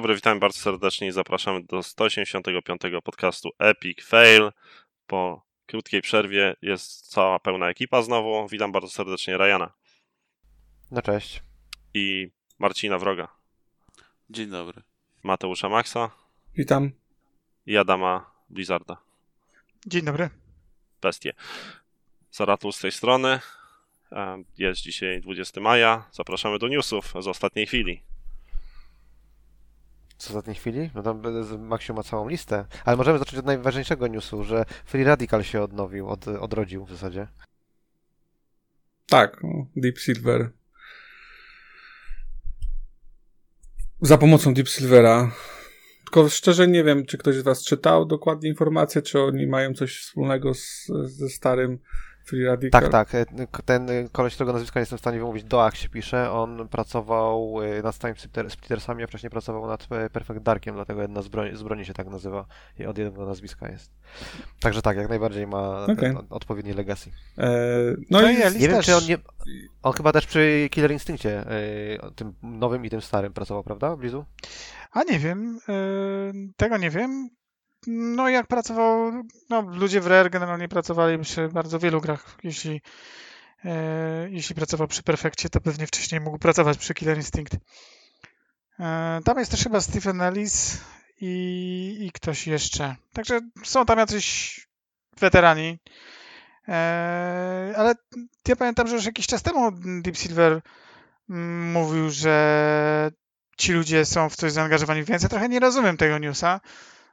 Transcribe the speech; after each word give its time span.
Dzień 0.00 0.02
dobry, 0.02 0.14
witam 0.14 0.40
bardzo 0.40 0.58
serdecznie 0.58 1.08
i 1.08 1.12
zapraszamy 1.12 1.62
do 1.62 1.82
185 1.82 2.82
podcastu 3.04 3.50
Epic 3.58 4.04
Fail. 4.04 4.52
Po 5.06 5.46
krótkiej 5.66 6.02
przerwie 6.02 6.56
jest 6.62 7.10
cała 7.10 7.38
pełna 7.38 7.68
ekipa 7.70 8.02
znowu. 8.02 8.48
Witam 8.48 8.72
bardzo 8.72 8.88
serdecznie 8.88 9.36
Rajana. 9.36 9.72
No 10.90 11.02
cześć. 11.02 11.42
I 11.94 12.30
Marcina 12.58 12.98
Wroga. 12.98 13.28
Dzień 14.30 14.50
dobry. 14.50 14.82
Mateusza 15.22 15.68
Maxa. 15.68 16.10
Witam. 16.56 16.90
I 17.66 17.76
Adama 17.76 18.30
Blizzarda. 18.50 18.96
Dzień 19.86 20.02
dobry. 20.02 20.30
Bestie. 21.02 21.32
Zaratul 22.30 22.72
z 22.72 22.78
tej 22.78 22.92
strony. 22.92 23.40
E, 24.12 24.42
jest 24.58 24.80
dzisiaj 24.80 25.20
20 25.20 25.60
maja. 25.60 26.08
Zapraszamy 26.12 26.58
do 26.58 26.68
newsów 26.68 27.14
z 27.20 27.26
ostatniej 27.26 27.66
chwili. 27.66 28.09
Z 30.20 30.26
ostatniej 30.26 30.56
chwili? 30.56 30.90
No 30.94 31.02
tam 31.02 31.22
Maxiu 31.58 31.94
ma 31.94 32.02
całą 32.02 32.28
listę. 32.28 32.64
Ale 32.84 32.96
możemy 32.96 33.18
zacząć 33.18 33.38
od 33.38 33.46
najważniejszego 33.46 34.06
newsu, 34.06 34.44
że 34.44 34.64
Free 34.84 35.04
Radical 35.04 35.42
się 35.42 35.62
odnowił, 35.62 36.08
od, 36.08 36.28
odrodził 36.28 36.84
w 36.84 36.90
zasadzie. 36.90 37.26
Tak, 39.06 39.40
Deep 39.76 39.98
Silver. 39.98 40.50
Za 44.00 44.18
pomocą 44.18 44.54
Deep 44.54 44.68
Silvera. 44.68 45.32
Tylko 46.04 46.28
szczerze 46.28 46.68
nie 46.68 46.84
wiem, 46.84 47.06
czy 47.06 47.18
ktoś 47.18 47.36
z 47.36 47.42
Was 47.42 47.64
czytał 47.64 48.06
dokładnie 48.06 48.48
informacje, 48.48 49.02
czy 49.02 49.20
oni 49.20 49.46
mają 49.46 49.74
coś 49.74 50.00
wspólnego 50.00 50.54
z, 50.54 50.86
ze 51.04 51.28
starym 51.28 51.78
Free 52.30 52.44
Radical. 52.44 52.82
Tak, 52.82 52.90
tak. 52.90 53.14
E, 53.14 53.26
ten 53.64 53.88
koleś, 54.12 54.34
którego 54.34 54.52
nazwiska 54.52 54.80
nie 54.80 54.82
jestem 54.82 54.98
w 54.98 55.00
stanie 55.00 55.18
wymówić, 55.18 55.44
Doak 55.44 55.76
się 55.76 55.88
pisze. 55.88 56.32
On 56.32 56.68
pracował 56.68 57.62
e, 57.62 57.82
nad 57.82 57.98
Time 57.98 58.14
Splittersami, 58.48 59.04
a 59.04 59.06
wcześniej 59.06 59.30
pracował 59.30 59.66
nad 59.66 59.86
e, 59.90 60.10
Perfect 60.10 60.42
Darkiem, 60.42 60.74
dlatego 60.74 61.02
jedna 61.02 61.22
z 61.22 61.28
broni, 61.28 61.56
z 61.56 61.62
broni 61.62 61.84
się 61.84 61.94
tak 61.94 62.06
nazywa 62.06 62.46
i 62.78 62.86
od 62.86 62.98
jednego 62.98 63.26
nazwiska 63.26 63.68
jest. 63.68 63.90
Także 64.60 64.82
tak, 64.82 64.96
jak 64.96 65.08
najbardziej 65.08 65.46
ma 65.46 65.84
okay. 65.84 66.16
odpowiedni 66.30 66.72
legacy. 66.72 67.10
Eee, 67.38 67.96
no, 68.10 68.22
no 68.22 68.30
i 68.30 68.36
nie 68.36 68.68
wiem, 68.68 68.82
czy 68.82 68.96
on 68.96 69.06
nie... 69.06 69.18
On 69.82 69.92
chyba 69.92 70.12
też 70.12 70.26
przy 70.26 70.68
Killer 70.70 70.92
Instinctie, 70.92 71.44
tym 72.16 72.34
nowym 72.42 72.84
i 72.84 72.90
tym 72.90 73.00
starym 73.00 73.32
pracował, 73.32 73.64
prawda, 73.64 73.96
Blizu? 73.96 74.24
A 74.92 75.02
nie 75.02 75.18
wiem, 75.18 75.58
tego 76.56 76.76
nie 76.76 76.90
wiem. 76.90 77.30
No 77.86 78.28
jak 78.28 78.46
pracował, 78.46 79.12
no 79.50 79.60
ludzie 79.60 80.00
w 80.00 80.06
Rare 80.06 80.30
generalnie 80.30 80.68
pracowali 80.68 81.18
przy 81.18 81.48
bardzo 81.48 81.78
wielu 81.78 82.00
grach. 82.00 82.36
Jeśli, 82.44 82.80
e, 83.64 84.30
jeśli 84.30 84.54
pracował 84.54 84.88
przy 84.88 85.02
Perfekcie, 85.02 85.48
to 85.48 85.60
pewnie 85.60 85.86
wcześniej 85.86 86.20
mógł 86.20 86.38
pracować 86.38 86.78
przy 86.78 86.94
Killer 86.94 87.16
Instinct. 87.16 87.56
E, 88.80 89.20
tam 89.24 89.38
jest 89.38 89.50
też 89.50 89.62
chyba 89.62 89.80
Stephen 89.80 90.20
Ellis 90.20 90.80
i, 91.20 91.96
i 92.00 92.12
ktoś 92.12 92.46
jeszcze. 92.46 92.96
Także 93.12 93.40
są 93.64 93.86
tam 93.86 93.98
jacyś 93.98 94.60
weterani. 95.20 95.78
E, 96.68 97.74
ale 97.76 97.94
ja 98.48 98.56
pamiętam, 98.56 98.88
że 98.88 98.94
już 98.94 99.04
jakiś 99.04 99.26
czas 99.26 99.42
temu 99.42 99.70
Deep 100.02 100.16
Silver 100.16 100.60
mm, 101.30 101.72
mówił, 101.72 102.10
że 102.10 103.10
ci 103.58 103.72
ludzie 103.72 104.04
są 104.04 104.28
w 104.28 104.36
coś 104.36 104.52
zaangażowani, 104.52 105.04
więc 105.04 105.22
ja 105.22 105.28
trochę 105.28 105.48
nie 105.48 105.60
rozumiem 105.60 105.96
tego 105.96 106.18
newsa 106.18 106.60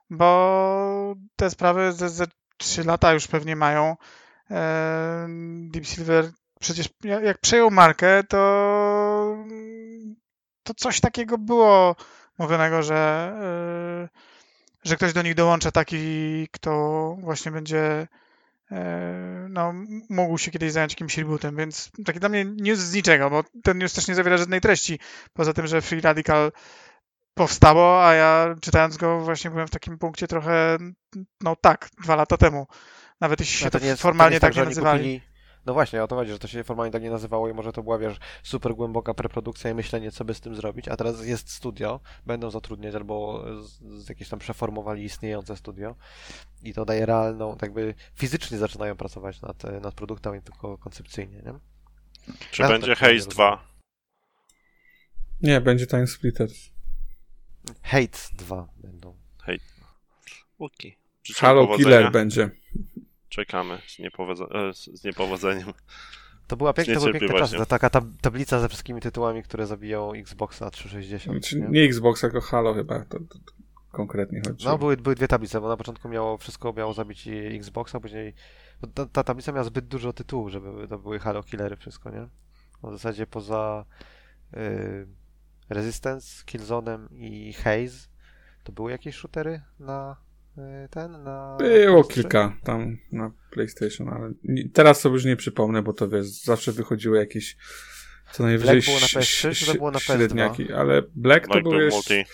bo 0.09 1.16
te 1.35 1.50
sprawy 1.50 1.94
ze, 1.94 2.09
ze 2.09 2.25
3 2.57 2.84
lata 2.84 3.13
już 3.13 3.28
pewnie 3.28 3.56
mają. 3.56 3.95
E, 4.51 5.28
Deep 5.72 5.85
Silver 5.85 6.31
przecież 6.59 6.90
jak 7.03 7.38
przejął 7.38 7.72
markę, 7.72 8.23
to, 8.23 9.46
to 10.63 10.73
coś 10.73 11.00
takiego 11.00 11.38
było 11.38 11.96
mówionego, 12.38 12.84
że, 12.84 13.34
e, 13.41 14.09
że 14.84 14.96
ktoś 14.96 15.13
do 15.13 15.22
nich 15.22 15.35
dołącza 15.35 15.72
taki, 15.72 16.47
kto 16.51 17.16
właśnie 17.19 17.51
będzie 17.51 18.07
e, 18.72 19.47
no, 19.50 19.73
mógł 20.09 20.38
się 20.38 20.51
kiedyś 20.51 20.72
zająć 20.72 20.94
jakimś 20.94 21.17
rebootem, 21.17 21.56
więc 21.56 21.91
taki 22.06 22.19
dla 22.19 22.29
mnie 22.29 22.46
news 22.46 22.79
z 22.79 22.94
niczego, 22.94 23.29
bo 23.29 23.44
ten 23.63 23.78
news 23.78 23.94
też 23.94 24.07
nie 24.07 24.16
zawiera 24.16 24.38
żadnej 24.38 24.62
treści, 24.62 25.00
poza 25.34 25.53
tym, 25.53 25.67
że 25.67 25.81
Free 25.81 26.01
Radical 26.01 26.51
powstało, 27.38 28.06
a 28.06 28.14
ja 28.14 28.56
czytając 28.62 28.98
go 28.98 29.20
właśnie 29.20 29.50
byłem 29.52 29.68
w 29.68 29.72
takim 29.72 29.98
punkcie 29.98 30.28
trochę, 30.28 30.78
no 31.42 31.56
tak, 31.56 31.90
dwa 32.03 32.16
lata 32.16 32.38
temu. 32.38 32.68
Nawet 33.22 33.40
jeśli 33.40 33.58
się 33.58 33.66
to, 33.66 33.80
to 33.80 33.84
nie 33.84 33.90
jest, 33.90 34.02
formalnie 34.02 34.40
to 34.40 34.48
nie 34.48 34.52
tak, 34.52 34.53
tak 34.53 34.64
nie 34.64 34.66
nazywali. 34.66 35.00
Kupili... 35.00 35.38
No 35.66 35.74
właśnie, 35.74 36.03
o 36.03 36.08
to 36.08 36.16
chodzi, 36.16 36.31
że 36.31 36.40
to 36.40 36.47
się 36.47 36.64
formalnie 36.64 36.92
tak 36.92 37.03
nie 37.03 37.09
nazywało 37.09 37.50
i 37.50 37.53
może 37.53 37.74
to 37.74 37.84
była, 37.84 37.97
wiesz, 37.97 38.18
super 38.44 38.76
głęboka 38.76 39.14
preprodukcja 39.14 39.72
i 39.72 39.74
myślenie, 39.74 40.12
co 40.12 40.26
by 40.26 40.34
z 40.34 40.42
tym 40.42 40.56
zrobić, 40.56 40.88
a 40.88 40.97
teraz 40.97 41.26
jest 41.26 41.52
studio, 41.52 42.00
będą 42.26 42.52
zatrudniać 42.52 42.96
albo 42.96 43.44
z, 43.64 44.03
z 44.03 44.09
jakieś 44.09 44.30
tam 44.30 44.40
przeformowali 44.40 45.03
istniejące 45.03 45.56
studio 45.58 45.96
i 46.64 46.74
to 46.74 46.86
daje 46.86 47.06
realną, 47.06 47.58
tak 47.58 47.74
by 47.74 47.94
fizycznie 48.16 48.58
zaczynają 48.58 48.96
pracować 48.96 49.42
nad, 49.42 49.64
nad 49.81 49.94
produktem, 49.94 50.34
nie 50.34 50.42
tylko 50.42 50.78
koncepcyjnie, 50.78 51.42
nie? 51.46 51.53
Czy 52.52 52.62
ja 52.62 52.68
będzie 52.68 52.88
tak 52.88 52.97
Haze 52.97 53.30
2? 53.30 53.64
Nie, 55.42 55.62
będzie 55.62 55.88
Time 55.88 56.08
Splitters. 56.08 56.77
Hate 57.83 58.17
2 58.38 58.67
będą. 58.78 59.16
Hate. 59.38 59.57
Okej. 60.59 60.97
Okay. 61.23 61.35
Halo 61.35 61.78
Killer 61.78 62.11
będzie. 62.11 62.50
Czekamy 63.29 63.78
z, 63.88 64.00
e, 64.41 64.73
z 64.73 65.03
niepowodzeniem. 65.03 65.73
To 66.47 66.57
była 66.57 66.73
piękna, 66.73 66.95
to 66.95 67.39
czasy. 67.39 67.57
To 67.57 67.66
taka 67.66 67.89
tab 67.89 68.03
tablica 68.22 68.59
ze 68.59 68.69
wszystkimi 68.69 69.01
tytułami, 69.01 69.44
które 69.44 69.67
zabijają 69.67 70.13
Xboxa 70.13 70.69
360. 70.69 71.38
Znaczy, 71.38 71.59
nie? 71.59 71.67
nie 71.67 71.83
Xbox, 71.83 72.22
tylko 72.22 72.41
Halo 72.41 72.73
chyba. 72.73 73.00
To, 73.00 73.19
to, 73.19 73.39
to 73.39 73.51
konkretnie 73.91 74.41
chodzi. 74.47 74.66
No, 74.66 74.78
były, 74.78 74.97
były 74.97 75.16
dwie 75.16 75.28
tablice, 75.28 75.61
bo 75.61 75.67
na 75.67 75.78
początku 75.78 76.09
miało 76.09 76.38
wszystko 76.38 76.73
miało 76.73 76.94
zabić 76.94 77.28
Xboxa, 77.51 77.99
później 77.99 78.34
ta, 78.94 79.05
ta, 79.05 79.23
tablica 79.23 79.51
miała 79.51 79.63
zbyt 79.63 79.88
dużo 79.88 80.13
tytułów, 80.13 80.51
żeby 80.51 80.88
to 80.88 80.99
były 80.99 81.19
Halo 81.19 81.44
Killery 81.44 81.75
wszystko, 81.75 82.09
nie? 82.09 82.28
W 82.84 82.91
zasadzie 82.91 83.28
poza 83.28 83.85
yy, 84.53 85.07
Resistance, 85.69 86.44
Killzone'em 86.45 87.07
i 87.11 87.53
Haze. 87.53 88.07
To 88.63 88.72
były 88.72 88.91
jakieś 88.91 89.16
shootery 89.16 89.61
na 89.79 90.17
y, 90.57 90.89
ten, 90.89 91.23
na... 91.23 91.57
Było 91.59 92.03
kilka 92.03 92.57
tam 92.63 92.97
na 93.11 93.31
PlayStation, 93.51 94.09
ale 94.09 94.33
teraz 94.73 95.00
sobie 95.00 95.13
już 95.13 95.25
nie 95.25 95.35
przypomnę, 95.35 95.81
bo 95.81 95.94
to 95.94 96.09
wiesz, 96.09 96.25
zawsze 96.25 96.72
wychodziły 96.72 97.17
jakieś 97.17 97.57
co 98.31 98.44
najwyżej 98.44 98.75
Black 98.75 98.85
było 98.85 99.00
na 99.00 99.05
PS3, 99.05 99.55
czy 99.55 99.66
to 99.66 99.73
było 99.73 99.91
na 99.91 100.00
PS2? 100.00 100.73
ale 100.73 101.01
Black 101.16 101.47
to 101.47 101.61
był 101.61 101.73
jeszcze... 101.73 102.16
Multi, 102.16 102.31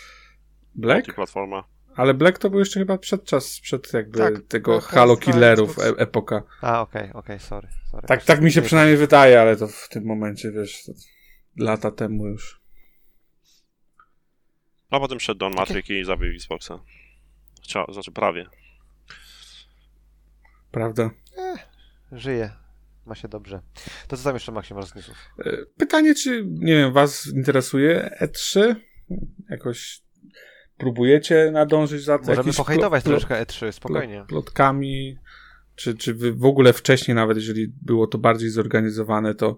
Black? 0.75 1.15
platforma. 1.15 1.63
Ale 1.95 2.13
Black 2.13 2.39
to 2.39 2.49
był 2.49 2.59
jeszcze 2.59 2.79
chyba 2.79 2.97
przed 2.97 3.23
czas, 3.23 3.59
przed 3.59 3.93
jakby 3.93 4.17
tak, 4.17 4.33
tego 4.47 4.79
Halo 4.79 5.17
Killerów 5.17 5.79
e 5.79 5.81
epoka. 5.97 6.43
A, 6.61 6.81
okej, 6.81 7.01
okay, 7.01 7.13
okej, 7.13 7.35
okay, 7.35 7.39
sorry, 7.39 7.67
sorry. 7.91 8.07
Tak, 8.07 8.23
tak 8.23 8.41
mi 8.41 8.51
się 8.51 8.61
przynajmniej 8.61 8.97
wydaje, 8.97 9.41
ale 9.41 9.55
to 9.55 9.67
w 9.67 9.89
tym 9.89 10.05
momencie, 10.05 10.51
wiesz, 10.51 10.83
lata 11.57 11.91
temu 11.91 12.27
już. 12.27 12.62
A 14.93 14.99
potem 14.99 15.19
szedł 15.19 15.39
Don 15.39 15.53
Matrix 15.53 15.89
i 15.89 16.03
zabił 16.03 16.31
Xboxa. 16.35 16.79
Chciał, 17.63 17.93
znaczy 17.93 18.11
prawie. 18.11 18.45
Prawda? 20.71 21.09
Eh, 21.37 21.67
żyje. 22.11 22.49
Ma 23.05 23.15
się 23.15 23.27
dobrze. 23.27 23.61
To 24.07 24.17
co 24.17 24.23
tam 24.23 24.33
jeszcze 24.33 24.51
Maksim 24.51 24.77
masz 24.77 24.85
z 24.85 24.95
newsów? 24.95 25.15
E, 25.39 25.57
pytanie, 25.77 26.15
czy, 26.15 26.45
nie 26.45 26.73
wiem, 26.73 26.93
was 26.93 27.27
interesuje 27.27 28.17
E3? 28.21 28.75
Jakoś 29.49 30.01
próbujecie 30.77 31.51
nadążyć 31.51 32.03
za 32.03 32.17
Możemy 32.17 32.35
jakimiś 32.37 32.57
pohejtować 32.57 33.03
troszkę 33.03 33.45
E3, 33.45 33.71
spokojnie. 33.71 34.25
Plotkami, 34.27 35.17
czy, 35.75 35.97
czy 35.97 36.13
wy 36.13 36.33
w 36.33 36.45
ogóle 36.45 36.73
wcześniej, 36.73 37.15
nawet 37.15 37.37
jeżeli 37.37 37.67
było 37.81 38.07
to 38.07 38.17
bardziej 38.17 38.49
zorganizowane, 38.49 39.35
to 39.35 39.57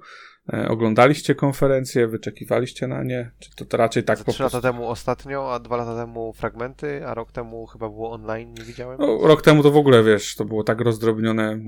oglądaliście 0.67 1.35
konferencje, 1.35 2.07
wyczekiwaliście 2.07 2.87
na 2.87 3.03
nie? 3.03 3.31
Czy 3.39 3.55
to, 3.55 3.65
to 3.65 3.77
raczej 3.77 4.03
tak 4.03 4.23
po 4.23 4.31
Trzy 4.31 4.43
lata 4.43 4.61
temu 4.61 4.89
ostatnio, 4.89 5.53
a 5.53 5.59
dwa 5.59 5.77
lata 5.77 5.95
temu 5.95 6.33
fragmenty, 6.33 7.07
a 7.07 7.13
rok 7.13 7.31
temu 7.31 7.65
chyba 7.65 7.89
było 7.89 8.11
online, 8.11 8.53
nie 8.53 8.63
widziałem? 8.63 8.97
No, 8.99 9.17
rok 9.27 9.41
temu 9.41 9.63
to 9.63 9.71
w 9.71 9.77
ogóle, 9.77 10.03
wiesz, 10.03 10.35
to 10.35 10.45
było 10.45 10.63
tak 10.63 10.81
rozdrobnione 10.81 11.59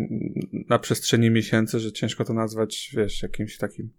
na 0.69 0.79
przestrzeni 0.79 1.29
miesięcy, 1.29 1.79
że 1.79 1.91
ciężko 1.91 2.25
to 2.25 2.33
nazwać, 2.33 2.91
wiesz, 2.97 3.23
jakimś 3.23 3.57
takim... 3.57 3.89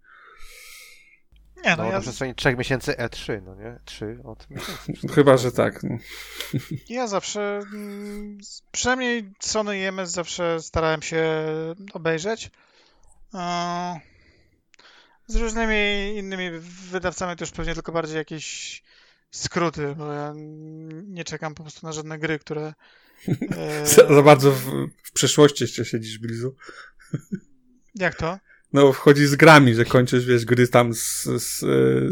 Nie, 1.65 1.69
no, 1.69 1.77
no 1.77 1.85
ja... 1.85 1.91
na 1.91 2.01
przestrzeni 2.01 2.35
trzech 2.35 2.57
miesięcy 2.57 2.91
E3, 2.91 3.41
no 3.45 3.55
nie? 3.55 3.79
Trzy 3.85 4.19
od 4.23 4.49
miesięcy. 4.49 5.07
Chyba, 5.15 5.37
że 5.37 5.51
tak. 5.51 5.83
No. 5.83 5.97
Ja 6.89 7.07
zawsze, 7.07 7.59
mm, 7.73 8.37
przynajmniej 8.71 9.31
Sony 9.39 9.79
i 9.79 9.83
MS 9.83 10.11
zawsze 10.11 10.61
starałem 10.61 11.01
się 11.01 11.45
obejrzeć. 11.93 12.51
Z 15.29 15.35
różnymi 15.35 15.75
innymi 16.17 16.59
wydawcami 16.91 17.35
to 17.35 17.43
już 17.43 17.51
pewnie 17.51 17.73
tylko 17.73 17.91
bardziej 17.91 18.17
jakieś 18.17 18.81
skróty, 19.31 19.95
bo 19.97 20.13
ja 20.13 20.33
nie 21.07 21.23
czekam 21.23 21.55
po 21.55 21.63
prostu 21.63 21.85
na 21.85 21.93
żadne 21.93 22.19
gry, 22.19 22.39
które... 22.39 22.73
E... 23.57 23.87
za, 23.87 24.13
za, 24.13 24.21
bardzo 24.21 24.51
w, 24.51 24.87
w 25.03 25.11
przeszłości 25.11 25.63
jeszcze 25.63 25.85
siedzisz, 25.85 26.19
Blizu. 26.19 26.55
Jak 27.95 28.15
to? 28.15 28.39
No, 28.73 28.93
wchodzi 28.93 29.27
z 29.27 29.35
grami, 29.35 29.75
że 29.75 29.85
kończysz, 29.85 30.25
wiesz, 30.25 30.45
gry 30.45 30.67
tam 30.67 30.93
z... 30.93 31.23
z, 31.23 31.59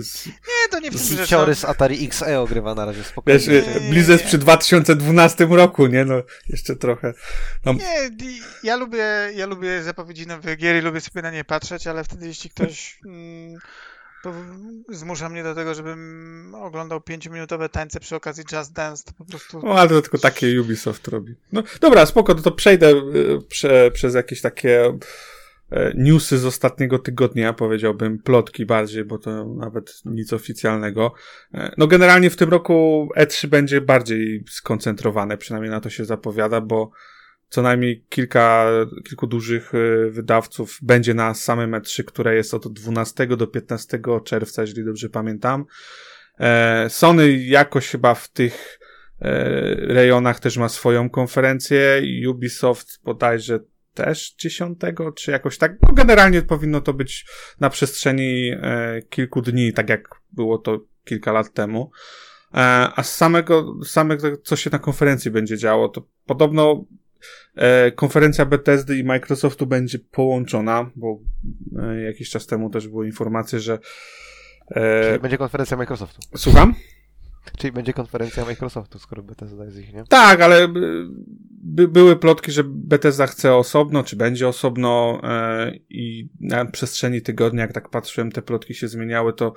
z... 0.06 0.26
Nie, 0.26 0.34
to 0.82 0.98
nie. 0.98 0.98
Ziciory 0.98 1.56
z 1.56 1.66
Atari 1.66 2.06
XE 2.06 2.40
ogrywa 2.40 2.76
na 2.76 2.86
razie 2.86 3.04
spokojnie. 3.04 3.40
Wiesz, 3.40 3.66
Blizzard 3.90 4.24
przy 4.24 4.38
2012 4.38 5.48
roku, 5.50 5.88
nie? 5.88 6.06
No, 6.06 6.24
jeszcze 6.50 6.76
trochę. 6.76 7.14
No, 7.66 7.74
nie, 7.74 8.10
ja 8.64 8.76
lubię, 8.76 9.06
ja 9.36 9.46
lubię 9.46 9.84
zapowiedzi 9.84 10.28
nowych 10.28 10.58
gier 10.58 10.76
i 10.76 10.82
lubię 10.82 11.02
sobie 11.02 11.22
na 11.22 11.32
nie 11.32 11.44
patrzeć, 11.44 11.88
ale 11.88 12.04
wtedy 12.04 12.28
jeśli 12.28 12.50
ktoś 12.50 13.00
mm, 13.06 13.60
zmusza 14.90 15.30
mnie 15.30 15.44
do 15.44 15.56
tego, 15.56 15.74
żebym 15.74 16.56
oglądał 16.56 17.02
pięciominutowe 17.02 17.70
tańce 17.70 18.00
przy 18.00 18.16
okazji 18.16 18.44
Just 18.52 18.74
Dance, 18.74 19.04
to 19.04 19.12
po 19.14 19.26
prostu... 19.26 19.62
No, 19.64 19.80
ale 19.80 19.90
to 19.90 20.02
tylko 20.02 20.18
takie 20.18 20.62
Ubisoft 20.62 21.08
robi. 21.08 21.36
No 21.52 21.64
dobra, 21.82 22.06
spoko, 22.06 22.34
no 22.34 22.42
to 22.42 22.52
przejdę 22.52 22.90
y, 22.90 23.42
prze, 23.50 23.92
przez 23.92 24.16
jakieś 24.16 24.42
takie 24.42 24.98
newsy 25.96 26.38
z 26.38 26.46
ostatniego 26.46 27.00
tygodnia, 27.00 27.54
powiedziałbym, 27.54 28.20
plotki 28.20 28.66
bardziej, 28.66 29.06
bo 29.06 29.18
to 29.18 29.46
nawet 29.46 30.02
nic 30.06 30.34
oficjalnego. 30.34 31.14
E, 31.54 31.74
No 31.78 31.88
generalnie 31.88 32.30
w 32.30 32.36
tym 32.36 32.50
roku 32.50 33.10
E3 33.18 33.48
będzie 33.48 33.82
bardziej 33.82 34.44
skoncentrowane, 34.50 35.38
przynajmniej 35.38 35.72
na 35.72 35.80
to 35.80 35.90
się 35.90 36.06
zapowiada, 36.06 36.62
bo 36.62 36.92
co 37.50 37.62
najmniej 37.62 38.06
kilka, 38.10 38.68
kilku 39.10 39.28
dużych 39.28 39.72
e, 39.76 40.10
wydawców 40.10 40.80
będzie 40.82 41.14
na 41.14 41.34
samym 41.34 41.72
E3, 41.72 42.04
które 42.04 42.36
jest 42.36 42.54
od 42.54 42.74
12 42.74 43.28
do 43.28 43.48
15 43.48 44.00
czerwca, 44.24 44.62
jeżeli 44.62 44.86
dobrze 44.86 45.10
pamiętam. 45.10 45.66
E, 46.40 46.86
Sony 46.90 47.38
jakoś 47.38 47.88
chyba 47.88 48.14
w 48.14 48.30
tych 48.30 48.80
e, 49.22 49.32
rejonach 49.76 50.40
też 50.40 50.58
ma 50.58 50.70
swoją 50.70 51.10
konferencję. 51.10 52.02
Ubisoft 52.30 53.00
bodajże 53.04 53.60
też 53.98 54.36
10, 54.38 54.80
czy 55.16 55.32
jakoś 55.32 55.58
tak. 55.58 55.72
No 55.82 55.94
generalnie 55.94 56.42
powinno 56.42 56.82
to 56.82 56.94
być 56.94 57.26
na 57.60 57.70
przestrzeni 57.70 58.52
e, 58.62 59.02
kilku 59.10 59.42
dni, 59.42 59.74
tak 59.74 59.90
jak 59.90 60.10
było 60.32 60.58
to 60.58 60.80
kilka 61.04 61.32
lat 61.32 61.54
temu. 61.54 61.92
E, 62.54 62.58
a 62.96 63.04
z 63.04 63.16
samego, 63.16 63.76
samego, 63.86 64.38
co 64.38 64.56
się 64.56 64.70
na 64.70 64.80
konferencji 64.80 65.32
będzie 65.32 65.58
działo, 65.58 65.90
to 65.90 66.08
podobno 66.26 66.86
e, 67.56 67.92
konferencja 67.92 68.46
Bethesdy 68.46 68.98
i 68.98 69.04
Microsoftu 69.04 69.68
będzie 69.68 70.00
połączona, 70.00 70.92
bo 70.96 71.20
e, 71.80 72.02
jakiś 72.02 72.30
czas 72.30 72.48
temu 72.48 72.70
też 72.70 72.88
były 72.88 73.06
informacje, 73.06 73.60
że 73.60 73.80
e, 74.72 75.04
Czyli 75.08 75.20
będzie 75.20 75.38
konferencja 75.38 75.78
Microsoftu. 75.78 76.20
Słucham? 76.36 76.74
Czyli 77.58 77.72
będzie 77.72 77.94
konferencja 77.94 78.46
Microsoftu, 78.46 79.00
skoro 79.00 79.24
Bethesda 79.24 79.66
jest 79.66 79.78
ich, 79.78 79.94
nie? 79.94 80.04
Tak, 80.10 80.42
ale 80.42 80.68
by, 81.50 81.88
były 81.88 82.16
plotki, 82.16 82.52
że 82.52 82.64
Bethesda 82.66 83.28
chce 83.28 83.56
osobno, 83.56 84.04
czy 84.04 84.16
będzie 84.16 84.48
osobno 84.48 85.22
e, 85.24 85.72
i 85.90 86.30
na 86.40 86.66
przestrzeni 86.66 87.22
tygodnia, 87.22 87.62
jak 87.62 87.74
tak 87.74 87.90
patrzyłem, 87.90 88.32
te 88.32 88.42
plotki 88.42 88.74
się 88.74 88.88
zmieniały, 88.88 89.34
to 89.34 89.54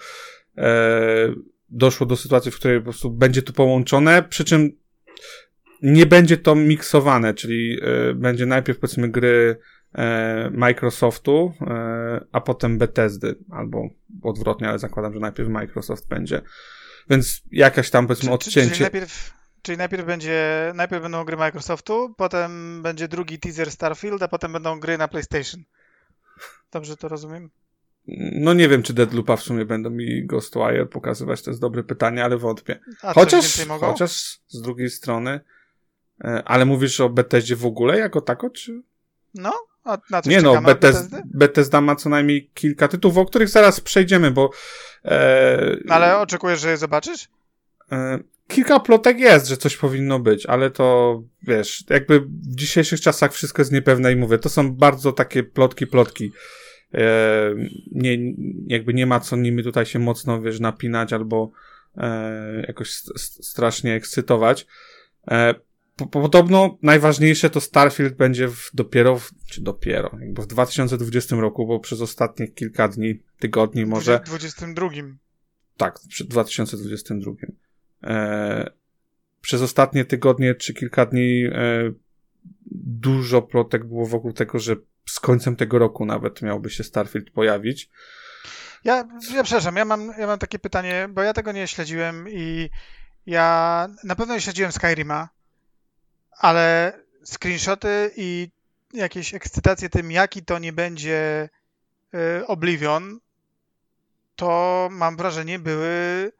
e, 0.59 1.35
doszło 1.69 2.07
do 2.07 2.17
sytuacji, 2.17 2.51
w 2.51 2.57
której 2.57 2.79
po 2.79 2.85
prostu 2.85 3.11
będzie 3.11 3.43
to 3.43 3.53
połączone, 3.53 4.23
przy 4.23 4.45
czym 4.45 4.73
nie 5.83 6.07
będzie 6.07 6.37
to 6.37 6.55
miksowane, 6.55 7.35
czyli 7.35 7.79
e, 7.83 8.15
będzie 8.15 8.47
najpierw 8.47 8.79
powiedzmy 8.79 9.09
gry 9.09 9.57
e, 9.95 10.51
Microsoftu, 10.51 11.53
e, 11.61 12.21
a 12.33 12.41
potem 12.41 12.79
Bethesdy, 12.79 13.35
albo 13.51 13.89
odwrotnie, 14.23 14.69
ale 14.69 14.79
zakładam, 14.79 15.15
że 15.15 15.21
najpierw 15.21 15.49
Microsoft 15.49 16.09
będzie. 16.09 16.43
Więc 17.11 17.43
jakaś 17.53 17.91
tam 17.91 18.07
powiedzmy 18.07 18.33
odcięcie. 18.33 18.71
Czyli 18.71 18.81
najpierw, 18.81 19.35
czyli 19.63 19.79
najpierw 19.79 20.07
będzie, 20.07 20.73
najpierw 20.75 21.03
będą 21.03 21.25
gry 21.25 21.37
Microsoftu, 21.37 22.15
potem 22.17 22.83
będzie 22.83 23.09
drugi 23.09 23.39
teaser 23.39 23.71
Starfield, 23.71 24.23
a 24.23 24.29
potem 24.29 24.53
będą 24.53 24.81
gry 24.81 24.99
na 24.99 25.09
PlayStation. 25.09 25.63
Dobrze 26.73 26.97
to 26.97 27.09
rozumiem? 27.09 27.51
No 28.33 28.55
nie 28.55 28.69
wiem, 28.69 28.83
czy 28.83 28.95
Deadloopa 28.95 29.37
w 29.37 29.43
sumie 29.43 29.65
będą 29.65 29.91
mi 29.91 30.27
Ghostwire 30.27 30.87
pokazywać, 30.87 31.43
to 31.43 31.51
jest 31.51 31.61
dobre 31.61 31.83
pytanie, 31.83 32.25
ale 32.25 32.37
wątpię. 32.39 32.79
A 33.03 33.15
Chociaż, 33.15 33.67
chociaż 33.81 34.41
z 34.49 34.63
drugiej 34.63 34.91
strony, 34.91 35.41
e, 36.25 36.43
ale 36.45 36.65
mówisz 36.65 37.01
o 37.01 37.09
Bethesdzie 37.09 37.57
w 37.57 37.67
ogóle 37.67 37.99
jako 37.99 38.21
tako, 38.21 38.51
czy? 38.51 38.83
No, 39.35 39.53
a 39.93 39.99
na 40.11 40.21
Nie 40.27 40.43
no, 40.43 40.51
czekamy 40.51 40.57
od 40.73 40.81
Bethes, 40.81 40.97
Bethesdy? 41.03 41.23
Bethesda 41.35 41.81
ma 41.81 41.97
co 41.97 42.09
najmniej 42.09 42.51
kilka 42.55 42.89
tytułów, 42.89 43.19
o 43.19 43.25
których 43.27 43.49
zaraz 43.49 43.81
przejdziemy, 43.81 44.31
bo 44.31 44.51
e, 45.05 45.77
No, 45.85 45.95
ale 45.95 46.19
oczekujesz, 46.19 46.61
że 46.61 46.71
je 46.71 46.77
zobaczysz? 46.77 47.29
e, 47.93 48.19
kilka 48.49 48.81
plotek 48.81 49.19
jest, 49.19 49.47
że 49.47 49.57
coś 49.57 49.77
powinno 49.77 50.19
być, 50.19 50.47
ale 50.47 50.71
to 50.71 51.23
wiesz, 51.43 51.85
jakby 51.91 52.21
w 52.21 52.55
dzisiejszych 52.57 53.01
czasach 53.01 53.33
wszystko 53.33 53.63
jest 53.63 53.73
niepewne 53.73 54.13
i 54.13 54.17
mówię, 54.17 54.39
to 54.39 54.49
są 54.49 54.73
bardzo 54.75 55.13
takie 55.13 55.43
plotki, 55.43 55.87
plotki. 55.87 56.33
E, 56.95 57.01
nie, 57.93 58.19
jakby 58.67 58.95
nie 58.95 59.07
ma 59.07 59.21
co 59.21 59.37
nimi 59.37 59.63
tutaj 59.65 59.87
się 59.87 59.99
mocno, 59.99 60.41
wiesz, 60.43 60.61
napinać 60.61 61.13
albo 61.13 61.51
e, 61.97 62.65
jakoś 62.69 62.91
st- 62.91 63.21
st- 63.21 63.47
strasznie 63.47 63.95
ekscytować. 63.95 64.67
Po, 66.07 66.21
podobno 66.21 66.79
najważniejsze 66.83 67.51
to 67.51 67.61
Starfield 67.61 68.17
będzie 68.17 68.49
w, 68.49 68.71
dopiero, 68.75 69.19
w, 69.19 69.31
czy 69.51 69.61
dopiero, 69.61 70.11
jakby 70.21 70.43
w 70.43 70.47
2020 70.47 71.37
roku, 71.37 71.67
bo 71.67 71.81
przez 71.81 72.01
ostatnie 72.01 72.49
kilka 72.49 72.89
dni, 72.89 73.23
tygodni 73.39 73.87
może, 73.87 74.21
W 74.25 74.27
22. 74.27 74.89
tak, 75.77 75.99
przy 76.09 76.25
2022. 76.25 77.33
E, 78.03 78.71
przez 79.41 79.63
ostatnie 79.63 80.05
tygodnie 80.05 80.55
czy 80.55 80.75
kilka 80.75 81.07
dni 81.07 81.45
e, 81.53 81.93
dużo 82.83 83.43
plotek 83.43 83.85
było 83.85 84.07
wokół 84.07 84.33
tego, 84.33 84.59
że 84.59 84.77
z 85.09 85.21
końcem 85.21 85.57
tego 85.57 85.79
roku 85.79 86.07
nawet 86.07 86.43
miałby 86.43 86.71
się 86.71 86.85
Starfield 86.85 87.31
pojawić. 87.31 87.91
Ja, 88.85 89.09
ja 89.35 89.43
przepraszam, 89.43 89.77
ja 89.77 89.85
mam, 89.85 90.13
ja 90.19 90.27
mam 90.27 90.39
takie 90.39 90.59
pytanie, 90.59 91.09
bo 91.11 91.23
ja 91.23 91.33
tego 91.33 91.53
nie 91.53 91.69
śledziłem 91.69 92.29
i 92.29 92.71
ja 93.27 93.89
na 94.05 94.17
pewno 94.17 94.35
nie 94.35 94.41
śledziłem 94.41 94.73
Skyrima, 94.73 95.29
ale 96.41 96.93
screenshoty 97.25 98.11
i 98.17 98.49
jakieś 98.95 99.35
ekscytacje 99.35 99.89
tym, 99.89 100.11
jaki 100.11 100.43
to 100.43 100.59
nie 100.59 100.73
będzie 100.73 101.49
y, 102.15 102.47
Oblivion, 102.47 103.21
to 104.37 104.89
mam 104.93 105.17
wrażenie 105.17 105.59
były 105.59 106.33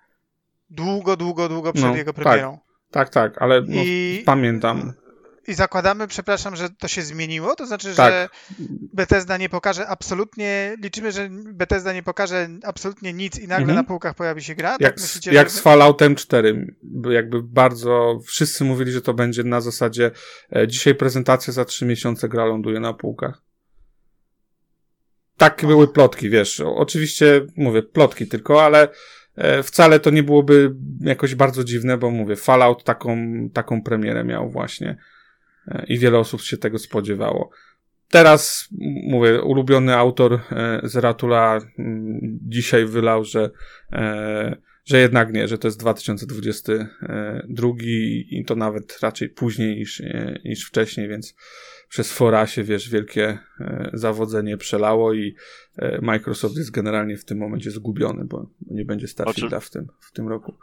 długo, 0.71 1.17
długo, 1.17 1.49
długo 1.49 1.73
przed 1.73 1.85
No, 1.87 1.97
jego 1.97 2.13
tak. 2.13 2.23
premierą. 2.25 2.59
Tak, 2.91 3.09
tak, 3.09 3.43
ale 3.43 3.61
no, 3.61 3.83
I- 3.85 4.23
pamiętam. 4.27 4.93
I 5.51 5.55
zakładamy, 5.55 6.07
przepraszam, 6.09 6.57
że 6.57 6.71
to 6.71 6.89
się 6.89 7.03
zmieniło, 7.03 7.57
to 7.57 7.67
znaczy, 7.67 7.95
Tak. 7.95 8.13
że 8.13 8.29
Bethesda 8.95 9.37
nie 9.37 9.49
pokaże 9.49 9.87
absolutnie, 9.89 10.77
liczymy, 10.83 11.13
że 11.13 11.29
Bethesda 11.31 11.93
nie 11.93 12.03
pokaże 12.03 12.49
absolutnie 12.63 13.13
nic 13.13 13.39
i 13.39 13.43
nagle 13.49 13.57
Mhm. 13.63 13.77
na 13.77 13.85
półkach 13.85 14.15
pojawi 14.15 14.43
się 14.43 14.55
gra? 14.55 14.71
Jak, 14.71 14.81
tak 14.81 15.01
z, 15.01 15.03
myślicie, 15.03 15.33
jak 15.33 15.51
z 15.51 15.61
Falloutem 15.61 16.15
4. 16.15 16.67
by- 16.83 17.15
Jakby 17.15 17.43
bardzo 17.43 18.21
wszyscy 18.27 18.65
mówili, 18.65 18.93
że 18.93 19.03
to 19.03 19.15
będzie 19.15 19.45
na 19.45 19.61
zasadzie 19.61 20.11
e, 20.57 20.69
dzisiaj 20.69 20.95
prezentacja 20.95 21.53
za 21.53 21.65
trzy 21.65 21.87
miesiące 21.87 22.29
gra 22.29 22.45
ląduje 22.45 22.81
na 22.81 22.95
półkach. 22.95 23.43
Tak 25.37 25.61
były 25.67 25.89
plotki, 25.93 26.31
wiesz. 26.31 26.61
Oczywiście 26.61 27.47
mówię 27.57 27.83
plotki 27.83 28.27
tylko, 28.29 28.65
ale 28.65 28.89
e, 29.37 29.63
wcale 29.63 30.01
to 30.01 30.11
nie 30.11 30.23
byłoby 30.23 30.75
jakoś 31.01 31.35
bardzo 31.35 31.65
dziwne, 31.65 31.99
bo 31.99 32.11
mówię, 32.11 32.37
Fallout 32.37 32.85
taką, 32.85 33.17
taką 33.53 33.83
premierę 33.83 34.25
miał 34.25 34.51
właśnie 34.51 34.97
i 35.89 35.99
wiele 35.99 36.19
osób 36.19 36.41
się 36.41 36.57
tego 36.57 36.79
spodziewało. 36.79 37.51
Teraz, 38.11 38.69
mówię, 39.09 39.43
ulubiony 39.43 39.97
autor 39.97 40.33
e, 40.33 40.81
z 40.85 40.97
Ratula 40.97 41.59
dzisiaj 42.49 42.87
wylał, 42.87 43.25
że, 43.25 43.51
e, 43.93 44.57
że 44.85 44.99
jednak 44.99 45.33
nie, 45.33 45.49
że 45.49 45.59
to 45.59 45.69
jest 45.69 45.81
2022 45.81 47.69
i 48.31 48.45
to 48.47 48.57
nawet 48.57 48.99
raczej 49.03 49.29
później 49.29 49.77
niż, 49.77 50.01
e, 50.01 50.41
niż 50.45 50.65
wcześniej, 50.67 51.09
więc 51.09 51.35
przez 51.89 52.13
fora 52.13 52.47
się, 52.47 52.65
wiesz, 52.65 52.91
wielkie 52.91 53.39
zawodzenie 53.93 54.57
przelało 54.57 55.15
i 55.15 55.35
Microsoft 56.03 56.57
jest 56.57 56.71
generalnie 56.71 57.17
w 57.17 57.25
tym 57.25 57.39
momencie 57.39 57.71
zgubiony, 57.71 58.25
bo 58.25 58.51
nie 58.67 58.85
będzie 58.85 59.09
Starfielda 59.09 59.61
w 59.61 59.71
tym, 59.71 59.87
w 60.01 60.13
tym 60.13 60.29
roku. 60.29 60.59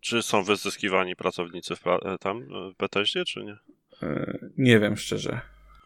Czy 0.00 0.22
są 0.22 0.44
wyzyskiwani 0.44 1.16
pracownicy 1.16 1.76
w 1.76 1.82
pra- 1.82 2.18
tam 2.18 2.48
w 2.74 2.76
Bethesdzie, 2.78 3.24
czy 3.24 3.44
nie? 3.44 3.56
E, 4.02 4.38
Nie 4.58 4.80
wiem 4.80 4.96
szczerze. 4.96 5.40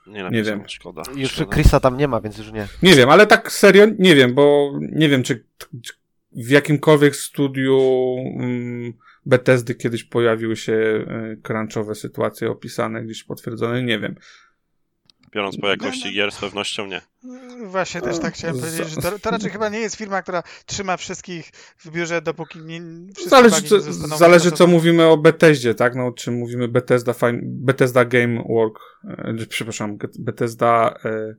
Nie 0.07 0.23
napisano, 0.23 0.45
wiem. 0.59 0.69
szkoda. 0.69 1.03
Już 1.17 1.31
szkoda. 1.33 1.53
Chrisa 1.53 1.81
tam 1.81 1.97
nie 1.97 2.09
ma, 2.09 2.21
więc 2.21 2.39
już 2.39 2.53
nie. 2.53 2.69
Nie 2.83 2.95
wiem, 2.95 3.11
ale 3.11 3.27
tak 3.27 3.53
serio 3.53 3.87
nie 3.99 4.15
wiem, 4.15 4.35
bo 4.35 4.73
nie 4.93 5.09
wiem, 5.09 5.23
czy, 5.23 5.45
czy 5.83 5.93
w 6.33 6.51
jakimkolwiek 6.51 7.17
studiu 7.17 7.81
mm, 8.41 8.93
Bethesdy 9.27 9.75
kiedyś 9.75 10.05
pojawiły 10.05 10.57
się 10.57 10.73
e, 10.73 11.37
crunchowe 11.43 11.95
sytuacje 11.95 12.51
opisane, 12.51 13.03
gdzieś 13.05 13.25
potwierdzone, 13.25 13.83
nie 13.83 13.99
wiem. 13.99 14.15
Biorąc 15.35 15.57
po 15.57 15.69
jakości 15.69 16.15
gier, 16.15 16.33
z 16.33 16.37
pewnością 16.41 16.87
nie. 16.87 17.01
Właśnie 17.67 18.01
też 18.01 18.19
tak 18.19 18.35
chciałem 18.35 18.59
powiedzieć, 18.61 18.89
że 18.89 18.97
to, 18.97 19.19
to 19.19 19.31
raczej 19.31 19.51
chyba 19.51 19.69
nie 19.69 19.79
jest 19.79 19.97
firma, 19.97 20.23
która 20.23 20.43
trzyma 20.67 20.97
wszystkich 20.97 21.51
w 21.79 21.91
biurze, 21.91 22.23
dopóki 22.23 22.59
nie, 22.59 22.81
Zależy, 23.27 23.63
co, 23.63 23.77
nie 23.77 23.83
zależy 23.93 24.53
co 24.53 24.67
mówimy 24.67 25.07
o 25.07 25.17
Bethesdzie, 25.17 25.75
tak? 25.75 25.95
No, 25.95 26.13
czy 26.13 26.31
mówimy 26.31 26.69
Bethesda, 26.69 27.13
fine, 27.13 27.41
Bethesda 27.43 28.05
Game 28.05 28.45
Work, 28.49 28.79
e, 29.05 29.47
przepraszam, 29.49 29.99
Bethesda 30.19 30.99
e, 31.05 31.35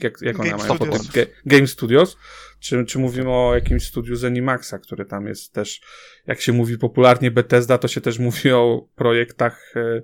jak, 0.00 0.22
jak 0.22 0.40
ona 0.40 0.50
Game 0.50 0.62
mają 0.62 0.74
Studios. 0.74 1.06
potem? 1.06 1.24
Ga- 1.24 1.30
Game 1.46 1.66
Studios, 1.66 2.16
czy, 2.60 2.84
czy 2.84 2.98
mówimy 2.98 3.30
o 3.30 3.54
jakimś 3.54 3.84
studiu 3.84 4.16
Zenimaxa, 4.16 4.74
który 4.82 5.04
tam 5.04 5.26
jest 5.26 5.52
też, 5.52 5.80
jak 6.26 6.40
się 6.40 6.52
mówi 6.52 6.78
popularnie 6.78 7.30
Bethesda, 7.30 7.78
to 7.78 7.88
się 7.88 8.00
też 8.00 8.18
mówi 8.28 8.50
o 8.50 8.88
projektach 8.94 9.74
e, 9.76 10.02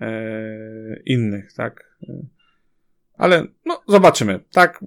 e, 0.00 1.00
innych, 1.04 1.52
tak? 1.52 1.95
Ale 3.14 3.46
no, 3.64 3.82
zobaczymy. 3.88 4.40
Tak, 4.52 4.84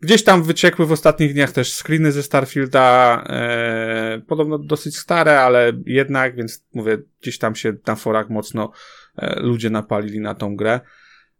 gdzieś 0.00 0.24
tam 0.24 0.42
wyciekły 0.42 0.86
w 0.86 0.92
ostatnich 0.92 1.32
dniach 1.32 1.52
też 1.52 1.72
screeny 1.72 2.12
ze 2.12 2.22
Starfielda, 2.22 3.24
e, 3.26 4.22
podobno 4.26 4.58
dosyć 4.58 4.98
stare, 4.98 5.40
ale 5.40 5.72
jednak, 5.86 6.36
więc 6.36 6.66
mówię, 6.74 6.98
gdzieś 7.22 7.38
tam 7.38 7.54
się 7.54 7.72
na 7.86 7.96
forach 7.96 8.30
mocno 8.30 8.72
e, 9.16 9.40
ludzie 9.40 9.70
napalili 9.70 10.20
na 10.20 10.34
tą 10.34 10.56
grę. 10.56 10.80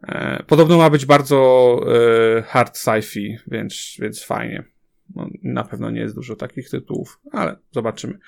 E, 0.09 0.43
podobno 0.47 0.79
ma 0.79 0.91
być 0.91 1.07
bardzo 1.07 1.81
e, 2.39 2.43
hard 2.43 2.77
sci-fi, 2.77 3.37
więc, 3.47 3.97
więc 3.99 4.25
fajnie. 4.25 4.72
No, 5.17 5.27
na 5.43 5.65
pewno 5.65 5.91
nie 5.91 6.01
jest 6.01 6.15
dużo 6.15 6.37
takich 6.37 6.71
tytułów, 6.71 7.21
ale 7.33 7.57
zobaczymy. 7.71 8.19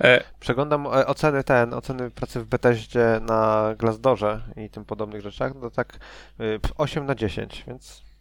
E, 0.00 0.24
Przeglądam 0.40 0.86
e, 0.86 1.06
oceny 1.06 1.44
ten, 1.44 1.74
oceny 1.74 2.10
pracy 2.10 2.40
w 2.40 2.44
Bethesdzie 2.44 3.20
na 3.28 3.74
Glassdoorze 3.78 4.42
i 4.56 4.70
tym 4.70 4.84
podobnych 4.84 5.20
rzeczach, 5.22 5.52
no 5.54 5.70
tak 5.70 5.98
y, 6.40 6.58
8 6.78 7.06
na 7.06 7.14
10, 7.14 7.64
więc 7.66 8.11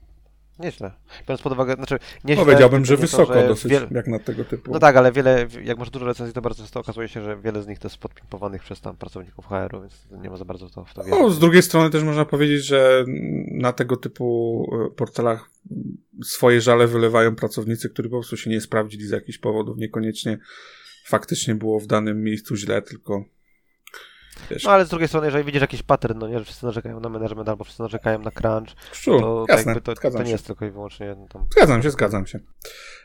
nieźle. 0.62 0.92
Biorąc 1.28 1.42
pod 1.42 1.54
uwagę, 1.54 1.76
znaczy 1.76 2.00
nieźle... 2.24 2.46
powiedziałbym, 2.46 2.86
że 2.86 2.94
nie 2.94 2.98
to, 2.98 3.02
wysoko 3.02 3.34
że 3.34 3.48
dosyć, 3.48 3.72
wiel- 3.72 3.88
jak 3.92 4.08
na 4.08 4.20
tego 4.20 4.46
typu. 4.46 4.72
No 4.72 4.80
tak, 4.80 4.96
ale 4.96 5.12
wiele, 5.12 5.48
jak 5.64 5.78
masz 5.78 5.90
dużo 5.90 6.06
recenzji, 6.06 6.34
to 6.34 6.42
bardzo 6.42 6.64
często 6.64 6.80
okazuje 6.80 7.08
się, 7.08 7.22
że 7.22 7.38
wiele 7.38 7.64
z 7.64 7.68
nich 7.68 7.80
to 7.80 7.88
jest 7.88 7.98
podpimpowanych 7.98 8.64
przez 8.64 8.82
tam 8.82 8.98
pracowników 8.98 9.46
HR-u, 9.46 9.82
więc 9.82 10.08
nie 10.24 10.30
ma 10.30 10.38
za 10.38 10.46
bardzo 10.46 10.70
to 10.70 10.86
w 10.86 10.94
to 10.94 11.04
wierzyć. 11.04 11.20
No, 11.22 11.30
z 11.30 11.40
drugiej 11.40 11.62
strony 11.62 11.90
też 11.90 12.04
można 12.04 12.26
powiedzieć, 12.26 12.66
że 12.66 13.06
na 13.52 13.74
tego 13.74 13.98
typu 13.98 14.68
e, 14.88 14.96
portalach 14.96 15.50
swoje 16.24 16.62
żale 16.62 16.88
wylewają 16.88 17.36
pracownicy, 17.36 17.90
którzy 17.90 18.10
po 18.10 18.16
prostu 18.16 18.38
się 18.38 18.50
nie 18.50 18.62
sprawdzili 18.62 19.08
z 19.08 19.12
jakichś 19.12 19.38
powodów. 19.38 19.78
Niekoniecznie 19.78 20.38
faktycznie 21.06 21.56
było 21.56 21.80
w 21.80 21.88
danym 21.88 22.24
miejscu 22.24 22.56
źle, 22.56 22.82
tylko 22.82 23.26
wiesz, 24.50 24.64
No 24.64 24.72
ale 24.72 24.86
z 24.86 24.90
drugiej 24.90 25.08
strony, 25.08 25.28
jeżeli 25.28 25.44
widzisz 25.44 25.62
jakiś 25.62 25.84
pattern, 25.84 26.20
no 26.20 26.28
nie, 26.28 26.40
że 26.40 26.46
wszyscy 26.46 26.66
narzekają 26.66 27.00
na 27.00 27.10
management 27.10 27.50
albo 27.50 27.64
wszyscy 27.64 27.82
narzekają 27.82 28.20
na 28.20 28.32
crunch, 28.32 28.70
szczur, 28.92 29.22
to, 29.22 29.46
tak 29.48 29.58
jasne, 29.58 29.72
jakby 29.72 29.96
to, 29.96 30.12
to 30.12 30.20
nie 30.20 30.26
się. 30.26 30.32
jest 30.32 30.48
tylko 30.48 30.66
i 30.66 30.72
wyłącznie 30.72 31.16
tam... 31.30 31.48
Zgadzam 31.52 31.84
się, 31.84 31.92
zgadzam 31.92 32.28
się. 32.28 32.40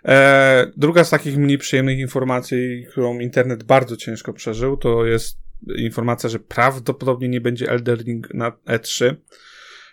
E, 0.05 0.66
druga 0.76 1.05
z 1.05 1.11
takich 1.11 1.37
mniej 1.37 1.59
przyjemnych 1.59 1.99
informacji, 1.99 2.87
którą 2.90 3.19
internet 3.19 3.62
bardzo 3.62 3.97
ciężko 3.97 4.33
przeżył, 4.33 4.76
to 4.76 5.05
jest 5.05 5.38
informacja, 5.78 6.28
że 6.28 6.38
prawdopodobnie 6.38 7.28
nie 7.28 7.40
będzie 7.40 7.71
Elder 7.71 7.99
Ring 7.99 8.35
na 8.35 8.50
E3. 8.50 9.14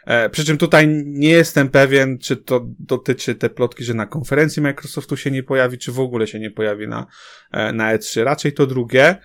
E, 0.05 0.29
przy 0.29 0.45
czym 0.45 0.57
tutaj 0.57 0.87
nie 1.05 1.29
jestem 1.29 1.69
pewien, 1.69 2.17
czy 2.17 2.37
to 2.37 2.65
dotyczy 2.79 3.35
te 3.35 3.49
plotki, 3.49 3.83
że 3.83 3.93
na 3.93 4.05
konferencji 4.05 4.61
Microsoftu 4.61 5.17
się 5.17 5.31
nie 5.31 5.43
pojawi, 5.43 5.77
czy 5.77 5.91
w 5.91 5.99
ogóle 5.99 6.27
się 6.27 6.39
nie 6.39 6.51
pojawi 6.51 6.87
na, 6.87 7.05
e, 7.51 7.73
na 7.73 7.97
E3. 7.97 8.23
Raczej 8.23 8.53
to 8.53 8.67
drugie. 8.67 9.15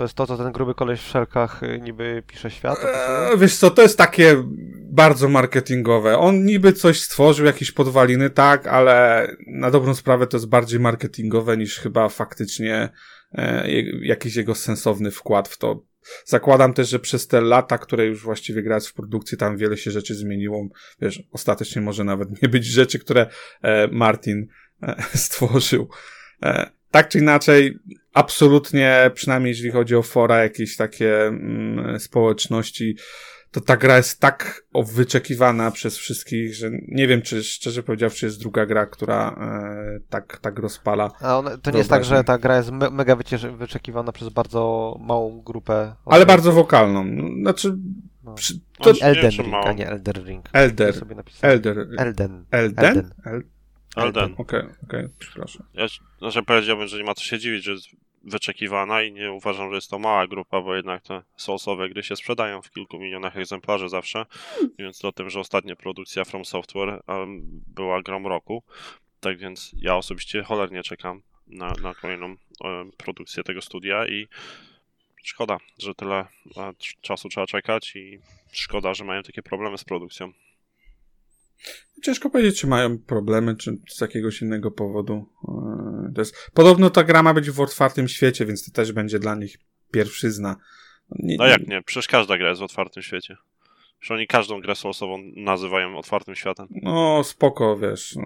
To 0.00 0.04
jest 0.04 0.14
to, 0.14 0.26
co 0.26 0.36
ten 0.36 0.52
gruby 0.52 0.74
koleś 0.74 1.00
w 1.00 1.08
szelkach 1.08 1.62
y, 1.62 1.80
niby 1.80 2.22
pisze 2.26 2.50
świat, 2.50 2.72
opisuje? 2.72 3.32
E, 3.32 3.36
wiesz 3.36 3.56
co, 3.56 3.70
to 3.70 3.82
jest 3.82 3.98
takie 3.98 4.44
bardzo 4.90 5.28
marketingowe. 5.28 6.18
On 6.18 6.44
niby 6.44 6.72
coś 6.72 7.00
stworzył, 7.00 7.46
jakieś 7.46 7.72
podwaliny, 7.72 8.30
tak, 8.30 8.66
ale 8.66 9.26
na 9.46 9.70
dobrą 9.70 9.94
sprawę 9.94 10.26
to 10.26 10.36
jest 10.36 10.48
bardziej 10.48 10.80
marketingowe 10.80 11.56
niż 11.56 11.78
chyba 11.78 12.08
faktycznie 12.08 12.88
e, 13.32 13.70
jakiś 14.02 14.36
jego 14.36 14.54
sensowny 14.54 15.10
wkład 15.10 15.48
w 15.48 15.58
to. 15.58 15.82
Zakładam 16.24 16.74
też, 16.74 16.88
że 16.88 16.98
przez 16.98 17.26
te 17.26 17.40
lata, 17.40 17.78
które 17.78 18.06
już 18.06 18.22
właściwie 18.22 18.62
grać 18.62 18.88
w 18.88 18.94
produkcji, 18.94 19.38
tam 19.38 19.56
wiele 19.56 19.76
się 19.76 19.90
rzeczy 19.90 20.14
zmieniło. 20.14 20.68
Wiesz, 21.00 21.22
ostatecznie 21.32 21.82
może 21.82 22.04
nawet 22.04 22.42
nie 22.42 22.48
być 22.48 22.66
rzeczy, 22.66 22.98
które 22.98 23.26
e, 23.62 23.88
Martin 23.88 24.46
e, 24.82 25.02
stworzył. 25.18 25.88
E, 26.42 26.79
tak 26.90 27.08
czy 27.08 27.18
inaczej, 27.18 27.78
absolutnie, 28.14 29.10
przynajmniej 29.14 29.50
jeżeli 29.50 29.70
chodzi 29.70 29.96
o 29.96 30.02
fora, 30.02 30.42
jakieś 30.42 30.76
takie 30.76 31.26
mm, 31.26 32.00
społeczności, 32.00 32.96
to 33.50 33.60
ta 33.60 33.76
gra 33.76 33.96
jest 33.96 34.20
tak 34.20 34.64
wyczekiwana 34.74 35.70
przez 35.70 35.96
wszystkich, 35.96 36.54
że 36.54 36.70
nie 36.88 37.06
wiem, 37.06 37.22
czy 37.22 37.44
szczerze 37.44 37.82
powiedziawszy 37.82 38.26
jest 38.26 38.40
druga 38.40 38.66
gra, 38.66 38.86
która 38.86 39.36
e, 39.40 40.00
tak, 40.08 40.38
tak 40.38 40.58
rozpala. 40.58 41.10
A 41.20 41.38
on, 41.38 41.60
to 41.62 41.70
nie 41.70 41.78
jest 41.78 41.90
tak, 41.90 42.04
że 42.04 42.24
ta 42.24 42.38
gra 42.38 42.56
jest 42.56 42.70
me 42.70 42.90
mega 42.90 43.16
wyczekiwana 43.58 44.12
przez 44.12 44.28
bardzo 44.28 44.96
małą 45.00 45.42
grupę 45.42 45.82
osób? 45.82 46.14
Ale 46.14 46.26
bardzo 46.26 46.52
wokalną. 46.52 47.04
Znaczy, 47.42 47.76
No. 48.24 48.34
przy, 48.34 48.54
No, 48.54 48.84
to 48.84 49.00
Elden 49.00 49.30
Ring, 49.30 49.54
a 49.66 49.72
nie 49.72 49.88
Elder 49.88 50.24
Ring. 50.24 50.48
Elder. 50.52 50.94
Elder. 51.42 51.78
Elden. 51.98 52.44
Elden? 52.50 52.84
Elden. 52.86 53.10
El- 53.24 53.59
Elden. 53.96 54.34
Okej, 54.38 54.62
okej, 54.84 55.08
przepraszam. 55.18 55.66
Ja 55.74 55.86
znaczy 56.18 56.42
powiedziałbym, 56.42 56.88
że 56.88 56.98
nie 56.98 57.04
ma 57.04 57.14
co 57.14 57.24
się 57.24 57.38
dziwić, 57.38 57.64
że 57.64 57.72
jest 57.72 57.86
wyczekiwana 58.24 59.02
i 59.02 59.12
nie 59.12 59.32
uważam, 59.32 59.70
że 59.70 59.74
jest 59.74 59.90
to 59.90 59.98
mała 59.98 60.26
grupa, 60.26 60.60
bo 60.60 60.76
jednak 60.76 61.02
te 61.02 61.22
soulsowe 61.36 61.88
gry 61.88 62.02
się 62.02 62.16
sprzedają 62.16 62.62
w 62.62 62.70
kilku 62.70 62.98
milionach 62.98 63.36
egzemplarzy 63.36 63.88
zawsze, 63.88 64.26
więc 64.78 65.04
o 65.04 65.12
tym, 65.12 65.30
że 65.30 65.40
ostatnia 65.40 65.76
produkcja 65.76 66.24
From 66.24 66.44
Software 66.44 67.02
em, 67.06 67.40
była 67.66 68.02
grą 68.02 68.22
roku, 68.28 68.62
tak 69.20 69.38
więc 69.38 69.72
ja 69.78 69.96
osobiście 69.96 70.42
cholernie 70.42 70.82
czekam 70.82 71.22
na, 71.46 71.72
na 71.82 71.94
kolejną 71.94 72.26
em, 72.26 72.92
produkcję 72.96 73.42
tego 73.42 73.62
studia 73.62 74.06
i 74.06 74.28
szkoda, 75.22 75.58
że 75.78 75.94
tyle 75.94 76.18
e, 76.18 76.26
cz- 76.72 77.00
czasu 77.00 77.28
trzeba 77.28 77.46
czekać 77.46 77.96
i 77.96 78.18
szkoda, 78.52 78.94
że 78.94 79.04
mają 79.04 79.22
takie 79.22 79.42
problemy 79.42 79.78
z 79.78 79.84
produkcją. 79.84 80.32
Ciężko 82.02 82.30
powiedzieć, 82.30 82.60
czy 82.60 82.66
mają 82.66 82.98
problemy, 82.98 83.56
czy 83.56 83.76
z 83.88 84.00
jakiegoś 84.00 84.42
innego 84.42 84.70
powodu. 84.70 85.26
Eee, 85.48 86.14
To 86.14 86.20
jest... 86.20 86.50
Podobno 86.54 86.90
ta 86.90 87.04
gra 87.04 87.22
ma 87.22 87.34
być 87.34 87.50
w 87.50 87.60
otwartym 87.60 88.08
świecie, 88.08 88.46
więc 88.46 88.64
to 88.64 88.72
też 88.72 88.92
będzie 88.92 89.18
dla 89.18 89.34
nich 89.34 89.56
pierwszyzna. 89.92 90.56
Nie, 91.10 91.36
No 91.36 91.46
jak 91.46 91.66
nie, 91.66 91.82
przecież 91.82 92.08
każda 92.08 92.38
gra 92.38 92.48
jest 92.48 92.60
w 92.60 92.64
otwartym 92.64 93.02
świecie. 93.02 93.36
Przecież 93.98 94.10
oni 94.16 94.26
każdą 94.26 94.60
grę 94.60 94.74
soulsową 94.74 95.18
nazywają 95.36 95.98
otwartym 95.98 96.34
światem. 96.34 96.66
No 96.82 97.24
spoko, 97.24 97.76
wiesz. 97.78 98.16
No. 98.16 98.24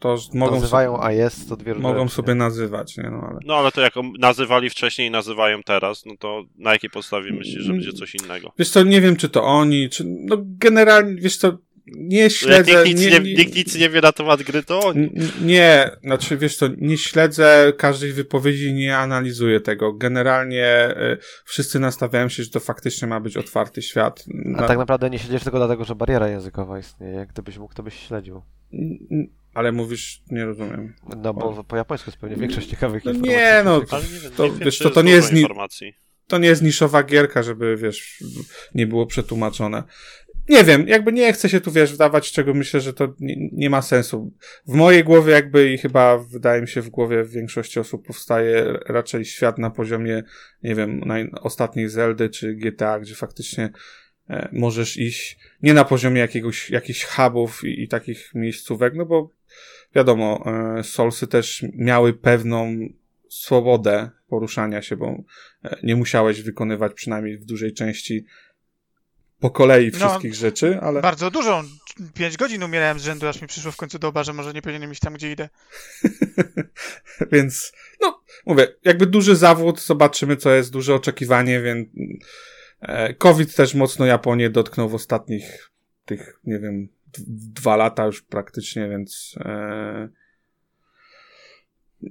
To 0.00 0.16
mogą, 0.34 0.54
Nazywają, 0.54 0.92
sobie, 0.92 1.04
a 1.04 1.12
jest 1.12 1.48
to 1.48 1.56
dwie 1.56 1.74
mogą 1.74 2.02
rzeczy, 2.02 2.14
sobie 2.14 2.28
nie? 2.28 2.34
nazywać, 2.34 2.96
nie? 2.96 3.10
No 3.10 3.26
ale... 3.30 3.38
No 3.44 3.56
ale 3.56 3.72
to 3.72 3.80
jak 3.80 3.94
nazywali 4.18 4.70
wcześniej 4.70 5.08
i 5.08 5.10
nazywają 5.10 5.62
teraz, 5.62 6.06
no 6.06 6.14
to 6.18 6.42
na 6.58 6.72
jakiej 6.72 6.90
podstawie 6.90 7.32
myślisz, 7.32 7.62
że 7.62 7.72
będzie 7.72 7.92
coś 7.92 8.14
innego? 8.14 8.52
Wiesz 8.58 8.70
co, 8.70 8.82
nie 8.82 9.00
wiem, 9.00 9.16
czy 9.16 9.28
to 9.28 9.44
oni, 9.44 9.88
czy... 9.90 10.04
No 10.06 10.36
generalnie, 10.40 11.20
wiesz 11.20 11.36
co, 11.36 11.58
nie 11.86 12.30
śledzę... 12.30 12.72
nikt, 12.84 13.00
nic 13.00 13.12
nie, 13.12 13.20
nikt 13.34 13.54
nic 13.56 13.74
nie 13.78 13.90
wie 13.90 14.00
na 14.00 14.12
temat 14.12 14.42
gry, 14.42 14.62
to 14.62 14.80
oni. 14.80 15.10
Nie, 15.42 15.90
znaczy 16.04 16.36
wiesz 16.36 16.56
co, 16.56 16.68
nie 16.78 16.98
śledzę 16.98 17.72
każdej 17.78 18.12
wypowiedzi, 18.12 18.72
nie 18.72 18.96
analizuję 18.96 19.60
tego. 19.60 19.92
Generalnie 19.92 20.88
y, 20.90 21.18
wszyscy 21.44 21.78
nastawiają 21.80 22.28
się, 22.28 22.42
że 22.42 22.50
to 22.50 22.60
faktycznie 22.60 23.08
ma 23.08 23.20
być 23.20 23.36
otwarty 23.36 23.82
świat. 23.82 24.24
A 24.56 24.60
Na- 24.60 24.68
tak 24.68 24.78
naprawdę 24.78 25.10
nie 25.10 25.18
siedzisz 25.18 25.42
tylko 25.42 25.58
dlatego, 25.58 25.84
że 25.84 25.94
bariera 25.94 26.28
językowa 26.28 26.78
istnieje. 26.78 27.26
Gdybyś 27.32 27.58
mógł, 27.58 27.74
to 27.74 27.82
byś 27.82 27.94
śledził. 28.06 28.42
Ale 29.54 29.72
mówisz, 29.72 30.22
nie 30.30 30.44
rozumiem. 30.44 30.94
No 31.22 31.34
bo 31.34 31.64
po 31.64 31.76
japońsku 31.76 32.10
jest 32.10 32.18
pewnie 32.20 32.36
większość 32.36 32.68
ciekawych 32.68 33.04
No 33.04 33.10
informacji. 33.12 33.38
nie, 33.42 33.62
no, 33.64 33.78
nie 33.80 34.20
wiem, 34.20 34.32
To, 34.36 34.44
nie 34.44 34.50
wiem, 34.50 34.58
wiesz 34.60 34.78
co, 34.78 34.90
to 34.90 35.02
nie 35.02 35.12
jest 35.12 35.32
ni- 35.32 35.40
informacji. 35.40 35.94
To 36.28 36.38
nie 36.38 36.48
jest 36.48 36.62
niszowa 36.62 37.02
gierka, 37.02 37.42
żeby, 37.42 37.76
wiesz, 37.76 38.22
nie 38.74 38.86
było 38.86 39.06
przetłumaczone. 39.06 39.82
Nie 40.48 40.64
wiem, 40.64 40.88
jakby 40.88 41.12
nie 41.12 41.32
chcę 41.32 41.48
się 41.48 41.60
tu, 41.60 41.72
wiesz, 41.72 41.92
wdawać, 41.92 42.32
czego 42.32 42.54
myślę, 42.54 42.80
że 42.80 42.92
to 42.92 43.14
nie, 43.20 43.48
nie 43.52 43.70
ma 43.70 43.82
sensu. 43.82 44.32
W 44.66 44.74
mojej 44.74 45.04
głowie 45.04 45.32
jakby 45.32 45.72
i 45.72 45.78
chyba 45.78 46.18
wydaje 46.18 46.60
mi 46.62 46.68
się 46.68 46.82
w 46.82 46.88
głowie 46.88 47.24
większości 47.24 47.80
osób 47.80 48.06
powstaje 48.06 48.78
raczej 48.86 49.24
świat 49.24 49.58
na 49.58 49.70
poziomie, 49.70 50.22
nie 50.62 50.74
wiem, 50.74 51.00
naj, 51.00 51.30
ostatniej 51.40 51.88
Zeldy 51.88 52.28
czy 52.28 52.54
GTA, 52.54 53.00
gdzie 53.00 53.14
faktycznie 53.14 53.70
e, 54.30 54.48
możesz 54.52 54.96
iść 54.96 55.38
nie 55.62 55.74
na 55.74 55.84
poziomie 55.84 56.20
jakiegoś, 56.20 56.70
jakichś 56.70 57.04
hubów 57.04 57.64
i, 57.64 57.82
i 57.82 57.88
takich 57.88 58.34
miejscówek, 58.34 58.94
no 58.94 59.06
bo 59.06 59.30
wiadomo, 59.94 60.44
e, 60.78 60.84
Soulsy 60.84 61.26
też 61.26 61.64
miały 61.74 62.12
pewną 62.12 62.76
swobodę 63.28 64.10
poruszania 64.28 64.82
się, 64.82 64.96
bo 64.96 65.22
e, 65.64 65.76
nie 65.82 65.96
musiałeś 65.96 66.42
wykonywać 66.42 66.94
przynajmniej 66.94 67.38
w 67.38 67.44
dużej 67.44 67.72
części 67.72 68.24
po 69.40 69.50
kolei 69.50 69.90
No, 69.92 69.98
wszystkich 69.98 70.34
rzeczy, 70.34 70.78
ale 70.82 71.00
Bardzo 71.00 71.30
dużą. 71.30 71.62
5 72.14 72.36
godzin 72.36 72.62
umierałem 72.62 72.98
z 72.98 73.04
rzędu, 73.04 73.28
aż 73.28 73.42
mi 73.42 73.48
przyszło 73.48 73.72
w 73.72 73.76
końcu 73.76 73.98
do 73.98 74.08
oba, 74.08 74.24
że 74.24 74.32
może 74.32 74.52
nie 74.52 74.62
powinienem 74.62 74.92
iść 74.92 75.00
tam, 75.00 75.14
gdzie 75.14 75.32
idę. 75.32 75.48
więc 77.32 77.72
no 78.00 78.22
mówię, 78.46 78.68
jakby 78.84 79.06
duży 79.06 79.36
zawód, 79.36 79.80
zobaczymy 79.80 80.36
co 80.36 80.50
jest, 80.50 80.72
duże 80.72 80.94
oczekiwanie, 80.94 81.60
więc 81.60 81.88
e, 82.80 83.14
COVID 83.14 83.54
też 83.54 83.74
mocno 83.74 84.06
Japonię 84.06 84.50
dotknął 84.50 84.88
w 84.88 84.94
ostatnich 84.94 85.70
tych, 86.04 86.40
nie 86.44 86.58
wiem, 86.58 86.88
dwa 87.28 87.76
lata 87.76 88.06
już 88.06 88.22
praktycznie, 88.22 88.88
więc 88.88 89.34
e, 89.40 90.08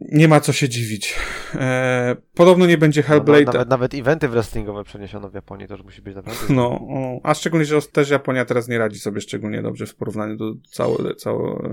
nie 0.01 0.27
ma 0.27 0.39
co 0.39 0.53
się 0.53 0.69
dziwić. 0.69 1.15
E, 1.55 2.15
podobno 2.33 2.65
nie 2.65 2.77
będzie 2.77 3.01
No, 3.01 3.07
Hellblade. 3.07 3.45
nawet, 3.45 3.69
nawet 3.69 3.93
eventy 3.93 4.27
wrestlingowe 4.27 4.83
przeniesiono 4.83 5.29
w 5.29 5.33
Japonii, 5.33 5.67
to 5.67 5.73
już 5.73 5.83
musi 5.83 6.01
być 6.01 6.15
naprawdę... 6.15 6.53
No, 6.53 6.67
o, 6.69 7.19
a 7.23 7.33
szczególnie, 7.33 7.65
że 7.65 7.81
też 7.81 8.09
Japonia 8.09 8.45
teraz 8.45 8.67
nie 8.67 8.77
radzi 8.77 8.99
sobie 8.99 9.21
szczególnie 9.21 9.61
dobrze 9.61 9.85
w 9.85 9.95
porównaniu 9.95 10.37
do 10.37 10.53
całej 10.71 11.15
całe, 11.15 11.69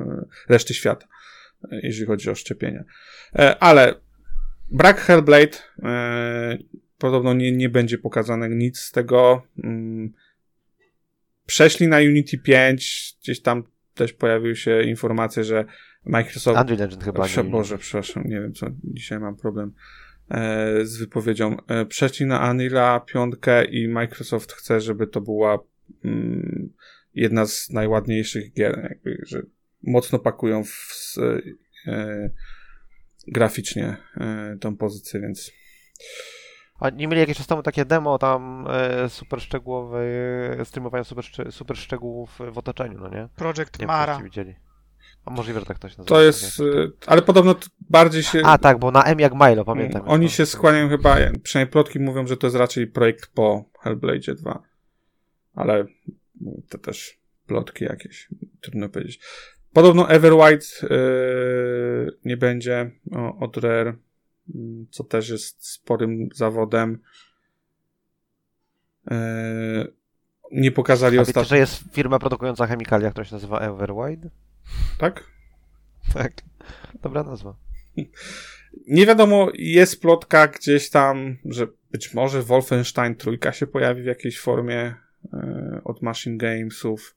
reszty 0.49 0.75
świata, 0.75 1.07
e, 1.73 1.81
jeżeli 1.83 2.07
chodzi 2.07 2.31
o 2.31 2.35
szczepienia. 2.35 2.85
E, 3.35 3.59
ale 3.59 3.95
brak 4.71 5.01
Hellblade, 5.01 5.59
e, 5.83 6.59
podobno 6.99 7.35
nie, 7.35 7.53
nie 7.53 7.69
będzie 7.69 7.99
pokazane 7.99 8.49
nic 8.49 8.79
z 8.79 8.93
tego. 8.93 9.43
Mm, 9.65 10.13
przeszli 11.47 11.89
na 11.89 11.97
Unity 11.97 12.39
5, 12.39 13.17
gdzieś 13.23 13.43
tam 13.43 13.63
też 13.95 14.13
pojawiły 14.13 14.57
się 14.57 14.83
informacje, 14.83 15.45
że 15.45 15.65
Microsoft 16.05 16.61
Unreal 16.61 16.83
Engine 16.83 17.01
chyba 17.01 17.25
Prze- 17.25 17.45
nie... 17.45 17.51
Boże, 17.51 17.79
przepraszam, 17.79 18.25
nie 18.25 18.41
wiem 18.41 18.53
co, 18.55 18.67
dzisiaj 18.85 19.19
mam 19.19 19.37
problem 19.37 19.73
e, 20.31 20.87
z 20.87 20.97
wypowiedzią. 20.97 21.57
E, 21.67 21.87
przeszli 21.87 22.27
na 22.27 22.53
Unreal'a 22.53 23.05
piątkę 23.05 23.65
i 23.65 23.89
Microsoft 23.89 24.53
chce, 24.53 24.81
żeby 24.81 25.07
to 25.07 25.21
była 25.21 25.59
mm, 26.05 26.73
jedna 27.15 27.47
z 27.47 27.71
najładniejszych 27.71 28.53
gier, 28.53 28.89
jakby, 28.91 29.23
że 29.27 29.43
mocno 29.83 30.19
pakują 30.19 30.65
w, 30.65 31.15
e, 31.87 32.31
graficznie 33.29 33.97
e, 34.17 34.57
tą 34.61 34.77
pozycję, 34.77 35.21
więc 35.21 35.53
A 36.81 36.91
nie 36.91 37.09
mieli 37.09 37.21
jakieś 37.21 37.37
czas 37.37 37.47
temu 37.47 37.63
takie 37.63 37.85
demo 37.85 38.19
tam 38.19 38.67
e, 38.71 39.09
super 39.09 39.41
szczegółowe, 39.41 40.01
streamowania 40.65 41.05
super, 41.05 41.25
super 41.51 41.77
szczegółów 41.77 42.39
w 42.53 42.59
otoczeniu, 42.59 42.99
no 42.99 43.09
nie? 43.09 43.29
Project 43.37 43.79
Nie 43.81 43.87
Mara. 43.87 44.21
widzieli. 44.23 44.55
A 45.25 45.31
możliwe, 45.31 45.61
że 45.61 45.67
tak 45.67 45.79
to 45.79 45.89
się 45.89 45.95
nazywa. 45.99 46.17
to 46.17 46.23
jest, 46.23 46.61
e, 46.61 46.65
ale 47.07 47.23
podobno 47.23 47.55
bardziej 47.81 48.23
się 48.23 48.43
A 48.45 48.59
tak, 48.59 48.79
bo 48.79 48.91
na 48.91 49.05
M 49.05 49.21
jak 49.21 49.33
Milo, 49.35 49.65
pamiętam. 49.65 50.03
Oni 50.07 50.23
już 50.23 50.33
to. 50.33 50.37
się 50.37 50.47
skłaniają 50.47 50.89
chyba, 50.89 51.17
przynajmniej 51.43 51.73
plotki 51.73 52.01
mówią, 52.01 52.27
że 52.27 52.37
to 52.37 52.47
jest 52.47 52.57
raczej 52.57 52.87
projekt 52.87 53.31
po 53.35 53.65
Hellblade 53.81 54.35
2. 54.35 54.63
Ale 55.55 55.85
to 56.69 56.79
też 56.79 57.19
plotki 57.47 57.85
jakieś, 57.85 58.29
trudno 58.61 58.89
powiedzieć. 58.89 59.21
Podobno 59.73 60.11
Everwhite 60.11 60.67
yy, 60.83 62.19
nie 62.25 62.37
będzie 62.37 62.91
o, 63.13 63.39
od 63.39 63.57
Rare, 63.57 63.97
mm, 64.55 64.87
co 64.91 65.05
też 65.05 65.29
jest 65.29 65.67
sporym 65.67 66.29
zawodem. 66.35 66.99
Yy, 69.11 69.93
nie 70.53 70.73
pokazali 70.73 71.19
ostatnio. 71.19 71.45
że 71.45 71.59
jest 71.59 71.83
firma 71.93 72.19
produkująca 72.19 72.67
chemikalia, 72.67 73.11
która 73.11 73.25
się 73.25 73.35
nazywa 73.35 73.59
Everwide? 73.59 74.31
Tak? 74.99 75.25
Tak. 76.15 76.33
Dobra 77.03 77.23
nazwa. 77.23 77.55
Nie 78.89 79.07
wiadomo, 79.07 79.49
jest 79.55 80.01
plotka 80.01 80.49
gdzieś 80.49 80.91
tam, 80.91 81.37
że 81.45 81.67
być 81.91 82.15
może 82.15 82.43
Wolfenstein 82.43 83.15
trójka 83.15 83.53
się 83.53 83.67
pojawi 83.67 84.03
w 84.03 84.07
jakiejś 84.07 84.41
formie 84.41 84.95
e, 85.33 85.81
od 85.85 86.03
Machine 86.03 86.37
Gamesów, 86.37 87.17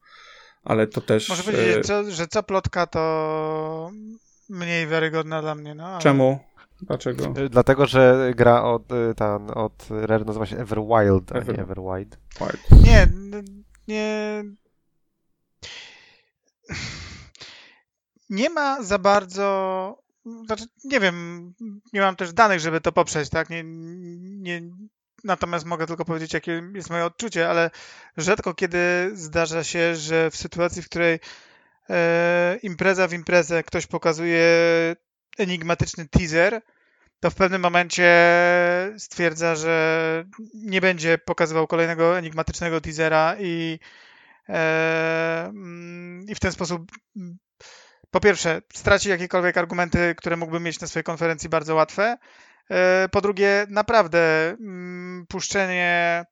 ale 0.64 0.88
to 0.88 1.02
też... 1.02 1.30
Może 1.30 1.42
e, 1.42 1.46
powiedzieć, 1.46 1.86
co, 1.86 2.12
że 2.12 2.28
co 2.28 2.44
plotka 2.44 2.88
to 2.88 3.92
mniej 4.50 4.88
wiarygodna 4.88 5.42
dla 5.42 5.56
mnie, 5.56 5.76
no. 5.76 5.88
Ale... 5.88 6.02
Czemu? 6.02 6.40
Dlaczego? 6.82 7.34
Y, 7.38 7.50
Dlatego, 7.50 7.86
że 7.86 8.32
gra 8.36 8.64
od, 8.64 8.88
ten, 9.18 9.52
od 9.56 9.88
Rare 9.90 10.26
nazywa 10.26 10.46
się 10.46 10.58
Everwild, 10.58 11.32
a 11.32 11.36
Ever- 11.40 11.58
nie 11.58 11.64
Everwide. 11.64 12.18
White. 12.42 12.76
Nie, 12.86 13.08
nie. 13.88 14.44
Nie 18.34 18.50
ma 18.50 18.84
za 18.84 19.00
bardzo. 19.00 19.98
Znaczy, 20.46 20.66
nie 20.84 21.00
wiem, 21.00 21.54
nie 21.94 22.02
mam 22.02 22.16
też 22.16 22.34
danych, 22.34 22.60
żeby 22.60 22.82
to 22.82 22.92
poprzeć, 22.92 23.30
tak? 23.30 23.50
Nie, 23.50 23.64
nie, 23.64 24.62
natomiast 25.24 25.66
mogę 25.66 25.88
tylko 25.88 26.06
powiedzieć, 26.06 26.34
jakie 26.34 26.64
jest 26.76 26.90
moje 26.90 27.06
odczucie, 27.06 27.50
ale 27.50 27.72
rzadko 28.18 28.54
kiedy 28.54 29.12
zdarza 29.14 29.64
się, 29.64 29.96
że 29.96 30.32
w 30.32 30.36
sytuacji, 30.36 30.82
w 30.82 30.90
której 30.90 31.20
e, 31.90 32.58
impreza 32.64 33.08
w 33.08 33.14
imprezę 33.14 33.64
ktoś 33.64 33.88
pokazuje 33.88 34.46
enigmatyczny 35.38 36.08
teaser, 36.08 36.62
to 37.20 37.30
w 37.30 37.36
pewnym 37.36 37.62
momencie 37.62 38.12
stwierdza, 38.98 39.56
że 39.56 40.26
nie 40.54 40.82
będzie 40.82 41.18
pokazywał 41.18 41.68
kolejnego 41.68 42.18
enigmatycznego 42.18 42.82
teasera 42.82 43.36
i, 43.40 43.80
e, 44.50 45.46
mm, 45.46 46.26
i 46.30 46.36
w 46.36 46.40
ten 46.40 46.52
sposób 46.52 46.92
po 48.14 48.20
pierwsze 48.20 48.62
straci 48.74 49.10
jakiekolwiek 49.10 49.58
argumenty, 49.58 50.16
które 50.18 50.38
mógłby 50.38 50.60
mieć 50.60 50.80
na 50.80 50.88
swojej 50.88 51.04
konferencji 51.04 51.50
bardzo 51.50 51.76
łatwe. 51.76 52.18
E, 52.70 53.10
po 53.12 53.22
drugie, 53.22 53.66
naprawdę 53.70 54.50
mm, 54.50 55.26
puszczenie 55.30 56.26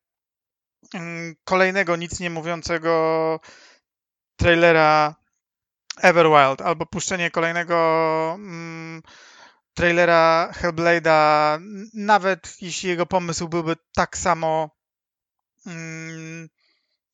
mm, 0.93 1.35
kolejnego 1.43 1.95
nic 1.95 2.19
nie 2.19 2.29
mówiącego 2.29 3.39
trailera 4.35 5.15
Everwild 6.01 6.61
albo 6.61 6.85
puszczenie 6.85 7.31
kolejnego 7.31 7.77
mm, 8.35 9.01
trailera 9.73 10.51
Hellblade'a, 10.53 11.59
nawet 11.93 12.61
jeśli 12.61 12.89
jego 12.89 13.05
pomysł 13.05 13.47
byłby 13.47 13.75
tak 13.95 14.17
samo 14.17 14.69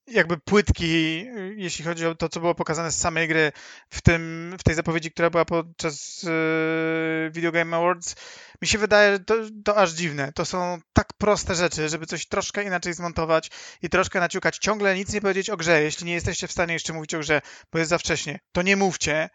jakby 0.07 0.37
płytki, 0.37 1.27
y, 1.37 1.55
jeśli 1.57 1.85
chodzi 1.85 2.05
o 2.05 2.15
to, 2.15 2.29
co 2.29 2.39
było 2.39 2.55
pokazane 2.55 2.91
z 2.91 2.99
samej 2.99 3.27
gry 3.27 3.51
w, 3.89 4.01
tym, 4.01 4.55
w 4.59 4.63
tej 4.63 4.75
zapowiedzi, 4.75 5.11
która 5.11 5.29
była 5.29 5.45
podczas 5.45 6.23
yy, 6.23 7.31
Video 7.31 7.51
Game 7.51 7.77
Awards, 7.77 8.15
mi 8.61 8.67
się 8.67 8.77
wydaje, 8.77 9.11
że 9.11 9.19
to, 9.19 9.35
to 9.65 9.77
aż 9.77 9.91
dziwne. 9.91 10.31
To 10.33 10.45
są 10.45 10.79
tak 10.93 11.13
proste 11.17 11.55
rzeczy, 11.55 11.89
żeby 11.89 12.05
coś 12.05 12.25
troszkę 12.25 12.63
inaczej 12.63 12.93
zmontować 12.93 13.51
i 13.81 13.89
troszkę 13.89 14.19
naciukać. 14.19 14.57
Ciągle 14.57 14.95
nic 14.95 15.13
nie 15.13 15.21
powiedzieć 15.21 15.49
o 15.49 15.57
grze, 15.57 15.83
jeśli 15.83 16.05
nie 16.05 16.13
jesteście 16.13 16.47
w 16.47 16.51
stanie 16.51 16.73
jeszcze 16.73 16.93
mówić 16.93 17.13
o 17.13 17.19
grze, 17.19 17.41
bo 17.71 17.79
jest 17.79 17.89
za 17.89 17.97
wcześnie. 17.97 18.39
To 18.51 18.61
nie 18.61 18.75
mówcie, 18.75 19.29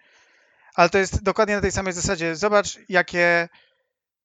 ale 0.74 0.90
to 0.90 0.98
jest 0.98 1.22
dokładnie 1.22 1.54
na 1.54 1.60
tej 1.60 1.72
samej 1.72 1.92
zasadzie. 1.92 2.36
Zobacz, 2.36 2.78
jakie 2.88 3.48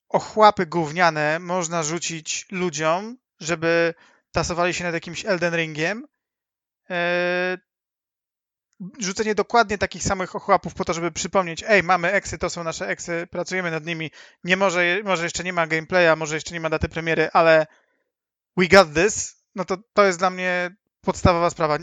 ochłapy 0.09 0.65
gówniane 0.65 1.39
można 1.39 1.83
rzucić 1.83 2.45
ludziom, 2.51 3.17
żeby 3.39 3.93
tasowali 4.31 4.73
się 4.73 4.83
nad 4.83 4.93
jakimś 4.93 5.25
Elden 5.25 5.55
Ringiem. 5.55 6.07
Eee, 6.89 7.57
rzucenie 8.99 9.35
dokładnie 9.35 9.77
takich 9.77 10.03
samych 10.03 10.35
ochłapów 10.35 10.73
po 10.73 10.85
to, 10.85 10.93
żeby 10.93 11.11
przypomnieć, 11.11 11.63
ej, 11.67 11.83
mamy 11.83 12.11
eksy, 12.11 12.37
to 12.37 12.49
są 12.49 12.63
nasze 12.63 12.87
eksy, 12.87 13.27
pracujemy 13.31 13.71
nad 13.71 13.85
nimi. 13.85 14.11
Nie 14.43 14.57
może, 14.57 14.99
może 15.03 15.23
jeszcze 15.23 15.43
nie 15.43 15.53
ma 15.53 15.67
gameplaya, 15.67 16.15
może 16.15 16.35
jeszcze 16.35 16.53
nie 16.53 16.59
ma 16.59 16.69
daty 16.69 16.89
premiery, 16.89 17.29
ale 17.33 17.67
we 18.57 18.67
got 18.67 18.93
this. 18.93 19.35
No 19.55 19.65
to 19.65 19.77
to 19.93 20.05
jest 20.05 20.19
dla 20.19 20.29
mnie 20.29 20.75
podstawowa 21.07 21.49
sprawa. 21.49 21.77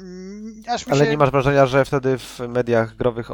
Aż 0.69 0.87
mi 0.87 0.93
Ale 0.93 1.05
się... 1.05 1.11
nie 1.11 1.17
masz 1.19 1.31
wrażenia, 1.31 1.67
że 1.67 1.85
wtedy 1.85 2.19
w 2.19 2.41
mediach 2.49 2.97
growych 2.97 3.31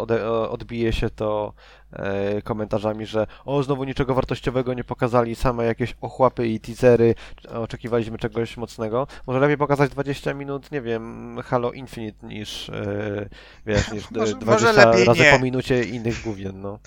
odbije 0.51 0.93
się 0.93 1.11
to 1.11 1.53
e, 1.93 2.43
komentarzami, 2.43 3.07
że 3.07 3.27
o, 3.45 3.63
znowu 3.63 3.85
niczego 3.85 4.15
wartościowego 4.15 4.75
nie 4.75 4.85
pokazali, 4.85 5.35
same 5.35 5.65
jakieś 5.65 5.95
ochłapy 6.01 6.49
i 6.49 6.61
teasery, 6.61 7.15
oczekiwaliśmy 7.55 8.19
czegoś 8.19 8.57
mocnego. 8.57 9.07
Może 9.27 9.41
lepiej 9.41 9.57
pokazać 9.57 9.91
20 9.91 10.35
minut, 10.35 10.73
nie 10.73 10.81
wiem, 10.83 11.39
Halo 11.45 11.73
Infinite 11.73 12.27
niż, 12.27 12.69
e, 12.69 13.29
wiesz, 13.67 13.93
niż 13.93 14.11
Może- 14.11 14.33
e, 14.33 14.45
może 14.45 14.73
20 14.73 14.91
lepiej 14.91 15.05
razy 15.05 15.21
nie. 15.23 15.31
po 15.33 15.39
minucie 15.39 15.85
innych 15.85 16.23
gówien, 16.23 16.61
no. 16.61 16.79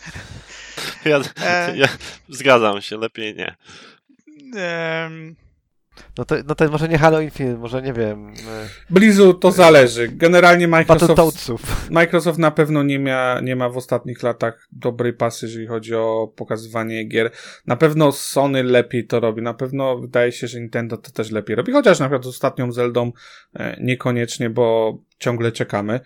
Ja, 1.06 1.20
E. 1.46 1.78
ja 1.78 1.88
zgadzam 2.30 2.82
się, 2.82 2.98
lepiej 2.98 3.36
nie. 3.36 3.56
Em, 4.62 5.36
No 6.18 6.26
to, 6.26 6.36
no 6.48 6.56
to 6.56 6.72
może 6.72 6.90
nie 6.90 6.98
Halo 6.98 7.22
Infinite, 7.22 7.58
może 7.58 7.82
nie 7.82 7.94
wiem, 7.94 8.28
e, 8.28 8.34
Blizu 8.90 9.34
to 9.34 9.52
zależy. 9.52 10.08
Generalnie 10.08 10.68
Microsoft. 10.68 11.52
Microsoft 11.90 12.40
na 12.40 12.52
pewno 12.52 12.84
nie 12.84 13.00
ma, 13.00 13.40
nie 13.40 13.56
ma 13.56 13.70
w 13.70 13.78
ostatnich 13.78 14.24
latach 14.24 14.68
dobrej 14.72 15.14
pasy, 15.14 15.46
jeżeli 15.46 15.68
chodzi 15.68 15.96
o 15.96 16.34
pokazywanie 16.36 17.04
gier. 17.04 17.32
Na 17.68 17.76
pewno 17.76 18.12
Sony 18.12 18.64
lepiej 18.64 19.08
to 19.08 19.20
robi. 19.20 19.42
Na 19.42 19.54
pewno 19.54 19.98
wydaje 19.98 20.32
się, 20.32 20.48
że 20.48 20.60
Nintendo 20.60 20.98
to 20.98 21.12
też 21.12 21.32
lepiej 21.32 21.56
robi. 21.56 21.74
Chociaż 21.74 22.00
na 22.00 22.06
przykład 22.06 22.24
z 22.24 22.28
ostatnią 22.28 22.72
Zeldą 22.72 23.12
e, 23.54 23.78
niekoniecznie, 23.82 24.50
bo 24.50 24.98
ciągle 25.20 25.52
czekamy. 25.52 26.00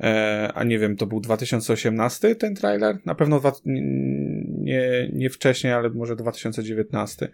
E, 0.00 0.50
a 0.54 0.64
nie 0.64 0.78
wiem, 0.78 0.96
to 0.96 1.06
był 1.06 1.20
2018 1.20 2.34
ten 2.34 2.54
trailer? 2.54 2.96
Na 3.04 3.14
pewno 3.14 3.40
dwa, 3.40 3.52
nie, 3.64 5.10
nie 5.12 5.30
wcześniej, 5.30 5.72
ale 5.72 5.90
może 5.90 6.16
2019. 6.16 7.28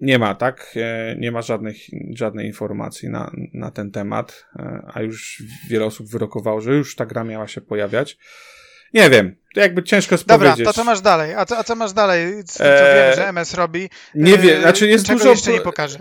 Nie 0.00 0.18
ma, 0.18 0.34
tak? 0.34 0.72
E, 0.76 1.16
Nie 1.18 1.32
ma 1.32 1.42
żadnych, 1.42 1.76
żadnej 2.14 2.46
informacji 2.46 3.08
na, 3.08 3.32
na 3.54 3.70
ten 3.70 3.90
temat, 3.90 4.46
e, 4.58 4.82
a 4.94 5.02
już 5.02 5.42
wiele 5.68 5.84
osób 5.84 6.10
wyrokowało, 6.10 6.60
że 6.60 6.74
już 6.74 6.96
ta 6.96 7.06
gra 7.06 7.24
miała 7.24 7.48
się 7.48 7.60
pojawiać. 7.60 8.18
Nie 8.94 9.10
wiem. 9.10 9.36
Jakby 9.56 9.82
ciężko 9.82 10.16
Dobra, 10.26 10.50
powiedzieć. 10.50 10.66
to 10.66 10.72
co 10.72 10.84
masz 10.84 11.00
dalej? 11.00 11.34
A 11.34 11.44
co, 11.44 11.58
a 11.58 11.64
co 11.64 11.76
masz 11.76 11.92
dalej? 11.92 12.44
Co, 12.44 12.58
co 12.58 12.64
Eee, 12.64 12.94
wiemy, 12.94 13.16
że 13.16 13.28
MS 13.28 13.54
robi? 13.54 13.90
Nie 14.14 14.38
wiem, 14.38 14.56
Eee, 14.56 14.62
znaczy 14.62 14.88
jest 14.88 15.06
czego 15.06 15.18
dużo... 15.18 15.30
jeszcze 15.30 15.52
nie 15.52 15.60
pokaże? 15.60 15.98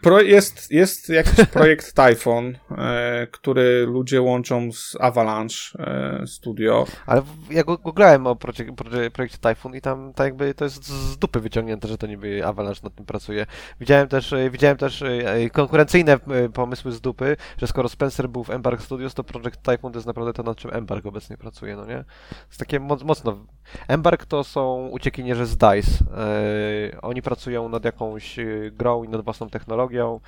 Pro, 0.00 0.20
jest, 0.20 0.70
jest 0.70 1.08
jakiś 1.08 1.46
projekt 1.52 1.94
Typhon, 1.94 2.58
e, 2.78 3.26
który 3.30 3.86
ludzie 3.86 4.22
łączą 4.22 4.72
z 4.72 4.96
Avalanche 5.00 5.56
e, 5.78 6.26
Studio. 6.26 6.86
Ale 7.06 7.22
ja 7.50 7.64
googlałem 7.64 8.26
o 8.26 8.36
projekcie 8.36 9.38
Typhoon 9.40 9.74
i 9.74 9.80
tam 9.80 10.12
tak 10.14 10.24
jakby 10.24 10.54
to 10.54 10.64
jest 10.64 10.84
z 10.84 11.18
dupy 11.18 11.40
wyciągnięte, 11.40 11.88
że 11.88 11.98
to 11.98 12.06
niby 12.06 12.46
Avalanche 12.46 12.80
nad 12.82 12.94
tym 12.94 13.06
pracuje. 13.06 13.46
Widziałem 13.80 14.08
też, 14.08 14.32
e, 14.32 14.50
widziałem 14.50 14.76
też 14.76 15.02
e, 15.02 15.32
e, 15.32 15.50
konkurencyjne 15.50 16.18
pomysły 16.54 16.92
z 16.92 17.00
dupy, 17.00 17.36
że 17.58 17.66
skoro 17.66 17.88
Spencer 17.88 18.28
był 18.28 18.44
w 18.44 18.50
Embark 18.50 18.82
Studios, 18.82 19.14
to 19.14 19.24
Project 19.24 19.62
Typhoon 19.62 19.92
to 19.92 19.98
jest 19.98 20.06
naprawdę 20.06 20.32
to, 20.32 20.42
nad 20.42 20.56
czym 20.56 20.74
Embark 20.74 21.06
obecnie 21.06 21.36
pracuje, 21.36 21.76
no 21.76 21.86
nie? 21.86 22.04
jest 22.48 22.58
takie 22.58 22.80
mocno... 22.86 23.46
Embark 23.88 24.26
to 24.26 24.44
są 24.44 24.88
uciekinierzy 24.88 25.46
z 25.46 25.56
DICE. 25.56 26.04
E, 26.16 27.00
oni 27.02 27.22
pracują 27.22 27.68
nad 27.68 27.84
jakąś 27.84 28.38
e, 28.38 28.46
grą 28.72 29.04
i 29.04 29.08
nad 29.08 29.24
własną 29.24 29.50
technologią. 29.50 30.20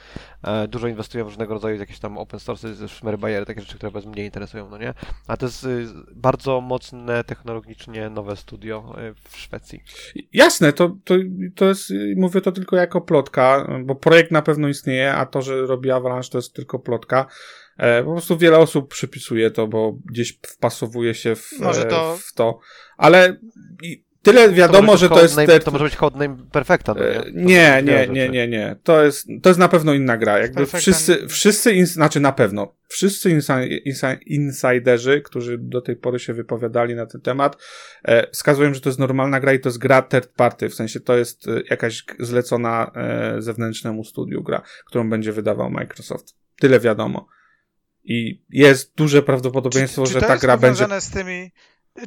E, 0.42 0.68
dużo 0.68 0.88
inwestują 0.88 1.25
w 1.25 1.29
różnego 1.29 1.55
rodzaju 1.55 1.81
jakieś 1.81 1.99
tam 1.99 2.18
open 2.18 2.40
source, 2.40 2.88
szmery 2.88 3.18
bajery, 3.18 3.47
takie 3.47 3.61
rzeczy, 3.61 3.77
które 3.77 3.90
was 3.90 4.07
mnie 4.07 4.25
interesują, 4.25 4.71
no 4.71 4.79
nie? 4.79 4.94
A 5.27 5.37
to 5.37 5.47
jest 5.47 5.66
bardzo 6.14 6.61
mocne 6.61 7.25
technologicznie 7.25 8.11
nowe 8.11 8.37
studio 8.37 8.94
w 9.29 9.37
Szwecji. 9.37 9.83
Jasne, 10.33 10.73
to, 10.73 10.97
to, 11.05 11.14
to 11.55 11.64
jest, 11.64 11.92
mówię 12.16 12.40
to 12.40 12.53
tylko 12.53 12.77
jako 12.77 13.01
plotka, 13.01 13.68
bo 13.85 13.94
projekt 13.94 14.31
na 14.31 14.42
pewno 14.42 14.68
istnieje, 14.68 15.14
a 15.14 15.27
to, 15.27 15.42
że 15.42 15.66
robi 15.66 15.90
Avalanche, 15.90 16.31
to 16.31 16.38
jest 16.38 16.55
tylko 16.55 16.79
plotka. 16.79 17.27
E, 17.79 18.05
po 18.05 18.12
prostu 18.12 18.38
wiele 18.38 18.59
osób 18.59 18.91
przypisuje 18.91 19.51
to, 19.51 19.67
bo 19.67 19.93
gdzieś 20.11 20.38
wpasowuje 20.47 21.14
się 21.14 21.37
w, 21.37 21.53
Może 21.61 21.85
to- 21.85 22.14
e, 22.14 22.19
w 22.19 22.33
to. 22.35 22.59
Ale 22.97 23.37
tyle 24.23 24.53
wiadomo, 24.53 24.87
może 24.87 25.07
że 25.07 25.14
to 25.14 25.23
jest... 25.23 25.37
te- 25.37 25.61
To 25.61 25.71
może 25.71 25.85
być 25.85 25.97
codename 25.97 26.37
Perfecta, 26.53 26.95
no 26.95 27.01
nie? 27.01 27.09
E, 27.11 27.23
To 27.23 27.31
Nie, 27.31 27.83
nie, 27.85 27.99
rzeczy. 27.99 28.12
nie, 28.12 28.29
nie, 28.29 28.49
nie. 28.49 28.77
To 28.83 29.05
jest, 29.05 29.27
to 29.43 29.51
jest 29.51 29.59
na 29.61 29.69
pewno 29.69 29.95
inna 29.95 30.17
gra. 30.17 30.38
Jakby 30.38 30.67
wszyscy, 30.67 31.19
nie- 31.23 31.29
wszyscy, 31.29 31.73
ins, 31.73 31.93
znaczy 31.93 32.21
na 32.21 32.33
pewno, 32.33 32.75
wszyscy 32.88 33.31
insi, 33.31 33.53
insi, 33.85 34.07
insiderzy, 34.27 35.21
którzy 35.21 35.59
do 35.59 35.81
tej 35.81 35.97
pory 35.97 36.19
się 36.19 36.35
wypowiadali 36.35 36.95
na 36.95 37.07
ten 37.07 37.21
temat, 37.21 37.57
e, 38.05 38.31
wskazują, 38.31 38.75
że 38.75 38.81
to 38.81 38.88
jest 38.88 38.99
normalna 38.99 39.41
gra 39.41 39.53
i 39.53 39.61
to 39.61 39.69
jest 39.69 39.79
gra 39.79 40.03
third 40.03 40.29
party, 40.29 40.69
w 40.69 40.75
sensie 40.75 41.01
to 41.01 41.17
jest 41.17 41.45
jakaś 41.71 42.05
zlecona 42.19 42.91
e, 42.95 43.43
zewnętrznemu 43.43 44.05
studiu 44.05 44.43
gra, 44.43 44.62
którą 44.87 45.11
będzie 45.11 45.33
wydawał 45.33 45.71
Microsoft. 45.71 46.35
Tyle 46.61 46.81
wiadomo. 46.81 47.29
I 48.09 48.44
jest 48.51 48.94
duże 48.97 49.23
prawdopodobieństwo, 49.23 50.03
czy, 50.03 50.09
czy 50.09 50.12
że 50.12 50.21
to 50.21 50.27
ta 50.27 50.33
jest 50.33 50.44
gra 50.44 50.57
będzie 50.57 50.85
powiązane 50.85 51.01
z 51.01 51.11
tymi... 51.11 51.53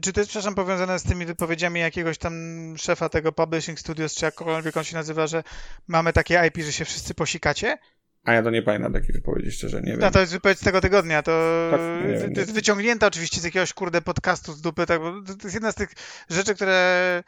Czy 0.01 0.13
to 0.13 0.19
jest, 0.21 0.29
przepraszam, 0.29 0.55
powiązane 0.55 0.99
z 0.99 1.03
tymi 1.03 1.25
wypowiedziami 1.25 1.79
jakiegoś 1.79 2.17
tam 2.17 2.33
szefa 2.77 3.09
tego 3.09 3.31
Publishing 3.31 3.79
Studios, 3.79 4.15
czy 4.15 4.25
jakkolwiek 4.25 4.77
on 4.77 4.83
się 4.83 4.95
nazywa, 4.95 5.27
że 5.27 5.43
mamy 5.87 6.13
takie 6.13 6.43
IP, 6.47 6.57
że 6.57 6.73
się 6.73 6.85
wszyscy 6.85 7.13
posikacie? 7.13 7.77
A 8.23 8.33
ja 8.33 8.43
to 8.43 8.49
nie 8.49 8.61
pamiętam 8.61 8.93
takiej 8.93 9.13
wypowiedzi, 9.13 9.51
szczerze, 9.51 9.81
nie 9.81 9.91
wiem. 9.91 9.99
No 9.99 10.11
to 10.11 10.19
jest 10.19 10.31
wypowiedź 10.31 10.59
z 10.59 10.63
tego 10.63 10.81
tygodnia, 10.81 11.23
to, 11.23 11.31
Tak, 11.71 11.81
nie 12.07 12.13
wiem, 12.13 12.21
to 12.21 12.27
nie. 12.27 12.39
jest 12.39 12.53
wyciągnięta 12.53 13.07
oczywiście 13.07 13.41
z 13.41 13.43
jakiegoś 13.43 13.73
kurde 13.73 14.01
podcastu 14.01 14.53
z 14.53 14.61
dupy, 14.61 14.85
tak, 14.85 14.99
bo 14.99 15.11
to 15.21 15.43
jest 15.43 15.53
jedna 15.53 15.71
z 15.71 15.75
tych 15.75 15.89
rzeczy, 16.29 16.55
które 16.55 17.23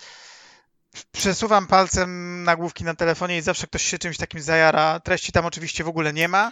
przesuwam 1.12 1.68
palcem 1.68 2.44
nagłówki 2.44 2.84
na 2.84 2.96
telefonie 2.96 3.38
i 3.38 3.42
zawsze 3.42 3.68
ktoś 3.68 3.84
się 3.84 3.98
czymś 3.98 4.18
takim 4.18 4.42
zajara. 4.42 5.00
Treści 5.00 5.32
tam 5.32 5.46
oczywiście 5.46 5.84
w 5.84 5.88
ogóle 5.88 6.14
nie 6.14 6.28
ma. 6.28 6.52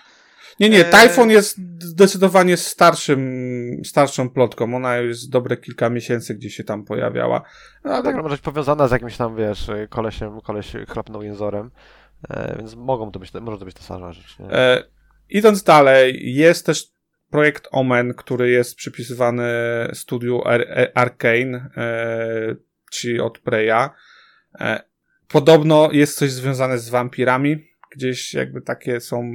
Nie, 0.60 0.70
nie, 0.70 0.88
E, 0.88 0.92
Typhoon 0.92 1.30
jest 1.30 1.58
zdecydowanie 1.80 2.58
starszym, 2.58 3.82
starszą 3.86 4.30
plotką. 4.30 4.76
Ona 4.76 4.98
jest 4.98 5.30
dobre 5.30 5.58
kilka 5.58 5.90
miesięcy, 5.90 6.36
gdzie 6.36 6.50
się 6.50 6.64
tam 6.64 6.86
pojawiała. 6.86 7.42
No 7.84 7.92
Ale 7.92 8.04
tak, 8.04 8.16
może 8.16 8.36
być 8.36 8.42
powiązana 8.42 8.88
z 8.88 8.92
jakimś 8.92 9.18
tam, 9.18 9.36
wiesz, 9.36 9.68
kolesiem, 9.90 10.42
koleś 10.42 10.74
chlapnął 10.90 11.24
jęzorem, 11.24 11.72
e, 12.30 12.56
więc 12.58 12.76
mogą 12.76 13.12
to 13.12 13.20
być, 13.20 13.34
może 13.34 13.58
to 13.58 13.66
być 13.66 13.76
ta 13.76 13.82
sama 13.82 14.12
rzecz, 14.14 14.40
nie? 14.40 14.52
e, 14.52 14.84
idąc 15.30 15.64
dalej, 15.64 16.36
jest 16.36 16.66
też 16.66 16.92
projekt 17.30 17.68
Omen, 17.72 18.14
który 18.14 18.50
jest 18.50 18.76
przypisywany 18.76 19.48
studiu 19.94 20.42
Ar- 20.46 20.68
Ar- 20.72 20.92
Arkane, 20.96 21.70
e, 21.78 22.56
czyli 22.92 23.20
od 23.20 23.40
Preya. 23.40 23.90
E, 24.60 24.84
podobno 25.28 25.90
jest 25.92 26.18
coś 26.18 26.32
związane 26.32 26.80
z 26.80 26.90
wampirami. 26.90 27.71
Gdzieś 27.92 28.34
jakby 28.34 28.62
takie 28.62 29.00
są 29.02 29.32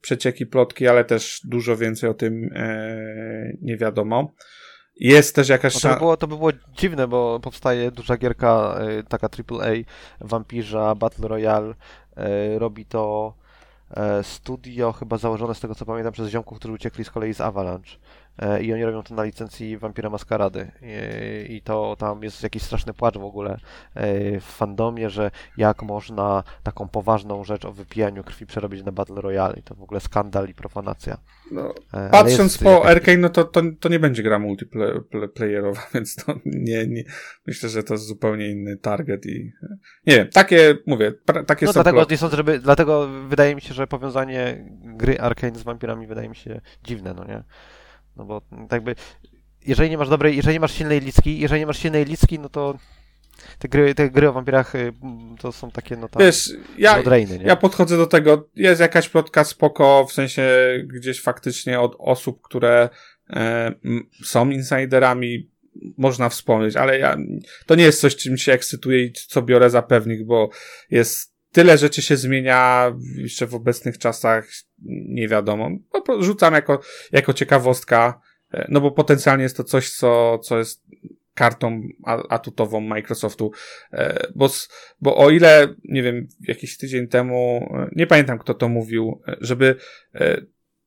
przecieki, 0.00 0.46
plotki, 0.46 0.88
ale 0.88 1.04
też 1.04 1.40
dużo 1.44 1.76
więcej 1.76 2.10
o 2.10 2.14
tym 2.14 2.50
e, 2.54 3.52
nie 3.62 3.76
wiadomo. 3.76 4.34
Jest 5.00 5.34
też 5.34 5.48
jakaś 5.48 5.74
No 5.74 5.80
to, 5.80 5.88
by 5.88 5.98
było, 5.98 6.16
to 6.16 6.26
by 6.26 6.36
było 6.36 6.50
dziwne, 6.78 7.08
bo 7.08 7.40
powstaje 7.40 7.90
duża 7.90 8.16
gierka, 8.16 8.80
y, 8.98 9.02
taka 9.02 9.28
AAA, 9.28 9.72
Vampirza, 10.20 10.94
Battle 10.94 11.28
Royale, 11.28 11.74
y, 11.74 12.58
robi 12.58 12.84
to 12.84 13.34
e, 13.90 14.22
studio 14.24 14.92
chyba 14.92 15.18
założone 15.18 15.54
z 15.54 15.60
tego 15.60 15.74
co 15.74 15.86
pamiętam 15.86 16.12
przez 16.12 16.28
ziomków, 16.28 16.58
którzy 16.58 16.74
uciekli 16.74 17.04
z 17.04 17.10
kolei 17.10 17.34
z 17.34 17.40
Avalanche 17.40 17.90
E, 17.90 17.98
i 18.62 18.72
oni 18.72 18.84
robią 18.84 19.02
to 19.02 19.14
na 19.14 19.24
licencji 19.24 19.78
Vampira 19.78 20.10
Maskarady 20.10 20.70
I, 21.48 21.54
i 21.54 21.62
to 21.62 21.96
tam 21.98 22.22
jest 22.22 22.42
jakiś 22.42 22.62
straszny 22.62 22.94
płacz 22.94 23.18
w 23.18 23.24
ogóle 23.24 23.58
e, 23.94 24.40
w 24.40 24.44
fandomie, 24.44 25.10
że 25.10 25.30
jak 25.56 25.82
można 25.82 26.42
taką 26.62 26.88
poważną 26.88 27.44
rzecz 27.44 27.64
o 27.64 27.72
wypijaniu 27.72 28.24
krwi 28.24 28.46
przerobić 28.46 28.84
na 28.84 28.92
Battle 28.92 29.20
Royale 29.20 29.56
i 29.56 29.62
to 29.62 29.74
w 29.74 29.82
ogóle 29.82 30.00
skandal 30.00 30.48
i 30.48 30.54
profanacja. 30.54 31.16
No, 31.52 31.74
E, 31.92 32.10
Patrząc 32.10 32.58
po 32.58 32.70
jakaś- 32.70 32.90
Arkane, 32.90 33.16
no 33.18 33.28
to, 33.28 33.44
to, 33.44 33.62
to 33.80 33.88
nie 33.88 33.98
będzie 33.98 34.22
gra 34.22 34.38
multiplayerowa, 34.38 35.86
więc 35.94 36.14
to 36.16 36.34
nie, 36.44 36.86
nie, 36.86 37.04
myślę, 37.46 37.68
że 37.68 37.82
to 37.82 37.94
jest 37.94 38.06
zupełnie 38.06 38.48
inny 38.50 38.76
target 38.76 39.26
i 39.26 39.52
nie 40.06 40.16
wiem, 40.16 40.28
takie, 40.28 40.78
mówię, 40.86 41.12
takie 41.46 41.66
No 41.66 41.72
są 41.72 41.82
dlatego 41.82 42.06
nie 42.10 42.16
sądzę, 42.16 42.36
żeby, 42.36 42.58
dlatego 42.58 43.08
wydaje 43.28 43.54
mi 43.54 43.60
się, 43.60 43.74
że 43.74 43.86
powiązanie 43.86 44.64
gry 44.84 45.20
Arkane 45.20 45.58
z 45.58 45.62
wampirami 45.62 46.06
wydaje 46.06 46.28
mi 46.28 46.36
się 46.36 46.60
dziwne, 46.84 47.14
no 47.14 47.24
nie? 47.24 47.42
No 48.16 48.24
bo 48.24 48.40
tak 48.40 48.72
jakby, 48.72 48.94
jeżeli 49.66 49.90
nie 49.90 49.98
masz 49.98 50.08
dobrej, 50.08 50.36
jeżeli 50.36 50.54
nie 50.54 50.60
masz 50.60 50.74
silnej 50.74 51.00
licki, 51.00 51.38
jeżeli 51.38 51.60
nie 51.60 51.66
masz 51.66 51.78
silnej 51.78 52.04
licki, 52.04 52.38
no 52.38 52.48
to 52.48 52.78
te 53.58 53.68
gry, 53.68 53.94
te 53.94 54.10
gry 54.10 54.28
o 54.28 54.32
wampirach 54.32 54.74
y, 54.74 54.92
to 55.40 55.52
są 55.52 55.70
takie, 55.70 55.96
no 55.96 56.08
tam, 56.08 56.22
Wiesz, 56.22 56.50
ja, 56.78 56.98
odrejny, 56.98 57.40
ja 57.44 57.56
podchodzę 57.56 57.96
do 57.96 58.06
tego, 58.06 58.48
jest 58.54 58.80
jakaś 58.80 59.08
plotka 59.08 59.44
spoko, 59.44 60.06
w 60.08 60.12
sensie 60.12 60.42
gdzieś 60.86 61.22
faktycznie 61.22 61.80
od 61.80 61.96
osób, 61.98 62.42
które 62.42 62.88
e, 63.30 63.72
są 64.24 64.50
insiderami, 64.50 65.50
można 65.98 66.28
wspomnieć, 66.28 66.76
ale 66.76 66.98
ja, 66.98 67.16
to 67.66 67.74
nie 67.74 67.84
jest 67.84 68.00
coś, 68.00 68.16
czym 68.16 68.38
się 68.38 68.52
ekscytuję 68.52 69.04
i 69.04 69.12
co 69.12 69.42
biorę 69.42 69.70
za 69.70 69.82
pewnik, 69.82 70.24
bo 70.24 70.50
jest 70.90 71.35
tyle 71.56 71.78
rzeczy 71.78 72.02
się 72.02 72.16
zmienia 72.16 72.92
jeszcze 73.16 73.46
w 73.46 73.54
obecnych 73.54 73.98
czasach, 73.98 74.48
nie 75.08 75.28
wiadomo. 75.28 75.70
Prostu 75.90 76.22
rzucam 76.22 76.54
jako, 76.54 76.80
jako 77.12 77.32
ciekawostka, 77.32 78.20
e, 78.52 78.66
no 78.68 78.80
bo 78.80 78.90
potencjalnie 78.90 79.42
jest 79.42 79.56
to 79.56 79.64
coś, 79.64 79.90
co, 79.90 80.38
co 80.38 80.58
jest 80.58 80.84
kartą 81.34 81.82
atutową 82.28 82.80
Microsoftu, 82.80 83.52
e, 83.92 84.26
bo, 84.34 84.50
bo 85.00 85.16
o 85.16 85.30
ile, 85.30 85.74
nie 85.84 86.02
wiem, 86.02 86.28
jakiś 86.40 86.76
tydzień 86.76 87.08
temu, 87.08 87.68
e, 87.74 87.88
nie 87.96 88.06
pamiętam 88.06 88.38
kto 88.38 88.54
to 88.54 88.68
mówił, 88.68 89.22
żeby 89.40 89.76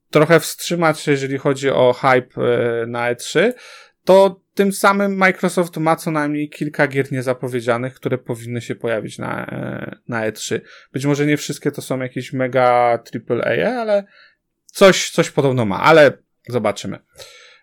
trochę 0.10 0.39
wstrzymać 0.39 0.99
się, 0.99 1.12
jeżeli 1.12 1.38
chodzi 1.38 1.69
o 1.69 1.93
hype 1.93 2.41
na 2.88 3.13
E3, 3.13 3.53
to 4.03 4.41
tym 4.60 4.74
samym 4.74 5.17
Microsoft 5.17 5.78
ma 5.78 5.95
co 5.95 6.12
najmniej 6.12 6.50
kilka 6.50 6.88
gier 6.88 7.12
niezapowiedzianych, 7.12 7.93
które 7.93 8.17
powinny 8.17 8.62
się 8.62 8.76
pojawić 8.76 9.17
na, 9.17 9.45
e, 9.45 9.95
na 10.08 10.32
E3. 10.32 10.60
Być 10.93 11.06
może 11.06 11.26
nie 11.26 11.38
wszystkie 11.38 11.72
to 11.72 11.82
są 11.82 12.00
jakieś 12.00 12.34
mega 12.34 13.00
AAA, 13.30 13.82
ale 13.82 14.04
coś, 14.65 15.10
coś 15.10 15.30
podobno 15.32 15.65
ma, 15.65 15.80
ale 15.80 16.12
zobaczymy. 16.50 17.00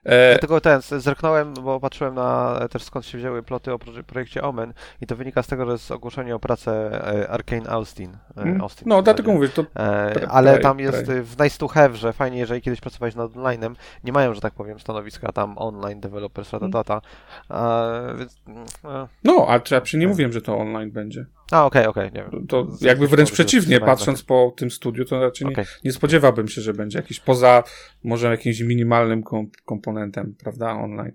E, 0.06 0.30
Dlatego 0.32 0.60
ten, 0.60 0.82
z- 0.82 1.02
zerknąłem, 1.02 1.54
bo 1.54 1.80
patrzyłem 1.80 2.14
na 2.14 2.58
też 2.70 2.82
skąd 2.82 3.06
się 3.06 3.18
wzięły 3.18 3.42
ploty 3.42 3.72
o 3.72 3.76
proje- 3.78 4.02
projekcie 4.02 4.42
Omen 4.42 4.72
i 5.00 5.06
to 5.06 5.16
wynika 5.16 5.42
z 5.42 5.46
tego, 5.46 5.66
że 5.66 5.72
jest 5.72 5.90
ogłoszenie 5.90 6.34
o 6.34 6.38
pracę 6.38 6.90
e, 7.22 7.28
Arkane 7.30 7.68
Austin. 7.70 8.16
e, 8.36 8.40
mm, 8.42 8.60
Austin 8.60 8.88
no, 8.88 9.02
dlatego 9.02 9.32
mówię, 9.32 9.48
to 9.48 9.62
E, 9.62 10.12
Pre- 10.14 10.26
ale 10.30 10.54
pre- 10.58 10.62
tam 10.62 10.80
jest 10.80 10.98
pre- 11.06 11.22
w 11.22 11.38
nice 11.40 11.58
to 11.58 11.68
have, 11.68 11.96
że 11.96 12.12
fajnie, 12.12 12.38
jeżeli 12.38 12.62
kiedyś 12.62 12.80
pracowałeś 12.80 13.14
nad 13.14 13.30
online'em, 13.32 13.74
nie 14.04 14.12
mają, 14.12 14.34
że 14.34 14.40
tak 14.40 14.54
powiem, 14.54 14.80
stanowiska 14.80 15.32
tam 15.32 15.58
online, 15.58 16.00
developers, 16.00 16.54
Mm. 16.54 16.70
data, 16.70 17.00
a, 17.48 17.84
więc, 18.18 18.36
mm, 18.48 18.64
e, 18.84 19.06
no, 19.24 19.46
a 19.48 19.60
czy 19.60 19.74
ja 19.74 19.80
przy 19.80 19.98
nie 19.98 20.08
mówiłem, 20.08 20.32
że 20.32 20.42
to 20.42 20.58
online 20.58 20.90
będzie. 20.90 21.26
A 21.50 21.66
okej, 21.66 21.86
okej, 21.86 22.12
nie 22.12 22.24
wiem. 22.32 22.46
To 22.46 22.66
jakby 22.80 23.08
wręcz 23.08 23.30
przeciwnie, 23.30 23.80
patrząc 23.80 24.22
po 24.22 24.54
tym 24.56 24.70
studiu, 24.70 25.04
to 25.04 25.20
raczej 25.20 25.48
nie, 25.48 25.64
nie 25.84 25.92
spodziewałbym 25.92 26.48
się, 26.48 26.60
że 26.60 26.74
będzie 26.74 26.98
jakiś 26.98 27.20
poza 27.20 27.62
może 28.04 28.30
jakimś 28.30 28.60
minimalnym 28.60 29.22
kom 29.22 29.50
komponentem, 29.64 30.34
prawda, 30.42 30.72
online. 30.72 31.12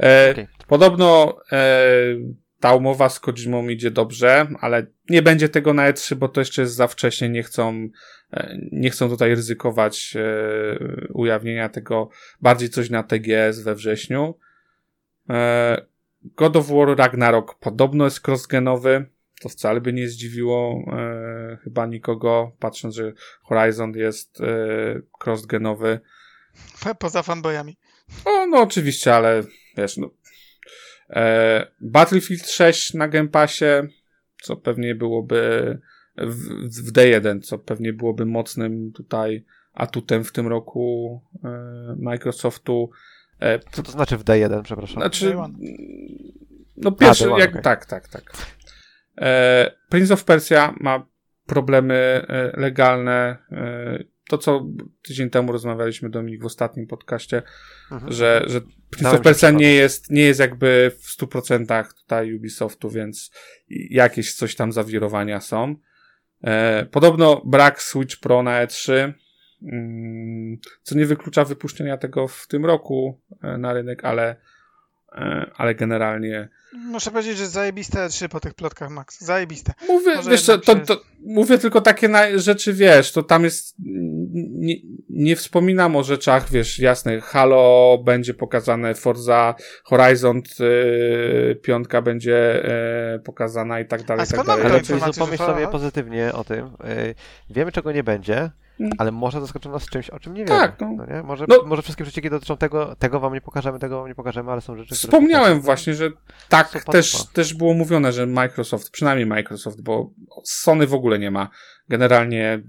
E. 0.00 0.34
Podobno 0.66 1.38
e, 1.52 1.86
ta 2.64 2.74
umowa 2.74 3.08
z 3.08 3.20
Kojimą 3.20 3.68
idzie 3.68 3.90
dobrze, 3.90 4.46
ale 4.60 4.86
nie 5.10 5.22
będzie 5.22 5.48
tego 5.48 5.74
na 5.74 5.92
E3, 5.92 6.14
bo 6.14 6.28
to 6.28 6.40
jeszcze 6.40 6.62
jest 6.62 6.74
za 6.74 6.86
wcześnie, 6.86 7.28
nie 7.28 7.42
chcą, 7.42 7.88
e, 8.32 8.58
nie 8.72 8.90
chcą 8.90 9.08
tutaj 9.08 9.34
ryzykować 9.34 10.14
e, 10.16 11.08
ujawnienia 11.08 11.68
tego, 11.68 12.08
bardziej 12.40 12.68
coś 12.68 12.90
na 12.90 13.02
TGS 13.02 13.60
we 13.60 13.74
wrześniu. 13.74 14.38
E, 15.30 15.86
God 16.22 16.56
of 16.56 16.68
War 16.68 16.96
Ragnarok 16.98 17.54
podobno 17.54 18.04
jest 18.04 18.28
crossgenowy. 18.28 19.06
To 19.44 19.48
wcale 19.48 19.80
by 19.80 19.92
nie 19.92 20.08
zdziwiło 20.08 20.84
e, 20.92 21.58
chyba 21.64 21.86
nikogo, 21.86 22.52
patrząc, 22.58 22.94
że 22.94 23.12
Horizon 23.42 23.92
jest 23.96 24.40
e, 24.40 24.46
crossgenowy. 25.24 26.00
Po- 26.84 26.94
Poza 26.94 27.22
fanboyami. 27.22 27.76
O, 28.24 28.46
no 28.46 28.58
oczywiście, 28.62 29.14
ale 29.14 29.42
wiesz, 29.76 29.96
no. 29.96 30.10
E, 31.10 31.66
Battlefield 31.80 32.50
6 32.50 32.94
na 32.94 33.08
Game 33.08 33.28
Passie, 33.28 33.64
co 34.42 34.56
pewnie 34.56 34.94
byłoby 34.94 35.78
w, 36.16 36.36
w 36.88 36.92
D1, 36.92 37.40
co 37.40 37.58
pewnie 37.58 37.92
byłoby 37.92 38.26
mocnym 38.26 38.92
tutaj 38.92 39.44
atutem 39.72 40.24
w 40.24 40.32
tym 40.32 40.48
roku 40.48 41.20
e, 41.44 41.48
Microsoftu. 41.98 42.90
E, 43.40 43.58
Co 43.58 43.82
to 43.82 43.92
znaczy 43.92 44.16
w 44.18 44.24
D1, 44.24 44.62
przepraszam? 44.62 44.96
znaczy, 45.02 45.36
no 46.76 46.92
pierwszy, 46.92 47.30
one, 47.32 47.40
jak, 47.40 47.50
okej. 47.50 47.62
tak, 47.62 47.86
tak, 47.86 48.08
tak. 48.08 48.32
E, 49.20 49.70
Prince 49.88 50.10
of 50.10 50.24
Persia 50.24 50.74
ma 50.80 51.06
problemy 51.46 51.94
e, 51.94 52.60
legalne. 52.60 53.36
E, 53.52 54.04
to, 54.28 54.38
co 54.38 54.66
tydzień 55.02 55.30
temu 55.30 55.52
rozmawialiśmy, 55.52 56.10
Dominik, 56.10 56.42
w 56.42 56.46
ostatnim 56.46 56.86
podcaście, 56.86 57.42
Mhm. 57.90 58.12
że, 58.12 58.44
że 58.46 58.60
Prince 58.60 59.02
Dałem 59.02 59.16
of 59.16 59.24
Persia 59.24 59.50
nie 59.50 59.72
jest, 59.72 60.10
nie 60.10 60.22
jest 60.22 60.40
jakby 60.40 60.92
w 60.98 61.08
100% 61.18 61.94
tutaj 61.94 62.34
Ubisoftu, 62.34 62.90
więc 62.90 63.30
jakieś 63.90 64.34
coś 64.34 64.54
tam 64.54 64.72
zawirowania 64.72 65.40
są. 65.40 65.74
Podobno 66.90 67.42
brak 67.44 67.82
Switch 67.82 68.20
Pro 68.20 68.42
na 68.42 68.66
E3, 68.66 69.12
mm, 69.62 70.58
co 70.82 70.94
nie 70.94 71.06
wyklucza 71.06 71.44
wypuszczenia 71.44 71.96
tego 71.96 72.28
w 72.28 72.46
tym 72.46 72.66
roku 72.66 73.20
na 73.58 73.72
rynek, 73.72 74.04
ale, 74.04 74.36
ale 75.56 75.74
generalnie 75.74 76.48
Muszę 76.76 77.10
powiedzieć, 77.10 77.38
że 77.38 77.46
zajebiste 77.46 78.08
3 78.08 78.28
po 78.28 78.40
tych 78.40 78.54
plotkach, 78.54 78.90
Max. 78.90 79.20
Zajebiste. 79.20 79.72
Mówię, 79.88 80.12
wiesz 80.30 80.46
to, 80.46 80.52
się- 80.52 80.80
to, 80.80 81.00
mówię 81.20 81.58
tylko 81.58 81.80
takie 81.80 82.08
na, 82.08 82.38
rzeczy, 82.38 82.72
wiesz, 82.72 83.12
to 83.12 83.22
tam 83.22 83.44
jest, 83.44 83.74
nie, 83.78 84.74
nie 85.16 85.36
wspominam 85.36 85.96
o 85.96 86.02
rzeczach, 86.02 86.50
wiesz, 86.50 86.78
jasne, 86.78 87.20
Halo 87.20 87.98
będzie 88.04 88.34
pokazane, 88.34 88.94
Forza 88.94 89.54
Horizon 89.84 90.42
y, 90.60 91.56
piątka 91.62 92.02
będzie 92.02 92.64
y, 93.14 93.18
pokazana 93.18 93.80
i 93.80 93.86
tak 93.86 94.02
dalej, 94.04 94.26
A 94.30 94.34
i 94.34 94.36
tak 94.36 94.46
dalej. 94.46 94.66
Ale 94.66 94.80
czyli 94.82 95.00
pomyśl 95.18 95.42
sobie 95.44 95.68
pozytywnie 95.68 96.32
o 96.32 96.44
tym. 96.44 96.66
y, 96.66 97.14
Wiemy, 97.50 97.72
czego 97.72 97.92
nie 97.92 98.04
będzie, 98.04 98.50
Mm. 98.80 98.92
ale 98.98 99.12
może 99.12 99.40
zaskoczą 99.40 99.70
nas 99.72 99.86
czymś, 99.86 100.10
o 100.10 100.20
czym 100.20 100.34
nie 100.34 100.44
wiemy. 100.44 100.58
Tak, 100.60 100.80
no. 100.80 101.06
nie? 101.06 101.22
Może, 101.22 101.44
No. 101.48 101.56
może 101.66 101.82
wszystkie 101.82 102.04
przecieki 102.04 102.30
dotyczą 102.30 102.56
tego, 102.56 102.96
tego 102.96 103.20
wam 103.20 103.34
nie 103.34 103.40
pokażemy, 103.40 103.78
tego 103.78 103.98
wam 103.98 104.08
nie 104.08 104.14
pokażemy, 104.14 104.52
ale 104.52 104.60
są 104.60 104.76
rzeczy, 104.76 104.86
które... 104.86 104.98
Wspomniałem 104.98 105.42
pokażemy. 105.44 105.60
właśnie, 105.60 105.94
że 105.94 106.10
tak 106.48 106.68
Sopa, 106.68 106.92
też, 106.92 107.26
też 107.32 107.54
było 107.54 107.74
mówione, 107.74 108.12
że 108.12 108.26
Microsoft, 108.26 108.90
przynajmniej 108.90 109.26
Microsoft, 109.26 109.82
bo 109.82 110.10
Sony 110.44 110.86
w 110.86 110.94
ogóle 110.94 111.18
nie 111.18 111.30
ma 111.30 111.48
generalnie 111.88 112.62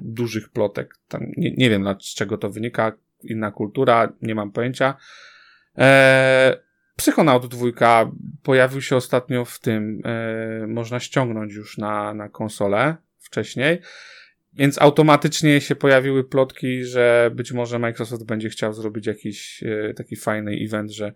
dużych 0.00 0.48
plotek. 0.48 0.94
Tam 1.08 1.26
nie, 1.36 1.54
nie 1.56 1.70
wiem, 1.70 1.86
z 2.00 2.14
czego 2.14 2.38
to 2.38 2.50
wynika, 2.50 2.92
inna 3.22 3.50
kultura, 3.50 4.12
nie 4.22 4.34
mam 4.34 4.52
pojęcia. 4.52 4.94
Eee, 5.76 6.56
Psychonaut 6.96 7.46
2 7.46 8.10
pojawił 8.42 8.82
się 8.82 8.96
ostatnio 8.96 9.44
w 9.44 9.60
tym, 9.60 10.00
e, 10.04 10.66
można 10.66 11.00
ściągnąć 11.00 11.54
już 11.54 11.78
na, 11.78 12.14
na 12.14 12.28
konsolę 12.28 12.96
wcześniej. 13.18 13.78
Więc 14.52 14.82
automatycznie 14.82 15.60
się 15.60 15.76
pojawiły 15.76 16.24
plotki, 16.24 16.84
że 16.84 17.30
być 17.34 17.52
może 17.52 17.78
Microsoft 17.78 18.24
będzie 18.24 18.48
chciał 18.48 18.72
zrobić 18.72 19.06
jakiś 19.06 19.62
e, 19.62 19.94
taki 19.94 20.16
fajny 20.16 20.58
event, 20.66 20.90
że 20.90 21.12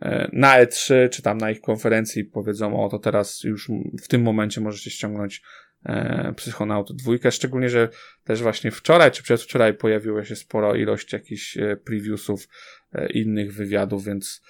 e, 0.00 0.30
na 0.32 0.64
E3 0.64 1.08
czy 1.10 1.22
tam 1.22 1.38
na 1.38 1.50
ich 1.50 1.60
konferencji 1.60 2.24
powiedzą, 2.24 2.84
o 2.84 2.88
to 2.88 2.98
teraz 2.98 3.44
już 3.44 3.70
w 4.02 4.08
tym 4.08 4.22
momencie 4.22 4.60
możecie 4.60 4.90
ściągnąć 4.90 5.42
e, 5.86 6.32
Psychonaut 6.36 6.92
2, 6.92 7.30
szczególnie, 7.30 7.68
że 7.68 7.88
też 8.24 8.42
właśnie 8.42 8.70
wczoraj 8.70 9.10
czy 9.10 9.22
przedwczoraj 9.22 9.74
pojawiła 9.74 10.24
się 10.24 10.36
sporo 10.36 10.74
ilość 10.74 11.12
jakichś 11.12 11.56
e, 11.56 11.76
previewsów 11.76 12.48
e, 12.92 13.12
innych 13.12 13.54
wywiadów, 13.54 14.04
więc 14.04 14.42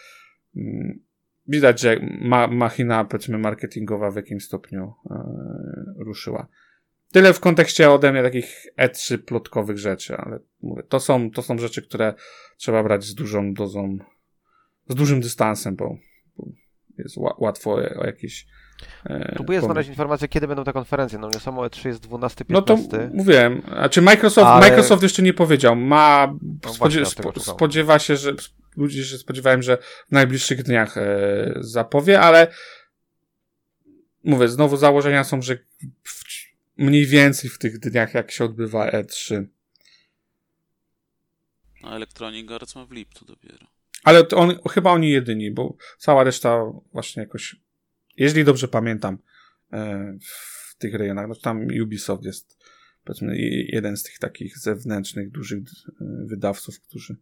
mm, 0.56 1.00
widać, 1.48 1.80
że 1.80 1.96
ma, 2.20 2.46
machina 2.46 3.04
powiedzmy 3.04 3.38
marketingowa 3.38 4.10
w 4.10 4.16
jakimś 4.16 4.44
stopniu 4.44 4.94
ruszyła. 5.96 6.48
Tyle 7.12 7.32
w 7.32 7.40
kontekście 7.40 7.90
ode 7.90 8.12
mnie 8.12 8.22
takich 8.22 8.66
E3 8.78 9.18
plotkowych 9.18 9.78
rzeczy, 9.78 10.16
ale 10.16 10.38
mówię, 10.62 10.82
to 10.82 11.00
są, 11.00 11.30
to 11.30 11.42
są 11.42 11.58
rzeczy, 11.58 11.82
które 11.82 12.14
trzeba 12.56 12.82
brać 12.82 13.04
z 13.04 13.14
dużą 13.14 13.54
dozą, 13.54 13.98
z 14.88 14.94
dużym 14.94 15.20
dystansem, 15.20 15.76
bo, 15.76 15.96
bo 16.36 16.48
jest 16.98 17.16
ła, 17.16 17.36
łatwo 17.38 17.72
o 17.72 18.06
jakieś. 18.06 18.46
E, 19.04 19.32
Próbuję 19.34 19.58
pomyłki. 19.58 19.64
znaleźć 19.66 19.88
informację, 19.88 20.28
kiedy 20.28 20.46
będą 20.48 20.64
te 20.64 20.72
konferencje. 20.72 21.18
No 21.18 21.28
mnie 21.28 21.40
samo 21.40 21.62
E3 21.62 21.86
jest 21.88 22.06
12-15. 22.08 22.44
No 22.48 22.62
to 22.62 22.76
mówiłem. 23.12 23.62
A 23.76 23.88
czy 23.88 24.02
Microsoft, 24.02 24.46
Ale- 24.46 24.60
Microsoft 24.70 25.02
jeszcze 25.02 25.22
nie 25.22 25.34
powiedział. 25.34 25.76
Ma, 25.76 26.34
No 26.64 26.74
spodzie, 26.74 27.06
spo, 27.06 27.40
spodziewa 27.40 27.98
się, 27.98 28.16
że 28.16 28.32
ludzie 28.76 29.04
się 29.04 29.18
spodziewałem, 29.18 29.62
że 29.62 29.78
w 30.08 30.12
najbliższych 30.12 30.62
dniach 30.62 30.96
e, 30.96 31.06
zapowie, 31.56 32.20
ale 32.20 32.46
mówię, 34.24 34.48
znowu 34.48 34.76
założenia 34.76 35.24
są, 35.24 35.42
że 35.42 35.58
w, 36.04 36.24
mniej 36.76 37.06
więcej 37.06 37.50
w 37.50 37.58
tych 37.58 37.78
dniach, 37.78 38.14
jak 38.14 38.30
się 38.30 38.44
odbywa 38.44 38.86
E 38.86 39.02
E3. 39.04 39.44
A 41.82 41.96
Electronic 41.96 42.50
Arts 42.50 42.74
ma 42.74 42.86
w 42.86 42.92
lipcu 42.92 43.24
dopiero. 43.24 43.66
Ale 44.04 44.24
to 44.24 44.36
on, 44.36 44.58
chyba 44.70 44.90
oni 44.92 45.10
jedyni, 45.10 45.50
bo 45.50 45.74
cała 45.98 46.24
reszta 46.24 46.64
właśnie 46.92 47.22
jakoś, 47.22 47.56
jeżeli 48.16 48.44
dobrze 48.44 48.68
pamiętam, 48.68 49.18
e, 49.72 50.16
w 50.20 50.76
tych 50.78 50.94
rejonach, 50.94 51.28
no 51.28 51.34
to 51.34 51.40
tam 51.40 51.66
Ubisoft 51.82 52.24
jest 52.24 52.58
powiedzmy 53.04 53.36
jeden 53.68 53.96
z 53.96 54.02
tych 54.02 54.18
takich 54.18 54.58
zewnętrznych, 54.58 55.30
dużych 55.30 55.58
e, 55.58 55.62
wydawców, 56.26 56.80
którzy 56.80 57.16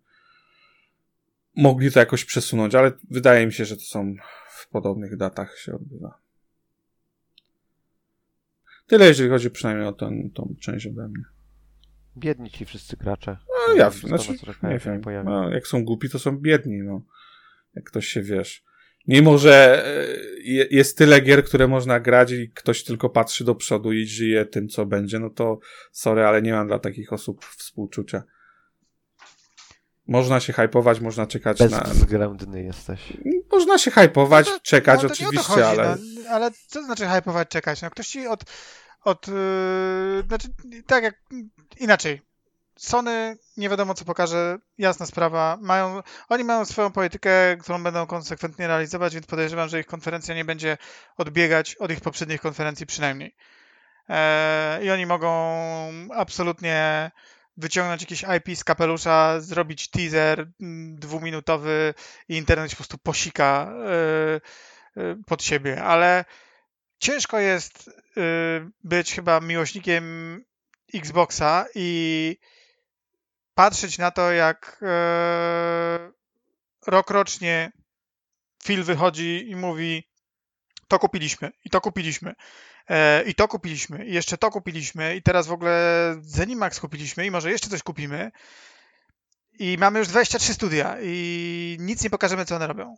mogli 1.56 1.92
to 1.92 2.00
jakoś 2.00 2.24
przesunąć, 2.24 2.74
ale 2.74 2.92
wydaje 3.10 3.46
mi 3.46 3.52
się, 3.52 3.64
że 3.64 3.76
to 3.76 3.82
są 3.82 4.14
w 4.50 4.68
podobnych 4.68 5.16
datach 5.16 5.58
się 5.58 5.74
odbywa. 5.74 6.24
Tyle, 8.86 9.06
jeżeli 9.06 9.30
chodzi 9.30 9.50
przynajmniej 9.50 9.88
o 9.88 9.92
ten, 9.92 10.30
tą 10.30 10.54
część 10.60 10.86
ode 10.86 11.08
mnie. 11.08 11.24
Biedni 12.16 12.50
ci 12.50 12.64
wszyscy 12.64 12.96
gracze. 12.96 13.36
No 13.68 13.74
ja, 13.74 13.90
znaczy, 13.90 14.32
nie 14.62 14.78
wiem, 14.78 15.02
no, 15.24 15.50
jak 15.50 15.66
są 15.66 15.84
głupi, 15.84 16.10
to 16.10 16.18
są 16.18 16.38
biedni, 16.38 16.82
no. 16.82 17.02
Jak 17.74 17.84
ktoś 17.84 18.06
się, 18.06 18.22
wiesz, 18.22 18.64
mimo, 19.06 19.38
że 19.38 19.84
e, 19.86 20.06
je- 20.42 20.66
jest 20.70 20.98
tyle 20.98 21.20
gier, 21.20 21.44
które 21.44 21.68
można 21.68 22.00
grać 22.00 22.30
i 22.32 22.50
ktoś 22.50 22.84
tylko 22.84 23.08
patrzy 23.10 23.44
do 23.44 23.54
przodu 23.54 23.92
i 23.92 24.06
żyje 24.06 24.46
tym, 24.46 24.68
co 24.68 24.86
będzie, 24.86 25.18
no 25.18 25.30
to 25.30 25.58
sorry, 25.92 26.24
ale 26.24 26.42
nie 26.42 26.52
mam 26.52 26.66
dla 26.66 26.78
takich 26.78 27.12
osób 27.12 27.44
współczucia. 27.44 28.22
Można 30.06 30.40
się 30.40 30.52
hypować, 30.52 31.00
można 31.00 31.26
czekać 31.26 31.60
na... 31.60 31.66
No 31.66 31.78
Bezwzględny 31.78 32.62
jesteś. 32.62 33.12
Można 33.52 33.78
się 33.78 33.90
hypować, 33.90 34.46
to- 34.46 34.60
czekać 34.60 35.02
no 35.02 35.08
to 35.08 35.14
nie 35.20 35.28
o 35.28 35.32
to 35.32 35.40
oczywiście, 35.40 35.52
chodzi, 35.52 35.80
ale... 35.80 35.96
No, 35.96 36.30
ale 36.30 36.50
co 36.50 36.78
to 36.80 36.84
znaczy 36.84 37.06
hypować, 37.06 37.48
czekać? 37.48 37.82
No 37.82 37.90
ktoś 37.90 38.06
ci 38.08 38.26
od... 38.26 38.44
od 39.04 39.28
yy, 39.28 39.34
znaczy, 40.28 40.48
tak 40.86 41.04
jak... 41.04 41.14
Inaczej. 41.80 42.20
Sony 42.76 43.36
nie 43.56 43.68
wiadomo 43.68 43.94
co 43.94 44.04
pokaże, 44.04 44.58
jasna 44.78 45.06
sprawa. 45.06 45.58
Mają, 45.60 46.02
oni 46.28 46.44
mają 46.44 46.64
swoją 46.64 46.92
politykę, 46.92 47.56
którą 47.56 47.82
będą 47.82 48.06
konsekwentnie 48.06 48.66
realizować, 48.66 49.14
więc 49.14 49.26
podejrzewam, 49.26 49.68
że 49.68 49.80
ich 49.80 49.86
konferencja 49.86 50.34
nie 50.34 50.44
będzie 50.44 50.78
odbiegać 51.16 51.74
od 51.74 51.90
ich 51.90 52.00
poprzednich 52.00 52.40
konferencji 52.40 52.86
przynajmniej. 52.86 53.36
Eee, 54.08 54.86
I 54.86 54.90
oni 54.90 55.06
mogą 55.06 55.30
absolutnie 56.14 57.10
wyciągnąć 57.56 58.02
jakiś 58.02 58.24
IP 58.36 58.56
z 58.56 58.64
kapelusza, 58.64 59.40
zrobić 59.40 59.90
teaser 59.90 60.48
mm, 60.60 60.96
dwuminutowy 60.96 61.94
i 62.28 62.36
internet 62.36 62.70
po 62.70 62.76
prostu 62.76 62.98
posika 62.98 63.72
yy, 64.96 65.02
yy, 65.02 65.16
pod 65.26 65.42
siebie, 65.42 65.84
ale 65.84 66.24
ciężko 66.98 67.38
jest 67.38 67.90
być 68.84 69.14
chyba 69.14 69.40
miłośnikiem 69.40 70.04
Xboxa 70.94 71.66
i 71.74 72.38
patrzeć 73.54 73.98
na 73.98 74.10
to, 74.10 74.32
jak 74.32 74.78
yy, 74.80 76.12
rok 76.86 77.10
rocznie 77.10 77.72
Phil 78.64 78.84
wychodzi 78.84 79.50
i 79.50 79.56
mówi 79.56 80.08
to 80.88 80.98
kupiliśmy 80.98 81.52
i 81.64 81.70
to 81.70 81.80
kupiliśmy 81.80 82.34
e, 82.88 83.22
i 83.22 83.34
to 83.34 83.48
kupiliśmy 83.48 84.06
i 84.06 84.14
jeszcze 84.14 84.38
to 84.38 84.50
kupiliśmy 84.50 85.16
i 85.16 85.22
teraz 85.22 85.46
w 85.46 85.52
ogóle 85.52 86.14
Zenimax 86.20 86.80
kupiliśmy 86.80 87.26
i 87.26 87.30
może 87.30 87.50
jeszcze 87.50 87.68
coś 87.68 87.82
kupimy 87.82 88.30
i 89.58 89.76
mamy 89.78 89.98
już 89.98 90.08
23 90.08 90.54
studia 90.54 90.96
i 91.02 91.76
nic 91.80 92.04
nie 92.04 92.10
pokażemy, 92.10 92.44
co 92.44 92.56
one 92.56 92.66
robią. 92.66 92.96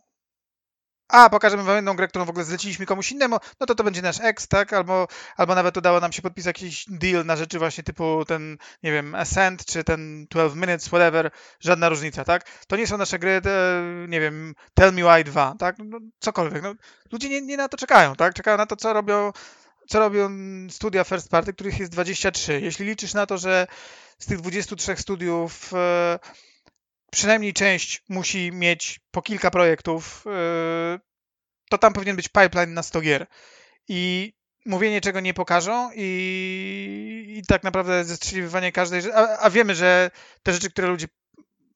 A, 1.07 1.29
pokażemy 1.29 1.63
wam 1.63 1.75
jedną 1.75 1.93
grę, 1.93 2.07
którą 2.07 2.25
w 2.25 2.29
ogóle 2.29 2.45
zleciliśmy 2.45 2.85
komuś 2.85 3.11
innemu, 3.11 3.37
no 3.59 3.65
to 3.65 3.75
to 3.75 3.83
będzie 3.83 4.01
nasz 4.01 4.19
ex, 4.21 4.47
tak? 4.47 4.73
Albo, 4.73 5.07
albo 5.37 5.55
nawet 5.55 5.77
udało 5.77 5.99
nam 5.99 6.11
się 6.11 6.21
podpisać 6.21 6.61
jakiś 6.61 6.85
deal 6.87 7.25
na 7.25 7.35
rzeczy 7.35 7.59
właśnie 7.59 7.83
typu 7.83 8.25
ten, 8.27 8.57
nie 8.83 8.91
wiem, 8.91 9.15
Ascent, 9.15 9.65
czy 9.65 9.83
ten 9.83 10.25
12 10.29 10.59
Minutes, 10.59 10.87
whatever, 10.87 11.31
żadna 11.59 11.89
różnica, 11.89 12.23
tak? 12.23 12.49
To 12.67 12.75
nie 12.75 12.87
są 12.87 12.97
nasze 12.97 13.19
gry, 13.19 13.41
te, 13.41 13.83
nie 14.07 14.19
wiem, 14.19 14.55
Tell 14.73 14.93
Me 14.93 15.01
Why 15.01 15.23
2, 15.23 15.55
tak? 15.59 15.75
No, 15.79 15.99
cokolwiek. 16.19 16.63
No, 16.63 16.73
ludzie 17.11 17.29
nie, 17.29 17.41
nie 17.41 17.57
na 17.57 17.69
to 17.69 17.77
czekają, 17.77 18.15
tak? 18.15 18.33
Czekają 18.33 18.57
na 18.57 18.65
to, 18.65 18.75
co 18.75 18.93
robią, 18.93 19.31
co 19.87 19.99
robią 19.99 20.29
studia 20.69 21.03
first 21.03 21.29
party, 21.29 21.53
których 21.53 21.79
jest 21.79 21.91
23. 21.91 22.61
Jeśli 22.61 22.85
liczysz 22.85 23.13
na 23.13 23.25
to, 23.25 23.37
że 23.37 23.67
z 24.19 24.25
tych 24.25 24.41
23 24.41 24.95
studiów 24.95 25.73
e, 25.73 26.19
przynajmniej 27.11 27.53
część 27.53 28.03
musi 28.09 28.51
mieć 28.51 28.99
po 29.11 29.21
kilka 29.21 29.51
projektów, 29.51 30.23
yy, 30.25 30.99
to 31.69 31.77
tam 31.77 31.93
powinien 31.93 32.15
być 32.15 32.29
pipeline 32.29 32.73
na 32.73 32.83
100 32.83 33.01
gier. 33.01 33.27
I 33.87 34.33
mówienie, 34.65 35.01
czego 35.01 35.19
nie 35.19 35.33
pokażą 35.33 35.89
i, 35.95 37.35
i 37.37 37.45
tak 37.47 37.63
naprawdę 37.63 38.03
zestrzeliwanie 38.05 38.71
każdej 38.71 39.01
rzeczy, 39.01 39.15
a, 39.15 39.37
a 39.37 39.49
wiemy, 39.49 39.75
że 39.75 40.11
te 40.43 40.53
rzeczy, 40.53 40.69
które 40.69 40.87
ludzie, 40.87 41.07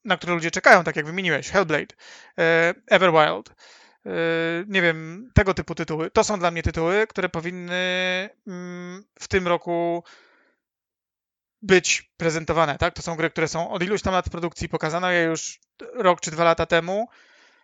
na 0.06 0.18
które 0.18 0.34
ludzie 0.34 0.52
czekają, 0.52 0.84
tak 0.84 0.96
jak 0.96 1.06
wymieniłeś, 1.06 1.50
Hellblade, 1.50 1.96
yy, 2.38 2.44
Everwild, 2.88 3.50
yy, 4.06 4.12
nie 4.68 4.82
wiem, 4.82 5.30
tego 5.34 5.54
typu 5.54 5.76
tytuły, 5.76 6.12
to 6.12 6.24
są 6.24 6.40
dla 6.40 6.52
mnie 6.52 6.64
tytuły, 6.64 7.08
które 7.08 7.30
powinny 7.30 8.30
mm, 8.48 9.04
w 9.20 9.28
tym 9.28 9.48
roku 9.48 10.04
być 11.62 12.12
prezentowane, 12.18 12.78
tak? 12.78 12.94
To 12.94 13.02
są 13.02 13.16
gry, 13.16 13.30
które 13.30 13.48
są 13.48 13.72
od 13.72 13.84
iluś 13.84 14.02
tam 14.02 14.14
lat 14.14 14.30
produkcji, 14.30 14.70
pokazano 14.70 15.12
je 15.12 15.24
już 15.24 15.60
rok 15.94 16.22
czy 16.22 16.32
dwa 16.32 16.44
lata 16.44 16.66
temu. 16.66 17.08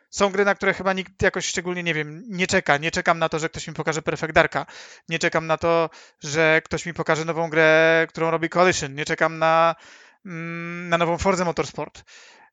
Są 0.10 0.30
gry, 0.30 0.46
na 0.46 0.56
które 0.56 0.74
chyba 0.74 0.94
nikt 0.94 1.22
jakoś 1.22 1.46
szczególnie, 1.46 1.84
nie 1.84 1.94
wiem, 1.94 2.24
nie 2.28 2.48
czeka. 2.48 2.78
Nie 2.78 2.92
czekam 2.92 3.20
na 3.20 3.30
to, 3.30 3.40
że 3.40 3.50
ktoś 3.50 3.68
mi 3.68 3.74
pokaże 3.74 4.02
Perfect 4.02 4.34
Darka. 4.34 4.66
Nie 5.10 5.20
czekam 5.20 5.48
na 5.48 5.58
to, 5.58 5.90
że 6.20 6.62
ktoś 6.66 6.86
mi 6.86 6.94
pokaże 6.94 7.26
nową 7.26 7.50
grę, 7.50 8.06
którą 8.10 8.32
robi 8.32 8.50
Coalition. 8.50 8.96
Nie 8.96 9.06
czekam 9.06 9.38
na, 9.38 9.76
mm, 10.26 10.90
na 10.90 10.98
nową 10.98 11.18
Forza 11.18 11.46
Motorsport. 11.46 12.04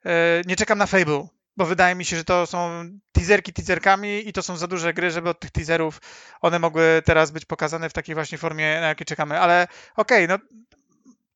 E, 0.06 0.42
nie 0.46 0.56
czekam 0.56 0.78
na 0.78 0.86
Fable, 0.86 1.26
bo 1.56 1.66
wydaje 1.66 1.94
mi 1.94 2.04
się, 2.04 2.16
że 2.16 2.24
to 2.24 2.46
są 2.46 2.84
teaserki 3.12 3.52
teaserkami 3.52 4.28
i 4.28 4.32
to 4.32 4.42
są 4.42 4.56
za 4.56 4.66
duże 4.66 4.94
gry, 4.94 5.10
żeby 5.10 5.28
od 5.28 5.40
tych 5.40 5.50
teaserów 5.50 6.00
one 6.40 6.58
mogły 6.58 7.02
teraz 7.04 7.30
być 7.30 7.44
pokazane 7.44 7.88
w 7.88 7.92
takiej 7.92 8.14
właśnie 8.14 8.38
formie, 8.38 8.80
na 8.80 8.88
jakiej 8.88 9.06
czekamy. 9.06 9.40
Ale 9.40 9.68
okej, 9.96 10.24
okay, 10.24 10.38
no 10.38 10.64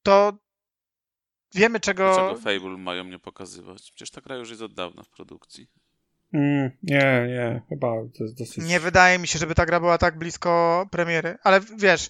to 0.03 0.33
wiemy 1.55 1.81
czego... 1.81 2.05
Dlaczego 2.05 2.41
Fable 2.41 2.79
mają 2.79 3.05
nie 3.05 3.19
pokazywać? 3.19 3.93
Przecież 3.95 4.11
ta 4.11 4.21
gra 4.21 4.37
już 4.37 4.51
jest 4.51 4.63
od 4.63 4.75
dawna 4.75 5.03
w 5.03 5.09
produkcji. 5.09 5.69
Mm, 6.33 6.71
nie, 6.83 7.27
nie, 7.29 7.63
chyba 7.69 7.89
to 8.19 8.25
jest 8.25 8.39
dosyć... 8.39 8.65
Nie 8.65 8.81
wydaje 8.81 9.19
mi 9.19 9.29
się, 9.29 9.39
żeby 9.39 9.55
ta 9.55 9.67
gra 9.67 9.81
była 9.81 9.99
tak 9.99 10.19
blisko 10.19 10.87
premiery, 10.91 11.39
ale 11.43 11.61
wiesz, 11.61 12.09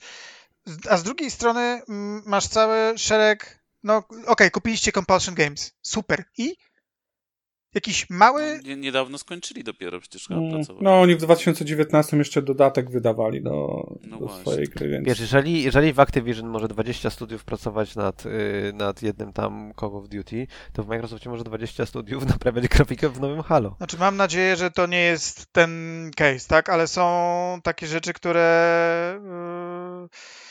a 0.91 0.97
z 0.97 1.03
drugiej 1.03 1.31
strony 1.31 1.61
mm, 1.61 2.23
masz 2.27 2.47
cały 2.47 2.99
szereg, 2.99 3.65
no 3.83 3.97
okej, 3.97 4.27
okay, 4.27 4.51
kupiliście 4.51 4.93
Compulsion 4.93 5.35
Games, 5.35 5.73
super, 5.83 6.25
i? 6.39 6.57
Jakiś 7.75 8.11
mały... 8.11 8.61
No, 8.67 8.75
niedawno 8.75 9.19
skończyli 9.19 9.65
dopiero 9.65 10.01
przecież 10.01 10.31
mm, 10.31 10.51
pracować. 10.51 10.83
No, 10.83 11.01
oni 11.01 11.15
w 11.15 11.19
2019 11.19 12.17
jeszcze 12.17 12.43
dodatek 12.43 12.91
wydawali 12.91 13.43
do, 13.43 13.87
no 14.03 14.19
do 14.19 14.29
swojej 14.29 14.67
gry, 14.67 14.89
więc... 14.89 15.07
Wiesz, 15.07 15.21
jeżeli, 15.21 15.63
jeżeli 15.63 15.93
w 15.93 16.01
Activision 16.01 16.49
może 16.49 16.69
20 16.69 17.11
studiów 17.11 17.45
pracować 17.45 17.97
nad, 17.97 18.25
yy, 18.25 18.33
nad 18.75 19.03
jednym 19.03 19.33
tam 19.33 19.73
Call 19.81 19.97
of 19.97 20.09
Duty, 20.09 20.47
to 20.73 20.83
w 20.83 20.89
Microsoftie 20.89 21.31
może 21.31 21.45
20 21.45 21.87
studiów 21.87 22.27
naprawiać 22.35 22.69
grafikę 22.69 23.09
w 23.09 23.21
nowym 23.21 23.43
Halo. 23.43 23.75
Znaczy 23.79 23.99
mam 23.99 24.17
nadzieję, 24.17 24.57
że 24.57 24.71
to 24.71 24.87
nie 24.87 25.01
jest 25.01 25.53
ten 25.53 25.71
case, 26.17 26.49
tak? 26.49 26.69
Ale 26.69 26.87
są 26.87 27.61
takie 27.63 27.87
rzeczy, 27.87 28.13
które... 28.13 29.21
Yy 30.03 30.48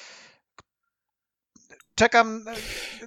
czekam. 1.98 2.46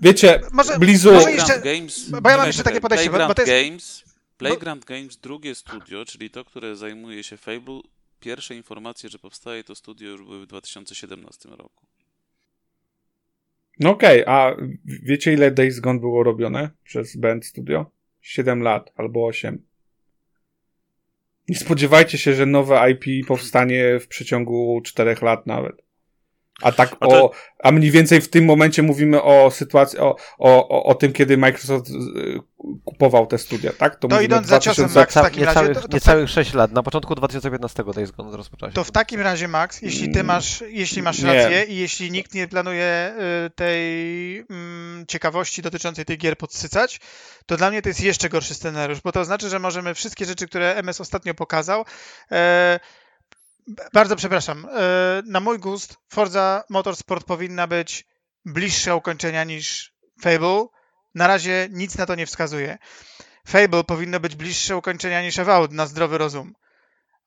Wiecie, 0.03 0.40
może, 0.53 0.79
Blizu. 0.79 1.12
Może 1.12 1.33
jeszcze, 1.33 1.61
Games, 1.61 2.11
bo 2.11 2.31
ja 2.31 2.37
mam 2.37 2.46
jeszcze 2.46 2.62
takie 2.62 2.81
podejście. 2.81 3.11
Playground, 3.11 3.37
bo, 3.38 3.44
bo 3.44 3.50
jest... 3.53 3.68
Games, 3.68 4.05
Playground 4.37 4.85
bo... 4.85 4.94
Games, 4.94 5.16
drugie 5.16 5.55
studio, 5.55 6.05
czyli 6.05 6.31
to, 6.31 6.44
które 6.44 6.76
zajmuje 6.76 7.22
się 7.22 7.37
Fable, 7.37 7.81
pierwsze 8.20 8.55
informacje, 8.55 9.11
że 9.11 9.18
powstaje 9.18 9.64
to 9.64 9.74
studio 9.74 10.11
już 10.11 10.22
były 10.22 10.40
w 10.40 10.46
2017 10.46 11.48
roku. 11.48 11.87
No 13.81 13.90
okej, 13.90 14.24
okay, 14.24 14.35
a 14.35 14.57
wiecie 14.85 15.33
ile 15.33 15.50
Days 15.50 15.81
Gone 15.81 16.00
było 16.00 16.22
robione 16.22 16.70
przez 16.85 17.16
Band 17.16 17.46
Studio? 17.46 17.90
7 18.20 18.62
lat 18.62 18.92
albo 18.96 19.26
8. 19.26 19.64
Nie 21.48 21.57
spodziewajcie 21.57 22.18
się, 22.18 22.35
że 22.35 22.46
nowe 22.46 22.90
IP 22.90 23.26
powstanie 23.26 24.00
w 24.00 24.09
przeciągu 24.09 24.81
4 24.85 25.16
lat 25.22 25.46
nawet. 25.46 25.83
A 26.62 26.73
tak 26.73 26.96
a 27.01 27.07
to... 27.07 27.25
o, 27.25 27.31
a 27.62 27.73
mniej 27.73 27.90
więcej 27.90 28.20
w 28.20 28.31
tym 28.31 28.44
momencie 28.44 28.83
mówimy 28.83 29.23
o 29.23 29.51
sytuacji, 29.51 29.99
o, 29.99 30.16
o, 30.38 30.68
o, 30.68 30.85
o 30.85 30.94
tym, 30.94 31.12
kiedy 31.12 31.37
Microsoft 31.37 31.90
kupował 32.85 33.27
te 33.27 33.38
studia, 33.38 33.73
tak? 33.79 33.96
To, 33.96 34.09
to 34.09 34.20
idąc 34.20 34.46
2000... 34.46 34.83
za 34.83 34.87
ciosem, 34.87 35.01
Max, 35.01 35.12
w 35.12 35.14
takim 35.14 35.40
niecałych, 35.40 35.68
razie... 35.68 35.81
To, 35.81 35.88
to 35.88 35.96
niecałych 35.96 36.31
6 36.31 36.55
lat, 36.55 36.73
na 36.73 36.83
początku 36.83 37.14
2015 37.14 37.85
Days 37.94 38.11
Gone 38.11 38.37
rozpoczęła 38.37 38.70
się. 38.70 38.75
To 38.75 38.85
w 38.85 38.90
takim 38.90 39.20
razie, 39.20 39.49
Max, 39.49 39.83
jeśli 39.83 40.12
ty 40.12 40.25
masz, 40.25 40.64
jeśli 40.68 41.03
masz 41.03 41.23
rację 41.23 41.64
i 41.64 41.77
jeśli 41.77 42.11
nikt 42.11 42.35
nie 42.35 42.49
planuje 42.49 43.14
y, 43.46 43.51
tej 43.51 44.38
mm, 44.51 45.07
ciekawości 45.07 45.62
dotyczącej 45.62 46.05
tych 46.05 46.18
gier 46.18 46.38
podsycać, 46.38 47.01
to 47.46 47.57
dla 47.57 47.70
mnie 47.70 47.83
to 47.83 47.88
jest 47.88 48.01
jeszcze 48.01 48.29
gorszy 48.29 48.55
scenariusz, 48.55 49.01
bo 49.01 49.12
to 49.12 49.25
znaczy, 49.25 49.49
że 49.49 49.59
możemy 49.59 49.94
wszystkie 49.94 50.25
rzeczy, 50.25 50.46
które 50.46 50.75
MS 50.75 51.01
ostatnio 51.01 51.35
pokazał, 51.35 51.85
e, 52.33 52.81
bardzo 53.92 54.16
przepraszam. 54.16 54.66
E, 54.66 55.23
na 55.27 55.40
mój 55.40 55.59
gust 55.59 55.96
Forza 56.09 56.64
Motorsport 56.68 57.27
powinna 57.27 57.66
być 57.66 58.07
bliższa 58.44 58.94
ukończenia 58.94 59.44
niż 59.44 59.92
Fable. 60.23 60.66
Na 61.14 61.27
razie 61.27 61.68
nic 61.70 61.99
na 61.99 62.07
to 62.07 62.14
nie 62.14 62.27
wskazuje. 62.27 62.79
Fable 63.46 63.85
powinno 63.85 64.20
być 64.20 64.37
bliższe 64.37 64.77
ukończenia 64.77 65.23
niż 65.23 65.38
Avowed 65.38 65.73
na 65.73 65.87
zdrowy 65.87 66.18
rozum. 66.18 66.55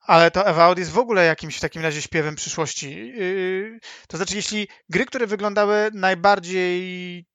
Ale 0.00 0.30
to 0.30 0.46
Avowed 0.46 0.78
jest 0.78 0.90
w 0.90 0.98
ogóle 0.98 1.24
jakimś 1.24 1.56
w 1.56 1.60
takim 1.60 1.82
razie 1.82 2.02
śpiewem 2.02 2.36
przyszłości. 2.36 2.96
Yy, 2.96 3.78
to 4.08 4.16
znaczy, 4.16 4.36
jeśli 4.36 4.68
gry, 4.88 5.06
które 5.06 5.26
wyglądały 5.26 5.90
najbardziej 5.94 7.26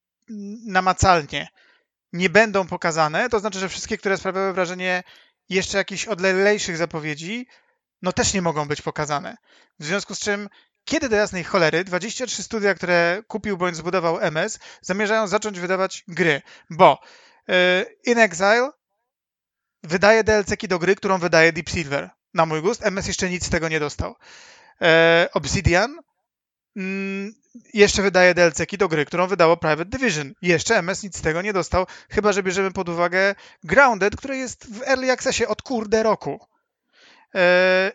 namacalnie, 0.67 1.47
nie 2.13 2.29
będą 2.29 2.67
pokazane, 2.67 3.29
to 3.29 3.39
znaczy, 3.39 3.59
że 3.59 3.69
wszystkie, 3.69 3.97
które 3.97 4.17
sprawiały 4.17 4.53
wrażenie 4.53 5.03
jeszcze 5.49 5.77
jakichś 5.77 6.05
odlejszych 6.05 6.77
zapowiedzi, 6.77 7.47
no 8.01 8.13
też 8.13 8.33
nie 8.33 8.41
mogą 8.41 8.67
być 8.67 8.81
pokazane. 8.81 9.37
W 9.79 9.85
związku 9.85 10.15
z 10.15 10.19
czym, 10.19 10.49
kiedy 10.85 11.09
do 11.09 11.15
jasnej 11.15 11.43
cholery 11.43 11.83
23 11.83 12.43
studia, 12.43 12.73
które 12.73 13.23
kupił 13.27 13.57
bądź 13.57 13.75
zbudował 13.75 14.19
MS, 14.19 14.59
zamierzają 14.81 15.27
zacząć 15.27 15.59
wydawać 15.59 16.03
gry? 16.07 16.41
Bo 16.69 16.99
yy, 17.47 17.55
In 18.05 18.19
Exile 18.19 18.71
wydaje 19.83 20.23
DLC-ki 20.23 20.67
do 20.67 20.79
gry, 20.79 20.95
którą 20.95 21.17
wydaje 21.17 21.53
Deep 21.53 21.69
Silver. 21.69 22.09
Na 22.33 22.45
mój 22.45 22.61
gust, 22.61 22.85
MS 22.85 23.07
jeszcze 23.07 23.29
nic 23.29 23.45
z 23.45 23.49
tego 23.49 23.69
nie 23.69 23.79
dostał. 23.79 24.15
Yy, 24.81 24.87
Obsidian 25.33 25.97
mm, 26.75 27.33
jeszcze 27.73 28.01
wydaje 28.01 28.33
DLC-ki 28.33 28.77
do 28.77 28.87
gry, 28.87 29.05
którą 29.05 29.27
wydało 29.27 29.57
Private 29.57 29.85
Division. 29.85 30.33
Jeszcze 30.41 30.77
MS 30.77 31.03
nic 31.03 31.17
z 31.17 31.21
tego 31.21 31.41
nie 31.41 31.53
dostał, 31.53 31.85
chyba 32.09 32.33
że 32.33 32.43
bierzemy 32.43 32.71
pod 32.71 32.89
uwagę 32.89 33.35
Grounded, 33.63 34.15
które 34.15 34.37
jest 34.37 34.65
w 34.77 34.81
Early 34.81 35.11
Accessie 35.11 35.47
od 35.47 35.61
kurde 35.61 36.03
roku. 36.03 36.39
E, 37.35 37.91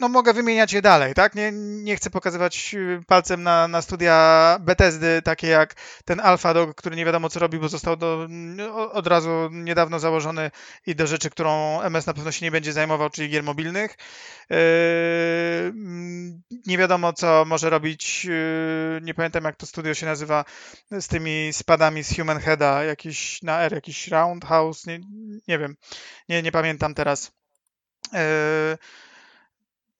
no 0.00 0.08
mogę 0.08 0.32
wymieniać 0.32 0.72
je 0.72 0.82
dalej, 0.82 1.14
tak? 1.14 1.34
Nie, 1.34 1.52
nie 1.52 1.96
chcę 1.96 2.10
pokazywać 2.10 2.74
y, 2.74 3.02
palcem 3.06 3.42
na, 3.42 3.68
na 3.68 3.82
studia 3.82 4.58
Bethesdy, 4.60 5.22
takie 5.22 5.46
jak 5.46 5.74
ten 6.04 6.20
Alpha 6.20 6.54
Dog, 6.54 6.74
który 6.74 6.96
nie 6.96 7.04
wiadomo 7.04 7.28
co 7.28 7.40
robi, 7.40 7.58
bo 7.58 7.68
został 7.68 7.96
do, 7.96 8.28
od 8.92 9.06
razu 9.06 9.48
niedawno 9.52 9.98
założony 9.98 10.50
i 10.86 10.94
do 10.94 11.06
rzeczy, 11.06 11.30
którą 11.30 11.80
MS 11.80 12.06
na 12.06 12.14
pewno 12.14 12.32
się 12.32 12.46
nie 12.46 12.50
będzie 12.50 12.72
zajmował, 12.72 13.10
czyli 13.10 13.28
gier 13.28 13.42
mobilnych. 13.42 13.96
Yy, 14.50 14.56
nie 16.66 16.78
wiadomo 16.78 17.12
co 17.12 17.44
może 17.44 17.70
robić, 17.70 18.24
yy, 18.24 19.00
nie 19.02 19.14
pamiętam 19.14 19.44
jak 19.44 19.56
to 19.56 19.66
studio 19.66 19.94
się 19.94 20.06
nazywa, 20.06 20.44
z 20.90 21.08
tymi 21.08 21.50
spadami 21.52 22.04
z 22.04 22.16
Human 22.16 22.38
Heada, 22.40 22.84
jakiś 22.84 23.42
na 23.42 23.60
R, 23.60 23.72
jakiś 23.72 24.08
Roundhouse, 24.08 24.86
nie, 24.86 25.00
nie 25.48 25.58
wiem, 25.58 25.76
nie, 26.28 26.42
nie 26.42 26.52
pamiętam 26.52 26.94
teraz. 26.94 27.32
E, 28.14 28.78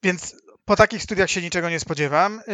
więc 0.03 0.35
po 0.65 0.75
takich 0.75 1.03
studiach 1.03 1.29
się 1.29 1.41
niczego 1.41 1.69
nie 1.69 1.79
spodziewam. 1.79 2.39
E, 2.39 2.53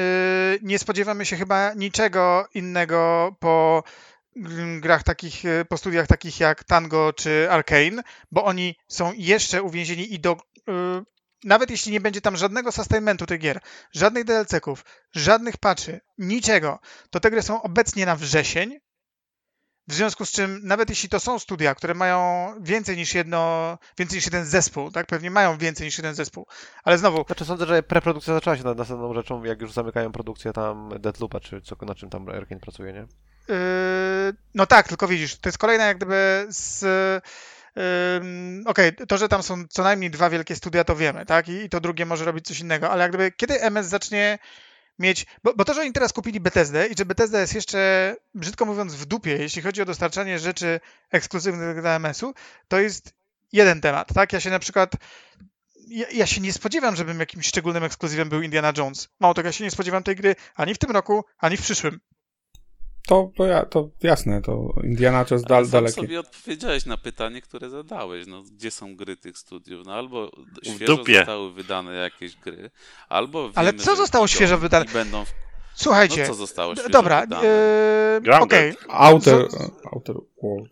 nie 0.62 0.80
spodziewamy 0.80 1.26
się 1.26 1.38
chyba 1.38 1.74
niczego 1.74 2.47
innego 2.54 3.36
po 3.39 3.84
grach 4.80 5.04
takich, 5.04 5.45
e, 5.45 5.66
po 5.66 5.78
studiach 5.78 6.08
takich 6.08 6.39
jak 6.39 6.64
Tango 6.64 7.14
czy 7.14 7.47
Arkane, 7.51 8.04
bo 8.32 8.45
oni 8.45 8.76
są 8.88 9.14
jeszcze 9.16 9.64
uwięzieni 9.64 10.14
i 10.14 10.20
do 10.20 10.38
nawet 11.43 11.72
jeśli 11.72 11.91
nie 11.91 12.01
będzie 12.01 12.22
tam 12.22 12.38
żadnego 12.38 12.72
sustainmentu 12.72 13.26
tych 13.26 13.39
gier, 13.39 13.60
żadnych 13.91 14.24
DLC-ków, 14.24 14.86
żadnych 15.12 15.58
patchy, 15.58 16.01
niczego, 16.18 16.80
to 17.10 17.20
te 17.20 17.32
gry 17.32 17.41
są 17.41 17.62
obecnie 17.62 18.06
na 18.06 18.16
wrzesień, 18.16 18.80
W 19.88 19.93
związku 19.93 20.25
z 20.25 20.31
czym, 20.31 20.59
nawet 20.63 20.89
jeśli 20.89 21.09
to 21.09 21.19
są 21.19 21.39
studia, 21.39 21.75
które 21.75 21.93
mają 21.93 22.47
więcej 22.61 22.97
niż 22.97 23.15
jedno, 23.15 23.77
więcej 23.97 24.17
niż 24.17 24.25
jeden 24.25 24.45
zespół, 24.45 24.91
tak? 24.91 25.07
Pewnie 25.07 25.31
mają 25.31 25.57
więcej 25.57 25.86
niż 25.86 25.97
jeden 25.97 26.15
zespół, 26.15 26.47
ale 26.84 26.97
znowu, 26.97 27.23
Znaczy 27.25 27.45
sądzę, 27.45 27.65
że 27.65 27.84
preprodukcja 27.84 28.34
zaczęła 28.34 28.57
się 28.57 28.63
nad 28.63 28.77
następną 28.77 29.13
rzeczą, 29.13 29.43
jak 29.43 29.61
już 29.61 29.73
zamykają 29.73 30.11
produkcję 30.11 30.53
tam 30.53 30.89
Deadloopa, 30.99 31.39
czy 31.39 31.61
co, 31.61 31.75
na 31.86 31.95
czym 31.95 32.09
tam 32.09 32.29
Arkane 32.29 32.61
pracuje, 32.61 32.93
nie? 32.93 32.99
Yy, 32.99 33.55
no 34.55 34.65
tak, 34.65 34.88
tylko 34.88 35.07
widzisz, 35.07 35.36
to 35.36 35.49
jest 35.49 35.57
kolejna 35.57 35.86
jak 35.86 35.97
gdyby 35.97 36.45
z. 36.49 36.84
ym, 37.77 38.63
Okej, 38.65 38.95
to, 39.07 39.17
że 39.17 39.27
tam 39.27 39.43
są 39.43 39.67
co 39.69 39.84
najmniej 39.84 40.11
dwa 40.11 40.29
wielkie 40.29 40.55
studia, 40.55 40.84
to 40.84 40.95
wiemy, 40.95 41.25
tak? 41.25 41.49
I, 41.49 41.53
I 41.53 41.69
to 41.69 41.79
drugie 41.79 42.05
może 42.05 42.25
robić 42.25 42.45
coś 42.45 42.59
innego, 42.59 42.89
ale 42.89 43.01
jak 43.01 43.11
gdyby 43.11 43.31
kiedy 43.31 43.61
MS 43.61 43.88
zacznie 43.88 44.39
mieć. 45.00 45.26
Bo, 45.44 45.54
bo 45.54 45.66
to, 45.66 45.74
że 45.74 45.82
oni 45.82 45.94
teraz 45.94 46.14
kupili 46.14 46.39
Bethesdę 46.39 46.88
i 46.88 46.96
że 46.98 47.06
Bethesda 47.06 47.39
jest 47.39 47.56
jeszcze, 47.56 48.16
brzydko 48.34 48.66
mówiąc, 48.66 48.96
w 48.96 49.06
dupie, 49.06 49.32
jeśli 49.32 49.62
chodzi 49.62 49.82
o 49.82 49.86
dostarczanie 49.86 50.39
rzeczy 50.39 50.80
ekskluzywnych 51.12 51.82
dla 51.82 51.96
MS-u, 51.96 52.34
to 52.68 52.80
jest 52.80 53.14
jeden 53.52 53.82
temat, 53.82 54.14
tak? 54.14 54.34
Ja 54.34 54.39
się 54.39 54.50
na 54.50 54.60
przykład. 54.60 54.91
Ja, 55.88 56.06
ja 56.14 56.28
się 56.28 56.41
nie 56.41 56.54
spodziewam, 56.54 56.96
żebym 56.96 57.20
jakimś 57.20 57.48
szczególnym 57.48 57.84
ekskluzywem 57.84 58.30
był 58.30 58.41
Indiana 58.41 58.74
Jones. 58.78 59.10
Mało 59.20 59.34
tego, 59.34 59.50
ja 59.50 59.54
się 59.54 59.64
nie 59.64 59.72
spodziewam 59.72 60.04
tej 60.04 60.16
gry 60.16 60.36
ani 60.56 60.74
w 60.74 60.78
tym 60.78 60.91
roku, 60.91 61.26
ani 61.38 61.58
w 61.58 61.62
przyszłym. 61.62 62.00
To, 63.08 63.32
to, 63.38 63.45
ja, 63.45 63.66
to 63.66 63.89
jasne, 64.04 64.41
to 64.41 64.74
Indiana 64.84 65.26
to 65.26 65.36
jest 65.36 65.45
Ale 65.51 65.56
dal, 65.56 65.66
sam 65.66 65.72
dalekie. 65.72 66.01
sobie 66.01 66.20
odpowiedziałeś 66.20 66.86
na 66.86 66.97
pytanie, 66.97 67.41
które 67.41 67.70
zadałeś. 67.70 68.28
No, 68.28 68.43
gdzie 68.43 68.72
są 68.72 68.95
gry 68.95 69.18
tych 69.18 69.38
studiów? 69.38 69.86
No 69.86 69.93
albo 69.93 70.32
W 70.62 70.68
świeżo 70.76 70.97
dupie. 70.97 71.16
zostały 71.18 71.54
wydane 71.54 71.93
jakieś 71.93 72.36
gry, 72.36 72.70
albo 73.10 73.41
wiemy, 73.41 73.54
Ale 73.56 73.74
co 73.74 73.91
że 73.91 73.97
zostało 73.97 74.28
świeżo 74.28 74.58
wydane? 74.58 74.86
Będą... 74.93 75.26
w- 75.26 75.34
Słuchajcie, 75.76 76.22
No 76.22 76.28
co 76.28 76.34
zostało 76.34 76.76
świeżo 76.76 76.89
dobra, 76.89 77.22
wydane? 77.22 77.47
yy, 78.26 78.39
okej, 78.39 78.74
Outer, 78.89 79.51
Z- 79.51 79.56
outer 79.93 80.16
World. 80.43 80.70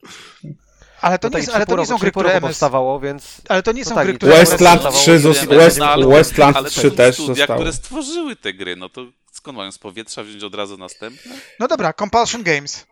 ale 1.02 1.20
to 1.20 1.30
No 1.30 1.38
nie, 1.40 1.44
tak, 1.46 1.52
są- 1.52 1.56
ale 1.56 1.66
to 1.66 1.78
nie 1.78 1.86
są 1.86 1.98
gry, 1.98 2.12
które 2.12 2.42
powstawało, 2.42 3.00
więc 3.00 3.42
Ale 3.50 3.64
to 3.64 3.72
nie 3.72 3.82
No 3.84 3.90
są 3.90 3.96
tak, 3.96 4.08
gry, 4.08 4.18
które 4.18 4.32
Westland 4.38 4.86
MS... 4.86 4.96
3 4.96 5.20
zosta- 5.20 5.46
Wiemy, 5.46 5.56
West, 5.58 5.80
Westland 6.08 6.58
ale 6.58 6.70
3 6.70 6.90
są 6.90 6.96
też 6.96 7.16
studia, 7.16 7.36
zostało. 7.36 7.60
które 7.60 7.74
stworzyły 7.74 8.36
te 8.36 8.54
gry, 8.54 8.76
no 8.76 8.90
to 8.90 9.02
skąd 9.42 9.58
mają 9.58 9.72
z 9.72 9.78
powietrza 9.78 10.24
wziąć 10.24 10.44
od 10.44 10.56
razu 10.56 10.78
następne? 10.78 11.32
No 11.60 11.68
dobra, 11.68 11.94
Compulsion 11.94 12.44
Games. 12.44 12.88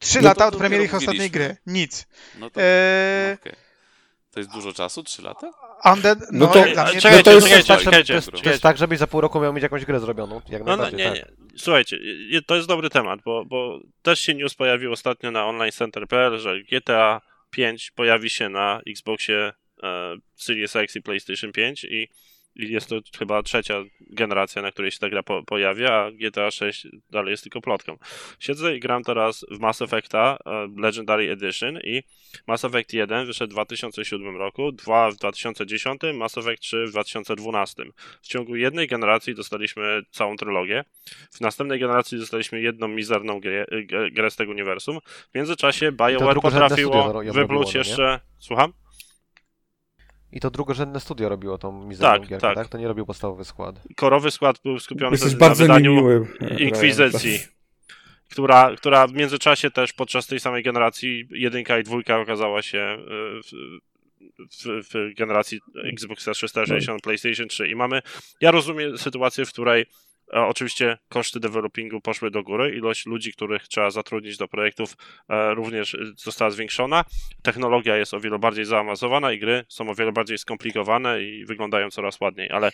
Trzy 0.00 0.16
No 0.16 0.22
to 0.22 0.28
lata 0.28 0.46
od 0.46 0.56
premiery 0.56 0.84
ich 0.84 0.94
ostatniej 0.94 1.30
gry. 1.30 1.56
Nic. 1.66 2.06
No 2.38 2.50
to, 2.50 2.60
Eee, 2.62 3.28
no 3.28 3.34
okej. 3.40 3.52
to 4.30 4.40
jest 4.40 4.50
dużo 4.52 4.72
czasu? 4.72 5.02
Trzy 5.02 5.22
lata? 5.22 5.50
Undead, 5.92 6.18
no, 6.20 6.26
No 6.32 6.46
to- 6.46 6.58
jak 6.58 6.72
dla 6.72 6.84
mnie... 6.84 7.00
czekajcie, 7.00 7.16
no 7.16 7.22
to 7.22 7.32
jest- 7.32 7.46
czekajcie, 7.46 7.66
tak, 7.68 7.78
żeby- 7.80 7.84
czekajcie, 7.90 8.12
to, 8.12 8.14
jest, 8.14 8.26
to 8.26 8.30
czekajcie. 8.32 8.50
jest 8.50 8.62
tak, 8.62 8.76
żebyś 8.78 8.98
za 8.98 9.06
pół 9.06 9.20
roku 9.20 9.40
miał 9.40 9.52
mieć 9.52 9.62
jakąś 9.62 9.84
grę 9.84 10.00
zrobioną, 10.00 10.40
jak 10.48 10.64
No, 10.64 10.66
no 10.66 10.76
najbardziej, 10.76 10.98
nie, 11.12 11.20
tak. 11.20 11.30
nie. 11.30 11.58
Słuchajcie, 11.58 11.98
to 12.46 12.56
jest 12.56 12.68
dobry 12.68 12.90
temat, 12.90 13.20
bo, 13.24 13.44
bo 13.44 13.80
też 14.02 14.20
się 14.20 14.34
news 14.34 14.54
pojawił 14.54 14.92
ostatnio 14.92 15.30
na 15.30 15.46
onlinecenter.pl, 15.46 16.38
że 16.38 16.60
GTA 16.62 17.20
5 17.50 17.90
pojawi 17.90 18.30
się 18.30 18.48
na 18.48 18.80
Xboxie 18.88 19.52
e, 19.82 20.16
Series 20.36 20.76
X 20.76 20.96
i 20.96 21.02
PlayStation 21.02 21.52
5 21.52 21.84
i, 21.84 21.88
i 21.94 22.08
jest 22.56 22.88
to 22.88 23.00
chyba 23.18 23.42
trzecia 23.42 23.84
generacja, 24.00 24.62
na 24.62 24.72
której 24.72 24.90
się 24.90 24.98
ta 24.98 25.08
gra 25.08 25.22
po, 25.22 25.42
pojawia, 25.42 25.92
a 25.92 26.10
GTA 26.10 26.50
6 26.50 26.86
dalej 27.10 27.30
jest 27.30 27.42
tylko 27.42 27.60
plotką. 27.60 27.96
Siedzę 28.38 28.76
i 28.76 28.80
gram 28.80 29.02
teraz 29.02 29.44
w 29.50 29.58
Mass 29.58 29.82
Effecta 29.82 30.38
e, 30.46 30.68
Legendary 30.76 31.30
Edition 31.30 31.78
i 31.84 32.02
Mass 32.46 32.64
Effect 32.64 32.92
1 32.92 33.26
wyszedł 33.26 33.50
w 33.50 33.54
2007 33.54 34.36
roku, 34.36 34.72
2 34.72 35.10
w 35.10 35.16
2010, 35.16 36.00
Mass 36.14 36.38
Effect 36.38 36.62
3 36.62 36.86
w 36.86 36.90
2012. 36.90 37.84
W 38.22 38.26
ciągu 38.26 38.56
jednej 38.56 38.88
generacji 38.88 39.34
dostaliśmy 39.34 40.02
całą 40.10 40.36
trylogię. 40.36 40.84
W 41.32 41.40
następnej 41.40 41.80
generacji 41.80 42.18
dostaliśmy 42.18 42.60
jedną 42.60 42.88
mizerną 42.88 43.40
grę, 43.40 43.66
grę- 43.86 44.12
grę 44.12 44.30
z 44.30 44.36
tego 44.36 44.52
uniwersum. 44.52 44.98
W 45.32 45.34
międzyczasie 45.34 45.92
BioWare 45.92 46.40
potrafiło 46.40 47.22
wypluć 47.32 47.74
no 47.74 47.78
jeszcze... 47.78 48.20
Słucham? 48.38 48.72
I 50.32 50.40
to 50.40 50.50
drugorzędne 50.50 51.00
studio 51.00 51.28
robiło 51.28 51.58
tą 51.58 51.84
mizerną 51.84 52.12
Tak, 52.12 52.28
gierkę, 52.28 52.46
tak. 52.46 52.54
tak. 52.54 52.68
To 52.68 52.78
nie 52.78 52.88
robił 52.88 53.06
podstawowy 53.06 53.44
skład. 53.44 53.80
Korowy 53.96 54.30
skład 54.30 54.60
był 54.64 54.78
skupiony 54.80 55.10
Jesteś 55.10 55.32
na 55.32 55.38
bardzo 55.38 55.64
wydaniu 55.64 55.94
niemiły. 55.94 56.26
Inkwizycji. 56.58 57.38
Która, 58.30 58.76
która 58.76 59.06
w 59.06 59.12
międzyczasie 59.12 59.70
też 59.70 59.92
podczas 59.92 60.26
tej 60.26 60.40
samej 60.40 60.62
generacji 60.62 61.28
jedynka 61.30 61.78
i 61.78 61.82
dwójka 61.82 62.20
okazała 62.20 62.62
się 62.62 62.78
e, 62.78 62.96
w, 63.42 63.50
w, 64.50 64.94
w 64.94 65.14
generacji 65.14 65.60
Xboxa 65.92 66.32
360, 66.32 67.02
PlayStation 67.02 67.48
3 67.48 67.68
i 67.68 67.74
mamy, 67.74 68.02
ja 68.40 68.50
rozumiem 68.50 68.98
sytuację, 68.98 69.46
w 69.46 69.52
której 69.52 69.86
e, 70.32 70.40
oczywiście 70.40 70.98
koszty 71.08 71.40
developingu 71.40 72.00
poszły 72.00 72.30
do 72.30 72.42
góry, 72.42 72.76
ilość 72.76 73.06
ludzi, 73.06 73.32
których 73.32 73.68
trzeba 73.68 73.90
zatrudnić 73.90 74.36
do 74.36 74.48
projektów 74.48 74.96
e, 75.28 75.54
również 75.54 75.96
została 76.16 76.50
zwiększona, 76.50 77.04
technologia 77.42 77.96
jest 77.96 78.14
o 78.14 78.20
wiele 78.20 78.38
bardziej 78.38 78.64
zaawansowana 78.64 79.32
i 79.32 79.38
gry 79.38 79.64
są 79.68 79.90
o 79.90 79.94
wiele 79.94 80.12
bardziej 80.12 80.38
skomplikowane 80.38 81.22
i 81.22 81.44
wyglądają 81.44 81.90
coraz 81.90 82.20
ładniej, 82.20 82.50
ale 82.50 82.72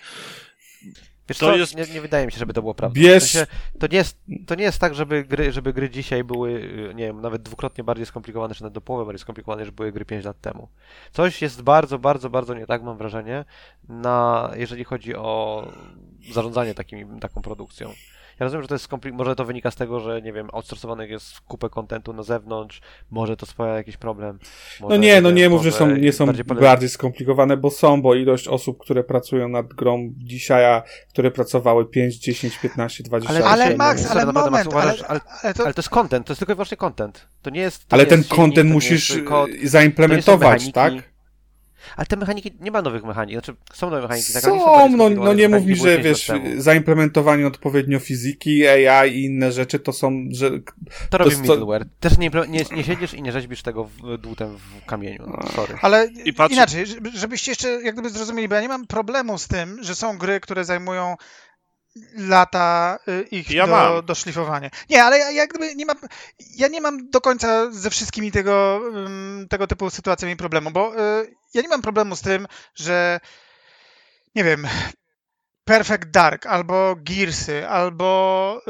Wiesz 1.28 1.38
To 1.38 1.46
co, 1.46 1.56
jest- 1.56 1.76
nie, 1.76 1.86
nie 1.94 2.00
wydaje 2.00 2.26
mi 2.26 2.32
się, 2.32 2.38
żeby 2.38 2.52
to 2.52 2.60
było 2.62 2.74
prawda. 2.74 3.00
Bierz- 3.00 3.24
W 3.24 3.30
sensie, 3.30 3.46
to, 3.78 3.86
nie 3.86 3.96
jest, 3.96 4.18
to 4.46 4.54
nie 4.54 4.64
jest 4.64 4.78
tak, 4.78 4.94
żeby 4.94 5.24
gry, 5.24 5.52
żeby 5.52 5.72
gry 5.72 5.90
dzisiaj 5.90 6.24
były, 6.24 6.50
y, 6.50 6.94
nie 6.94 7.04
wiem, 7.06 7.20
nawet 7.20 7.42
dwukrotnie 7.42 7.84
bardziej 7.84 8.06
skomplikowane, 8.06 8.54
czy 8.54 8.62
nawet 8.62 8.74
do 8.74 8.80
połowy 8.80 9.04
bardziej 9.04 9.18
skomplikowane, 9.22 9.62
niż 9.62 9.70
były 9.70 9.92
gry 9.92 10.04
5 10.04 10.24
lat 10.24 10.40
temu. 10.40 10.68
Coś 11.12 11.42
jest 11.42 11.62
bardzo, 11.62 11.98
bardzo, 11.98 12.30
bardzo 12.30 12.54
nie 12.54 12.66
tak, 12.66 12.82
mam 12.82 12.98
wrażenie, 12.98 13.44
na, 13.88 14.50
jeżeli 14.56 14.84
chodzi 14.84 15.16
o 15.16 15.66
zarządzanie 16.32 16.74
takimi, 16.74 17.20
taką 17.20 17.42
produkcją. 17.42 17.92
Ja 18.40 18.44
rozumiem, 18.44 18.62
że 18.62 18.68
to 18.68 18.74
jest 18.74 18.88
skompli- 18.90 19.12
może 19.12 19.36
to 19.36 19.44
wynika 19.44 19.70
z 19.70 19.76
tego, 19.76 20.00
że 20.00 20.22
nie 20.22 20.32
wiem, 20.32 20.48
outsourcowanych 20.52 21.10
jest 21.10 21.40
kupę 21.40 21.68
kontentu 21.70 22.12
na 22.12 22.22
zewnątrz, 22.22 22.80
może 23.10 23.36
to 23.36 23.46
sprawia 23.46 23.74
jakiś 23.74 23.96
problem. 23.96 24.38
No 24.80 24.86
może, 24.88 24.98
nie, 24.98 25.20
no 25.20 25.30
nie 25.30 25.48
mów, 25.48 25.62
że 25.62 25.72
są, 25.72 25.96
nie 25.96 26.12
są 26.12 26.26
bardziej 26.26 26.44
bardziej, 26.44 26.88
pole- 26.88 26.88
skomplikowane, 26.88 27.56
bo 27.56 27.70
są, 27.70 28.02
bo 28.02 28.14
ilość 28.14 28.48
osób, 28.48 28.78
które 28.78 29.04
pracują 29.04 29.48
nad 29.48 29.66
grą 29.66 30.12
dzisiaj, 30.16 30.64
a 30.64 30.82
które 31.08 31.30
pracowały 31.30 31.86
5, 31.86 32.18
10, 32.18 32.58
15, 32.58 33.04
20 33.04 33.30
Ale- 33.30 33.40
lat 33.40 33.52
Ale 33.52 33.64
temu. 33.64 33.76
Max, 33.78 34.10
ale 34.10 34.26
Max, 34.26 34.34
moment, 34.36 34.54
ale, 34.56 34.68
uważasz, 34.68 35.02
ale- 35.08 35.20
ale 35.42 35.54
to... 35.54 35.64
Ale 35.64 35.74
to 35.74 35.78
jest 35.80 35.90
content, 35.90 36.26
to 36.26 36.30
jest 36.32 36.38
tylko 36.38 36.52
i 36.52 36.56
wyłącznie 36.56 36.76
content. 36.76 37.28
To 37.42 37.50
nie 37.50 37.60
jest. 37.60 37.88
To 37.88 37.94
Ale 37.94 38.02
nie 38.02 38.08
ten 38.10 38.18
jest 38.18 38.28
silnik, 38.30 38.44
content 38.44 38.70
musisz 38.70 39.18
kod. 39.28 39.50
y, 39.50 39.68
zaimplementować, 39.68 40.72
tak? 40.72 40.92
Ale 41.96 42.06
te 42.06 42.16
mechaniki, 42.16 42.52
nie 42.60 42.70
ma 42.70 42.82
nowych 42.82 43.04
mechanik, 43.04 43.32
znaczy 43.34 43.54
są 43.74 43.90
nowe 43.90 44.02
mechaniki, 44.02 44.32
tak, 44.32 44.44
ale 44.44 44.54
nie 44.54 44.60
są 44.60 44.96
no, 44.96 45.10
no 45.10 45.32
nie 45.34 45.48
mów 45.48 45.66
mi, 45.66 45.76
że 45.76 45.98
wiesz, 45.98 46.30
zaimplementowanie 46.56 47.46
odpowiednio 47.46 47.98
fizyki, 47.98 48.66
AI 48.66 49.12
i 49.14 49.24
inne 49.24 49.52
rzeczy 49.52 49.78
to 49.78 49.92
są, 49.92 50.24
że 50.32 50.50
To 51.10 51.18
robi 51.18 51.30
jest 51.30 51.42
to- 51.42 51.52
middleware. 51.52 51.86
Też 52.00 52.18
nie, 52.18 52.30
nie, 52.48 52.64
nie 52.76 52.84
siedzisz 52.84 53.14
i 53.14 53.22
nie 53.22 53.32
rzeźbisz 53.32 53.62
tego 53.62 53.84
w, 53.84 54.18
dłutem 54.18 54.56
w 54.56 54.84
kamieniu. 54.86 55.26
No, 55.26 55.48
sorry. 55.56 55.74
Ale 55.82 56.08
I 56.24 56.32
patrz- 56.32 56.52
inaczej, 56.52 56.86
żeby- 56.86 57.10
żebyście 57.14 57.50
jeszcze 57.50 57.68
jak 57.82 57.94
gdyby 57.94 58.10
zrozumieli, 58.10 58.48
bo 58.48 58.54
ja 58.54 58.60
nie 58.60 58.68
mam 58.68 58.86
problemu 58.86 59.38
z 59.38 59.48
tym, 59.48 59.78
że 59.82 59.94
są 59.94 60.18
gry, 60.18 60.40
które 60.40 60.64
zajmują 60.64 61.16
lata 62.16 62.98
y, 63.08 63.28
ich 63.30 63.50
Ja 63.50 63.66
do, 63.66 63.72
mam. 63.72 64.06
do 64.06 64.14
szlifowania. 64.14 64.70
Nie, 64.90 65.04
ale 65.04 65.32
ja 65.32 65.46
gdyby 65.46 65.74
nie 65.74 65.86
mam, 65.86 65.96
ja 66.56 66.68
nie 66.68 66.80
mam 66.80 67.10
do 67.10 67.20
końca 67.20 67.70
ze 67.70 67.90
wszystkimi 67.90 68.32
tego, 68.32 68.80
tego 69.50 69.66
typu 69.66 69.90
sytuacjami 69.90 70.36
problemu, 70.36 70.70
bo 70.70 70.94
y, 70.94 71.34
ja 71.54 71.62
nie 71.62 71.68
mam 71.68 71.82
problemu 71.82 72.16
z 72.16 72.20
tym, 72.20 72.46
że 72.74 73.20
nie 74.34 74.44
wiem, 74.44 74.68
Perfect 75.64 76.10
Dark, 76.10 76.46
albo 76.46 76.96
Gearsy, 76.96 77.68
albo 77.68 78.60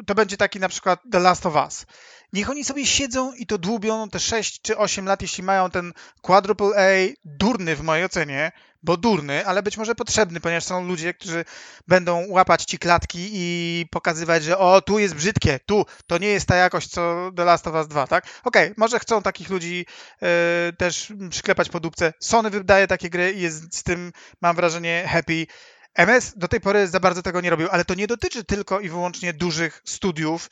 y, 0.00 0.04
to 0.04 0.14
będzie 0.14 0.36
taki 0.36 0.60
na 0.60 0.68
przykład 0.68 1.00
The 1.12 1.20
Last 1.20 1.46
of 1.46 1.54
Us. 1.54 1.86
Niech 2.32 2.50
oni 2.50 2.64
sobie 2.64 2.86
siedzą 2.86 3.32
i 3.32 3.46
to 3.46 3.58
dłubią 3.58 4.08
te 4.08 4.20
6 4.20 4.62
czy 4.62 4.76
8 4.76 5.06
lat, 5.06 5.22
jeśli 5.22 5.42
mają 5.42 5.70
ten 5.70 5.92
quadruple 6.20 6.66
A, 6.66 7.14
durny 7.24 7.76
w 7.76 7.82
mojej 7.82 8.04
ocenie, 8.04 8.52
bo 8.82 8.96
durny, 8.96 9.46
ale 9.46 9.62
być 9.62 9.76
może 9.76 9.94
potrzebny, 9.94 10.40
ponieważ 10.40 10.64
są 10.64 10.86
ludzie, 10.86 11.14
którzy 11.14 11.44
będą 11.88 12.24
łapać 12.28 12.64
ci 12.64 12.78
klatki 12.78 13.28
i 13.32 13.86
pokazywać, 13.90 14.44
że 14.44 14.58
o, 14.58 14.80
tu 14.80 14.98
jest 14.98 15.14
brzydkie, 15.14 15.60
tu, 15.66 15.86
to 16.06 16.18
nie 16.18 16.28
jest 16.28 16.46
ta 16.46 16.56
jakość, 16.56 16.88
co 16.88 17.30
The 17.36 17.44
Last 17.44 17.66
of 17.66 17.74
Us 17.74 17.88
2, 17.88 18.06
tak? 18.06 18.26
Okej, 18.44 18.74
może 18.76 18.98
chcą 18.98 19.22
takich 19.22 19.50
ludzi 19.50 19.86
y, 20.22 20.72
też 20.72 21.12
przyklepać 21.30 21.68
po 21.68 21.80
dupce. 21.80 22.12
Sony 22.20 22.50
wydaje 22.50 22.86
takie 22.86 23.10
gry 23.10 23.32
i 23.32 23.40
jest 23.40 23.76
z 23.76 23.82
tym, 23.82 24.12
mam 24.40 24.56
wrażenie, 24.56 25.08
happy. 25.08 25.46
MS 25.94 26.32
do 26.36 26.48
tej 26.48 26.60
pory 26.60 26.88
za 26.88 27.00
bardzo 27.00 27.22
tego 27.22 27.40
nie 27.40 27.50
robił, 27.50 27.68
ale 27.70 27.84
to 27.84 27.94
nie 27.94 28.06
dotyczy 28.06 28.44
tylko 28.44 28.80
i 28.80 28.88
wyłącznie 28.88 29.32
dużych 29.32 29.82
studiów, 29.84 30.50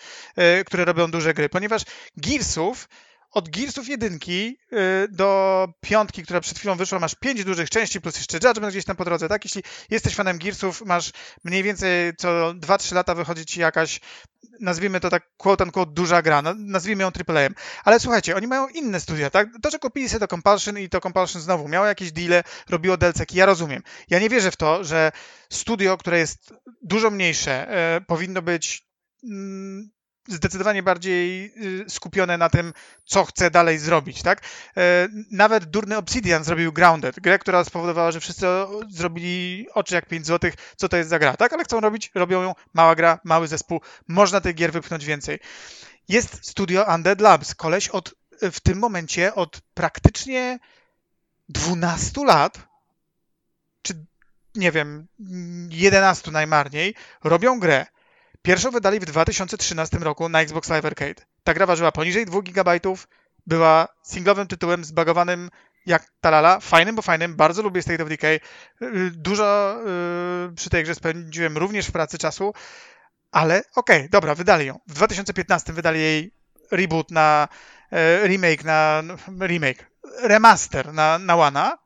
y, 0.60 0.64
które 0.64 0.84
robią 0.84 1.10
duże 1.10 1.34
gry, 1.34 1.48
ponieważ 1.48 1.82
Gearsów 2.16 2.88
od 3.30 3.48
Gearsów 3.48 3.88
jedynki 3.88 4.58
y, 4.72 5.08
do 5.08 5.68
piątki, 5.80 6.22
która 6.22 6.40
przed 6.40 6.58
chwilą 6.58 6.76
wyszła, 6.76 6.98
masz 6.98 7.14
pięć 7.14 7.44
dużych 7.44 7.70
części 7.70 8.00
plus 8.00 8.16
jeszcze 8.16 8.48
Judgment 8.48 8.72
gdzieś 8.72 8.84
tam 8.84 8.96
po 8.96 9.04
drodze, 9.04 9.28
tak? 9.28 9.44
Jeśli 9.44 9.62
jesteś 9.90 10.14
fanem 10.14 10.38
Gearsów, 10.38 10.82
masz 10.82 11.12
mniej 11.44 11.62
więcej 11.62 12.12
co 12.18 12.28
2-3 12.54 12.94
lata 12.94 13.14
wychodzi 13.14 13.46
ci 13.46 13.60
jakaś, 13.60 14.00
nazwijmy 14.60 15.00
to 15.00 15.10
tak 15.10 15.22
quote 15.36 15.64
unquote 15.64 15.92
duża 15.92 16.22
gra, 16.22 16.42
na- 16.42 16.54
nazwijmy 16.58 17.02
ją 17.02 17.10
AAA-em. 17.28 17.54
Ale 17.84 18.00
słuchajcie, 18.00 18.36
oni 18.36 18.46
mają 18.46 18.68
inne 18.68 19.00
studia, 19.00 19.30
tak? 19.30 19.48
To, 19.62 19.70
że 19.70 19.78
kupili 19.78 20.08
sobie 20.08 20.20
to 20.20 20.28
Compulsion 20.28 20.78
i 20.78 20.88
to 20.88 21.00
Compulsion 21.00 21.42
znowu 21.42 21.68
miało 21.68 21.86
jakieś 21.86 22.12
deale, 22.12 22.42
robiło 22.68 22.96
delceki, 22.96 23.36
ja 23.38 23.46
rozumiem. 23.46 23.82
Ja 24.08 24.18
nie 24.18 24.28
wierzę 24.28 24.50
w 24.50 24.56
to, 24.56 24.84
że 24.84 25.12
studio, 25.52 25.96
które 25.96 26.18
jest 26.18 26.54
dużo 26.82 27.10
mniejsze, 27.10 27.68
e, 27.68 28.00
powinno 28.00 28.42
być 28.42 28.86
mm, 29.24 29.90
zdecydowanie 30.28 30.82
bardziej 30.82 31.52
y, 31.84 31.90
skupione 31.90 32.38
na 32.38 32.48
tym, 32.48 32.72
co 33.04 33.24
chce 33.24 33.50
dalej 33.50 33.78
zrobić, 33.78 34.22
tak? 34.22 34.40
E, 34.76 35.08
Nawet 35.30 35.64
durny 35.64 35.96
Obsidian 35.96 36.44
zrobił 36.44 36.72
Grounded, 36.72 37.20
grę, 37.20 37.38
która 37.38 37.64
spowodowała, 37.64 38.12
że 38.12 38.20
wszyscy 38.20 38.46
zrobili 38.90 39.66
oczy 39.74 39.94
jak 39.94 40.06
5 40.06 40.26
złotych, 40.26 40.54
co 40.76 40.88
to 40.88 40.96
jest 40.96 41.10
za 41.10 41.18
gra, 41.18 41.36
tak? 41.36 41.52
Ale 41.52 41.64
chcą 41.64 41.80
robić, 41.80 42.10
robią 42.14 42.42
ją, 42.42 42.54
mała 42.74 42.94
gra, 42.94 43.18
mały 43.24 43.48
zespół, 43.48 43.80
można 44.08 44.40
tych 44.40 44.54
gier 44.54 44.72
wypchnąć 44.72 45.04
więcej. 45.04 45.38
Jest 46.08 46.46
studio 46.48 46.86
Undead 46.94 47.20
Labs, 47.20 47.54
koleś 47.54 47.88
od, 47.88 48.14
w 48.42 48.60
tym 48.60 48.78
momencie 48.78 49.34
od 49.34 49.60
praktycznie 49.74 50.58
12 51.48 52.24
lat, 52.24 52.58
czy 53.82 54.06
nie 54.54 54.72
wiem, 54.72 55.06
11 55.70 56.30
najmarniej, 56.30 56.94
robią 57.24 57.60
grę. 57.60 57.86
Pierwszą 58.42 58.70
wydali 58.70 59.00
w 59.00 59.04
2013 59.04 59.98
roku 59.98 60.28
na 60.28 60.40
Xbox 60.40 60.68
Live 60.68 60.84
Arcade. 60.84 61.14
Ta 61.44 61.54
gra 61.54 61.66
ważyła 61.66 61.92
poniżej 61.92 62.26
2 62.26 62.42
GB, 62.42 62.80
była 63.46 63.88
singlowym 64.02 64.46
tytułem 64.46 64.84
zbagowanym 64.84 65.50
jak 65.86 66.06
talala, 66.20 66.60
fajnym, 66.60 66.94
bo 66.94 67.02
fajnym, 67.02 67.36
bardzo 67.36 67.62
lubię 67.62 67.82
State 67.82 68.02
of 68.02 68.08
Decay. 68.08 68.40
Y, 68.82 69.10
Dużo 69.10 69.76
y, 70.50 70.54
przy 70.54 70.70
tej 70.70 70.84
grze 70.84 70.94
spędziłem 70.94 71.58
również 71.58 71.86
w 71.86 71.92
pracy 71.92 72.18
czasu, 72.18 72.54
ale 73.30 73.62
okej, 73.76 74.08
dobra, 74.10 74.34
wydali 74.34 74.66
ją. 74.66 74.78
W 74.86 74.94
2015 74.94 75.72
wydali 75.72 76.00
jej 76.00 76.34
reboot 76.70 77.10
na 77.10 77.48
e, 77.92 78.26
remake, 78.28 78.64
na 78.64 79.02
remake, 79.40 79.90
remaster 80.22 80.94
na, 80.94 81.18
na 81.18 81.36
Łana, 81.36 81.78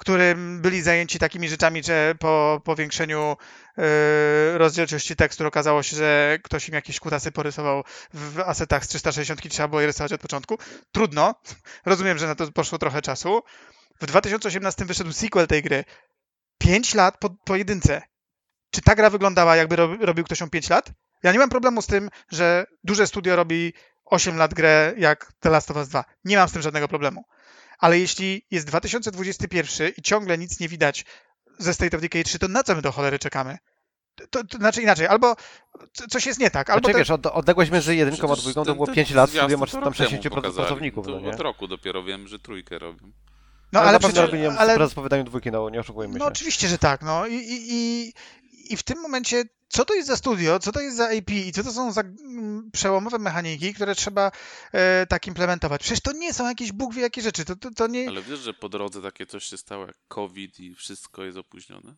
którym 0.00 0.60
byli 0.62 0.82
zajęci 0.82 1.18
takimi 1.18 1.48
rzeczami, 1.48 1.82
że 1.82 2.14
po 2.18 2.60
powiększeniu 2.64 3.36
e, 3.78 4.58
rozdzielczości 4.58 5.16
tekstu 5.16 5.46
okazało 5.46 5.82
się, 5.82 5.96
że 5.96 6.38
ktoś 6.42 6.68
im 6.68 6.74
jakieś 6.74 7.00
kutasy 7.00 7.32
porysował 7.32 7.84
w 8.14 8.40
asetach 8.40 8.84
z 8.84 8.88
360 8.88 9.48
trzeba 9.48 9.68
było 9.68 9.80
je 9.80 9.86
rysować 9.86 10.12
od 10.12 10.20
początku. 10.20 10.58
Trudno. 10.92 11.34
Rozumiem, 11.86 12.18
że 12.18 12.26
na 12.26 12.34
to 12.34 12.52
poszło 12.52 12.78
trochę 12.78 13.02
czasu. 13.02 13.42
W 14.00 14.06
2018 14.06 14.84
wyszedł 14.84 15.12
sequel 15.12 15.46
tej 15.46 15.62
gry. 15.62 15.84
5 16.58 16.94
lat 16.94 17.18
po, 17.18 17.30
po 17.30 17.56
jedynce. 17.56 18.02
Czy 18.70 18.82
ta 18.82 18.94
gra 18.94 19.10
wyglądała, 19.10 19.56
jakby 19.56 19.76
ro, 19.76 19.96
robił 20.00 20.24
ktoś 20.24 20.40
ją 20.40 20.50
5 20.50 20.70
lat? 20.70 20.90
Ja 21.22 21.32
nie 21.32 21.38
mam 21.38 21.48
problemu 21.48 21.82
z 21.82 21.86
tym, 21.86 22.10
że 22.32 22.66
duże 22.84 23.06
studio 23.06 23.36
robi 23.36 23.72
8 24.04 24.36
lat 24.36 24.54
grę 24.54 24.94
jak 24.96 25.32
The 25.40 25.50
Last 25.50 25.70
of 25.70 25.76
Us 25.76 25.88
2. 25.88 26.04
Nie 26.24 26.36
mam 26.36 26.48
z 26.48 26.52
tym 26.52 26.62
żadnego 26.62 26.88
problemu. 26.88 27.24
Ale 27.80 27.98
jeśli 27.98 28.46
jest 28.50 28.66
2021 28.66 29.92
i 29.96 30.02
ciągle 30.02 30.38
nic 30.38 30.60
nie 30.60 30.68
widać 30.68 31.04
ze 31.58 31.74
State 31.74 31.96
of 31.96 32.02
Decay 32.02 32.24
3, 32.24 32.38
to 32.38 32.48
na 32.48 32.62
co 32.62 32.74
my 32.74 32.82
do 32.82 32.92
cholery 32.92 33.18
czekamy? 33.18 33.58
To, 34.30 34.44
to 34.44 34.58
znaczy 34.58 34.82
inaczej, 34.82 35.06
albo 35.06 35.36
coś 36.10 36.26
jest 36.26 36.40
nie 36.40 36.50
tak, 36.50 36.70
albo 36.70 36.80
Znaczy, 36.80 36.92
te, 36.92 36.98
wiesz, 36.98 37.10
od, 37.10 37.26
odległość 37.26 37.70
między 37.70 37.94
jedynką 37.96 38.32
a 38.32 38.36
dwójką 38.36 38.60
to 38.60 38.64
ten- 38.64 38.74
było 38.74 38.86
ten 38.86 38.94
5 38.94 39.10
lat, 39.10 39.30
studio 39.30 39.58
masz 39.58 39.70
tam 39.70 39.80
rok 39.84 39.96
temu 39.96 40.08
60 40.08 40.34
pokazali. 40.34 40.54
pracowników, 40.66 41.06
To 41.06 41.12
no 41.12 41.20
nie? 41.20 41.30
Od 41.30 41.40
roku 41.40 41.68
dopiero 41.68 42.02
wiem, 42.04 42.28
że 42.28 42.38
trójkę 42.38 42.78
robią. 42.78 43.12
no 43.72 43.80
ale 43.80 43.88
ale 43.88 43.98
pewno 44.00 44.08
przecież, 44.08 44.32
robili 44.32 44.58
ale, 44.58 44.74
wraz 44.74 44.90
z 44.90 44.94
powydaniem 44.94 45.26
dwójki, 45.26 45.50
no 45.50 45.70
nie 45.70 45.80
oszukujmy 45.80 46.18
No 46.18 46.24
się. 46.24 46.28
oczywiście, 46.30 46.68
że 46.68 46.78
tak, 46.78 47.02
no 47.02 47.26
i, 47.26 47.34
i, 47.34 47.74
i, 47.74 48.12
i 48.72 48.76
w 48.76 48.82
tym 48.82 49.00
momencie, 49.00 49.44
co 49.70 49.84
to 49.84 49.94
jest 49.94 50.08
za 50.08 50.16
studio, 50.16 50.58
co 50.58 50.72
to 50.72 50.80
jest 50.80 50.96
za 50.96 51.04
AP 51.04 51.30
i 51.30 51.52
co 51.52 51.64
to 51.64 51.72
są 51.72 51.92
za 51.92 52.00
mm, 52.00 52.70
przełomowe 52.72 53.18
mechaniki, 53.18 53.74
które 53.74 53.94
trzeba 53.94 54.32
e, 54.72 55.06
tak 55.06 55.26
implementować. 55.26 55.80
Przecież 55.80 56.00
to 56.00 56.12
nie 56.12 56.32
są 56.32 56.48
jakieś 56.48 56.72
Bóg 56.72 56.94
wie 56.94 57.02
jakie 57.02 57.22
rzeczy, 57.22 57.44
to, 57.44 57.56
to, 57.56 57.70
to 57.70 57.86
nie... 57.86 58.08
Ale 58.08 58.22
wiesz, 58.22 58.40
że 58.40 58.54
po 58.54 58.68
drodze 58.68 59.02
takie 59.02 59.26
coś 59.26 59.44
się 59.44 59.56
stało 59.56 59.86
jak 59.86 59.96
COVID 60.08 60.60
i 60.60 60.74
wszystko 60.74 61.24
jest 61.24 61.38
opóźnione? 61.38 61.94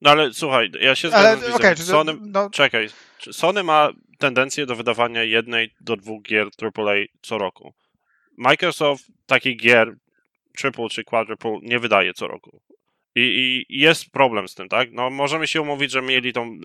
No 0.00 0.10
ale 0.10 0.34
słuchaj, 0.34 0.70
ja 0.80 0.94
się 0.94 1.08
Ale 1.12 1.36
zgadzam 1.36 1.52
z 1.52 1.56
okej, 1.56 1.70
Wizem. 1.70 1.86
czy 1.86 1.92
to, 1.92 1.98
Sony, 1.98 2.16
no, 2.20 2.50
czekaj, 2.50 2.88
czy 3.18 3.32
Sony 3.32 3.62
ma 3.62 3.88
tendencję 4.18 4.66
do 4.66 4.76
wydawania 4.76 5.22
jednej 5.22 5.74
do 5.80 5.96
dwóch 5.96 6.22
gier 6.22 6.48
AAA 6.62 6.94
co 7.22 7.38
roku. 7.38 7.74
Microsoft 8.36 9.04
takich 9.26 9.58
gier 9.58 9.96
triple 10.58 10.88
czy 10.88 11.04
quadruple 11.04 11.58
nie 11.62 11.78
wydaje 11.78 12.14
co 12.14 12.28
roku. 12.28 12.62
I, 13.14 13.64
I 13.68 13.78
jest 13.80 14.10
problem 14.10 14.48
z 14.48 14.54
tym, 14.54 14.68
tak? 14.68 14.88
No 14.92 15.10
możemy 15.10 15.46
się 15.46 15.62
umówić, 15.62 15.90
że 15.90 16.02
mieli 16.02 16.32
tą 16.32 16.46
y, 16.46 16.58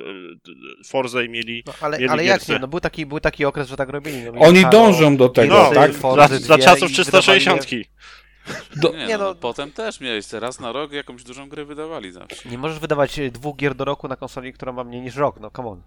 Forzę 0.87 1.25
i 1.25 1.29
mieli 1.29 1.63
No, 1.67 1.73
ale, 1.81 1.97
mieli 1.97 2.09
ale 2.09 2.25
jak 2.25 2.47
nie? 2.47 2.59
No 2.59 2.67
był 2.67 2.79
taki, 2.79 3.05
był 3.05 3.19
taki 3.19 3.45
okres, 3.45 3.67
że 3.69 3.77
tak 3.77 3.89
robili. 3.89 4.23
No, 4.23 4.41
Oni 4.41 4.61
Halo, 4.61 4.71
dążą 4.71 5.17
do 5.17 5.29
tego, 5.29 5.53
No, 5.53 5.71
tak? 5.73 5.91
Dwie 5.91 6.39
dla 6.39 6.57
czasów 6.57 6.89
i 6.89 6.93
360. 6.93 7.61
wydawali 7.61 7.85
Do, 8.75 8.89
Nie, 8.91 9.07
nie 9.07 9.17
no, 9.17 9.23
no. 9.23 9.35
potem 9.35 9.71
też 9.71 10.01
miałeś 10.01 10.33
raz 10.33 10.59
na 10.59 10.71
rok 10.71 10.91
jakąś 10.91 11.23
dużą 11.23 11.49
grę 11.49 11.65
wydawali 11.65 12.11
zawsze. 12.11 12.49
Nie 12.49 12.57
możesz 12.57 12.79
wydawać 12.79 13.19
e, 13.19 13.31
dwóch 13.31 13.57
gier 13.57 13.75
do 13.75 13.85
roku 13.85 14.07
na 14.07 14.15
konsoli, 14.15 14.53
która 14.53 14.71
ma 14.71 14.83
mniej 14.83 15.01
niż 15.01 15.15
rok, 15.15 15.39
no 15.39 15.51
come 15.51 15.69
on. 15.69 15.81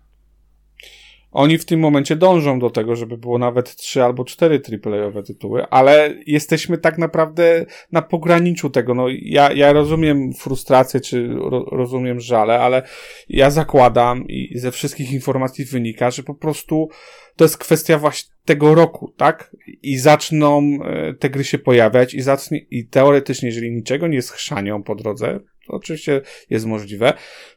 Oni 1.32 1.58
w 1.58 1.64
tym 1.64 1.80
momencie 1.80 2.16
dążą 2.16 2.58
do 2.58 2.70
tego, 2.70 2.96
żeby 2.96 3.18
było 3.18 3.38
nawet 3.38 3.76
trzy 3.76 4.04
albo 4.04 4.24
cztery 4.24 4.60
AAA-owe 4.84 5.22
tytuły, 5.22 5.66
ale 5.66 6.14
jesteśmy 6.26 6.78
tak 6.78 6.98
naprawdę 6.98 7.66
na 7.92 8.02
pograniczu 8.02 8.70
tego. 8.70 8.94
No, 8.94 9.06
ja, 9.22 9.52
ja 9.52 9.72
rozumiem 9.72 10.32
frustrację, 10.32 11.00
czy 11.00 11.28
ro, 11.28 11.64
rozumiem 11.72 12.20
żale, 12.20 12.60
ale 12.60 12.82
ja 13.28 13.50
zakładam 13.50 14.28
i 14.28 14.58
ze 14.58 14.70
wszystkich 14.70 15.12
informacji 15.12 15.64
wynika, 15.64 16.10
że 16.10 16.22
po 16.22 16.34
prostu 16.34 16.88
to 17.36 17.44
jest 17.44 17.58
kwestia 17.58 17.98
właśnie 17.98 18.34
tego 18.44 18.74
roku, 18.74 19.14
tak? 19.16 19.56
I 19.82 19.98
zaczną 19.98 20.78
e, 20.84 21.14
te 21.14 21.30
gry 21.30 21.44
się 21.44 21.58
pojawiać 21.58 22.14
i 22.14 22.22
zacznie, 22.22 22.58
i 22.58 22.86
teoretycznie, 22.86 23.48
jeżeli 23.48 23.72
niczego 23.72 24.06
nie 24.06 24.22
schrzanią 24.22 24.82
po 24.82 24.94
drodze, 24.94 25.40
to 25.66 25.72
oczywiście 25.72 26.20
jest 26.50 26.66
możliwe, 26.66 27.12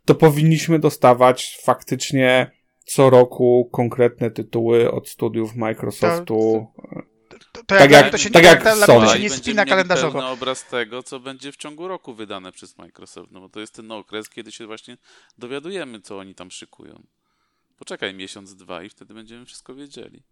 to 0.05 0.15
powinniśmy 0.15 0.79
dostawać 0.79 1.59
faktycznie 1.63 2.51
co 2.85 3.09
roku 3.09 3.69
konkretne 3.71 4.31
tytuły 4.31 4.91
od 4.91 5.09
studiów 5.09 5.55
Microsoftu. 5.55 6.67
to, 7.29 7.37
to 7.51 7.63
tak 7.65 7.79
jak, 7.79 7.91
jak- 7.91 8.11
to 8.11 8.17
się, 8.17 8.29
tak 8.29 8.43
nie, 8.43 8.49
jak 8.49 8.63
to, 8.63 8.69
to 8.75 8.85
Sony. 8.85 9.07
się 9.09 9.19
nie 9.19 9.29
spina 9.29 9.65
kalendarzowo. 9.65 10.29
obraz 10.31 10.65
tego, 10.67 11.03
co 11.03 11.19
będzie 11.19 11.51
w 11.51 11.57
ciągu 11.57 11.87
roku 11.87 12.13
wydane 12.13 12.51
przez 12.51 12.77
Microsoft, 12.77 13.31
no 13.31 13.39
bo 13.39 13.49
to 13.49 13.59
jest 13.59 13.73
ten 13.75 13.91
okres, 13.91 14.29
kiedy 14.29 14.51
się 14.51 14.67
właśnie 14.67 14.97
dowiadujemy, 15.37 16.01
co 16.01 16.17
oni 16.17 16.35
tam 16.35 16.51
szykują. 16.51 17.03
Poczekaj 17.77 18.13
miesiąc, 18.13 18.55
dwa 18.55 18.83
i 18.83 18.89
wtedy 18.89 19.13
będziemy 19.13 19.45
wszystko 19.45 19.75
wiedzieli. 19.75 20.23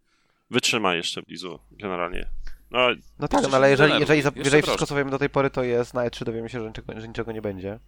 Wytrzyma 0.49 0.95
jeszcze 0.95 1.21
Blizu, 1.21 1.59
generalnie. 1.71 2.27
No, 2.71 2.79
No 3.19 3.27
tak, 3.27 3.43
no 3.43 3.57
ale 3.57 3.69
jeżeli, 3.71 3.99
jeżeli, 3.99 4.17
jeszcze 4.17 4.39
jeżeli 4.39 4.61
wszystko, 4.63 4.85
co 4.85 4.95
wiemy 4.95 5.11
do 5.11 5.19
tej 5.19 5.29
pory, 5.29 5.49
to 5.49 5.63
jest, 5.63 5.93
na 5.93 6.07
E3 6.09 6.23
dowiemy 6.23 6.49
się, 6.49 6.59
że 6.61 6.67
niczego, 6.67 6.93
że 7.01 7.07
niczego 7.07 7.31
nie 7.31 7.41
będzie, 7.41 7.79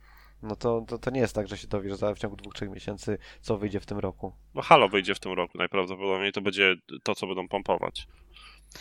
no 0.44 0.56
to, 0.56 0.86
to, 0.88 0.98
to 0.98 1.12
nie 1.12 1.20
jest 1.20 1.36
tak, 1.36 1.48
że 1.48 1.58
się 1.58 1.68
dowiesz 1.68 1.96
za 1.96 2.16
w 2.16 2.20
ciągu 2.20 2.36
dwóch, 2.36 2.54
trzech 2.54 2.70
miesięcy, 2.70 3.18
co 3.42 3.58
wyjdzie 3.58 3.80
w 3.80 3.86
tym 3.86 4.00
roku. 4.00 4.34
no 4.54 4.62
Halo 4.62 4.90
wyjdzie 4.90 5.16
w 5.16 5.20
tym 5.20 5.34
roku 5.34 5.58
najprawdopodobniej, 5.58 6.32
to 6.32 6.42
będzie 6.42 6.76
to, 7.04 7.16
co 7.16 7.28
będą 7.28 7.48
pompować. 7.48 8.08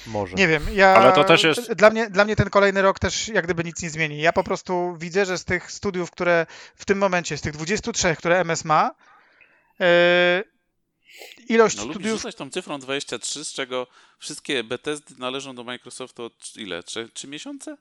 Może. 0.07 0.35
Nie 0.37 0.49
wiem, 0.49 0.63
ja... 0.75 0.95
Ale 0.95 1.13
to 1.13 1.25
też 1.25 1.45
jest- 1.45 1.73
Dla 1.73 1.91
mnie, 1.91 2.11
dla 2.11 2.25
mnie 2.25 2.37
ten 2.37 2.51
kolejny 2.51 2.83
rok 2.83 2.99
też 2.99 3.29
jak 3.29 3.45
gdyby 3.45 3.65
nic 3.65 3.83
nie 3.83 3.91
zmieni. 3.91 4.19
Ja 4.19 4.33
po 4.33 4.45
prostu 4.45 4.97
widzę, 4.99 5.27
że 5.27 5.39
z 5.39 5.45
tych 5.45 5.73
studiów, 5.73 6.11
które 6.11 6.47
w 6.77 6.85
tym 6.85 6.99
momencie, 6.99 7.37
z 7.39 7.41
tych 7.41 7.53
23, 7.53 8.17
które 8.17 8.41
MS 8.41 8.65
ma, 8.65 8.91
e, 9.81 10.43
ilość 11.49 11.77
No 11.77 11.83
lubisz 11.83 11.95
studiów... 11.95 12.19
rzucać 12.19 12.35
tą 12.35 12.51
cyfrą 12.51 12.79
23, 12.79 13.45
z 13.45 13.53
czego 13.53 13.87
wszystkie 14.19 14.65
Bethesdy 14.65 15.15
należą 15.19 15.55
do 15.55 15.65
Microsoftu 15.65 16.25
od 16.25 16.57
ile? 16.57 16.83
3, 16.83 17.09
3 17.15 17.29
miesiące? 17.29 17.77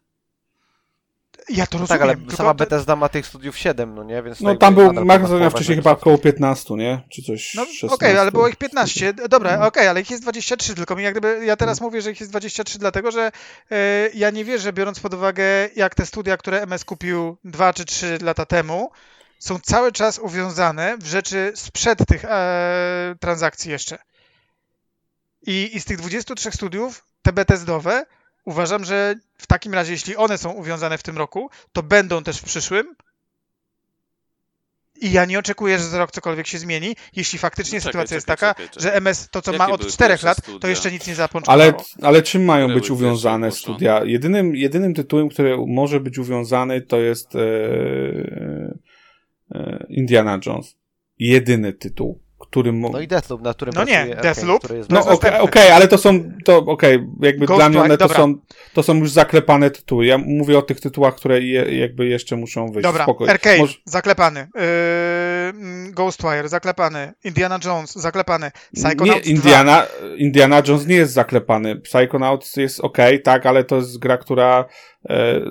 Ja 1.50 1.68
to 1.68 1.78
No 1.78 1.82
rozumiem. 1.82 1.88
tak, 1.88 2.02
ale 2.02 2.18
tylko- 2.18 2.36
sama 2.36 2.54
Bethesda 2.54 2.96
ma 2.96 3.10
tych 3.10 3.28
studiów 3.28 3.58
7, 3.58 3.96
no 3.96 4.04
nie? 4.04 4.24
Więc 4.24 4.42
No 4.42 4.54
tutaj 4.54 4.58
tam 4.58 4.76
był, 4.76 5.06
Microsoft 5.06 5.42
miał 5.42 5.52
wcześniej 5.52 5.76
chyba 5.78 5.92
około 5.92 6.18
15, 6.18 6.74
nie? 6.76 7.02
Czy 7.10 7.24
coś 7.24 7.54
No 7.56 7.62
okej, 7.62 7.74
16. 7.76 8.20
ale 8.22 8.32
było 8.32 8.48
ich 8.48 8.56
15. 8.56 9.14
Dobra, 9.14 9.58
No. 9.58 9.68
okej, 9.68 9.88
ale 9.88 10.02
ich 10.02 10.12
jest 10.12 10.24
23 10.24 10.76
tylko. 10.76 10.96
Mi 10.96 11.04
jak 11.04 11.14
gdyby, 11.14 11.46
ja 11.46 11.56
teraz 11.56 11.82
mówię, 11.82 12.02
że 12.02 12.12
ich 12.12 12.20
jest 12.20 12.32
23 12.32 12.80
dlatego, 12.80 13.12
że 13.12 13.32
e, 13.72 14.10
ja 14.14 14.30
nie 14.30 14.46
wierzę, 14.46 14.74
biorąc 14.74 15.00
pod 15.00 15.14
uwagę, 15.14 15.44
jak 15.76 15.96
te 15.96 16.06
studia, 16.06 16.38
które 16.38 16.62
MS 16.62 16.86
kupił 16.86 17.38
2 17.44 17.74
czy 17.74 17.86
3 17.86 18.18
lata 18.22 18.46
temu, 18.46 18.92
są 19.40 19.60
cały 19.60 19.92
czas 19.92 20.20
uwiązane 20.20 20.98
w 20.98 21.06
rzeczy 21.08 21.52
sprzed 21.56 22.00
tych 22.08 22.26
e, 22.26 23.16
transakcji 23.20 23.72
jeszcze. 23.72 23.98
I, 25.48 25.70
I 25.74 25.80
z 25.80 25.86
tych 25.86 25.98
23 25.98 26.52
studiów, 26.52 27.06
te 27.22 27.34
Bethesdowe, 27.34 28.06
uważam, 28.46 28.86
że 28.86 29.16
w 29.38 29.48
takim 29.48 29.74
razie, 29.74 29.92
jeśli 29.92 30.16
one 30.16 30.38
są 30.38 30.52
uwiązane 30.52 30.98
w 30.98 31.04
tym 31.04 31.18
roku, 31.18 31.50
to 31.74 31.84
będą 31.84 32.24
też 32.24 32.38
w 32.38 32.44
przyszłym. 32.44 32.96
I 35.02 35.12
ja 35.12 35.26
nie 35.26 35.40
oczekuję, 35.40 35.78
że 35.78 35.84
za 35.84 35.98
rok 35.98 36.12
cokolwiek 36.12 36.48
się 36.48 36.58
zmieni, 36.58 36.96
jeśli 37.16 37.40
faktycznie 37.40 37.78
No 37.78 37.82
czekaj, 37.82 37.92
sytuacja 37.92 38.16
jest 38.16 38.28
czekaj, 38.28 38.38
taka, 38.38 38.54
czekaj, 38.54 38.68
czekaj. 38.68 38.84
że 38.84 38.96
MS 38.96 39.30
to, 39.32 39.42
co 39.42 39.52
Jakie 39.52 39.66
ma 39.66 39.72
od 39.72 39.80
były 39.80 39.92
4 39.92 40.12
pierwsze 40.12 40.28
lat, 40.28 40.38
to 40.38 40.44
studia? 40.44 40.70
jeszcze 40.70 40.92
nic 40.92 41.08
nie 41.08 41.16
zapączkowało. 41.16 41.64
Ale, 41.64 41.74
ale 42.02 42.22
czym 42.22 42.46
mają 42.46 42.66
Które 42.66 42.80
być 42.80 42.92
uwiązane 42.92 43.52
studia? 43.52 44.04
Jedynym, 44.06 44.56
jedynym 44.56 44.94
tytułem, 44.94 45.30
który 45.30 45.58
może 45.68 46.00
być 46.00 46.18
uwiązany, 46.18 46.82
to 46.82 47.00
jest 47.00 47.36
e, 47.36 47.40
e, 49.52 49.86
Indiana 49.90 50.40
Jones. 50.46 50.76
Jedyny 51.20 51.74
tytuł, 51.74 52.22
który 52.52 52.72
mo- 52.74 52.90
No 52.90 53.00
i 53.00 53.08
Deathloop, 53.08 53.42
na 53.42 53.54
którym 53.54 53.74
No 53.76 53.84
nie, 53.84 53.94
pracuje 53.96 54.16
Deathloop. 54.16 54.60
który 54.64 54.78
jest 54.78 54.90
No 54.90 55.00
okej, 55.00 55.12
następny. 55.12 55.42
okej, 55.42 55.72
ale 55.72 55.88
to 55.88 55.98
są, 55.98 56.32
to 56.46 56.58
okej, 56.58 57.08
jakby 57.22 57.46
Ghost 57.46 57.60
dla 57.60 57.70
mnie 57.70 57.80
one 57.82 57.98
to 57.98 58.08
dobra. 58.08 58.18
są, 58.18 58.36
to 58.74 58.84
są 58.84 58.96
już 58.96 59.12
zaklepane 59.12 59.72
tytuły. 59.72 60.06
Ja 60.06 60.18
mówię 60.18 60.58
o 60.58 60.62
tych 60.62 60.80
tytułach, 60.80 61.16
które 61.16 61.42
je, 61.42 61.80
jakby 61.80 62.06
jeszcze 62.08 62.36
muszą 62.36 62.68
wyjść. 62.72 62.84
Dobra, 62.84 63.04
Spoko. 63.04 63.30
Arcane, 63.30 63.58
Może- 63.58 63.78
zaklepany. 63.86 64.48
Yy, 64.56 65.92
Ghostwire, 65.92 66.50
zaklepany. 66.50 67.14
Indiana 67.24 67.60
Jones, 67.66 67.96
zaklepany. 67.96 68.46
Nie, 68.74 68.84
Psychonauts 68.84 69.22
2. 69.24 69.32
Indiana, 69.32 69.84
Indiana 70.18 70.62
Jones 70.68 70.88
nie 70.88 70.96
jest 70.96 71.14
zaklepany. 71.14 71.76
Psychonauts 71.76 72.56
jest 72.58 72.80
ok, 72.80 72.98
tak, 73.24 73.46
ale 73.46 73.64
to 73.64 73.76
jest 73.76 74.00
gra, 74.00 74.18
która. 74.18 74.66
E, 75.10 75.42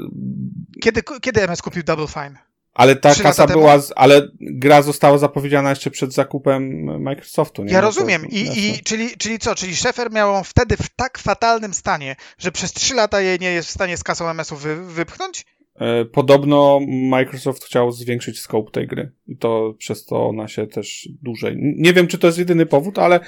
Kiedy, 0.83 1.03
kiedy 1.23 1.43
MS 1.43 1.63
kupił 1.63 1.83
Double 1.83 2.07
Fine? 2.07 2.50
Ale 2.81 2.97
ta 2.97 3.13
Trzy 3.15 3.23
kasa 3.23 3.47
była. 3.47 3.79
Z, 3.79 3.93
ale 3.97 4.29
gra 4.41 4.83
została 4.83 5.19
zapowiedziana 5.19 5.71
jeszcze 5.71 5.91
przed 5.91 6.13
zakupem 6.13 6.63
Microsoftu. 7.03 7.65
Nie? 7.65 7.73
Ja 7.73 7.81
No 7.81 7.81
to- 7.83 7.87
rozumiem. 7.87 8.27
I, 8.29 8.45
jasne. 8.45 8.63
i 8.63 8.79
czyli, 8.85 9.11
czyli 9.19 9.39
co? 9.39 9.55
Czyli 9.55 9.77
Szefer 9.77 10.13
miał 10.13 10.33
ją 10.35 10.45
wtedy 10.45 10.77
w 10.77 10.89
tak 10.97 11.19
fatalnym 11.19 11.75
stanie, 11.75 12.17
że 12.39 12.53
przez 12.53 12.73
3 12.73 12.95
lata 12.95 13.21
jej 13.21 13.39
nie 13.39 13.53
jest 13.53 13.69
w 13.69 13.73
stanie 13.73 13.97
z 13.97 14.03
kasą 14.05 14.29
MS-u 14.29 14.57
wy, 14.57 14.77
wypchnąć? 14.87 15.47
E, 15.77 16.05
Podobno 16.05 16.81
Microsoft 16.89 17.65
chciał 17.65 17.93
zwiększyć 17.93 18.41
scope 18.41 18.71
tej 18.71 18.87
gry 18.87 19.13
i 19.27 19.37
to 19.37 19.75
przez 19.79 20.05
to 20.05 20.29
ona 20.29 20.49
się 20.49 20.67
też 20.67 21.09
dłużej. 21.23 21.55
Nie 21.59 21.93
wiem, 21.93 22.07
czy 22.07 22.19
to 22.19 22.27
jest 22.27 22.39
jedyny 22.39 22.67
powód, 22.67 22.99
ale 22.99 23.21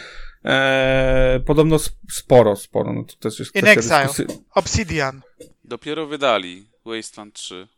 e, 0.44 1.40
podobno 1.46 1.76
sp- 1.86 1.98
sporo, 2.12 2.56
sporo. 2.56 2.92
No 2.92 3.04
to 3.04 3.16
też 3.16 3.38
jest 3.38 3.56
In 3.56 3.66
Exile. 3.66 4.02
dyskusji 4.06 4.24
Obsidian. 4.54 5.22
Dopiero 5.64 6.06
wydali 6.06 6.66
Wasteland 6.84 7.34
3. 7.34 7.68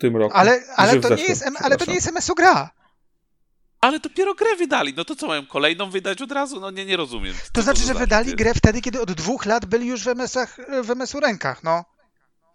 tym 0.00 0.16
roku. 0.16 0.36
Ale, 0.36 0.60
ale, 0.76 0.92
Że 0.92 1.00
to, 1.00 1.08
nie 1.08 1.16
zeszłym, 1.16 1.30
jest, 1.30 1.46
M- 1.46 1.56
ale 1.60 1.76
to 1.76 1.84
nie 1.84 1.94
jest 1.94 2.08
MS-u 2.08 2.34
gra. 2.34 2.70
Ale 3.80 4.00
dopiero 4.00 4.34
grę 4.34 4.56
wydali. 4.56 4.94
No 4.96 5.04
to 5.04 5.16
co, 5.16 5.26
mają 5.26 5.46
kolejną 5.46 5.90
wydać 5.90 6.22
od 6.22 6.32
razu? 6.32 6.60
No 6.60 6.70
nie, 6.70 6.84
nie 6.84 6.96
rozumiem. 6.96 7.34
To 7.52 7.62
znaczy, 7.62 7.80
że 7.80 7.86
za 7.86 7.94
wydali 7.94 8.34
grę 8.34 8.48
jest? 8.48 8.58
wtedy, 8.58 8.80
kiedy 8.80 9.00
od 9.00 9.12
dwóch 9.12 9.46
lat 9.46 9.66
byli 9.66 9.86
już 9.86 10.04
w 10.04 10.08
MS-ach, 10.08 10.56
w 10.84 10.90
MS-u 10.90 11.20
rękach, 11.20 11.62
no. 11.64 11.84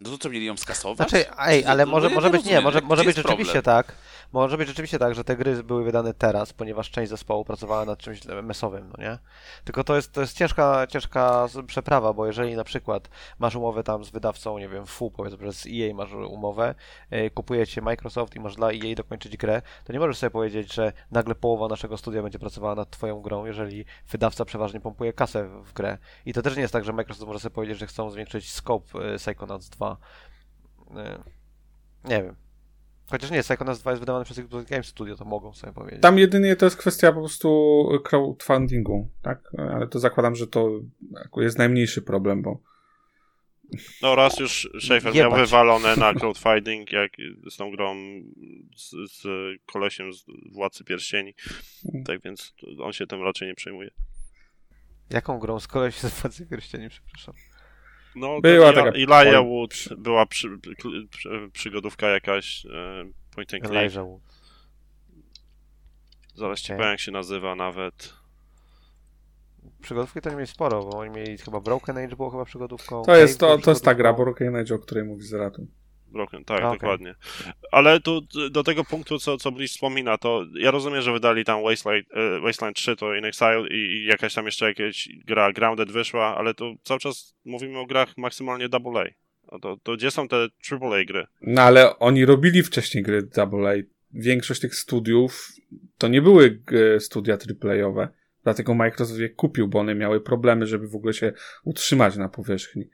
No 0.02 0.10
to 0.10 0.18
co, 0.18 0.30
mieli 0.30 0.46
ją 0.46 0.58
skasować? 0.58 1.10
Znaczy, 1.10 1.26
ej, 1.40 1.66
ale 1.66 1.86
No 1.86 1.92
może, 1.92 2.10
ja 2.10 2.16
może 2.16 2.28
nie 2.28 2.32
być 2.32 2.46
nie, 2.46 2.52
rozumiem, 2.52 2.64
może, 2.64 2.80
gdzie 2.80 2.88
może 2.88 3.04
być 3.04 3.16
rzeczywiście 3.16 3.62
problem? 3.62 3.84
tak. 3.84 3.96
Może 4.34 4.58
być 4.58 4.68
rzeczywiście 4.68 5.00
tak, 5.00 5.16
że 5.16 5.24
te 5.24 5.38
gry 5.38 5.64
były 5.64 5.84
wydane 5.84 6.14
teraz, 6.14 6.54
ponieważ 6.54 6.92
część 6.92 7.10
zespołu 7.10 7.46
pracowała 7.46 7.86
nad 7.86 8.00
czymś 8.00 8.22
mesowym, 8.44 8.92
no 8.98 9.04
nie? 9.04 9.18
Tylko 9.64 9.84
to 9.84 9.96
jest, 9.96 10.12
to 10.12 10.22
jest 10.22 10.38
ciężka, 10.38 10.88
ciężka 10.88 11.48
przeprawa, 11.68 12.14
bo 12.14 12.26
jeżeli 12.26 12.56
na 12.56 12.64
przykład 12.64 13.10
masz 13.40 13.56
umowę 13.56 13.84
tam 13.84 14.06
z 14.06 14.10
wydawcą, 14.10 14.58
nie 14.58 14.70
wiem, 14.70 14.86
FU, 14.86 15.12
powiedzmy, 15.12 15.46
że 15.46 15.54
z 15.54 15.66
EA 15.66 15.94
masz 15.94 16.14
umowę, 16.14 16.76
yy, 17.12 17.30
kupujecie 17.30 17.82
Microsoft 17.82 18.36
i 18.36 18.40
masz 18.40 18.56
dla 18.56 18.72
EA 18.72 18.96
dokończyć 18.96 19.38
grę, 19.38 19.62
to 19.84 19.94
nie 19.94 20.00
możesz 20.00 20.18
sobie 20.18 20.32
powiedzieć, 20.32 20.74
że 20.74 20.94
nagle 21.12 21.36
połowa 21.36 21.68
naszego 21.68 21.98
studia 21.98 22.22
będzie 22.22 22.40
pracowała 22.40 22.76
nad 22.76 22.90
twoją 22.90 23.22
grą, 23.22 23.46
jeżeli 23.46 23.86
wydawca 24.10 24.46
przeważnie 24.46 24.80
pompuje 24.80 25.14
kasę 25.14 25.50
w 25.64 25.74
grę. 25.74 25.98
I 26.26 26.34
to 26.34 26.42
też 26.42 26.56
nie 26.56 26.62
jest 26.62 26.74
tak, 26.74 26.86
że 26.86 26.94
Microsoft 26.94 27.28
może 27.28 27.40
sobie 27.40 27.56
powiedzieć, 27.56 27.78
że 27.78 27.88
chcą 27.88 28.10
zwiększyć 28.10 28.52
scope 28.52 29.00
yy, 29.00 29.18
Psychonauts 29.18 29.70
2. 29.70 29.85
Yy, 30.90 30.96
Nie 32.10 32.24
wiem. 32.24 32.36
Chociaż 33.10 33.32
nie, 33.32 33.42
Psychonauts 33.42 33.82
2 33.82 33.92
jest 33.92 34.00
wydawany 34.00 34.26
przez 34.26 34.40
Xbox 34.40 34.70
Game 34.70 34.84
Studio, 34.84 35.16
to 35.16 35.26
mogą 35.26 35.54
sobie 35.54 35.74
powiedzieć. 35.74 36.02
Tam 36.02 36.20
jedynie 36.20 36.56
to 36.56 36.66
jest 36.66 36.78
kwestia 36.78 37.12
po 37.12 37.20
prostu 37.20 37.84
crowdfundingu, 38.04 39.10
tak? 39.22 39.50
Ale 39.58 39.88
to 39.88 40.00
zakładam, 40.00 40.36
że 40.36 40.48
to 40.48 40.70
jest 41.38 41.58
najmniejszy 41.58 42.02
problem, 42.02 42.42
bo 42.42 42.60
No 44.02 44.16
raz 44.16 44.40
już 44.40 44.70
Schaefer 44.82 45.16
miał 45.16 45.32
wywalone 45.32 45.96
na 45.96 46.14
crowdfunding, 46.20 46.92
jak 46.92 47.12
z 47.50 47.58
tą 47.58 47.72
grą 47.72 47.96
z, 48.78 48.92
z 49.12 49.24
kolesiem 49.66 50.14
z 50.14 50.26
Władcy 50.54 50.84
Pierścieni. 50.84 51.34
Tak 52.06 52.22
więc 52.22 52.54
on 52.80 52.94
się 52.94 53.08
tym 53.08 53.24
raczej 53.24 53.48
nie 53.48 53.56
przejmuje. 53.56 53.90
Jaką 55.10 55.40
grą 55.40 55.60
z 55.60 55.68
kolei 55.68 55.92
się 55.92 56.10
z 56.10 56.22
Władcy 56.22 56.46
Pierścieni, 56.46 56.90
przepraszam. 56.90 57.36
No, 58.16 58.42
Była 58.42 58.74
taka 58.74 58.90
Eli- 58.92 59.14
Elijah 59.14 59.44
Wood, 59.46 59.74
była 59.98 60.26
przy, 60.26 60.60
przy, 60.78 61.08
przy, 61.12 61.50
przygodówka 61.54 62.08
jakaś, 62.10 62.66
e, 62.66 62.70
point 63.36 63.54
and 63.54 63.64
click. 63.64 63.76
Elijah 63.76 64.06
Wood. 64.06 64.22
Zaraz 66.36 66.60
ci 66.60 66.66
Okej. 66.66 66.78
powiem 66.78 66.92
jak 66.92 67.00
się 67.00 67.12
nazywa 67.12 67.56
nawet. 67.56 68.14
Przygodówki 69.82 70.22
to 70.22 70.30
nie 70.30 70.36
mieli 70.36 70.48
sporo, 70.48 70.84
bo 70.84 70.98
oni 70.98 71.10
mieli 71.16 71.38
chyba 71.38 71.60
Broken 71.60 71.98
Age 71.98 72.16
było 72.16 72.30
chyba 72.30 72.46
przygodówką. 72.46 73.04
to 73.04 73.16
jest, 73.16 73.40
to, 73.40 73.58
to 73.58 73.72
jest 73.72 73.86
ta 73.86 73.96
gra. 73.96 74.14
Broken 74.14 74.56
Age, 74.56 74.76
o 74.76 74.80
której 74.80 75.04
mówi 75.04 75.24
Zeratu. 75.24 75.68
Broken, 76.16 76.46
tak, 76.46 76.64
Okej. 76.64 76.80
dokładnie. 76.80 77.16
Ale 77.72 78.00
tu 78.00 78.22
do 78.52 78.64
tego 78.64 78.84
punktu, 78.84 79.20
co, 79.20 79.38
co 79.38 79.52
Bliss 79.52 79.72
wspomina, 79.72 80.18
to 80.18 80.46
ja 80.60 80.72
rozumiem, 80.72 81.02
że 81.02 81.12
wydali 81.12 81.46
tam 81.46 81.64
Wasteland, 81.64 82.06
e, 82.14 82.40
Wasteland 82.40 82.78
3, 82.78 82.96
to 82.96 83.16
In 83.16 83.26
Exile 83.26 83.68
i, 83.70 83.74
i 83.76 84.06
jakaś 84.06 84.34
tam 84.34 84.46
jeszcze 84.46 84.66
jakaś 84.66 85.10
gra 85.26 85.54
Grounded 85.54 85.92
wyszła, 85.92 86.38
ale 86.38 86.54
to 86.54 86.74
cały 86.84 87.00
czas 87.00 87.36
mówimy 87.46 87.80
o 87.80 87.86
grach 87.86 88.18
maksymalnie 88.18 88.66
AA. 88.72 89.04
A 89.48 89.60
to, 89.60 89.78
to 89.84 89.96
gdzie 89.96 90.12
są 90.12 90.28
te 90.28 90.36
AAA 90.72 91.06
gry? 91.08 91.28
No 91.42 91.62
ale 91.62 92.00
oni 92.00 92.26
robili 92.26 92.64
wcześniej 92.64 93.04
gry 93.04 93.28
AA. 93.38 93.74
Większość 94.14 94.62
tych 94.62 94.76
studiów 94.76 95.48
to 95.98 96.08
nie 96.08 96.22
były 96.22 96.62
e, 96.96 97.00
studia 97.00 97.38
AAA-owe. 97.64 98.08
Dlatego 98.44 98.74
Microsoft 98.74 99.20
je 99.20 99.30
kupił, 99.30 99.68
bo 99.68 99.80
one 99.80 99.96
miały 99.96 100.22
problemy, 100.22 100.68
żeby 100.68 100.88
w 100.88 100.96
ogóle 100.96 101.14
się 101.14 101.34
utrzymać 101.64 102.18
na 102.18 102.30
powierzchni. 102.30 102.90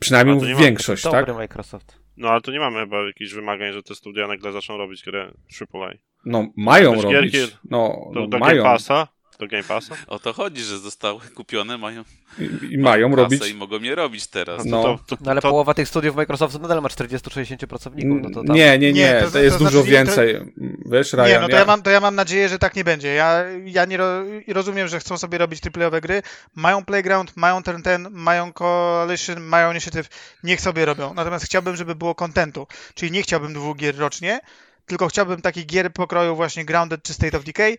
Przynajmniej 0.00 0.36
A 0.36 0.40
to 0.40 0.46
nie 0.46 0.54
ma- 0.54 0.60
większość, 0.60 1.02
Dobry 1.04 1.26
tak? 1.26 1.36
Microsoft. 1.36 2.07
No 2.18 2.28
ale 2.28 2.40
to 2.40 2.52
nie 2.52 2.60
mamy 2.60 2.80
chyba 2.80 3.06
jakichś 3.06 3.32
wymagań, 3.32 3.72
że 3.72 3.82
te 3.82 3.94
studia 3.94 4.26
nagle 4.26 4.52
zaczną 4.52 4.76
robić 4.76 5.02
grę 5.02 5.32
AAA. 5.60 5.90
No, 6.24 6.46
mają 6.56 6.94
robić. 6.94 7.10
gierki 7.10 7.56
No, 7.70 8.10
Do, 8.14 8.20
no 8.20 8.26
do 8.26 8.38
mają. 8.38 8.62
Game 8.62 8.70
Passa? 8.70 9.08
Do 9.38 9.46
Game 9.48 9.62
Passa? 9.64 9.94
O 10.06 10.18
to 10.18 10.32
chodzi, 10.32 10.62
że 10.62 10.78
zostały 10.78 11.20
kupione, 11.34 11.78
mają, 11.78 12.04
I, 12.38 12.72
i 12.74 12.78
mają 12.78 13.16
robić. 13.16 13.50
i 13.50 13.54
mogą 13.54 13.80
je 13.80 13.94
robić 13.94 14.26
teraz. 14.26 14.64
No. 14.64 14.82
to, 14.82 14.98
to, 15.06 15.16
No 15.24 15.30
ale 15.30 15.40
to, 15.40 15.48
połowa 15.50 15.74
tych 15.74 15.88
studiów 15.88 16.16
Microsoftu 16.16 16.58
nadal 16.58 16.82
ma 16.82 16.88
40-60 16.88 17.66
pracowników, 17.66 18.18
no 18.22 18.30
to 18.30 18.44
tam... 18.44 18.56
Nie, 18.56 18.78
nie, 18.78 18.92
nie, 18.92 19.00
Nie, 19.02 19.20
to, 19.24 19.30
to- 19.30 19.38
jest 19.38 19.58
to 19.58 19.64
dużo 19.64 19.82
znaczy, 19.82 19.92
nie, 19.92 20.04
to- 20.04 20.04
więcej. 20.22 20.52
Wiesz, 20.86 21.12
Ryan, 21.12 21.26
Nie, 21.28 21.40
no 21.40 21.48
to 21.48 21.56
ja, 21.56 21.64
mam, 21.64 21.82
to 21.82 21.90
ja 21.90 22.00
mam 22.00 22.14
nadzieję, 22.14 22.48
że 22.48 22.58
tak 22.58 22.76
nie 22.76 22.84
będzie. 22.84 23.08
Ja, 23.14 23.44
ja 23.64 23.84
nie 23.84 23.96
ro, 23.96 24.06
rozumiem, 24.48 24.88
że 24.88 25.00
chcą 25.00 25.18
sobie 25.18 25.38
robić 25.38 25.60
triplejowe 25.60 26.00
gry. 26.00 26.22
Mają 26.54 26.84
Playground, 26.84 27.36
mają 27.36 27.62
ten, 27.62 27.82
ten, 27.82 28.08
mają 28.10 28.52
Coalition, 28.52 29.40
mają 29.40 29.70
Initiative. 29.70 30.08
Niech 30.42 30.60
sobie 30.60 30.84
robią. 30.84 31.14
Natomiast 31.14 31.44
chciałbym, 31.44 31.76
żeby 31.76 31.94
było 31.94 32.14
kontentu. 32.14 32.66
Czyli 32.94 33.12
nie 33.12 33.22
chciałbym 33.22 33.52
dwóch 33.54 33.76
gier 33.76 33.96
rocznie, 33.98 34.40
tylko 34.86 35.08
chciałbym 35.08 35.42
takich 35.42 35.66
gier 35.66 35.92
pokroju 35.92 36.36
właśnie 36.36 36.64
Grounded 36.64 37.02
czy 37.02 37.14
State 37.14 37.36
of 37.38 37.44
Decay. 37.44 37.78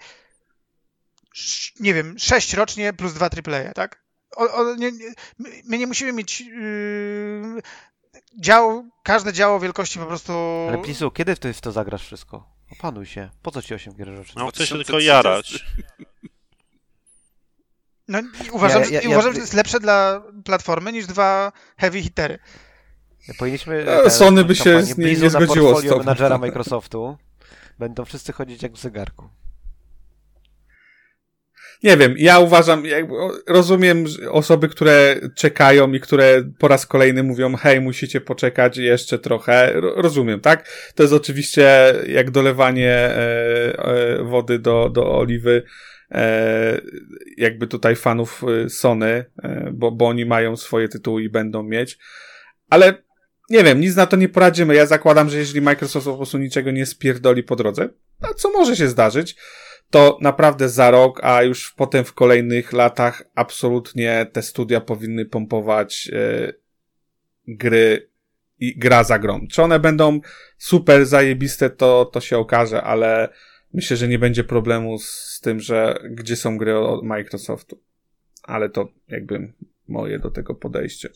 Nie 1.80 1.94
wiem, 1.94 2.16
sześć 2.20 2.54
rocznie 2.54 2.94
plus 2.94 3.14
dwa 3.14 3.30
tripleje, 3.30 3.72
tak? 3.76 4.04
O, 4.36 4.54
o, 4.54 4.76
nie, 4.76 4.92
nie, 4.92 5.14
my- 5.66 5.78
nie 5.78 5.88
musimy 5.88 6.14
mieć 6.14 6.42
yy, 6.42 7.62
dział, 8.40 8.90
każde 9.04 9.34
działo 9.34 9.60
wielkości 9.60 10.00
po 10.00 10.06
prostu... 10.06 10.34
Ale 10.70 10.78
Plisu, 10.78 11.12
kiedy 11.12 11.36
ty 11.36 11.54
w 11.54 11.62
to 11.62 11.72
zagrasz 11.72 12.06
wszystko? 12.06 12.50
Opanuj 12.72 13.06
się. 13.06 13.30
Po 13.42 13.52
co 13.52 13.62
ci 13.62 13.74
8 13.74 13.94
gier 13.94 14.08
rocznie? 14.08 14.34
no 14.38 14.48
chce 14.48 14.68
się 14.68 14.76
tylko 14.76 14.92
2030. 14.92 15.08
jarać. 15.08 15.66
No, 18.08 18.20
i 18.46 18.50
uważam, 18.50 18.82
Ja- 18.82 18.88
że, 18.88 18.94
ja- 18.94 19.02
ja- 19.02 19.10
uważam, 19.10 19.32
że 19.32 19.36
to 19.36 19.42
jest 19.42 19.54
lepsze 19.54 19.80
dla 19.80 20.24
platformy 20.46 20.92
niż 20.92 21.08
dwa 21.08 21.52
heavy 21.78 22.02
hitery. 22.02 22.40
Powinniśmy... 23.38 23.82
E, 23.92 24.04
tę 24.04 24.10
Sony 24.12 24.44
by 24.46 24.56
się 24.56 24.82
nie- 24.98 25.14
nie 25.16 25.20
na 25.24 25.30
zgodziło 25.30 25.48
z 25.70 25.72
portfolio 25.72 25.90
tobą. 25.92 26.04
menadżera 26.04 26.38
Microsoftu. 26.38 27.18
Będą 27.80 28.06
wszyscy 28.06 28.34
chodzić 28.34 28.64
jak 28.64 28.74
w 28.74 28.80
zegarku. 28.80 29.30
Nie 31.84 31.98
wiem, 31.98 32.16
ja 32.18 32.40
uważam, 32.40 32.84
rozumiem 33.48 34.06
osoby, 34.32 34.70
które 34.70 35.16
czekają 35.36 35.94
i 35.94 36.00
które 36.00 36.44
po 36.60 36.68
raz 36.68 36.86
kolejny 36.86 37.24
mówią, 37.24 37.56
hej, 37.56 37.82
musicie 37.82 38.22
poczekać 38.22 38.78
jeszcze 38.78 39.20
trochę. 39.20 39.74
Ro- 39.74 39.94
rozumiem, 39.96 40.40
tak? 40.40 40.70
To 40.96 41.04
jest 41.04 41.14
oczywiście 41.14 41.94
jak 42.08 42.32
dolewanie 42.32 42.92
e, 42.92 43.86
e, 43.86 44.24
wody 44.24 44.60
do, 44.60 44.90
do 44.90 45.18
oliwy. 45.18 45.64
E, 46.12 46.82
jakby 47.38 47.68
tutaj 47.68 47.96
fanów 47.96 48.42
Sony, 48.70 49.26
bo, 49.74 49.92
bo 49.92 50.08
oni 50.08 50.26
mają 50.26 50.56
swoje 50.58 50.90
tytuły 50.90 51.24
i 51.24 51.30
będą 51.30 51.64
mieć. 51.64 51.98
Ale 52.70 53.04
nie 53.50 53.64
wiem, 53.64 53.80
nic 53.80 53.96
na 53.96 54.06
to 54.06 54.18
nie 54.18 54.30
poradzimy. 54.30 54.76
Ja 54.76 54.86
zakładam, 54.86 55.30
że 55.30 55.38
jeżeli 55.38 55.62
Microsoft 55.62 56.06
po 56.06 56.18
prostu 56.18 56.38
niczego 56.38 56.72
nie 56.72 56.86
spierdoli 56.86 57.44
po 57.44 57.56
drodze, 57.56 57.90
a 58.22 58.34
co 58.34 58.52
może 58.52 58.76
się 58.76 58.88
zdarzyć, 58.88 59.36
to 59.90 60.18
naprawdę 60.22 60.70
za 60.70 60.92
rok, 60.92 61.24
a 61.24 61.44
już 61.44 61.72
potem 61.72 62.06
w 62.06 62.14
kolejnych 62.14 62.74
latach 62.74 63.24
absolutnie 63.36 64.28
te 64.34 64.42
studia 64.42 64.82
powinny 64.82 65.26
pompować 65.26 66.10
e, 66.14 66.54
gry 67.48 68.10
i 68.60 68.80
gra 68.80 69.04
za 69.04 69.20
grą. 69.20 69.48
Czy 69.52 69.64
one 69.64 69.80
będą 69.80 70.20
super 70.58 71.06
zajebiste, 71.06 71.70
to, 71.70 72.06
to 72.06 72.22
się 72.22 72.38
okaże, 72.38 72.84
ale 72.84 73.30
myślę, 73.74 73.98
że 73.98 74.08
nie 74.08 74.20
będzie 74.20 74.44
problemu 74.44 75.00
z, 75.00 75.10
z 75.10 75.40
tym, 75.40 75.60
że 75.60 76.00
gdzie 76.12 76.36
są 76.36 76.58
gry 76.58 76.78
od 76.78 77.04
Microsoftu. 77.04 77.82
Ale 78.44 78.70
to 78.70 78.88
jakby 79.08 79.54
moje 79.88 80.20
do 80.20 80.32
tego 80.32 80.56
podejście. 80.56 81.10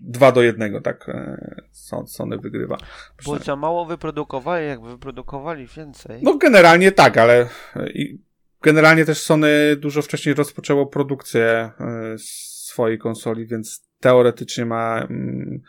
2 0.00 0.32
do 0.32 0.42
1, 0.42 0.82
tak 0.82 1.08
e, 1.08 1.36
Son- 1.72 2.06
Sony 2.06 2.38
wygrywa. 2.38 2.76
Bo 3.24 3.38
za 3.38 3.56
mało 3.56 3.86
wyprodukowali, 3.86 4.66
jakby 4.66 4.88
wyprodukowali 4.88 5.66
więcej. 5.66 6.22
No 6.22 6.36
generalnie 6.36 6.92
tak, 6.92 7.18
ale 7.18 7.48
e, 7.76 7.88
generalnie 8.62 9.04
też 9.04 9.18
Sony 9.18 9.76
dużo 9.76 10.02
wcześniej 10.02 10.34
rozpoczęło 10.34 10.86
produkcję 10.86 11.42
e, 11.44 11.70
swojej 12.18 12.98
konsoli, 12.98 13.46
więc 13.46 13.88
teoretycznie 14.00 14.64
ma, 14.64 14.98
mm, 14.98 15.60
e, 15.62 15.68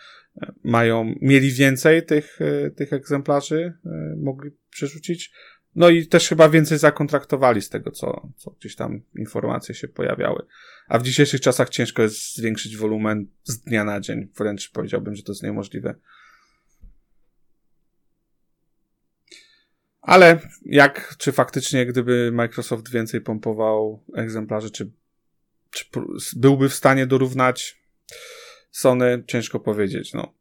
mają, 0.64 1.16
mieli 1.22 1.52
więcej 1.52 2.06
tych, 2.06 2.40
e, 2.42 2.70
tych 2.72 2.94
egzemplarzy, 2.94 3.74
e, 3.86 4.16
mogli 4.18 4.52
przerzucić. 4.70 5.32
No 5.76 5.90
i 5.90 6.08
też 6.08 6.30
chyba 6.30 6.50
więcej 6.50 6.78
zakontraktowali 6.78 7.62
z 7.62 7.70
tego, 7.70 7.92
co, 7.92 8.30
co 8.38 8.52
gdzieś 8.52 8.76
tam 8.76 9.02
informacje 9.16 9.76
się 9.76 9.88
pojawiały. 9.88 10.46
A 10.88 11.00
w 11.00 11.04
dzisiejszych 11.04 11.42
czasach 11.42 11.70
ciężko 11.70 12.02
jest 12.02 12.36
zwiększyć 12.36 12.78
wolumen 12.78 13.28
z 13.44 13.60
dnia 13.60 13.84
na 13.84 14.00
dzień. 14.00 14.28
Wręcz 14.38 14.72
powiedziałbym, 14.72 15.16
że 15.16 15.24
to 15.24 15.32
jest 15.32 15.44
niemożliwe. 15.44 15.96
Ale 20.02 20.40
jak, 20.66 21.16
czy 21.18 21.32
faktycznie, 21.32 21.86
gdyby 21.86 22.32
Microsoft 22.34 22.92
więcej 22.92 23.22
pompował 23.22 24.04
egzemplarzy, 24.16 24.72
czy, 24.72 24.92
czy 25.70 25.86
byłby 26.36 26.70
w 26.70 26.74
stanie 26.74 27.08
dorównać 27.08 27.84
Sony? 28.74 29.24
Ciężko 29.28 29.60
powiedzieć, 29.60 30.14
no. 30.14 30.34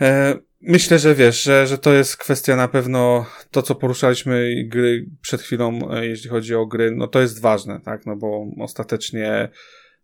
E, 0.00 0.38
myślę, 0.60 0.98
że 0.98 1.14
wiesz, 1.14 1.42
że, 1.42 1.66
że 1.66 1.78
to 1.78 1.92
jest 1.92 2.16
kwestia 2.16 2.56
na 2.56 2.68
pewno 2.68 3.26
to, 3.50 3.62
co 3.62 3.74
poruszaliśmy 3.74 4.64
gry 4.66 5.06
przed 5.22 5.42
chwilą, 5.42 5.90
e, 5.90 6.06
jeśli 6.06 6.30
chodzi 6.30 6.54
o 6.54 6.66
gry, 6.66 6.90
no 6.90 7.06
to 7.06 7.20
jest 7.20 7.40
ważne, 7.40 7.80
tak, 7.80 8.06
no 8.06 8.16
bo 8.16 8.46
ostatecznie 8.60 9.48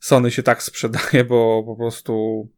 Sony 0.00 0.30
się 0.30 0.42
tak 0.42 0.62
sprzedaje, 0.62 1.24
bo 1.24 1.62
po 1.66 1.76
prostu 1.76 2.48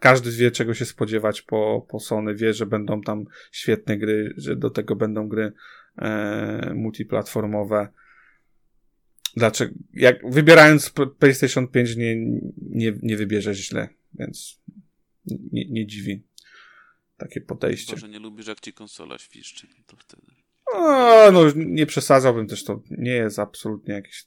każdy 0.00 0.30
wie, 0.30 0.50
czego 0.50 0.74
się 0.74 0.84
spodziewać 0.84 1.42
po, 1.42 1.86
po 1.88 2.00
Sony, 2.00 2.34
wie, 2.34 2.54
że 2.54 2.66
będą 2.66 3.00
tam 3.00 3.24
świetne 3.52 3.98
gry, 3.98 4.34
że 4.36 4.56
do 4.56 4.70
tego 4.70 4.96
będą 4.96 5.28
gry 5.28 5.52
e, 5.98 6.72
multiplatformowe. 6.74 7.88
Dlaczego? 9.40 9.74
Jak 9.94 10.30
wybierając 10.30 10.92
PlayStation 11.18 11.68
5 11.68 11.96
nie, 11.96 12.16
nie, 12.56 12.92
nie 13.02 13.16
wybierzesz 13.16 13.58
źle, 13.58 13.88
więc 14.14 14.60
nie, 15.52 15.64
nie 15.68 15.86
dziwi 15.86 16.22
takie 17.16 17.40
podejście. 17.40 17.94
Chyba, 17.94 18.00
że 18.00 18.08
nie 18.08 18.18
lubisz, 18.18 18.46
jak 18.46 18.60
ci 18.60 18.72
konsola 18.72 19.18
świszczy, 19.18 19.66
no 19.78 19.84
to 19.86 19.96
wtedy. 19.96 20.22
O, 20.72 21.30
no, 21.32 21.40
nie 21.56 21.86
przesadzałbym 21.86 22.46
też, 22.46 22.64
to 22.64 22.82
nie 22.90 23.10
jest 23.12 23.38
absolutnie 23.38 23.94
jakiś 23.94 24.26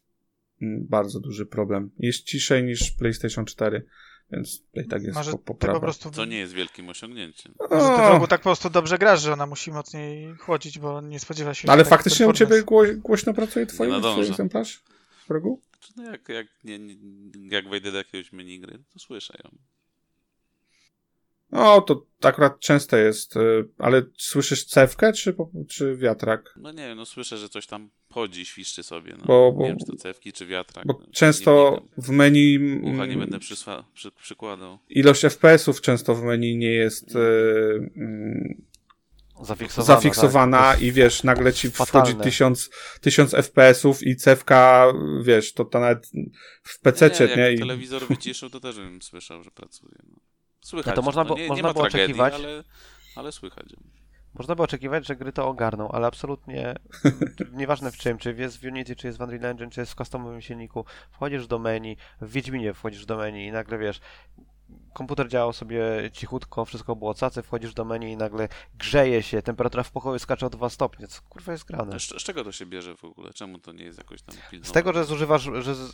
mm, 0.61 0.85
bardzo 0.87 1.19
duży 1.19 1.45
problem. 1.45 1.91
Jest 1.99 2.23
ciszej 2.23 2.63
niż 2.63 2.91
PlayStation 2.91 3.45
4, 3.45 3.85
więc 4.31 4.63
to 4.73 4.81
i 4.81 4.87
tak 4.87 5.03
jest 5.03 5.15
Może 5.15 5.31
po, 5.31 5.37
poprawa. 5.37 5.79
po 5.79 5.85
prostu 5.85 6.11
Co 6.11 6.25
nie 6.25 6.37
jest 6.37 6.53
wielkim 6.53 6.89
osiągnięciem. 6.89 7.55
Może 7.59 7.71
ty 7.71 7.77
w 7.77 7.99
O, 7.99 8.09
rogu 8.09 8.27
tak 8.27 8.41
po 8.41 8.49
prostu 8.49 8.69
dobrze 8.69 8.97
grasz, 8.97 9.21
że 9.21 9.33
ona 9.33 9.45
musi 9.45 9.71
mocniej 9.71 10.35
chłodzić, 10.35 10.79
bo 10.79 11.01
nie 11.01 11.19
spodziewa 11.19 11.53
się. 11.53 11.69
ale 11.71 11.83
tak 11.83 11.89
faktycznie 11.89 12.27
u 12.27 12.33
ciebie 12.33 12.63
gło, 12.63 12.83
głośno 12.97 13.33
pracuje 13.33 13.65
twój, 13.65 13.87
twój 14.01 14.27
egzemplarz 14.27 14.83
w 15.23 15.29
rogu? 15.29 15.61
Czy 15.79 15.93
no 15.95 16.03
jak, 16.03 16.29
jak, 16.29 16.47
nie, 16.63 16.79
nie, 16.79 16.95
jak 17.49 17.69
wejdę 17.69 17.91
do 17.91 17.97
jakiegoś 17.97 18.31
menu 18.31 18.59
gry, 18.59 18.79
to 18.93 18.99
słyszę 18.99 19.33
ją. 19.43 19.57
No, 21.51 21.81
to 21.81 22.05
akurat 22.21 22.59
często 22.59 22.97
jest, 22.97 23.35
y, 23.35 23.39
ale 23.77 24.01
słyszysz 24.17 24.65
cewkę 24.65 25.13
czy, 25.13 25.35
czy 25.69 25.95
wiatrak? 25.97 26.53
No 26.57 26.71
nie 26.71 26.87
wiem, 26.87 26.97
no 26.97 27.05
słyszę, 27.05 27.37
że 27.37 27.49
coś 27.49 27.67
tam 27.67 27.89
chodzi, 28.09 28.45
świszczy 28.45 28.83
sobie. 28.83 29.15
No. 29.19 29.25
Bo- 29.25 29.51
bo- 29.51 29.61
nie 29.63 29.67
wiem, 29.69 29.77
czy 29.77 29.85
to 29.85 29.95
cewki, 29.95 30.33
czy 30.33 30.45
wiatrak. 30.45 30.85
Bo 30.87 30.93
no, 30.99 31.07
często 31.11 31.81
w 31.97 32.09
menu 32.09 32.57
Ucha 32.81 33.05
nie 33.05 33.13
mm, 33.13 33.19
będę 33.19 33.39
przysła, 33.39 33.85
przy, 33.93 34.11
przykładał. 34.11 34.79
ilość 34.89 35.21
FPS-ów 35.25 35.81
często 35.81 36.15
w 36.15 36.23
menu 36.23 36.57
nie 36.57 36.71
jest 36.71 37.15
y, 37.15 37.19
mm, 37.95 38.61
Zafiksowana. 39.43 39.95
zafiksowana 39.95 40.57
tak. 40.57 40.81
i 40.81 40.91
wiesz, 40.91 41.23
nagle 41.23 41.53
ci 41.53 41.71
wchodzi 41.71 41.91
fatalne. 41.91 42.23
tysiąc, 42.23 42.69
tysiąc 43.01 43.31
FPS-ów 43.31 44.03
i 44.03 44.15
cewka, 44.15 44.87
wiesz, 45.21 45.53
to, 45.53 45.65
to 45.65 45.79
nawet 45.79 46.11
w 46.63 46.79
PC, 46.79 47.09
nie, 47.09 47.35
nie? 47.35 47.41
jak 47.41 47.53
I, 47.53 47.59
telewizor 47.59 48.07
wyciszył, 48.09 48.49
to 48.49 48.59
też 48.59 48.75
bym 48.75 49.01
słyszał, 49.01 49.43
że 49.43 49.51
pracuje. 49.51 49.95
No. 50.09 50.15
Słychać. 50.61 50.95
No 50.95 50.95
to 50.95 51.01
można 51.01 51.25
było- 51.25 51.37
nie, 51.37 51.47
można 51.47 51.67
nie 51.67 51.73
było 51.73 51.89
tragedii, 51.89 52.03
oczekiwać. 52.03 52.33
Ale, 52.33 52.63
ale 53.15 53.31
słychać. 53.31 53.65
Można 54.33 54.55
by 54.55 54.63
oczekiwać, 54.63 55.07
że 55.07 55.15
gry 55.15 55.33
to 55.33 55.47
ogarną, 55.47 55.91
ale 55.91 56.07
absolutnie 56.07 56.75
nieważne 57.51 57.91
w 57.91 57.97
czym, 57.97 58.17
czy 58.17 58.35
jest 58.37 58.61
w 58.61 58.63
Unity, 58.63 58.95
czy 58.95 59.07
jest 59.07 59.19
w 59.19 59.21
Unreal 59.21 59.45
Engine, 59.45 59.69
czy 59.69 59.79
jest 59.79 59.91
w 59.91 59.95
customowym 59.95 60.41
silniku, 60.41 60.85
wchodzisz 61.11 61.47
do 61.47 61.59
menu, 61.59 61.97
w 62.21 62.31
Wiedźminie 62.31 62.73
wchodzisz 62.73 63.05
do 63.05 63.17
menu 63.17 63.47
i 63.47 63.51
nagle 63.51 63.77
wiesz, 63.77 63.99
komputer 64.93 65.27
działał 65.27 65.53
sobie 65.53 65.83
cichutko, 66.13 66.65
wszystko 66.65 66.95
było 66.95 67.13
cacy, 67.13 67.41
wchodzisz 67.43 67.73
do 67.73 67.85
menu 67.85 68.11
i 68.11 68.17
nagle 68.17 68.47
grzeje 68.77 69.23
się, 69.23 69.41
temperatura 69.41 69.83
w 69.83 69.91
pokoju 69.91 70.19
skacze 70.19 70.45
o 70.45 70.49
2 70.49 70.69
stopnie, 70.69 71.07
co 71.07 71.21
kurwa 71.21 71.51
jest 71.51 71.65
grane? 71.65 71.99
Z, 71.99 72.03
z 72.03 72.23
czego 72.23 72.43
to 72.43 72.51
się 72.51 72.65
bierze 72.65 72.95
w 72.95 73.05
ogóle? 73.05 73.33
Czemu 73.33 73.59
to 73.59 73.71
nie 73.71 73.83
jest 73.83 73.97
jakoś 73.97 74.21
tam 74.21 74.35
pilnowane? 74.35 74.69
Z 74.69 74.71
tego, 74.71 74.93
że 74.93 75.05
zużywasz, 75.05 75.49
że 75.59 75.75
z, 75.75 75.91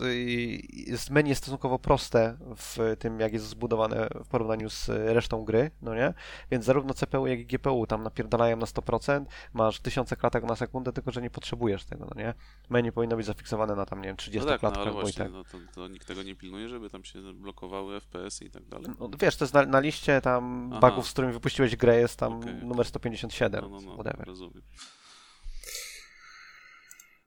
z 1.02 1.10
menu 1.10 1.30
jest 1.30 1.42
stosunkowo 1.42 1.80
proste 1.80 2.38
w 2.58 2.96
tym, 3.00 3.20
jak 3.20 3.34
jest 3.34 3.46
zbudowane 3.46 4.08
w 4.24 4.28
porównaniu 4.28 4.70
z 4.70 4.90
resztą 4.90 5.46
gry, 5.46 5.72
no 5.82 5.96
nie? 5.96 6.14
Więc 6.52 6.66
zarówno 6.66 6.94
CPU, 6.94 7.28
jak 7.28 7.40
i 7.40 7.46
GPU 7.46 7.88
tam 7.88 8.04
napierdalają 8.04 8.58
na 8.58 8.66
100%, 8.66 9.26
masz 9.54 9.80
tysiące 9.80 10.16
klatek 10.16 10.44
na 10.44 10.56
sekundę, 10.56 10.94
tylko 10.94 11.12
że 11.12 11.22
nie 11.22 11.30
potrzebujesz 11.30 11.86
tego, 11.86 12.06
no 12.06 12.22
nie? 12.22 12.34
Menu 12.70 12.92
powinno 12.92 13.16
być 13.16 13.26
zafiksowane 13.26 13.76
na 13.76 13.86
tam, 13.86 14.02
nie 14.02 14.08
wiem, 14.08 14.18
30 14.18 14.46
No 14.46 14.52
tak, 14.54 14.62
no 14.62 14.70
klatkach, 14.70 14.84
ale 14.84 14.94
bo 14.94 15.00
i 15.00 15.02
właśnie, 15.02 15.24
tak. 15.24 15.34
no 15.34 15.44
to, 15.44 15.58
to 15.76 15.88
nikt 15.88 16.08
tego 16.08 16.24
nie 16.24 16.36
pilnuje, 16.36 16.70
żeby 16.70 16.90
tam 16.90 17.04
się 17.04 17.34
blokowały 17.34 18.00
FPS-y 18.00 18.46
i 18.46 18.50
tak 18.52 18.66
dalej. 18.66 18.86
No, 19.00 19.10
wiesz, 19.22 19.36
to 19.38 19.46
jest 19.46 19.54
na, 19.54 19.66
na 19.66 19.80
liście 19.80 20.22
tam 20.22 20.70
Aha. 20.74 20.90
bugów, 20.90 21.08
z 21.08 21.12
którymi 21.12 21.34
wypuściłeś 21.34 21.76
grę, 21.76 22.00
jest 22.00 22.20
tam 22.20 22.34
Okej. 22.34 22.54
numer 22.54 22.86
157, 22.86 23.62
No, 23.62 23.70
no, 23.70 23.82
no, 23.82 23.94
whatever. 23.94 24.28
rozumiem. 24.28 24.62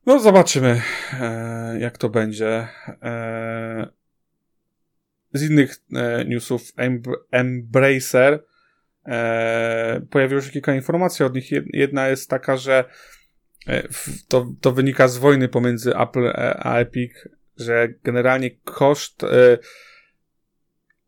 no 0.07 0.21
zobaczymy, 0.21 0.83
e, 1.21 1.77
jak 1.81 1.99
to 1.99 2.09
będzie. 2.09 2.69
E, 3.03 3.87
z 5.33 5.51
innych 5.51 5.77
e, 5.95 6.25
newsów, 6.25 6.63
Embr- 6.77 7.17
Embracer 7.31 8.45
e, 9.07 10.01
pojawiło 10.11 10.41
się 10.41 10.51
kilka 10.51 10.75
informacji 10.75 11.25
od 11.25 11.35
nich. 11.35 11.53
Jed- 11.53 11.67
Jedna 11.73 12.09
jest 12.09 12.31
taka, 12.31 12.57
że 12.57 12.85
e, 13.67 13.89
to, 14.29 14.47
to 14.61 14.73
wynika 14.73 15.09
z 15.09 15.19
wojny 15.19 15.49
pomiędzy 15.49 15.97
Apple 15.97 16.27
e, 16.27 16.57
a 16.67 16.79
Epic, 16.79 17.13
że 17.57 17.89
generalnie 18.05 18.51
koszt 18.51 19.25
e, 19.25 19.29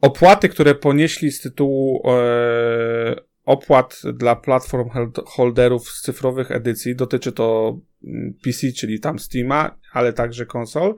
opłaty, 0.00 0.48
które 0.48 0.74
ponieśli 0.74 1.32
z 1.32 1.40
tytułu 1.40 2.02
e, 2.10 3.16
opłat 3.44 4.02
dla 4.14 4.36
platform 4.36 4.88
holderów 5.26 5.88
z 5.88 6.02
cyfrowych 6.02 6.50
edycji, 6.50 6.96
dotyczy 6.96 7.32
to 7.32 7.78
mm, 8.04 8.34
PC, 8.44 8.72
czyli 8.72 9.00
tam 9.00 9.18
Steama, 9.18 9.78
ale 9.92 10.12
także 10.12 10.46
konsol, 10.46 10.94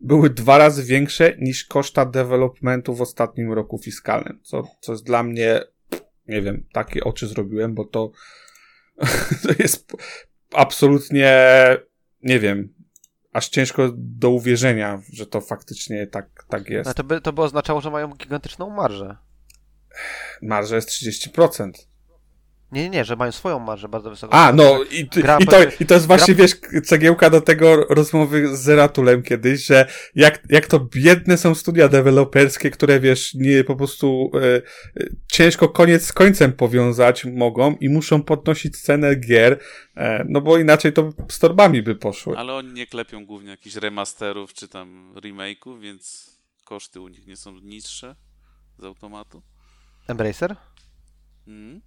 były 0.00 0.30
dwa 0.30 0.58
razy 0.58 0.84
większe 0.84 1.36
niż 1.38 1.64
koszta 1.64 2.06
developmentu 2.06 2.94
w 2.94 3.02
ostatnim 3.02 3.52
roku 3.52 3.78
fiskalnym, 3.78 4.40
co, 4.42 4.62
co 4.80 4.92
jest 4.92 5.04
dla 5.04 5.22
mnie, 5.22 5.60
nie 6.28 6.42
wiem, 6.42 6.64
takie 6.72 7.04
oczy 7.04 7.26
zrobiłem, 7.26 7.74
bo 7.74 7.84
to, 7.84 8.10
to 9.42 9.48
jest 9.58 9.92
absolutnie, 10.52 11.36
nie 12.22 12.40
wiem, 12.40 12.75
aż 13.36 13.48
ciężko 13.48 13.90
do 13.96 14.30
uwierzenia, 14.30 15.02
że 15.12 15.26
to 15.26 15.40
faktycznie 15.40 16.06
tak, 16.06 16.44
tak 16.48 16.68
jest. 16.68 16.86
No 16.86 16.94
to 16.94 17.04
by, 17.04 17.20
to 17.20 17.32
by 17.32 17.42
oznaczało, 17.42 17.80
że 17.80 17.90
mają 17.90 18.08
gigantyczną 18.08 18.70
marżę. 18.70 19.16
Marża 20.42 20.76
jest 20.76 20.88
30%. 20.88 21.70
Nie, 22.72 22.82
nie, 22.82 22.90
nie, 22.90 23.04
że 23.04 23.16
mają 23.16 23.32
swoją 23.32 23.58
marżę 23.58 23.88
bardzo 23.88 24.10
wysoką. 24.10 24.32
A, 24.32 24.52
no 24.52 24.82
i, 24.90 25.08
ty, 25.08 25.22
Gra 25.22 25.38
i, 25.38 25.46
to, 25.46 25.56
i 25.80 25.86
to 25.86 25.94
jest 25.94 26.06
właśnie, 26.06 26.34
gra- 26.34 26.42
wiesz, 26.42 26.82
cegiełka 26.84 27.30
do 27.30 27.40
tego 27.40 27.76
rozmowy 27.76 28.56
z 28.56 28.60
Zeratulem 28.60 29.22
kiedyś, 29.22 29.66
że 29.66 29.86
jak, 30.14 30.42
jak 30.48 30.66
to 30.66 30.80
biedne 30.80 31.38
są 31.38 31.54
studia 31.54 31.88
deweloperskie, 31.88 32.70
które, 32.70 33.00
wiesz, 33.00 33.34
nie 33.34 33.64
po 33.64 33.76
prostu 33.76 34.30
e, 34.34 34.56
e, 34.56 34.62
ciężko 35.32 35.68
koniec 35.68 36.06
z 36.06 36.12
końcem 36.12 36.52
powiązać 36.52 37.24
mogą 37.24 37.76
i 37.76 37.88
muszą 37.88 38.22
podnosić 38.22 38.80
cenę 38.80 39.14
gier, 39.14 39.60
e, 39.96 40.24
no 40.28 40.40
bo 40.40 40.58
inaczej 40.58 40.92
to 40.92 41.12
z 41.28 41.38
torbami 41.38 41.82
by 41.82 41.94
poszły. 41.94 42.38
Ale 42.38 42.54
oni 42.54 42.72
nie 42.72 42.86
klepią 42.86 43.26
głównie 43.26 43.50
jakichś 43.50 43.76
remasterów 43.76 44.54
czy 44.54 44.68
tam 44.68 45.14
remake'ów, 45.14 45.80
więc 45.80 46.36
koszty 46.64 47.00
u 47.00 47.08
nich 47.08 47.26
nie 47.26 47.36
są 47.36 47.60
niższe 47.60 48.16
z 48.78 48.84
automatu. 48.84 49.42
Embracer? 50.08 50.56
Mhm. 51.46 51.80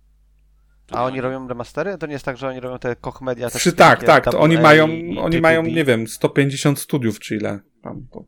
A 0.92 0.98
nie 0.98 1.04
oni 1.04 1.22
robią 1.22 1.48
remastery? 1.48 1.98
To 1.98 2.08
nie 2.08 2.14
jest 2.14 2.26
tak, 2.26 2.38
że 2.38 2.48
oni 2.48 2.60
robią 2.60 2.80
te 2.80 2.96
Koch 2.96 3.22
Media? 3.22 3.50
te 3.50 3.60
Przy, 3.60 3.74
tak, 3.74 4.04
tak, 4.04 4.24
to 4.26 4.40
oni 4.40 4.58
mają, 4.58 4.88
oni 5.18 5.42
mają, 5.42 5.64
nie 5.64 5.86
wiem, 5.86 6.08
150 6.08 6.80
studiów 6.80 7.20
czy 7.20 7.36
ile. 7.36 7.60
Tam, 7.84 8.08
to. 8.12 8.26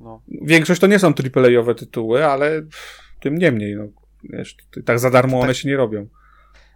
No. 0.00 0.22
Większość 0.28 0.80
to 0.80 0.86
nie 0.86 0.98
są 0.98 1.08
AAA-owe 1.08 1.74
tytuły, 1.74 2.26
ale 2.26 2.62
tym 3.20 3.38
niemniej, 3.38 3.76
no, 3.76 3.84
wiesz, 4.22 4.56
tak 4.84 4.98
za 4.98 5.10
darmo 5.10 5.38
one 5.40 5.48
Tak. 5.48 5.56
się 5.56 5.68
nie 5.68 5.76
robią. 5.76 6.06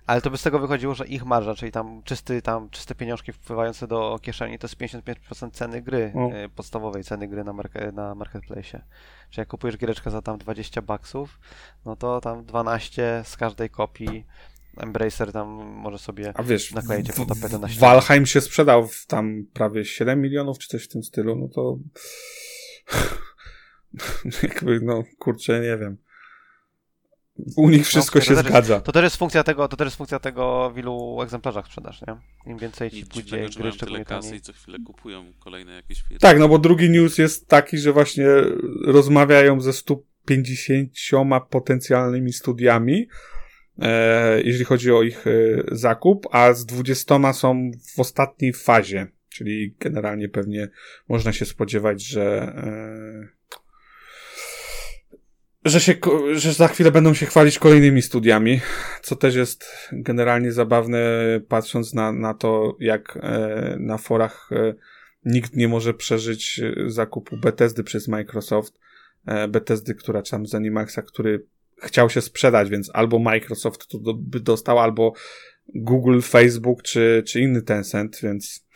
Ale 0.06 0.20
to 0.20 0.30
by 0.30 0.38
z 0.38 0.42
tego 0.42 0.58
wychodziło, 0.58 0.94
że 0.94 1.06
ich 1.06 1.24
marża, 1.24 1.54
czyli 1.54 1.72
tam 1.72 2.02
czysty, 2.02 2.42
tam 2.42 2.70
czyste 2.70 2.94
pieniążki 2.94 3.32
wpływające 3.32 3.86
do 3.86 4.18
kieszeni, 4.22 4.58
to 4.58 4.66
jest 4.66 4.76
55% 4.76 5.50
ceny 5.50 5.82
gry, 5.82 6.12
O. 6.16 6.30
e, 6.30 6.48
podstawowej 6.48 7.04
ceny 7.04 7.28
gry 7.28 7.44
na, 7.44 7.52
marke, 7.52 7.92
na 7.92 8.14
marketplace. 8.14 8.62
Czyli 9.30 9.40
jak 9.40 9.48
kupujesz 9.48 9.76
giereczkę 9.78 10.10
za 10.10 10.22
tam 10.22 10.38
20 10.38 10.82
baksów, 10.82 11.40
no 11.84 11.96
to 11.96 12.20
tam 12.20 12.44
12 12.44 13.22
z 13.24 13.36
każdej 13.36 13.70
kopii. 13.70 14.26
Embracer 14.80 15.32
tam 15.32 15.48
może 15.74 15.98
sobie 15.98 16.32
A 16.34 16.42
wiesz, 16.42 16.72
Naklejcie 16.72 17.12
w- 17.12 17.16
po 17.16 17.26
tapetę 17.26 17.58
na 17.58 17.68
ścianę. 17.68 17.80
Valheim 17.80 18.26
się 18.26 18.40
sprzedał 18.40 18.88
w 18.88 19.06
tam 19.06 19.44
prawie 19.52 19.84
7 19.84 20.20
milionów, 20.20 20.58
czy 20.58 20.68
coś 20.68 20.84
w 20.84 20.88
tym 20.88 21.02
stylu, 21.02 21.36
no 21.36 21.48
to 21.48 21.78
jakby, 24.42 24.80
no 24.80 25.04
kurczę, 25.18 25.60
nie 25.60 25.76
wiem. 25.78 25.96
U 27.56 27.70
nich 27.70 27.86
wszystko 27.86 28.18
No, 28.18 28.24
to 28.24 28.28
się 28.30 28.34
też- 28.34 28.46
zgadza. 28.46 28.80
To 28.80 28.92
też 28.92 29.02
jest 29.04 29.16
funkcja 29.16 29.44
tego, 29.44 29.68
to 29.68 29.76
też 29.76 29.86
jest 29.86 29.96
funkcja 29.96 30.18
tego, 30.18 30.70
w 30.74 30.78
ilu 30.78 31.22
egzemplarzach 31.22 31.66
sprzedasz, 31.66 32.02
nie? 32.06 32.16
Im 32.52 32.58
więcej 32.58 32.90
ci 32.90 32.96
Nic 32.96 33.08
pójdzie 33.08 33.30
gry, 33.30 33.38
mają 33.38 33.50
tyle 33.52 33.72
szczególnie 33.72 34.04
kasy 34.04 34.28
taniej. 34.28 34.38
i 34.38 34.42
co 34.42 34.52
chwilę 34.52 34.78
kupują 34.86 35.32
kolejne 35.38 35.72
jakieś 35.72 36.02
firmy. 36.02 36.18
Tak, 36.18 36.38
no 36.38 36.48
bo 36.48 36.58
drugi 36.58 36.90
news 36.90 37.18
jest 37.18 37.48
taki, 37.48 37.78
że 37.78 37.92
właśnie 37.92 38.26
rozmawiają 38.86 39.60
ze 39.60 39.72
150 39.72 40.90
potencjalnymi 41.50 42.32
studiami, 42.32 43.08
jeżeli 44.44 44.64
chodzi 44.64 44.92
o 44.92 45.02
ich 45.02 45.26
e, 45.26 45.30
zakup, 45.72 46.26
a 46.30 46.52
z 46.52 46.66
20 46.66 47.32
są 47.32 47.70
w 47.96 48.00
ostatniej 48.00 48.52
fazie, 48.52 49.06
czyli 49.28 49.76
generalnie 49.80 50.28
pewnie 50.28 50.68
można 51.08 51.32
się 51.32 51.44
spodziewać, 51.44 52.02
że 52.02 52.22
e, 52.56 53.40
że, 55.64 55.80
się, 55.80 55.94
że 56.32 56.52
za 56.52 56.68
chwilę 56.68 56.90
będą 56.90 57.14
się 57.14 57.26
chwalić 57.26 57.58
kolejnymi 57.58 58.02
studiami, 58.02 58.60
co 59.02 59.16
też 59.16 59.34
jest 59.34 59.64
generalnie 59.92 60.52
zabawne, 60.52 61.00
patrząc 61.48 61.94
na, 61.94 62.12
na 62.12 62.34
to, 62.34 62.76
jak 62.80 63.18
e, 63.22 63.76
na 63.78 63.98
forach 63.98 64.50
e, 64.52 64.74
nikt 65.24 65.56
nie 65.56 65.68
może 65.68 65.94
przeżyć 65.94 66.60
e, 66.60 66.90
zakupu 66.90 67.36
Bethesdy 67.36 67.84
przez 67.84 68.08
Microsoft. 68.08 68.78
E, 69.26 69.48
Bethesdy, 69.48 69.94
która 69.94 70.22
tam 70.22 70.46
z 70.46 70.54
Animaxa, 70.54 70.98
który 71.06 71.46
chciał 71.82 72.10
się 72.10 72.20
sprzedać, 72.20 72.70
więc 72.70 72.90
albo 72.94 73.18
Microsoft 73.18 73.88
to 73.88 73.98
do, 73.98 74.14
by 74.14 74.40
dostał, 74.40 74.78
albo 74.78 75.12
Google, 75.74 76.20
Facebook 76.20 76.82
czy, 76.82 77.22
czy 77.26 77.40
inny 77.40 77.62
Tencent, 77.62 78.20
więc 78.22 78.66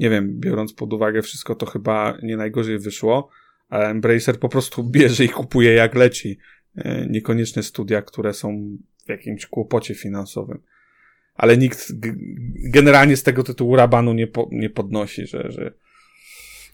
nie 0.00 0.10
wiem, 0.10 0.40
biorąc 0.40 0.72
pod 0.72 0.92
uwagę 0.92 1.22
wszystko, 1.22 1.54
to 1.54 1.66
chyba 1.66 2.18
nie 2.22 2.36
najgorzej 2.36 2.78
wyszło, 2.78 3.30
ale 3.68 3.88
Embracer 3.88 4.38
po 4.38 4.48
prostu 4.48 4.84
bierze 4.90 5.24
i 5.24 5.28
kupuje 5.28 5.72
jak 5.72 5.94
leci. 5.94 6.38
E, 6.76 7.06
Niekoniecznie 7.10 7.62
studia, 7.62 8.02
które 8.02 8.34
są 8.34 8.76
w 9.06 9.08
jakimś 9.08 9.46
kłopocie 9.46 9.94
finansowym. 9.94 10.62
Ale 11.34 11.56
nikt 11.56 11.92
generalnie 12.72 13.16
z 13.16 13.22
tego 13.22 13.42
tytułu 13.42 13.76
rabanu 13.76 14.12
nie, 14.12 14.26
po, 14.26 14.48
nie 14.52 14.70
podnosi, 14.70 15.26
że, 15.26 15.50
że, 15.50 15.74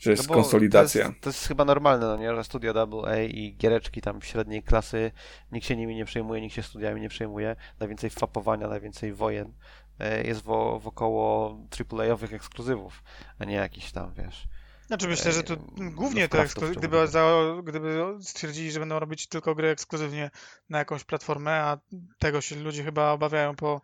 że 0.01 0.11
jest 0.11 0.28
No 0.28 0.34
konsolidacja. 0.34 1.05
To 1.05 1.09
jest, 1.11 1.20
to 1.20 1.28
jest 1.30 1.48
chyba 1.48 1.64
normalne, 1.64 2.07
no 2.07 2.16
nie? 2.16 2.34
Że 2.34 2.44
studio 2.44 3.01
AA 3.07 3.16
i 3.20 3.55
giereczki 3.59 4.01
tam 4.01 4.22
średniej 4.22 4.62
klasy, 4.62 5.12
nikt 5.53 5.66
się 5.66 5.76
nimi 5.76 5.94
nie 5.94 6.05
przejmuje, 6.05 6.40
nikt 6.40 6.55
się 6.55 6.62
studiami 6.62 7.01
nie 7.01 7.09
przejmuje. 7.09 7.57
Najwięcej 7.80 8.11
fapowania, 8.11 8.68
najwięcej 8.68 9.12
wojen 9.12 9.53
e, 9.98 10.22
jest 10.26 10.42
wo, 10.42 10.80
wokoło 10.80 11.59
AAA-owych 11.90 12.32
ekskluzywów, 12.34 13.03
a 13.38 13.44
nie 13.44 13.55
jakiś 13.55 13.92
tam, 13.92 14.14
wiesz. 14.14 14.48
Znaczy 14.86 15.09
myślę, 15.09 15.32
że 15.32 15.42
tu 15.42 15.53
Eee, 15.53 15.90
głównie 15.90 16.28
to 16.28 16.38
eksklu- 16.38 16.74
gdyby, 16.76 17.09
za, 17.09 17.40
gdyby 17.64 18.05
stwierdzili, 18.20 18.70
że 18.72 18.80
będą 18.80 18.98
robić 18.98 19.26
tylko 19.26 19.55
gry 19.55 19.68
ekskluzywnie 19.68 20.30
na 20.68 20.78
jakąś 20.78 21.05
platformę, 21.05 21.53
a 21.53 21.78
tego 22.18 22.40
się 22.40 22.57
ludzie 22.57 22.84
chyba 22.84 23.12
obawiają 23.12 23.57
po, 23.57 23.80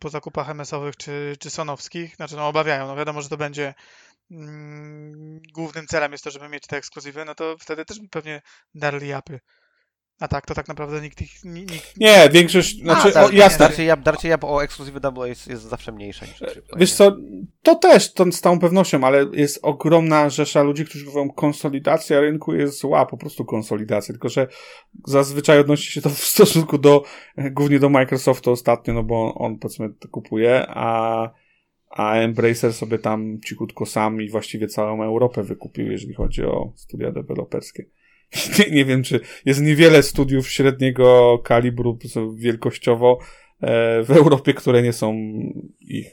po 0.00 0.08
zakupach 0.08 0.50
MS-owych 0.50 0.96
czy, 0.96 1.36
czy 1.38 1.50
sonowskich. 1.50 2.16
Znaczy 2.16 2.36
no 2.36 2.48
obawiają, 2.48 2.86
no 2.86 2.96
wiadomo, 2.96 3.22
że 3.22 3.28
to 3.28 3.36
będzie 3.36 3.74
głównym 5.54 5.86
celem 5.86 6.12
jest 6.12 6.24
to, 6.24 6.30
żeby 6.30 6.48
mieć 6.48 6.66
te 6.66 6.76
ekskluzywy, 6.76 7.24
no 7.24 7.34
to 7.34 7.56
wtedy 7.60 7.84
też 7.84 8.00
by 8.00 8.08
pewnie 8.08 8.42
darli 8.74 9.08
japy. 9.08 9.40
A 10.20 10.28
tak, 10.28 10.46
to 10.46 10.54
tak 10.54 10.68
naprawdę 10.68 11.00
nikt 11.00 11.20
ich... 11.20 11.44
ni- 11.44 11.60
Nikt, 11.60 11.96
Nie, 11.96 12.28
większość, 12.32 12.78
znaczy, 12.78 13.12
tak, 13.12 13.26
o, 13.26 13.30
jasne, 13.30 13.58
Darcie 13.58 13.84
jab, 13.84 14.00
darcie 14.02 14.28
jab 14.28 14.44
o 14.44 14.62
ekskluzywy 14.64 15.00
AA 15.02 15.26
jest, 15.26 15.46
jest 15.46 15.62
zawsze 15.62 15.92
mniejsze 15.92 16.26
niż 16.26 16.42
AAA, 16.42 16.78
Wiesz 16.78 16.92
co, 16.94 17.16
to 17.62 17.74
też, 17.74 18.12
to 18.12 18.32
z 18.32 18.40
całą 18.40 18.58
pewnością, 18.58 19.04
ale 19.04 19.26
jest 19.32 19.58
ogromna 19.62 20.30
rzesza 20.30 20.62
ludzi, 20.62 20.84
którzy 20.84 21.04
mówią, 21.06 21.30
konsolidacja 21.30 22.20
rynku 22.20 22.54
jest 22.54 22.80
zła, 22.80 23.06
po 23.06 23.16
prostu 23.16 23.44
konsolidacja, 23.44 24.12
tylko 24.12 24.28
że 24.28 24.46
zazwyczaj 25.06 25.58
odnosi 25.58 25.92
się 25.92 26.00
to 26.02 26.10
w 26.10 26.18
stosunku 26.18 26.78
do, 26.78 27.04
e, 27.36 27.50
głównie 27.50 27.78
do 27.78 27.88
Microsoftu 27.88 28.50
ostatnio, 28.50 28.94
no 28.94 29.02
bo 29.02 29.34
on, 29.34 29.58
powiedzmy, 29.58 29.88
to 30.00 30.08
kupuje, 30.08 30.66
a, 30.68 31.30
a 31.98 32.14
Embracer 32.14 32.74
sobie 32.74 32.98
tam 32.98 33.40
cichutko 33.40 33.86
sam 33.86 34.22
i 34.22 34.28
właściwie 34.28 34.66
całą 34.66 35.02
Europę 35.02 35.42
wykupił, 35.42 35.92
jeżeli 35.92 36.14
chodzi 36.14 36.44
o 36.44 36.72
studia 36.76 37.12
deweloperskie. 37.12 37.84
Nie, 38.58 38.70
nie 38.70 38.84
wiem, 38.84 39.02
czy 39.02 39.20
jest 39.44 39.60
niewiele 39.60 40.02
studiów 40.02 40.48
średniego 40.48 41.38
kalibru 41.44 41.98
wielkościowo 42.34 43.18
e, 43.60 44.02
w 44.02 44.10
Europie, 44.10 44.54
które 44.54 44.82
nie 44.82 44.92
są 44.92 45.14
ich. 45.80 46.06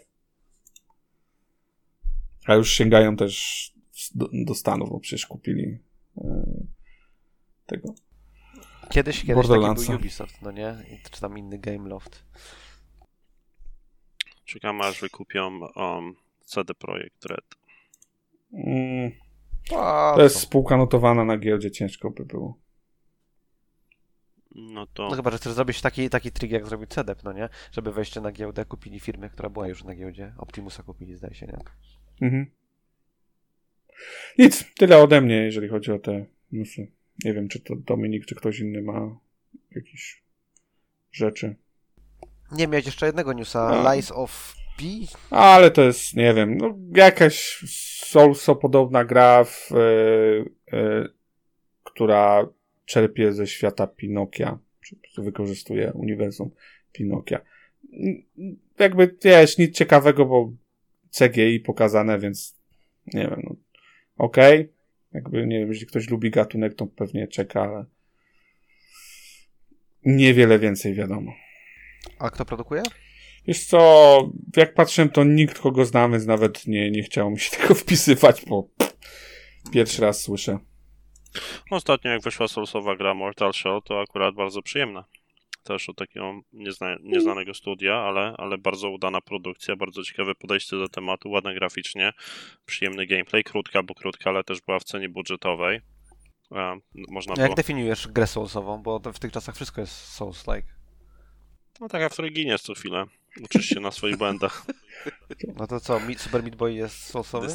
A 2.45 2.55
już 2.55 2.71
sięgają 2.71 3.15
też 3.15 3.63
do, 4.15 4.29
do 4.45 4.55
Stanów, 4.55 4.89
bo 4.89 4.99
przecież 4.99 5.25
kupili 5.25 5.77
e, 6.17 6.45
tego. 7.65 7.95
Kiedyś, 8.89 9.21
kiedyś 9.21 9.47
taki 9.47 9.85
był 9.87 9.95
Ubisoft, 9.95 10.41
no 10.41 10.51
nie? 10.51 10.75
Czy 11.11 11.21
tam 11.21 11.37
inny 11.37 11.59
Gameloft. 11.59 12.25
Czekam 14.45 14.81
aż 14.81 15.01
wykupią 15.01 15.59
um, 15.75 16.15
CD 16.43 16.73
Projekt 16.73 17.25
Red. 17.25 17.45
Mm, 18.53 19.11
A, 19.75 20.13
to 20.15 20.23
jest 20.23 20.39
spółka 20.39 20.77
notowana 20.77 21.25
na 21.25 21.37
giełdzie, 21.37 21.71
ciężko 21.71 22.11
by 22.11 22.25
było. 22.25 22.59
No 24.55 24.87
to 24.87 25.09
No 25.09 25.15
chyba, 25.15 25.31
że 25.31 25.37
chcesz 25.37 25.53
zrobić 25.53 25.81
taki, 25.81 26.09
taki 26.09 26.31
trik, 26.31 26.51
jak 26.51 26.67
zrobił 26.67 26.87
CDEP, 26.87 27.23
no 27.23 27.33
nie? 27.33 27.49
Żeby 27.71 27.91
wejście 27.91 28.21
na 28.21 28.31
giełdę, 28.31 28.65
kupili 28.65 28.99
firmę, 28.99 29.29
która 29.29 29.49
była 29.49 29.67
już 29.67 29.83
na 29.83 29.95
giełdzie. 29.95 30.33
Optimusa 30.37 30.83
kupili, 30.83 31.15
zdaje 31.15 31.35
się, 31.35 31.45
nie? 31.45 31.57
Mhm. 32.21 32.45
Nic, 34.37 34.73
tyle 34.75 34.97
ode 34.97 35.21
mnie, 35.21 35.35
jeżeli 35.35 35.67
chodzi 35.67 35.91
o 35.91 35.99
te 35.99 36.25
newsy. 36.51 36.91
Nie 37.25 37.33
wiem, 37.33 37.47
czy 37.47 37.59
to 37.59 37.75
Dominik, 37.75 38.25
czy 38.25 38.35
ktoś 38.35 38.59
inny 38.59 38.81
ma 38.81 39.19
jakieś 39.71 40.23
rzeczy. 41.11 41.55
Nie, 42.55 42.67
miałeś 42.67 42.85
jeszcze 42.85 43.05
jednego 43.05 43.33
newsa. 43.33 43.69
No. 43.69 43.93
Lies 43.93 44.11
of 44.11 44.55
P? 44.77 44.83
Ale 45.29 45.71
to 45.71 45.81
jest, 45.81 46.15
nie 46.15 46.33
wiem, 46.33 46.57
no, 46.57 46.77
jakaś 46.95 47.63
Soulso-podobna 48.05 49.05
gra, 49.05 49.43
w, 49.43 49.71
e, 49.71 50.77
e, 50.77 51.09
która 51.83 52.47
czerpie 52.85 53.33
ze 53.33 53.47
świata 53.47 53.87
Pinokia. 53.87 54.59
czy 55.13 55.21
wykorzystuje 55.21 55.91
uniwersum 55.93 56.51
Pinokia. 56.91 57.39
Jakby, 58.79 59.15
wiesz, 59.23 59.57
nic 59.57 59.75
ciekawego, 59.75 60.25
bo 60.25 60.51
CGI 61.19 61.59
pokazane, 61.59 62.19
więc 62.19 62.55
nie 63.13 63.27
wiem, 63.27 63.41
no 63.43 63.55
okej. 64.17 64.69
Jakby, 65.13 65.47
nie 65.47 65.59
wiem, 65.59 65.69
jeśli 65.69 65.87
ktoś 65.87 66.09
lubi 66.09 66.31
gatunek, 66.31 66.73
to 66.73 66.87
pewnie 66.87 67.27
czeka, 67.27 67.61
ale 67.61 67.85
niewiele 70.05 70.59
więcej 70.59 70.93
wiadomo. 70.93 71.31
A 72.19 72.29
kto 72.29 72.45
produkuje? 72.45 72.83
Wiesz 73.47 73.65
co, 73.65 74.31
jak 74.57 74.73
patrzyłem, 74.73 75.09
to 75.09 75.23
nikt, 75.23 75.59
kogo 75.59 75.85
znamy, 75.85 76.11
więc 76.17 76.25
nawet 76.25 76.67
nie, 76.67 76.91
nie 76.91 77.03
chciało 77.03 77.29
mi 77.29 77.39
się 77.39 77.51
tego 77.57 77.75
wpisywać, 77.75 78.45
bo 78.45 78.69
pierwszy 79.73 80.01
raz 80.01 80.21
słyszę. 80.21 80.59
Ostatnio 81.71 82.11
jak 82.11 82.21
wyszła 82.21 82.47
Soulsowa 82.47 82.95
gra 82.95 83.13
Mortal 83.13 83.53
Shell, 83.53 83.81
to 83.85 84.01
akurat 84.01 84.35
bardzo 84.35 84.61
przyjemna. 84.61 85.05
Też 85.63 85.89
od 85.89 85.97
takiego 85.97 86.41
niezna, 86.53 86.95
nieznanego 87.03 87.53
studia, 87.53 87.95
ale, 87.95 88.35
ale 88.37 88.57
bardzo 88.57 88.89
udana 88.89 89.21
produkcja, 89.21 89.75
bardzo 89.75 90.03
ciekawe 90.03 90.35
podejście 90.35 90.77
do 90.77 90.89
tematu, 90.89 91.29
ładne 91.29 91.53
graficznie, 91.53 92.11
przyjemny 92.65 93.05
gameplay, 93.07 93.43
krótka, 93.43 93.83
bo 93.83 93.95
krótka, 93.95 94.29
ale 94.29 94.43
też 94.43 94.61
była 94.61 94.79
w 94.79 94.83
cenie 94.83 95.09
budżetowej. 95.09 95.81
E, 96.51 96.79
można 97.09 97.33
Jak 97.37 97.47
było... 97.47 97.55
definiujesz 97.55 98.07
grę 98.07 98.27
Soulsową? 98.27 98.83
Bo 98.83 98.99
w 98.99 99.19
tych 99.19 99.31
czasach 99.31 99.55
wszystko 99.55 99.81
jest 99.81 100.19
Souls-like. 100.19 100.84
No 101.79 101.87
taka, 101.89 102.09
w 102.09 102.13
której 102.13 102.33
giniesz 102.33 102.61
co 102.61 102.73
chwilę. 102.73 103.05
Uczysz 103.43 103.65
się 103.65 103.79
na 103.79 103.91
swoich 103.91 104.17
błędach. 104.17 104.65
No 105.55 105.67
to 105.67 105.79
co, 105.79 106.01
Super 106.17 106.43
Meat 106.43 106.55
Boy 106.55 106.73
jest 106.73 107.03
Soulsowy? 107.03 107.47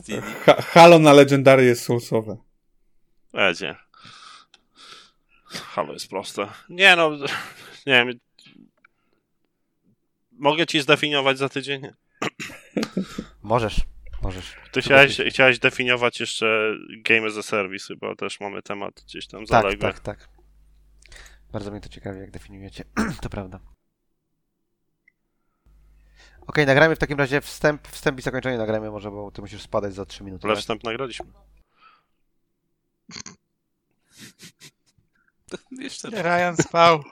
Ha 0.45 0.63
Halo 0.63 0.99
na 0.99 1.13
Legendary 1.13 1.65
jest 1.65 1.83
soulsowe. 1.83 2.37
Edzie. 3.35 3.77
Halo 5.45 5.93
jest 5.93 6.09
proste. 6.09 6.47
Nie 6.69 6.97
no, 6.97 7.11
nie 7.87 8.07
wiem. 8.07 8.21
Mogę 10.33 10.67
ci 10.67 10.81
zdefiniować 10.81 11.39
za 11.39 11.49
tydzień? 11.49 11.83
Możesz, 13.43 13.81
możesz. 14.23 14.55
Ty 14.73 14.83
chciałeś, 14.83 15.21
chciałeś 15.29 15.59
definiować 15.59 16.21
jeszcze 16.21 16.75
Game 16.99 17.27
as 17.27 17.37
a 17.37 17.43
Service, 17.43 17.87
chyba 17.87 18.15
też 18.17 18.41
mamy 18.41 18.63
temat 18.63 19.03
gdzieś 19.07 19.27
tam 19.27 19.41
Tak, 19.47 19.63
zaległy. 19.63 19.93
tak, 19.93 20.01
tak. 20.01 20.29
Bardzo 21.53 21.71
mnie 21.71 21.81
to 21.81 21.89
ciekawi, 21.89 22.21
jak 22.21 22.31
definiujecie. 22.31 22.85
to 23.23 23.29
prawda. 23.31 23.61
Okej, 26.47 26.67
nagrajmy 26.67 26.97
w 26.97 26.99
takim 26.99 27.19
razie 27.19 27.41
wstęp, 27.41 27.89
wstęp 27.89 28.19
i 28.19 28.23
zakończenie 28.23 28.59
nagrajmy 28.59 28.91
może, 28.91 29.11
bo 29.11 29.31
ty 29.31 29.41
musisz 29.41 29.63
spadać 29.63 29.95
za 29.95 30.07
3 30.07 30.25
minuty. 30.25 30.47
Ale 30.47 30.55
tak? 30.55 30.61
wstęp 30.61 30.85
nagraliśmy. 30.85 31.27
Jeszcze 35.79 36.11
Ryan 36.11 36.57
spał. 36.63 37.03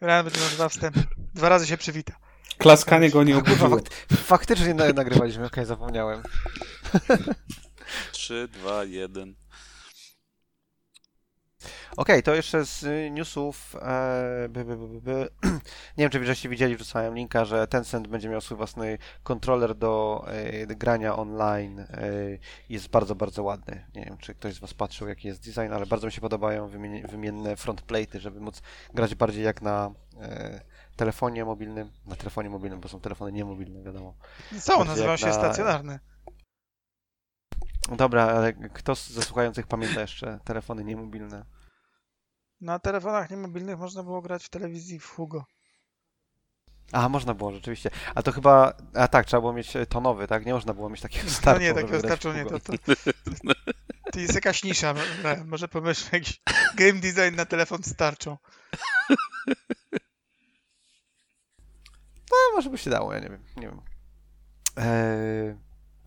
Ryan 0.00 0.24
będzie 0.24 0.40
miał 0.40 0.48
dwa 0.50 0.68
wstępy. 0.68 1.02
Dwa 1.34 1.48
razy 1.48 1.66
się 1.66 1.76
przywita. 1.76 2.12
Klaskanie 2.58 3.10
go 3.10 3.24
nie 3.24 3.36
obudziło. 3.38 3.68
fakt, 3.70 3.94
faktycznie 4.14 4.74
na- 4.74 4.88
nagrywaliśmy, 4.92 5.46
okej, 5.46 5.64
zapomniałem. 5.64 6.22
3, 8.12 8.48
2, 8.52 8.84
1. 8.84 9.34
Okej, 11.96 12.22
to 12.22 12.34
jeszcze 12.34 12.64
z 12.66 12.82
y, 12.82 13.10
newsów. 13.10 13.76
E, 13.82 14.48
by, 14.48 14.64
by, 14.64 14.76
by. 15.00 15.28
Nie 15.98 16.04
wiem, 16.04 16.10
czy 16.10 16.24
żeście 16.26 16.48
widzieli, 16.48 16.76
wrzucałem 16.76 17.14
linka, 17.14 17.44
że 17.44 17.66
Tencent 17.66 18.08
będzie 18.08 18.28
miał 18.28 18.40
swój 18.40 18.56
własny 18.56 18.98
kontroler 19.22 19.74
do 19.74 20.24
e, 20.28 20.66
grania 20.66 21.16
online. 21.16 21.80
E, 21.80 21.86
jest 22.68 22.88
bardzo, 22.88 23.14
bardzo 23.14 23.42
ładny. 23.42 23.86
Nie 23.94 24.04
wiem, 24.04 24.16
czy 24.18 24.34
ktoś 24.34 24.54
z 24.54 24.58
Was 24.58 24.74
patrzył, 24.74 25.08
jaki 25.08 25.28
jest 25.28 25.44
design, 25.46 25.72
ale 25.72 25.86
bardzo 25.86 26.06
mi 26.06 26.12
się 26.12 26.20
podobają 26.20 26.68
wymieni- 26.68 27.06
wymienne 27.10 27.54
frontplate'y, 27.56 28.18
żeby 28.20 28.40
móc 28.40 28.62
grać 28.94 29.14
bardziej 29.14 29.44
jak 29.44 29.62
na 29.62 29.90
e, 30.20 30.60
telefonie 30.96 31.44
mobilnym. 31.44 31.90
Na 32.06 32.16
telefonie 32.16 32.50
mobilnym, 32.50 32.80
bo 32.80 32.88
są 32.88 33.00
telefony 33.00 33.32
niemobilne, 33.32 33.82
wiadomo. 33.82 34.14
Co, 34.60 34.72
Bardziej 34.72 34.86
nazywał 34.88 35.10
jak 35.10 35.20
się 35.20 35.26
na- 35.26 35.32
stacjonarny. 35.32 35.98
Dobra, 37.96 38.22
ale 38.26 38.52
kto 38.52 38.94
z- 38.96 39.10
ze 39.10 39.22
słuchających 39.22 39.66
pamięta 39.66 40.00
jeszcze 40.00 40.38
telefony 40.44 40.84
niemobilne? 40.84 41.44
Na 42.62 42.78
telefonach 42.78 43.30
niemobilnych 43.30 43.78
można 43.78 44.02
było 44.02 44.22
grać 44.22 44.44
w 44.44 44.48
telewizji 44.48 44.98
w 44.98 45.06
Hugo. 45.10 45.44
A, 46.92 47.08
można 47.08 47.34
było, 47.34 47.52
rzeczywiście. 47.52 47.90
A 48.14 48.22
to 48.22 48.32
chyba. 48.32 48.74
A 48.94 49.08
tak, 49.08 49.26
trzeba 49.26 49.40
było 49.40 49.52
mieć 49.52 49.76
e, 49.76 49.86
tonowy, 49.86 50.28
tak? 50.28 50.46
Nie 50.46 50.52
można 50.52 50.74
było 50.74 50.90
mieć 50.90 51.00
takiego 51.00 51.24
No 51.28 51.32
startu. 51.32 51.60
nie, 51.60 51.68
żeby 51.68 51.80
takiego 51.80 51.98
starczu 52.00 52.32
nie. 52.32 52.44
To, 52.44 52.60
to, 52.60 52.72
to 54.12 54.20
jest 54.20 54.34
jakaś 54.34 54.64
nisza. 54.64 54.94
Ryan. 55.22 55.48
Może 55.48 55.68
pomyślmy 55.68 56.10
jakiś 56.18 56.40
game 56.74 56.92
design 56.92 57.36
na 57.36 57.46
telefon 57.46 57.82
z 57.82 57.96
tarczą. 57.96 58.38
No, 62.30 62.36
może 62.54 62.70
by 62.70 62.78
się 62.78 62.90
dało, 62.90 63.12
ja 63.12 63.20
nie 63.20 63.28
wiem. 63.28 63.44
Nie 63.56 63.66
wiem. 63.68 63.80
Eee, 64.76 65.56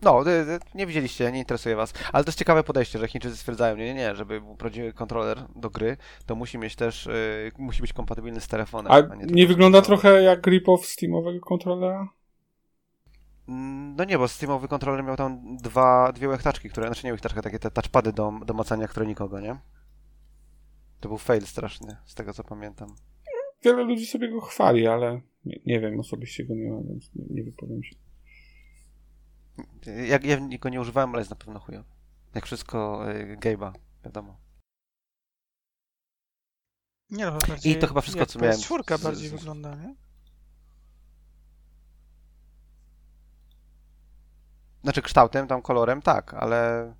no, 0.02 0.22
y, 0.22 0.30
y, 0.30 0.58
nie 0.74 0.86
widzieliście, 0.86 1.32
nie 1.32 1.38
interesuje 1.38 1.76
was. 1.76 1.92
Ale 2.12 2.24
to 2.24 2.28
jest 2.28 2.38
ciekawe 2.38 2.62
podejście, 2.62 2.98
że 2.98 3.08
Chińczycy 3.08 3.36
stwierdzają, 3.36 3.76
nie, 3.76 3.84
nie, 3.84 3.94
nie, 3.94 4.14
żeby 4.14 4.42
prawdziwy 4.58 4.92
kontroler 4.92 5.38
do 5.56 5.70
gry, 5.70 5.96
to 6.26 6.34
musi 6.34 6.58
mieć 6.58 6.76
też, 6.76 7.06
y, 7.06 7.52
musi 7.58 7.82
być 7.82 7.92
kompatybilny 7.92 8.40
z 8.40 8.48
telefonem. 8.48 8.92
A 8.92 9.02
tylko 9.02 9.16
nie 9.16 9.44
z 9.44 9.48
wygląda 9.48 9.82
trochę 9.82 10.22
jak 10.22 10.46
rip-off 10.46 10.84
Steamowego 10.84 11.40
kontrolera? 11.40 12.08
No 13.96 14.04
nie, 14.04 14.18
bo 14.18 14.28
Steamowy 14.28 14.68
kontroler 14.68 15.04
miał 15.04 15.16
tam 15.16 15.56
dwa, 15.56 16.12
dwie 16.12 16.28
łechtaczki, 16.28 16.70
które, 16.70 16.86
znaczy 16.86 17.06
nie 17.06 17.12
łechtaczka, 17.12 17.42
takie 17.42 17.58
te 17.58 17.70
touchpady 17.70 18.12
do, 18.12 18.32
do 18.46 18.54
macania, 18.54 18.88
które 18.88 19.06
nikogo, 19.06 19.40
nie? 19.40 19.56
To 21.00 21.08
był 21.08 21.18
fail 21.18 21.46
straszny, 21.46 21.96
z 22.04 22.14
tego 22.14 22.32
co 22.32 22.44
pamiętam. 22.44 22.88
Wiele 23.64 23.82
ludzi 23.82 24.06
sobie 24.06 24.30
go 24.30 24.40
chwali, 24.40 24.86
ale 24.86 25.20
nie, 25.44 25.60
nie 25.66 25.80
wiem, 25.80 26.00
osobiście 26.00 26.44
go 26.44 26.54
nie 26.54 26.70
mam, 26.70 26.86
więc 26.88 27.14
nie, 27.14 27.24
nie 27.30 27.44
wypowiem 27.44 27.82
się. 27.82 27.96
Ja, 30.08 30.18
ja 30.22 30.58
go 30.58 30.68
nie 30.68 30.80
używałem, 30.80 31.10
ale 31.10 31.18
jest 31.20 31.30
na 31.30 31.36
pewno 31.36 31.60
chujo. 31.60 31.84
Jak 32.34 32.46
wszystko 32.46 33.10
y, 33.10 33.36
Gabe'a, 33.40 33.72
wiadomo. 34.04 34.36
Nie 37.10 37.26
no, 37.26 37.38
bardziej 37.48 37.78
to 37.78 37.86
chyba 37.86 38.00
wszystko, 38.00 38.26
co 38.26 38.38
miałem 38.38 38.56
PS4 38.60 38.98
z- 38.98 39.02
bardziej 39.02 39.28
z- 39.28 39.32
wygląda, 39.32 39.74
nie? 39.74 39.94
Znaczy 44.82 45.02
kształtem, 45.02 45.46
tam 45.46 45.62
kolorem, 45.62 46.02
tak, 46.02 46.34
ale, 46.34 46.94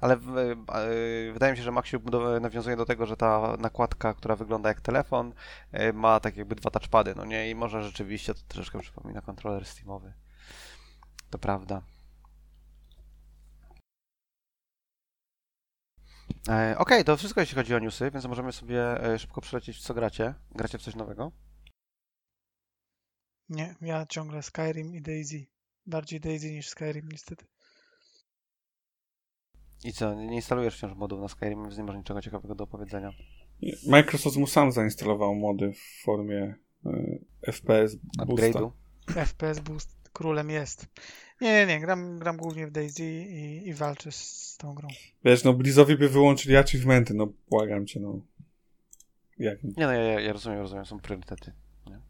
ale 0.00 0.14
y, 0.16 1.32
wydaje 1.32 1.52
mi 1.52 1.56
się, 1.58 1.62
że 1.64 1.72
Maxiu 1.72 2.00
nawiązuje 2.40 2.76
do 2.76 2.86
tego, 2.86 3.06
że 3.06 3.16
ta 3.16 3.56
nakładka, 3.58 4.14
która 4.14 4.36
wygląda 4.36 4.68
jak 4.68 4.80
telefon, 4.80 5.32
y, 5.74 5.92
ma 5.92 6.20
tak 6.20 6.36
jakby 6.36 6.54
dwa 6.54 6.70
touchpady, 6.70 7.14
no 7.14 7.24
nie? 7.24 7.50
I 7.50 7.54
może 7.54 7.82
rzeczywiście 7.82 8.34
to 8.34 8.40
troszkę 8.48 8.80
przypomina 8.80 9.20
kontroler 9.20 9.64
Steamowy. 9.66 10.12
To 11.30 11.38
prawda. 11.38 11.82
E, 16.48 16.78
Okej, 16.78 17.04
to 17.04 17.16
wszystko 17.16 17.40
jeśli 17.40 17.54
chodzi 17.54 17.74
o 17.74 17.78
newsy, 17.78 18.10
więc 18.10 18.26
możemy 18.26 18.52
sobie 18.52 19.04
e, 19.04 19.18
szybko 19.18 19.40
przelecieć 19.40 19.76
w 19.76 19.80
co 19.80 19.94
gracie. 19.94 20.34
Gracie 20.50 20.78
w 20.78 20.82
coś 20.82 20.94
nowego? 20.94 21.32
Nie, 23.48 23.74
ja 23.80 24.06
ciągle 24.06 24.42
Skyrim 24.42 24.94
i 24.94 25.02
Daisy. 25.02 25.46
Bardziej 25.86 26.20
Daisy 26.20 26.50
niż 26.50 26.68
Skyrim, 26.68 27.08
niestety. 27.12 27.46
I 29.84 29.92
co, 29.92 30.14
nie 30.14 30.34
instalujesz 30.34 30.76
wciąż 30.76 30.94
modów 30.94 31.20
na 31.20 31.28
Skyrim, 31.28 31.62
więc 31.62 31.78
nie 31.78 31.84
masz 31.84 31.96
niczego 31.96 32.22
ciekawego 32.22 32.54
do 32.54 32.64
opowiedzenia. 32.64 33.12
Microsoft 33.86 34.36
mu 34.36 34.46
sam 34.46 34.72
zainstalował 34.72 35.34
mody 35.34 35.72
w 35.72 36.04
formie 36.04 36.54
y, 36.86 37.24
FPS 37.52 37.96
boosta. 37.96 38.24
Upgrade'u. 38.24 38.70
FPS 39.06 39.60
Boost 39.60 39.99
królem 40.12 40.50
jest. 40.50 40.86
Nie, 41.40 41.52
nie, 41.52 41.66
nie, 41.66 41.80
gram, 41.80 42.18
gram 42.18 42.36
głównie 42.36 42.66
w 42.66 42.70
Daisy 42.70 43.04
i, 43.04 43.68
i 43.68 43.74
walczę 43.74 44.12
z 44.12 44.56
tą 44.58 44.74
grą. 44.74 44.88
Wiesz, 45.24 45.44
no 45.44 45.52
Blizzowi 45.52 45.96
by 45.96 46.08
wyłączyli 46.08 46.56
achievementy, 46.56 47.14
no 47.14 47.26
błagam 47.50 47.86
cię, 47.86 48.00
no. 48.00 48.20
Jak? 49.38 49.62
Nie 49.62 49.86
no, 49.86 49.92
ja, 49.92 50.02
ja- 50.02 50.20
ja 50.20 50.32
rozumiem, 50.32 50.58
rozumiem, 50.58 50.86
są 50.86 51.00
priorytety. 51.00 51.52
Nie? 51.86 52.00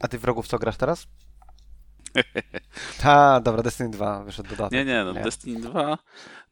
A 0.00 0.08
ty 0.08 0.18
wrogów 0.18 0.48
co 0.48 0.58
grasz 0.58 0.76
teraz? 0.76 1.06
Ta, 3.02 3.40
dobra, 3.40 3.62
Destiny 3.62 3.90
2 3.90 4.24
wyszedł 4.24 4.48
dodatek. 4.50 4.72
Nie, 4.72 4.84
nie, 4.84 5.04
no 5.04 5.12
Nie. 5.12 5.22
Destiny 5.22 5.60
2 5.60 5.98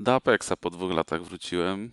do 0.01 0.14
Apexa 0.14 0.53
po 0.61 0.70
dwóch 0.70 0.92
latach 0.92 1.22
wróciłem 1.22 1.90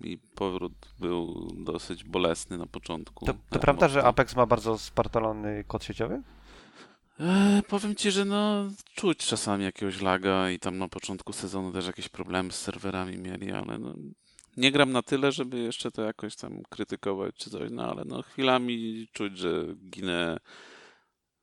i 0.00 0.18
powrót 0.18 0.72
był 0.98 1.48
dosyć 1.56 2.04
bolesny 2.04 2.58
na 2.58 2.66
początku. 2.66 3.26
To, 3.26 3.32
to 3.32 3.38
Tak, 3.50 3.62
prawda, 3.62 3.88
że. 3.88 4.04
Apex 4.04 4.36
ma 4.36 4.46
bardzo 4.46 4.78
spartolony 4.78 5.64
kod 5.66 5.84
sieciowy? 5.84 6.22
E, 7.20 7.62
powiem 7.68 7.94
ci, 7.94 8.10
że 8.10 8.24
no 8.24 8.70
czuć 8.94 9.18
czasami 9.18 9.64
jakiegoś 9.64 10.00
laga 10.00 10.50
i 10.50 10.58
tam 10.58 10.78
na 10.78 10.88
początku 10.88 11.32
sezonu 11.32 11.72
też 11.72 11.86
jakieś 11.86 12.08
problemy 12.08 12.52
z 12.52 12.60
serwerami 12.60 13.18
mieli, 13.18 13.52
ale 13.52 13.78
no 13.78 13.94
nie 14.56 14.72
gram 14.72 14.92
na 14.92 15.02
tyle, 15.02 15.32
żeby 15.32 15.58
jeszcze 15.58 15.90
to 15.90 16.02
jakoś 16.02 16.36
tam 16.36 16.62
krytykować 16.68 17.34
czy 17.36 17.50
coś, 17.50 17.70
no 17.70 17.90
ale 17.90 18.02
no 18.06 18.22
chwilami 18.22 19.08
czuć, 19.12 19.38
że 19.38 19.64
ginę 19.90 20.38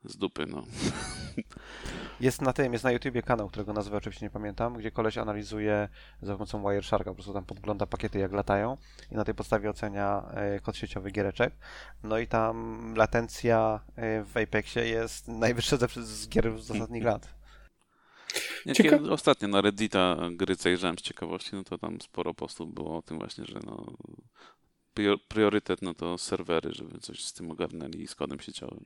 z 0.03 0.17
dupy, 0.17 0.45
no. 0.45 0.63
Jest 2.19 2.41
na 2.41 2.53
tym, 2.53 2.73
jest 2.73 2.83
na 2.83 2.91
YouTubie 2.91 3.21
kanał, 3.21 3.49
którego 3.49 3.73
nazwy 3.73 3.97
oczywiście 3.97 4.25
nie 4.25 4.29
pamiętam, 4.29 4.73
gdzie 4.73 4.91
koleś 4.91 5.17
analizuje 5.17 5.89
za 6.21 6.33
pomocą 6.33 6.63
Wiresharka, 6.63 7.09
po 7.09 7.15
prostu 7.15 7.33
tam 7.33 7.45
podgląda 7.45 7.85
pakiety 7.85 8.19
jak 8.19 8.33
latają 8.33 8.77
i 9.11 9.15
na 9.15 9.25
tej 9.25 9.35
podstawie 9.35 9.69
ocenia 9.69 10.23
e, 10.33 10.59
kod 10.59 10.77
sieciowy 10.77 11.11
giereczek. 11.11 11.53
No 12.03 12.17
i 12.17 12.27
tam 12.27 12.95
latencja 12.95 13.79
e, 13.95 14.23
w 14.23 14.37
Apexie 14.37 14.87
jest 14.87 15.27
najwyższa 15.27 15.77
z 15.77 16.29
gier 16.29 16.61
z 16.61 16.71
ostatnich 16.71 17.03
lat. 17.03 17.27
Kiedy 18.75 19.11
ostatnio 19.11 19.47
na 19.47 19.61
Reddita 19.61 20.17
gry 20.31 20.55
zajrzałem 20.55 20.97
z 20.97 21.01
ciekawości, 21.01 21.49
no 21.53 21.63
to 21.63 21.77
tam 21.77 22.01
sporo 22.01 22.33
postów 22.33 22.73
było 22.73 22.97
o 22.97 23.01
tym 23.01 23.17
właśnie, 23.19 23.45
że 23.45 23.59
no 23.65 23.93
prior- 24.95 25.19
priorytet 25.27 25.81
no 25.81 25.93
to 25.93 26.17
serwery, 26.17 26.73
żeby 26.73 26.99
coś 26.99 27.23
z 27.23 27.33
tym 27.33 27.51
ogarnęli 27.51 28.07
z 28.07 28.15
kodem 28.15 28.39
sieciowym. 28.39 28.85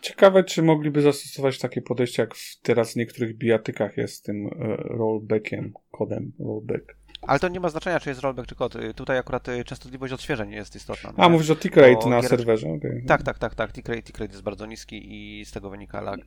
Ciekawe, 0.00 0.44
czy 0.44 0.62
mogliby 0.62 1.02
zastosować 1.02 1.58
takie 1.58 1.82
podejście, 1.82 2.22
jak 2.22 2.34
w 2.34 2.60
teraz 2.62 2.92
w 2.92 2.96
niektórych 2.96 3.36
bijatykach 3.36 3.96
jest 3.96 4.14
z 4.14 4.22
tym 4.22 4.46
e, 4.46 4.50
rollbackiem, 4.76 5.72
kodem 5.90 6.32
rollback. 6.38 6.98
Ale 7.22 7.38
to 7.38 7.48
nie 7.48 7.60
ma 7.60 7.68
znaczenia, 7.68 8.00
czy 8.00 8.08
jest 8.08 8.20
rollback 8.20 8.48
czy 8.48 8.54
kod. 8.54 8.76
Y, 8.76 8.94
Tutaj 8.94 9.18
akurat 9.18 9.48
y, 9.48 9.64
częstotliwość 9.64 10.12
odświeżeń 10.12 10.50
jest 10.52 10.76
istotna. 10.76 11.12
A, 11.16 11.28
mówisz 11.28 11.50
o 11.50 11.56
tick 11.56 11.76
rate 11.76 11.94
Bo 11.94 12.08
na 12.10 12.20
giereczki- 12.20 12.28
serwerze, 12.28 12.68
okej. 12.68 13.04
Tak, 13.06 13.22
tak, 13.22 13.38
tak, 13.38 13.54
tak. 13.54 13.72
Tick 13.72 13.88
rate, 13.88 14.02
tick 14.02 14.18
rate 14.18 14.32
jest 14.32 14.42
bardzo 14.42 14.66
niski 14.66 15.06
i 15.40 15.44
z 15.44 15.52
tego 15.52 15.70
wynika 15.70 16.00
lag. 16.00 16.20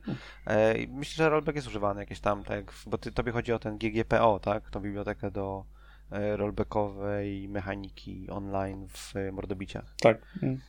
E, 0.46 0.74
myślę, 0.88 1.24
że 1.24 1.30
rollback 1.30 1.56
jest 1.56 1.68
używany 1.68 2.00
jakieś 2.00 2.20
tam, 2.20 2.44
tak, 2.44 2.72
bo 2.86 2.98
ty, 2.98 3.12
tobie 3.12 3.32
chodzi 3.32 3.52
o 3.52 3.58
ten 3.58 3.78
GGPO, 3.78 4.40
tak? 4.40 4.70
Tą 4.70 4.80
bibliotekę 4.80 5.30
do 5.30 5.64
e, 6.10 6.36
rollbackowej 6.36 7.48
mechaniki 7.48 8.26
online 8.30 8.86
w 8.88 9.16
e, 9.16 9.32
mordobiciach. 9.32 9.94
Tak. 10.00 10.22
mm. 10.42 10.60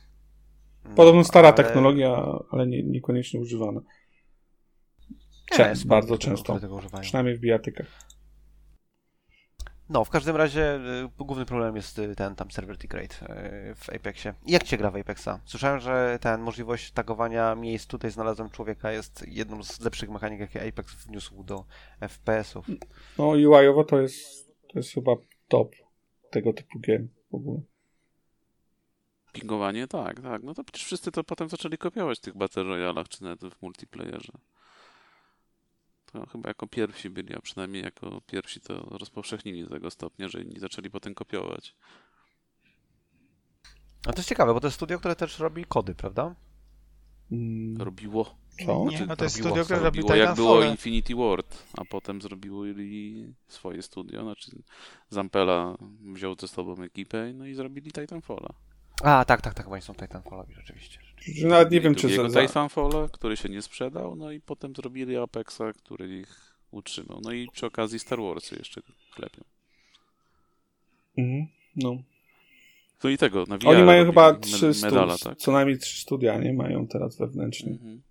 No, 0.84 0.94
Podobno 0.94 1.24
stara 1.24 1.48
ale- 1.48 1.56
technologia, 1.56 2.38
ale 2.50 2.66
nie, 2.66 2.82
niekoniecznie 2.82 3.40
używana. 3.40 3.80
Nie, 5.50 5.56
Czę- 5.58 5.68
jest 5.68 5.86
bardzo 5.86 6.18
często. 6.18 6.60
Przynajmniej 7.00 7.36
w 7.36 7.40
bijatykach. 7.40 7.86
No, 9.88 10.04
w 10.04 10.10
każdym 10.10 10.36
razie 10.36 10.76
y, 10.76 11.24
główny 11.24 11.46
problem 11.46 11.76
jest 11.76 11.98
y, 11.98 12.14
ten 12.16 12.34
tam 12.34 12.50
server 12.50 12.76
rate 12.92 13.02
y, 13.70 13.74
w 13.74 13.90
Apexie. 13.90 14.34
Jak 14.46 14.62
ci 14.62 14.68
się 14.68 14.76
gra 14.76 14.90
w 14.90 14.96
Apexa? 14.96 15.28
Słyszałem, 15.44 15.80
że 15.80 16.18
ten 16.20 16.40
możliwość 16.40 16.92
tagowania 16.92 17.54
miejsc 17.54 17.86
tutaj 17.86 18.10
znalazłem 18.10 18.50
człowieka 18.50 18.92
jest 18.92 19.24
jedną 19.28 19.62
z 19.62 19.80
lepszych 19.80 20.10
mechanik, 20.10 20.40
jakie 20.40 20.68
Apex 20.68 21.06
wniósł 21.06 21.44
do 21.44 21.64
FPS-ów. 22.00 22.66
No 23.18 23.28
UI-owo 23.28 23.84
to 23.84 24.00
jest, 24.00 24.46
to 24.72 24.78
jest 24.78 24.90
chyba 24.90 25.12
top 25.48 25.72
tego 26.30 26.52
typu 26.52 26.80
gier 26.80 27.04
w 27.30 27.34
ogóle. 27.34 27.60
Pingowanie? 29.34 29.88
Tak, 29.88 30.20
tak. 30.20 30.42
No 30.42 30.54
to 30.54 30.64
przecież 30.64 30.84
wszyscy 30.84 31.12
to 31.12 31.24
potem 31.24 31.48
zaczęli 31.48 31.78
kopiować 31.78 32.18
w 32.18 32.22
tych 32.22 32.36
Battle 32.36 32.62
Royalach, 32.62 33.08
czy 33.08 33.22
nawet 33.22 33.54
w 33.54 33.62
multiplayerze. 33.62 34.32
To 36.12 36.26
chyba 36.26 36.48
jako 36.50 36.66
pierwsi 36.66 37.10
byli, 37.10 37.34
a 37.34 37.40
przynajmniej 37.40 37.82
jako 37.82 38.20
pierwsi 38.26 38.60
to 38.60 38.74
rozpowszechnili 38.90 39.64
do 39.64 39.70
tego 39.70 39.90
stopnia, 39.90 40.28
że 40.28 40.42
inni 40.42 40.58
zaczęli 40.58 40.90
potem 40.90 41.14
kopiować. 41.14 41.74
No 44.06 44.12
to 44.12 44.18
jest 44.18 44.28
ciekawe, 44.28 44.54
bo 44.54 44.60
to 44.60 44.66
jest 44.66 44.74
studio, 44.74 44.98
które 44.98 45.16
też 45.16 45.38
robi 45.38 45.64
kody, 45.64 45.94
prawda? 45.94 46.34
Mm, 47.32 47.82
Robiło. 47.82 48.36
Co? 48.66 48.86
Nie, 48.90 49.06
no 49.06 49.16
to 49.16 49.24
jest 49.24 49.36
robiło, 49.36 49.50
studio, 49.50 49.64
które 49.64 49.80
robi 49.80 50.00
Robiło 50.00 50.16
jak 50.16 50.36
było 50.36 50.48
Titanfall. 50.54 50.70
Infinity 50.70 51.14
Ward, 51.14 51.64
a 51.78 51.84
potem 51.84 52.22
zrobili 52.22 53.26
swoje 53.48 53.82
studio, 53.82 54.22
znaczy 54.22 54.62
Zampella 55.10 55.76
wziął 56.12 56.34
ze 56.40 56.48
sobą 56.48 56.82
ekipę, 56.82 57.32
no 57.34 57.46
i 57.46 57.54
zrobili 57.54 57.92
Titanfalla. 57.92 58.54
A, 59.02 59.24
tak, 59.24 59.40
tak, 59.42 59.54
tak, 59.54 59.66
bo 59.66 59.72
oni 59.72 59.82
są 59.82 59.94
Titanfallowi, 59.94 60.54
rzeczywiście. 60.54 60.98
że 61.36 61.46
nawet 61.46 61.70
nie 61.70 61.80
wiem, 61.80 61.94
czy 61.94 62.00
drugiego 62.06 62.30
za, 62.30 62.46
Titanfalla, 62.46 63.08
który 63.12 63.36
się 63.36 63.48
nie 63.48 63.62
sprzedał, 63.62 64.16
no 64.16 64.30
i 64.30 64.40
potem 64.40 64.74
zrobili 64.76 65.16
Apexa, 65.16 65.62
który 65.78 66.18
ich 66.20 66.54
utrzymał. 66.70 67.20
No 67.22 67.32
i 67.32 67.48
przy 67.52 67.66
okazji 67.66 67.98
Star 67.98 68.18
Warsy 68.20 68.56
jeszcze 68.56 68.80
klepią. 69.14 69.44
Mhm, 71.18 71.46
no. 71.76 71.96
No 73.04 73.10
i 73.10 73.18
tego, 73.18 73.44
na 73.48 73.58
VR 73.58 73.68
Oni 73.68 73.82
mają 73.82 74.06
chyba 74.06 74.32
med- 74.32 74.40
trzy 74.40 74.74
stu, 74.74 74.86
medala, 74.86 75.18
tak? 75.18 75.38
co 75.38 75.52
najmniej 75.52 75.78
trzy 75.78 76.00
studia, 76.02 76.38
nie? 76.38 76.52
Mają 76.52 76.86
teraz 76.86 77.16
wewnętrznie. 77.16 77.72
Mhm. 77.72 78.02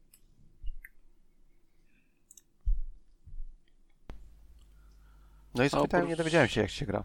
No 5.55 5.63
i 5.63 5.69
zapytałem, 5.69 6.05
oprócz- 6.05 6.09
nie 6.09 6.15
dowiedziałem 6.15 6.47
się, 6.47 6.61
jak 6.61 6.69
się 6.69 6.85
gra. 6.85 7.03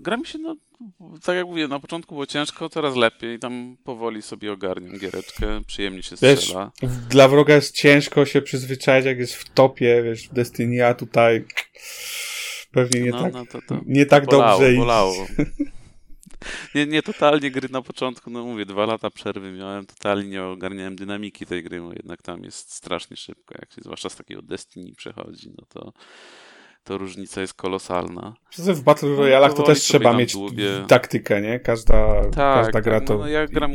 Gra 0.00 0.16
mi 0.16 0.26
się, 0.26 0.38
no, 0.38 0.56
tak 1.22 1.36
jak 1.36 1.46
mówię, 1.46 1.68
na 1.68 1.80
początku 1.80 2.14
było 2.14 2.26
ciężko, 2.26 2.68
teraz 2.68 2.96
lepiej. 2.96 3.38
Tam 3.38 3.76
powoli 3.84 4.22
sobie 4.22 4.52
ogarniam 4.52 4.98
giereczkę, 4.98 5.60
przyjemnie 5.66 6.02
się 6.02 6.16
Wiesz, 6.22 6.40
strzela. 6.40 6.72
w- 6.82 7.06
dla 7.08 7.28
wroga 7.28 7.54
jest 7.54 7.74
ciężko 7.74 8.26
się 8.26 8.42
przyzwyczaić, 8.42 9.06
jak 9.06 9.18
jest 9.18 9.34
w 9.34 9.48
topie, 9.48 10.02
wiesz, 10.02 10.28
w 10.28 10.32
Destiny, 10.34 10.86
a 10.86 10.94
tutaj 10.94 11.44
pewnie 12.72 13.00
nie 13.00 13.10
no, 13.10 13.22
tak, 13.22 13.32
no 13.32 13.46
to, 13.46 13.58
to 13.68 13.80
nie 13.86 14.06
tak 14.06 14.26
bolało, 14.26 14.60
dobrze 14.60 14.76
bolało. 14.76 15.14
Nie, 16.74 16.86
nie 16.86 17.02
totalnie 17.02 17.50
gry 17.50 17.68
na 17.68 17.82
początku, 17.82 18.30
no 18.30 18.44
mówię, 18.44 18.66
dwa 18.66 18.86
lata 18.86 19.10
przerwy 19.10 19.52
miałem, 19.52 19.86
totalnie 19.86 20.28
nie 20.28 20.42
ogarniałem 20.44 20.96
dynamiki 20.96 21.46
tej 21.46 21.62
gry, 21.62 21.80
bo 21.80 21.92
jednak 21.92 22.22
tam 22.22 22.44
jest 22.44 22.72
strasznie 22.72 23.16
szybko, 23.16 23.54
jak 23.60 23.72
się 23.72 23.80
zwłaszcza 23.82 24.08
z 24.08 24.16
takiego 24.16 24.42
Destiny 24.42 24.92
przechodzi, 24.96 25.50
no 25.58 25.66
to, 25.68 25.92
to 26.86 26.98
różnica 26.98 27.40
jest 27.40 27.54
kolosalna. 27.54 28.34
W 28.58 28.82
Battle 28.82 29.08
Royalach 29.16 29.50
to 29.50 29.56
powoli 29.56 29.74
też 29.74 29.84
trzeba 29.84 30.16
mieć 30.16 30.32
długie- 30.32 30.84
taktykę, 30.88 31.40
nie? 31.40 31.60
Każda, 31.60 32.22
Tak, 32.30 32.64
każda 32.64 32.80
gra 32.80 32.98
tak, 33.00 33.08
to... 33.08 33.14
no, 33.14 33.20
no 33.20 33.28
ja 33.28 33.46
gram, 33.46 33.72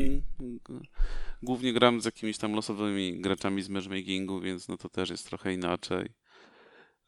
głównie 1.44 1.74
gram 1.74 2.02
z 2.02 2.06
jakimiś 2.06 2.38
tam 2.38 2.54
losowymi 2.54 3.22
graczami 3.22 3.62
z 3.62 3.70
matchmakingu, 3.70 4.40
więc 4.40 4.68
no 4.68 4.78
to 4.78 4.90
też 4.90 5.10
jest 5.10 5.28
trochę 5.28 5.54
inaczej. 5.54 6.10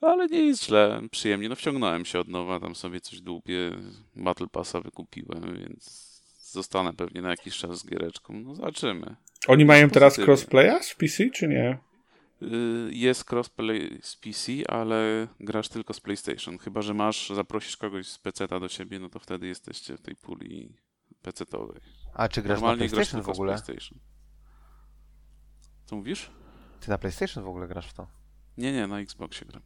Ale 0.02 0.28
nie 0.28 0.46
jest 0.46 0.66
źle, 0.66 1.02
przyjemnie. 1.12 1.50
No 1.50 1.56
wciągnąłem 1.56 2.06
się 2.06 2.20
od 2.20 2.28
nowa, 2.28 2.60
tam 2.60 2.76
sobie 2.76 3.02
coś 3.02 3.22
dłubię, 3.22 3.72
Battle 4.16 4.48
Passa 4.48 4.82
wykupiłem, 4.82 5.58
więc 5.60 6.14
zostanę 6.52 6.94
pewnie 6.94 7.22
na 7.22 7.30
jakiś 7.30 7.58
czas 7.58 7.80
z 7.80 7.88
giereczką. 7.88 8.34
No 8.34 8.56
zobaczymy. 8.56 9.16
Oni 9.48 9.66
mają 9.66 9.90
teraz 9.90 10.20
crossplaya 10.20 10.84
z 10.84 10.96
PC, 10.96 11.30
czy 11.30 11.48
nie? 11.48 11.78
Y, 12.44 12.90
Jest 12.94 13.32
crossplay 13.32 14.00
z 14.02 14.16
PC, 14.16 14.52
ale 14.68 15.28
grasz 15.40 15.70
tylko 15.70 15.94
z 15.94 16.00
PlayStation. 16.00 16.58
Chyba, 16.58 16.82
że 16.82 16.94
masz, 16.94 17.30
zaprosisz 17.30 17.78
kogoś 17.78 18.08
z 18.08 18.20
PC-ta 18.20 18.60
do 18.60 18.70
siebie, 18.70 19.00
no 19.00 19.10
to 19.10 19.20
wtedy 19.20 19.48
jesteście 19.48 19.98
w 19.98 20.02
tej 20.02 20.16
puli 20.16 20.76
PC-towej. 21.24 21.80
A 22.14 22.28
czy 22.28 22.42
grasz 22.42 22.50
na 22.50 22.68
Normalnie 22.68 22.80
grasz 22.80 22.92
PlayStation 22.92 23.22
tylko 23.22 23.32
w 23.34 23.36
ogóle? 23.36 23.58
z 23.58 23.62
PlayStation. 23.62 24.00
Co 25.86 25.96
mówisz? 25.96 26.32
Ty 26.80 26.90
na 26.90 26.98
PlayStation 26.98 27.44
w 27.44 27.48
ogóle 27.48 27.68
grasz 27.68 27.88
w 27.90 27.94
to? 27.94 28.08
Nie, 28.58 28.74
nie, 28.74 28.88
na 28.88 29.00
Xboxie 29.00 29.48
gram. 29.48 29.62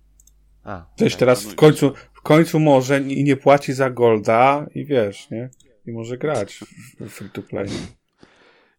A, 0.63 0.85
Też 0.95 1.13
okej. 1.13 1.19
teraz 1.19 1.43
w 1.43 1.55
końcu, 1.55 1.91
w 2.13 2.21
końcu 2.21 2.59
może 2.59 2.99
i 3.01 3.23
nie 3.23 3.37
płaci 3.37 3.73
za 3.73 3.89
golda 3.89 4.65
i 4.75 4.85
wiesz, 4.85 5.29
nie? 5.29 5.49
I 5.85 5.91
może 5.91 6.17
grać 6.17 6.53
w- 6.55 7.05
w 7.05 7.09
free 7.09 7.29
to 7.29 7.41
play. 7.41 7.67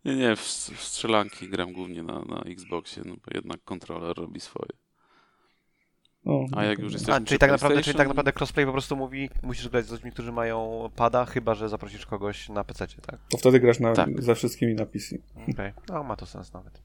Nie, 0.05 0.17
nie, 0.17 0.37
w, 0.37 0.41
w 0.41 0.83
strzelanki 0.83 1.49
gram 1.49 1.73
głównie 1.73 2.03
na, 2.03 2.21
na 2.21 2.41
Xboxie, 2.41 3.03
no 3.07 3.15
bo 3.15 3.35
jednak 3.35 3.65
kontroler 3.65 4.17
robi 4.17 4.41
swoje. 4.41 4.71
No, 6.25 6.47
A 6.57 6.65
jak 6.65 6.79
już 6.79 6.93
jesteśmy 6.93 7.15
A, 7.15 7.21
przy 7.21 7.27
czyli 7.27 7.39
tak, 7.39 7.51
naprawdę, 7.51 7.83
czyli 7.83 7.97
tak 7.97 8.09
naprawdę 8.09 8.33
crossplay 8.33 8.67
po 8.67 8.73
prostu 8.73 8.97
mówi, 8.97 9.31
musisz 9.43 9.69
grać 9.69 9.87
z 9.87 9.91
ludźmi, 9.91 10.13
którzy 10.13 10.33
mają 10.33 10.91
pada, 10.97 11.25
chyba 11.25 11.55
że 11.55 11.69
zaprosisz 11.69 12.07
kogoś 12.07 12.49
na 12.49 12.65
PC, 12.65 12.87
tak? 12.87 13.21
To 13.31 13.39
wtedy 13.39 13.61
grasz 13.61 13.81
na, 13.81 13.93
Tak. 13.93 14.23
ze 14.23 14.35
wszystkimi 14.35 14.75
na 14.75 14.87
PC. 14.87 15.17
Okej, 15.53 15.73
no 15.89 16.03
ma 16.03 16.17
to 16.17 16.27
sens 16.27 16.53
nawet. 16.53 16.83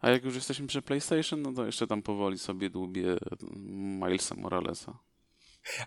A 0.00 0.10
jak 0.10 0.24
już 0.24 0.34
jesteśmy 0.34 0.66
przy 0.66 0.82
PlayStation, 0.82 1.42
no 1.42 1.52
to 1.52 1.66
jeszcze 1.66 1.86
tam 1.86 2.02
powoli 2.02 2.38
sobie 2.38 2.70
dłubię 2.70 3.16
Milesa 4.00 4.34
Moralesa. 4.34 4.98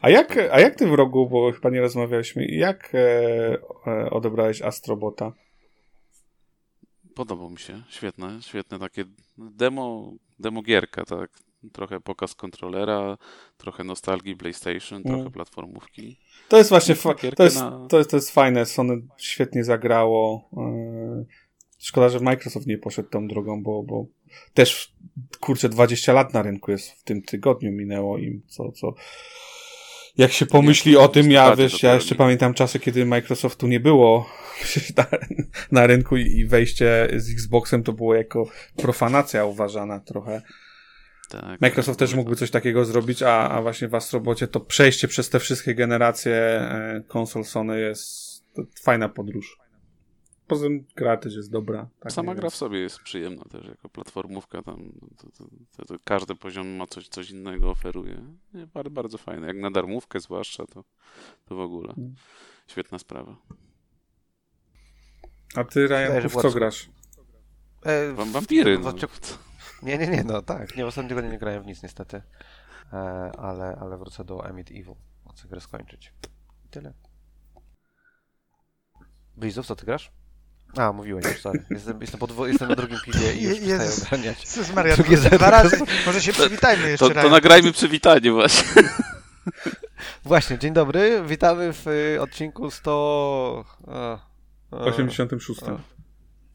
A 0.02 0.10
jak, 0.10 0.38
a 0.38 0.60
jak 0.60 0.76
ty 0.76 0.88
w 0.88 0.93
rogu, 0.93 1.30
bo 1.30 1.52
chyba 1.52 1.69
nie 1.69 1.81
rozmawialiśmy, 1.81 2.45
jak 2.45 2.95
e, 2.95 2.99
e, 3.88 4.10
odebrałeś 4.10 4.61
Astrobota? 4.61 5.34
Podobał 7.15 7.49
mi 7.49 7.60
się, 7.60 7.84
świetne, 7.89 8.39
świetne 8.41 8.80
takie 8.80 9.03
demo, 9.38 10.14
demo 10.39 10.61
gierka, 10.61 11.06
tak. 11.06 11.30
Trochę 11.73 11.99
pokaz 11.99 12.35
kontrolera, 12.35 13.18
trochę 13.57 13.84
nostalgii 13.84 14.35
PlayStation, 14.35 15.02
Mm. 15.06 15.14
trochę 15.18 15.31
platformówki. 15.31 16.18
To 16.49 16.57
jest 16.57 16.69
właśnie, 16.69 16.95
fa- 16.95 17.14
to 17.35 17.43
jest, 17.43 17.56
na- 17.56 17.88
to 17.89 17.98
jest, 17.98 18.10
to 18.11 18.18
jest 18.18 18.31
fajne, 18.31 18.65
Sony 18.65 19.02
świetnie 19.18 19.64
zagrało. 19.64 20.49
E, 20.57 21.26
szkoda, 21.80 22.10
że 22.10 22.19
Microsoft 22.19 22.68
nie 22.68 22.77
poszedł 22.77 23.10
tą 23.10 23.27
drogą, 23.27 23.64
bo, 23.64 23.84
bo 23.84 24.06
też, 24.53 24.93
kurczę, 25.39 25.69
20 25.69 26.14
lat 26.14 26.34
na 26.34 26.41
rynku 26.41 26.72
jest 26.72 26.91
w 26.91 27.03
tym 27.03 27.22
tygodniu 27.22 27.72
minęło 27.72 28.18
im, 28.18 28.41
co, 28.48 28.72
co... 28.72 28.93
Jak 30.22 30.31
się 30.31 30.45
pomyśli 30.45 30.98
o 30.98 31.07
tym, 31.07 31.31
ja 31.31 31.56
wiesz, 31.56 31.84
ja 31.84 31.95
jeszcze 31.95 32.15
pamiętam 32.15 32.53
czasy, 32.53 32.80
kiedy 32.80 33.06
Microsoftu 33.06 33.68
nie 33.68 33.80
było 33.80 34.30
na, 34.98 35.06
na 35.72 35.88
rynku 35.88 36.18
i 36.18 36.45
wejście 36.45 37.07
z 37.15 37.31
Xboxem 37.31 37.84
to 37.84 37.93
było 37.93 38.15
jako 38.15 38.49
profanacja 38.77 39.45
uważana 39.45 39.99
trochę. 39.99 40.41
Tak, 41.30 41.61
Microsoft 41.61 41.99
tak, 41.99 42.10
też 42.10 42.15
mógłby 42.15 42.35
coś 42.35 42.52
takiego 42.52 42.85
zrobić, 42.85 43.23
a, 43.23 43.49
a 43.49 43.61
właśnie 43.61 43.88
w 43.88 43.95
Astrobocie 43.95 44.48
to 44.48 44.60
przejście 44.60 45.07
przez 45.07 45.30
te 45.30 45.39
wszystkie 45.39 45.76
generacje 45.76 46.34
e, 46.34 47.02
konsol 47.07 47.43
Sony 47.43 47.80
jest 47.80 48.43
fajna 48.84 49.10
podróż. 49.10 49.61
Poza 50.52 50.65
tym 50.65 50.86
gra 50.95 51.18
też 51.18 51.36
jest 51.36 51.52
dobra. 51.52 51.90
Tak 51.99 52.11
Sama 52.11 52.36
gra 52.36 52.49
w 52.49 52.56
sobie 52.56 52.80
jest 52.80 52.99
przyjemna 52.99 53.44
też, 53.44 53.65
jako 53.65 53.90
platformówka 53.90 54.61
tam, 54.61 54.91
to, 55.18 55.32
to, 55.32 55.45
to, 55.78 55.86
to 55.86 55.95
każdy 56.03 56.36
poziom 56.36 56.68
ma 56.68 56.88
coś, 56.88 57.07
coś 57.07 57.30
innego, 57.30 57.69
oferuje. 57.69 58.36
Nie, 58.53 58.68
bardzo, 58.68 58.90
bardzo 58.90 59.18
fajne, 59.18 59.48
jak 59.48 59.57
na 59.57 59.72
darmówkę 59.72 60.19
zwłaszcza, 60.19 60.65
to, 60.65 60.84
to 61.45 61.56
w 61.56 61.60
ogóle 61.60 61.94
Mm. 61.98 62.15
świetna 62.68 62.99
sprawa. 62.99 63.36
A 65.56 65.64
ty, 65.64 65.88
Ryan, 65.88 66.30
w 66.30 66.41
co 66.41 66.52
grasz? 66.52 66.90
E, 67.84 68.14
Wam 68.14 68.30
w- 68.30 68.32
wampiry, 68.32 68.78
w- 68.78 68.84
no. 68.84 68.94
Nie, 69.84 69.98
nie, 69.98 70.07
nie, 70.07 70.23
no 70.23 70.41
tak. 70.41 70.78
Nie, 70.78 70.84
w 70.84 70.88
ostatnim 70.88 71.10
tygodniu 71.10 71.32
nie 71.32 71.40
grałem 71.40 71.64
w 71.64 71.65
nic 71.65 71.84
niestety. 71.84 72.22
E, 72.94 72.98
ale, 73.38 73.76
ale 73.82 73.98
wrócę 73.98 74.23
do 74.23 74.45
Emit 74.49 74.72
Evil. 74.72 74.95
Chcę 75.34 75.48
grę 75.48 75.61
skończyć. 75.61 76.14
I 76.65 76.69
Tyle. 76.69 76.94
Blizów, 79.38 79.65
co 79.65 79.76
ty 79.76 79.86
grasz? 79.86 80.11
A, 80.77 80.91
mówiłeś 80.91 81.26
już, 81.26 81.41
sorry. 81.41 81.64
Jestem, 81.69 82.02
jestem, 82.02 82.19
po 82.19 82.27
dwo- 82.27 82.48
jestem 82.48 82.69
na 82.69 82.76
drugim 82.76 82.98
piwie 83.06 83.34
i 83.34 83.43
już 83.49 83.60
Je- 83.60 83.65
Jezus. 83.65 83.88
przestaję 83.95 84.22
ogarniać. 84.22 84.41
Jezus 84.57 84.73
Maria, 84.76 84.95
Drugie 84.95 85.18
dwa 85.18 85.30
zero. 85.30 85.49
razy. 85.52 85.77
Może 86.06 86.22
się 86.22 86.34
przywitajmy 86.34 86.89
jeszcze 86.89 87.07
To, 87.07 87.14
to 87.14 87.22
raz. 87.22 87.31
nagrajmy 87.31 87.72
przywitanie 87.72 88.31
właśnie. 88.31 88.84
Właśnie, 90.26 90.57
dzień 90.60 90.73
dobry. 90.73 91.23
Witamy 91.27 91.73
w 91.73 91.88
y, 91.88 92.22
odcinku 92.22 92.72
100... 92.72 93.65
A, 93.88 94.19
a, 94.72 94.77
86. 94.77 95.64
a, 95.64 95.77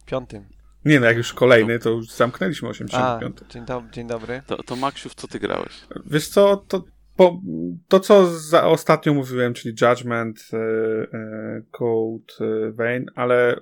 piątym. 0.07 0.49
Nie 0.85 1.01
no, 1.01 1.07
jak 1.07 1.17
już 1.17 1.33
kolejny, 1.33 1.79
to 1.79 1.91
już 1.91 2.11
zamknęliśmy 2.11 2.69
A, 2.69 2.71
85. 2.71 3.37
dzień, 3.53 3.65
do, 3.65 3.83
dzień 3.93 4.07
dobry. 4.07 4.43
To, 4.47 4.63
to 4.63 4.77
Maksiu, 4.77 5.09
w 5.09 5.15
co 5.15 5.29
ty 5.29 5.39
grałeś? 5.39 5.73
Wiesz 6.07 6.29
co, 6.29 6.57
to, 6.57 6.83
po, 7.17 7.41
to 7.89 8.01
co 8.01 8.27
za 8.27 8.65
ostatnio 8.65 9.15
mówiłem, 9.15 9.55
czyli 9.55 9.75
Judgment, 9.83 10.41
e, 10.53 10.57
e, 10.57 11.63
Code 11.71 12.35
e, 12.41 12.73
Vein, 12.73 13.07
ale 13.15 13.61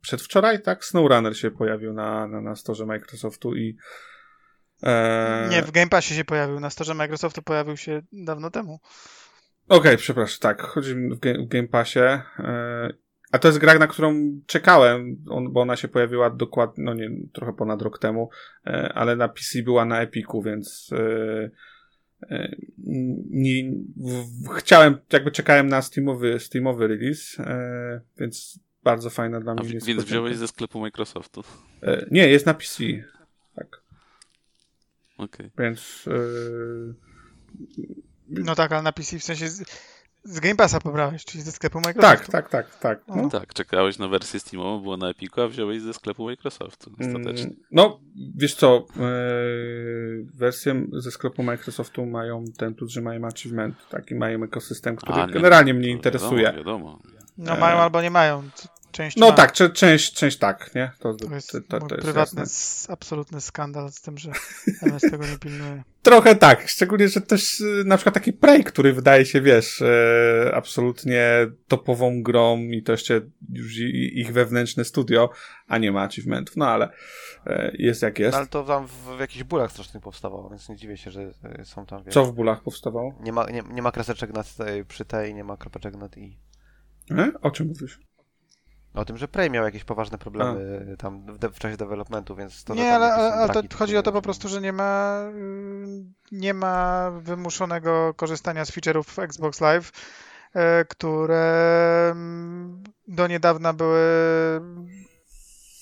przedwczoraj, 0.00 0.62
tak, 0.62 0.84
SnowRunner 0.84 1.36
się 1.36 1.50
pojawił 1.50 1.92
na, 1.92 2.28
na, 2.28 2.40
na 2.40 2.56
storze 2.56 2.86
Microsoftu 2.86 3.56
i 3.56 3.76
Nie, 5.50 5.62
w 5.62 5.70
Game 5.70 5.88
Passie 5.88 6.14
się 6.14 6.24
pojawił. 6.24 6.60
Na 6.60 6.70
storze 6.70 6.94
Microsoftu 6.94 7.42
pojawił 7.42 7.76
się 7.76 8.02
dawno 8.12 8.50
temu. 8.50 8.80
Okej, 9.68 9.96
przepraszam, 9.96 10.38
tak, 10.40 10.62
chodzi 10.62 10.94
w, 10.94 11.20
w 11.20 11.48
Game 11.48 11.68
Passie. 11.68 12.00
A 13.32 13.38
to 13.38 13.48
jest 13.48 13.58
gra, 13.58 13.78
na 13.78 13.86
którą 13.86 14.40
czekałem, 14.46 15.16
bo 15.50 15.60
ona 15.60 15.76
się 15.76 15.88
pojawiła 15.88 16.30
dokładnie, 16.30 16.84
no 16.84 16.94
nie, 16.94 17.10
trochę 17.32 17.52
ponad 17.52 17.82
rok 17.82 17.98
temu, 17.98 18.30
ale 18.94 19.16
na 19.16 19.28
PC 19.28 19.62
była 19.64 19.84
na 19.84 20.02
Epiku, 20.02 20.42
więc 20.42 20.90
nie, 23.30 23.70
w, 23.96 24.44
w, 24.44 24.48
chciałem, 24.48 24.96
jakby 25.12 25.30
czekałem 25.30 25.68
na 25.68 25.82
Steamowy, 25.82 26.40
Steamowy 26.40 26.86
release, 26.88 27.40
e, 27.40 28.00
więc 28.18 28.58
bardzo 28.84 29.10
fajna 29.10 29.40
dla 29.40 29.54
mnie. 29.54 29.62
wi- 29.64 29.70
więc 29.72 29.86
niespodzianka. 29.86 30.10
wziąłeś 30.10 30.36
ze 30.36 30.48
sklepu 30.48 30.80
Microsoftu. 30.80 31.44
E, 31.82 32.06
nie, 32.10 32.28
jest 32.28 32.46
na 32.46 32.54
PC, 32.54 32.84
tak, 33.54 33.82
Okej. 35.18 35.50
więc 35.58 36.04
e, 36.08 36.12
No 38.28 38.54
tak, 38.54 38.72
ale 38.72 38.82
na 38.82 38.92
PC 38.92 39.18
w 39.18 39.24
sensie 39.24 39.48
z, 39.48 39.62
z 40.24 40.40
Game 40.40 40.54
Passa 40.56 40.80
pobrałeś, 40.80 41.24
czyli 41.24 41.42
ze 41.44 41.52
sklepu 41.52 41.80
Microsoftu. 41.80 42.32
tak, 42.32 42.48
tak, 42.50 42.68
tak, 42.68 42.78
tak. 42.78 43.00
No. 43.08 43.16
No. 43.16 43.28
Tak, 43.30 43.54
czekałeś 43.54 43.98
na 43.98 44.08
wersję 44.08 44.40
Steamową, 44.40 44.80
było 44.82 44.96
na 44.96 45.08
Epiku, 45.10 45.40
a 45.40 45.48
wziąłeś 45.48 45.82
ze 45.82 45.94
sklepu 45.94 46.24
Microsoftu. 46.24 46.90
Ostatecznie. 47.00 47.44
Mm, 47.46 47.56
No, 47.70 48.00
wiesz 48.36 48.54
co, 48.54 48.86
yy, 48.96 50.26
wersje 50.34 50.86
ze 50.92 51.10
sklepu 51.10 51.42
Microsoftu 51.42 52.06
mają 52.06 52.44
ten 52.58 52.74
plus, 52.74 52.90
że 52.90 53.00
mają 53.00 53.24
achievement, 53.26 53.76
taki 53.90 54.14
mają 54.14 54.42
ekosystem, 54.44 54.96
który 54.96 55.14
A, 55.20 55.26
nie, 55.26 55.32
generalnie 55.32 55.74
mnie 55.74 55.82
wiadomo, 55.88 55.96
interesuje. 55.96 56.52
Wiadomo. 56.52 57.02
No 57.38 57.56
E, 57.56 57.60
mają 57.60 57.76
albo 57.76 58.02
nie 58.02 58.10
mają. 58.10 58.42
Część 58.92 59.16
No 59.16 59.28
ma. 59.28 59.32
tak, 59.32 59.52
cze- 59.52 59.70
część, 59.70 60.12
część 60.14 60.38
tak, 60.38 60.74
nie? 60.74 60.90
To, 60.98 61.14
To 61.14 61.34
jest 61.34 61.52
to, 61.52 61.60
to, 61.60 61.86
to 61.86 61.94
jest 61.94 62.04
prywatny, 62.06 62.42
absolutny 62.88 63.40
skandal 63.40 63.90
z 63.92 64.00
tym, 64.00 64.18
że 64.18 64.32
MS 64.82 65.02
tego 65.02 65.26
nie 65.26 65.38
pilnuje. 65.38 65.82
Trochę 66.02 66.34
tak, 66.34 66.68
szczególnie, 66.68 67.08
że 67.08 67.20
też 67.20 67.60
y, 67.60 67.82
na 67.86 67.96
przykład 67.96 68.14
taki 68.14 68.32
Prey, 68.32 68.64
który 68.64 68.92
wydaje 68.92 69.26
się, 69.26 69.40
wiesz, 69.40 69.82
e, 69.82 70.50
absolutnie 70.54 71.46
topową 71.68 72.22
grą 72.22 72.58
i 72.58 72.82
to 72.82 72.92
jeszcze 72.92 73.20
już 73.52 73.78
ich 74.12 74.32
wewnętrzne 74.32 74.84
studio, 74.84 75.30
a 75.66 75.78
nie 75.78 75.92
ma 75.92 76.02
achievementów, 76.02 76.56
no 76.56 76.66
ale 76.66 76.88
e, 77.46 77.72
jest 77.74 78.02
jak 78.02 78.18
jest. 78.18 78.32
No, 78.32 78.38
ale 78.38 78.46
to 78.46 78.64
tam 78.64 78.86
w, 78.86 79.16
w 79.16 79.20
jakichś 79.20 79.44
bólach 79.44 79.72
strasznych 79.72 80.02
powstawało, 80.02 80.50
więc 80.50 80.68
nie 80.68 80.76
dziwię 80.76 80.96
się, 80.96 81.10
że 81.10 81.22
y, 81.60 81.64
są 81.64 81.86
tam, 81.86 82.04
wiesz... 82.04 82.14
Co 82.14 82.24
w 82.24 82.32
bólach 82.32 82.62
powstawało? 82.62 83.14
Nie 83.20 83.32
ma, 83.32 83.50
nie, 83.50 83.62
nie 83.72 83.82
ma 83.82 83.92
kreseczek 83.92 84.32
nad, 84.32 84.56
y, 84.80 84.84
przy 84.84 85.04
tej, 85.04 85.34
nie 85.34 85.44
ma 85.44 85.56
kropeczek 85.56 85.96
nad 85.96 86.16
i. 86.16 86.38
E? 87.10 87.32
O 87.42 87.50
czym 87.50 87.66
mówisz? 87.66 88.00
O 88.94 89.04
tym, 89.04 89.16
że 89.16 89.28
Prey 89.28 89.50
miał 89.50 89.64
jakieś 89.64 89.84
poważne 89.84 90.18
problemy 90.18 90.86
tam 90.98 91.22
w, 91.22 91.38
de, 91.38 91.48
w 91.48 91.58
czasie 91.58 91.76
developmentu, 91.76 92.36
więc 92.36 92.64
to... 92.64 92.74
Nie, 92.74 92.94
ale, 92.94 93.12
ale, 93.12 93.52
to 93.52 93.76
chodzi 93.76 93.96
o 93.96 94.02
to 94.02 94.12
po 94.12 94.22
prostu, 94.22 94.48
że 94.48 94.60
nie 94.60 94.72
ma, 94.72 95.20
y, 95.34 96.04
nie 96.32 96.54
ma 96.54 97.10
wymuszonego 97.10 98.14
korzystania 98.14 98.64
z 98.64 98.70
feature'ów 98.70 99.22
Xbox 99.22 99.60
Live, 99.60 99.92
e, 100.54 100.84
które 100.84 102.08
mm, 102.10 102.82
do 103.08 103.26
niedawna 103.26 103.72
były 103.72 104.00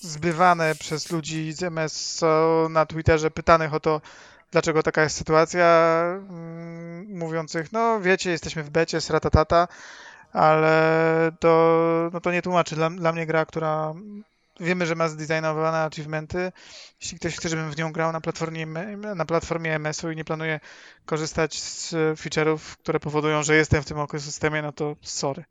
zbywane 0.01 0.75
przez 0.75 1.11
ludzi 1.11 1.53
z 1.53 1.63
MS 1.63 2.21
na 2.69 2.85
Twitterze, 2.85 3.31
pytanych 3.31 3.73
o 3.73 3.79
to, 3.79 4.01
dlaczego 4.51 4.83
taka 4.83 5.03
jest 5.03 5.15
sytuacja, 5.15 6.01
mm, 6.29 7.17
mówiących, 7.17 7.71
no 7.71 8.01
wiecie, 8.01 8.31
jesteśmy 8.31 8.63
w 8.63 8.69
becie, 8.69 9.01
sratatata, 9.01 9.67
ale 10.33 11.31
to, 11.39 12.09
no 12.13 12.21
to 12.21 12.31
nie 12.31 12.41
tłumaczy 12.41 12.75
dla, 12.75 12.89
dla 12.89 13.11
mnie 13.11 13.25
gra, 13.25 13.45
która 13.45 13.93
wiemy, 14.59 14.85
że 14.85 14.95
ma 14.95 15.09
zdesignowane 15.09 15.83
achievementy. 15.83 16.51
Jeśli 17.01 17.19
ktoś 17.19 17.35
chce, 17.35 17.49
żebym 17.49 17.71
w 17.71 17.77
nią 17.77 17.91
grał 17.91 18.11
na 18.11 18.21
platformie, 18.21 18.65
na 19.15 19.25
platformie 19.25 19.75
MS-u 19.75 20.11
i 20.11 20.15
nie 20.15 20.25
planuje 20.25 20.59
korzystać 21.05 21.61
z 21.61 21.93
feature'ów, 21.93 22.59
które 22.77 22.99
powodują, 22.99 23.43
że 23.43 23.55
jestem 23.55 23.83
w 23.83 23.85
tym 23.85 23.99
ekosystemie, 23.99 24.61
no 24.61 24.71
to 24.71 24.95
sorry. 25.01 25.43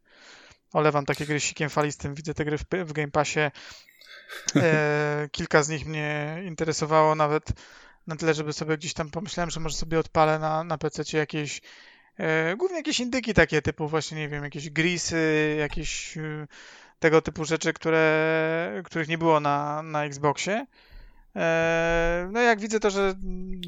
Olewam 0.72 1.06
takie 1.06 1.26
gry 1.26 1.40
sikiem 1.40 1.70
falistym, 1.70 2.14
widzę 2.14 2.34
te 2.34 2.44
gry 2.44 2.58
w, 2.58 2.64
w 2.84 2.92
Game 2.92 3.10
Passie. 3.10 3.40
E, 4.56 5.28
kilka 5.32 5.62
z 5.62 5.68
nich 5.68 5.86
mnie 5.86 6.42
interesowało 6.46 7.14
nawet 7.14 7.52
na 8.06 8.16
tyle, 8.16 8.34
żeby 8.34 8.52
sobie 8.52 8.76
gdzieś 8.76 8.94
tam 8.94 9.10
pomyślałem, 9.10 9.50
że 9.50 9.60
może 9.60 9.76
sobie 9.76 9.98
odpalę 9.98 10.38
na, 10.38 10.64
na 10.64 10.78
PC 10.78 11.18
jakieś 11.18 11.60
głównie 12.56 12.76
jakieś 12.76 13.00
indyki 13.00 13.34
takie 13.34 13.62
typu 13.62 13.88
właśnie, 13.88 14.18
nie 14.18 14.28
wiem, 14.28 14.44
jakieś 14.44 14.70
grisy, 14.70 15.56
jakieś 15.58 16.16
e, 16.16 16.46
tego 16.98 17.22
typu 17.22 17.44
rzeczy, 17.44 17.72
które, 17.72 18.82
których 18.84 19.08
nie 19.08 19.18
było 19.18 19.40
na, 19.40 19.82
na 19.82 20.04
Xboxie. 20.04 20.66
E, 21.36 22.28
No 22.32 22.40
jak 22.40 22.60
widzę 22.60 22.80
to, 22.80 22.90
że 22.90 23.14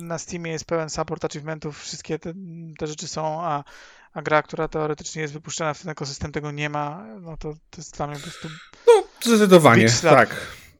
na 0.01 0.19
Steamie 0.19 0.51
jest 0.53 0.65
pełen 0.65 0.91
support 0.91 1.25
achievementów, 1.25 1.81
wszystkie 1.83 2.19
te, 2.19 2.33
te 2.79 2.87
rzeczy 2.87 3.09
są, 3.09 3.43
a, 3.43 3.65
a 4.13 4.23
gra, 4.23 4.43
która 4.43 4.69
teoretycznie 4.69 5.23
jest 5.23 5.35
wypuszczana 5.35 5.75
w 5.75 5.83
ten 5.83 5.91
ekosystem 5.91 6.33
tego 6.33 6.51
nie 6.51 6.69
ma, 6.71 7.05
no 7.21 7.37
to, 7.37 7.53
to 7.53 7.77
jest 7.77 7.97
dla 7.97 8.07
mnie 8.07 8.17
po 8.17 8.23
prostu 8.23 8.49
No, 8.87 8.93
zdecydowanie, 9.25 9.87
tak. 10.03 10.37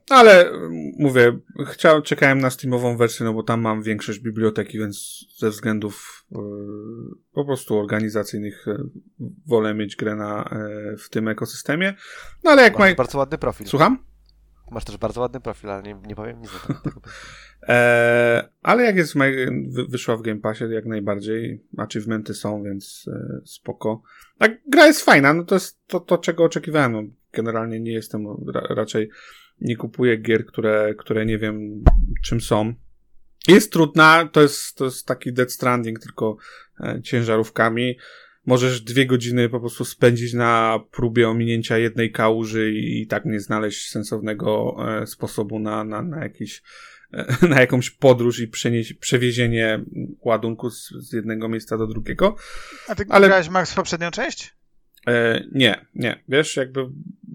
Ale 0.09 0.49
mm, 0.49 0.71
mówię, 0.99 1.39
chciał, 1.67 2.01
czekałem 2.01 2.39
na 2.39 2.49
Steamową 2.49 2.97
wersję, 2.97 3.25
no 3.25 3.33
bo 3.33 3.43
tam 3.43 3.61
mam 3.61 3.83
większość 3.83 4.19
biblioteki, 4.19 4.79
więc 4.79 5.25
ze 5.37 5.49
względów 5.49 6.25
e, 6.31 6.37
po 7.33 7.45
prostu 7.45 7.79
organizacyjnych 7.79 8.67
e, 8.67 8.83
wolę 9.47 9.73
mieć 9.73 9.95
grę 9.95 10.15
na, 10.15 10.43
e, 10.43 10.97
w 10.97 11.09
tym 11.09 11.27
ekosystemie. 11.27 11.93
No 12.43 12.51
ale 12.51 12.61
jak 12.61 12.79
Masz 12.79 12.89
ma... 12.89 12.95
bardzo 12.95 13.17
ładny 13.17 13.37
profil. 13.37 13.67
Słucham? 13.67 14.11
Masz 14.71 14.85
też 14.85 14.97
bardzo 14.97 15.21
ładny 15.21 15.39
profil, 15.39 15.69
ale 15.69 15.83
nie, 15.83 15.95
nie 16.07 16.15
powiem 16.15 16.41
nic 16.41 16.51
na. 16.69 16.81
E, 17.67 18.49
ale 18.61 18.83
jak 18.83 18.95
jest, 18.95 19.13
w 19.13 19.17
wy- 19.73 19.85
wyszła 19.89 20.17
w 20.17 20.21
Game 20.21 20.39
Passie, 20.39 20.63
jak 20.69 20.85
najbardziej. 20.85 21.63
Achievementy 21.77 22.33
są, 22.33 22.63
więc 22.63 23.05
e, 23.07 23.41
spoko. 23.45 24.01
A 24.39 24.45
gra 24.67 24.87
jest 24.87 25.01
fajna, 25.01 25.33
no 25.33 25.43
to 25.43 25.55
jest 25.55 25.87
to, 25.87 25.99
to 25.99 26.17
czego 26.17 26.43
oczekiwałem. 26.43 26.91
No, 26.91 27.03
generalnie 27.33 27.79
nie 27.79 27.93
jestem, 27.93 28.25
ra, 28.53 28.61
raczej 28.69 29.09
nie 29.61 29.75
kupuję 29.75 30.17
gier, 30.17 30.45
które, 30.45 30.95
które 30.97 31.25
nie 31.25 31.37
wiem 31.37 31.83
czym 32.23 32.41
są. 32.41 32.73
Jest 33.47 33.71
trudna, 33.71 34.29
to 34.31 34.41
jest, 34.41 34.77
to 34.77 34.85
jest 34.85 35.05
taki 35.05 35.33
Dead 35.33 35.51
Stranding, 35.51 35.99
tylko 35.99 36.37
e, 36.79 37.01
ciężarówkami. 37.03 37.97
Możesz 38.45 38.81
dwie 38.81 39.05
godziny 39.05 39.49
po 39.49 39.59
prostu 39.59 39.85
spędzić 39.85 40.33
na 40.33 40.79
próbie 40.91 41.29
ominięcia 41.29 41.77
jednej 41.77 42.11
kałuży 42.11 42.71
i, 42.71 43.01
i 43.01 43.07
tak 43.07 43.25
nie 43.25 43.39
znaleźć 43.39 43.89
sensownego 43.89 44.75
e, 45.01 45.07
sposobu 45.07 45.59
na, 45.59 45.83
na, 45.83 46.01
na 46.01 46.23
jakiś 46.23 46.63
e, 47.13 47.35
na 47.53 47.59
jakąś 47.61 47.89
podróż 47.89 48.39
i 48.39 48.47
przenieś, 48.47 48.93
przewiezienie 48.93 49.83
ładunku 50.21 50.69
z, 50.69 50.89
z 50.89 51.13
jednego 51.13 51.49
miejsca 51.49 51.77
do 51.77 51.87
drugiego. 51.87 52.35
A 52.87 52.95
ty 52.95 53.05
Ale- 53.09 53.27
grałeś 53.27 53.49
Max 53.49 53.71
w 53.71 53.75
poprzednią 53.75 54.11
część? 54.11 54.60
E, 55.07 55.43
nie, 55.51 55.85
nie. 55.95 56.23
Wiesz, 56.29 56.55
jakby 56.55 56.89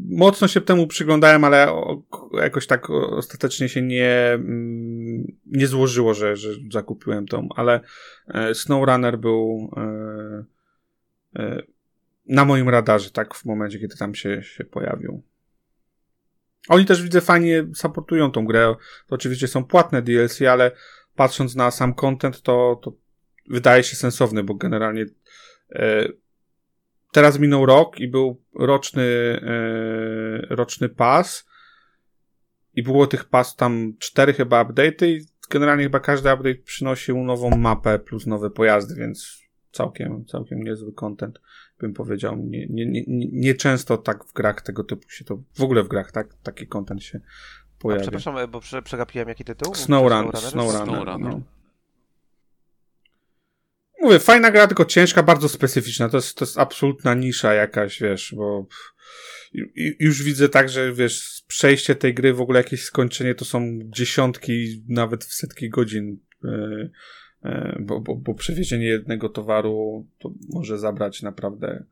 mocno 0.09 0.49
się 0.49 0.61
temu 0.61 0.87
przyglądałem, 0.87 1.45
ale 1.45 1.73
o, 1.73 2.03
jakoś 2.33 2.67
tak 2.67 2.91
ostatecznie 2.91 3.69
się 3.69 3.83
nie, 3.83 4.31
mm, 4.33 5.37
nie 5.47 5.67
złożyło, 5.67 6.15
że, 6.15 6.37
że 6.37 6.49
zakupiłem 6.73 7.27
tą, 7.27 7.49
ale 7.57 7.81
e, 8.29 8.55
SnowRunner 8.55 9.19
był 9.19 9.71
e, 9.77 11.63
na 12.27 12.45
moim 12.45 12.69
radarze, 12.69 13.11
tak, 13.11 13.35
w 13.35 13.45
momencie, 13.45 13.79
kiedy 13.79 13.97
tam 13.97 14.15
się, 14.15 14.43
się 14.43 14.65
pojawił. 14.65 15.23
Oni 16.69 16.85
też 16.85 17.03
widzę 17.03 17.21
fajnie 17.21 17.67
supportują 17.75 18.31
tą 18.31 18.45
grę. 18.45 18.75
To 19.07 19.15
oczywiście 19.15 19.49
są 19.49 19.65
płatne 19.65 20.03
DLC, 20.03 20.43
ale 20.43 20.71
patrząc 21.17 21.55
na 21.55 21.71
sam 21.71 21.95
content, 21.95 22.43
to, 22.43 22.81
to 22.83 22.93
wydaje 23.49 23.83
się 23.83 23.97
sensowny, 23.97 24.45
bo 24.45 24.55
generalnie 24.55 25.07
e, 25.71 26.09
teraz 27.17 27.39
minął 27.39 27.67
rok 27.67 28.01
i 28.01 28.09
był 28.09 28.43
roczny, 28.55 29.03
e, 29.43 30.55
roczny 30.55 30.89
pas 30.89 31.47
i 32.75 32.83
było 32.83 33.07
tych 33.07 33.25
pas 33.25 33.57
tam 33.57 33.93
cztery 33.99 34.33
chyba 34.33 34.65
update'y 34.65 35.07
i 35.07 35.21
generalnie 35.51 35.85
chyba 35.85 36.01
każdy 36.01 36.33
update 36.33 36.55
przynosił 36.55 37.25
nową 37.25 37.51
mapę 37.51 37.99
plus 37.99 38.27
nowe 38.27 38.51
pojazdy, 38.51 38.95
więc 38.95 39.43
całkiem, 39.73 40.25
całkiem 40.25 40.63
niezły 40.63 40.93
content, 40.93 41.41
bym 41.81 41.95
powiedział. 41.95 42.37
Nie, 42.37 42.67
nie, 42.71 42.87
nie, 42.87 43.05
nie 43.33 43.55
często 43.55 43.99
tak 43.99 44.25
w 44.25 44.33
grach 44.33 44.63
tego 44.63 44.85
typu 44.85 45.11
się 45.11 45.25
to, 45.25 45.39
w 45.55 45.63
ogóle 45.63 45.83
w 45.83 45.89
grach 45.89 46.13
tak, 46.13 46.35
taki 46.43 46.67
content 46.67 47.03
się 47.03 47.21
A, 47.21 47.83
pojawia. 47.83 48.03
przepraszam, 48.03 48.39
e, 48.39 48.49
bo 48.49 48.61
prze, 48.61 48.83
przegapiłem 48.83 49.29
jaki 49.29 49.45
tytuł? 49.45 49.75
Snowrun, 49.75 50.19
Snowrunner? 50.19 50.51
Snowrunner, 50.51 50.87
Snowrunner. 50.87 51.33
no. 51.33 51.56
Mówię, 54.07 54.19
fajna 54.19 54.51
gra, 54.51 54.67
tylko 54.67 54.85
ciężka, 54.85 55.23
bardzo 55.23 55.49
specyficzna. 55.49 56.09
To 56.09 56.17
jest, 56.17 56.37
to 56.37 56.45
jest 56.45 56.59
absolutna 56.59 57.15
nisza 57.15 57.55
jakaś, 57.55 58.01
wiesz, 58.01 58.35
bo 58.37 58.67
już 59.99 60.23
widzę 60.23 60.49
tak, 60.49 60.69
że 60.69 60.93
wiesz, 60.93 61.45
przejście 61.47 61.95
tej 61.95 62.15
gry, 62.15 62.35
w 62.35 62.41
ogóle 62.41 62.61
jakieś 62.61 62.83
skończenie 62.83 63.35
to 63.35 63.45
są 63.45 63.79
dziesiątki, 63.85 64.85
nawet 64.89 65.25
setki 65.25 65.71
godzin, 65.71 66.19
yy, 66.45 66.91
yy, 67.45 67.77
bo, 67.81 68.01
bo, 68.01 68.17
bo 68.17 68.35
przewiezienie 68.35 68.87
jednego 68.87 69.29
towaru 69.29 70.07
to 70.19 70.31
może 70.49 70.79
zabrać 70.79 71.23
naprawdę 71.23 71.85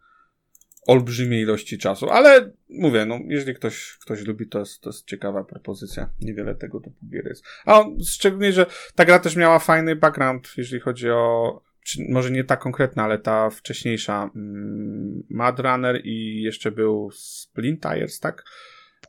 olbrzymie 0.87 1.41
ilości 1.41 1.79
czasu, 1.79 2.11
ale 2.11 2.53
mówię, 2.69 3.05
no, 3.05 3.19
jeżeli 3.29 3.55
ktoś, 3.55 3.99
ktoś 4.01 4.27
lubi, 4.27 4.49
to 4.49 4.59
jest, 4.59 4.81
to 4.81 4.91
jest 4.91 5.07
ciekawa 5.07 5.45
propozycja. 5.45 6.11
Niewiele 6.21 6.55
tego 6.55 6.81
typu 6.81 7.07
gier 7.13 7.27
jest. 7.27 7.45
A 7.67 7.85
szczególnie, 8.07 8.53
że 8.53 8.67
ta 8.95 9.05
gra 9.05 9.19
też 9.19 9.37
miała 9.37 9.59
fajny 9.59 9.97
background, 9.97 10.49
jeżeli 10.57 10.81
chodzi 10.81 11.11
o, 11.11 11.61
czy, 11.85 12.05
może 12.09 12.31
nie 12.31 12.45
ta 12.45 12.57
konkretna, 12.57 13.05
ale 13.05 13.19
ta 13.19 13.51
wcześniejsza 13.51 14.31
mm, 14.37 15.23
Mad 15.31 15.61
Runner 15.61 16.01
i 16.05 16.43
jeszcze 16.43 16.71
był 16.71 17.11
Splint 17.15 17.83
Tires, 17.83 18.21
tak? 18.21 18.45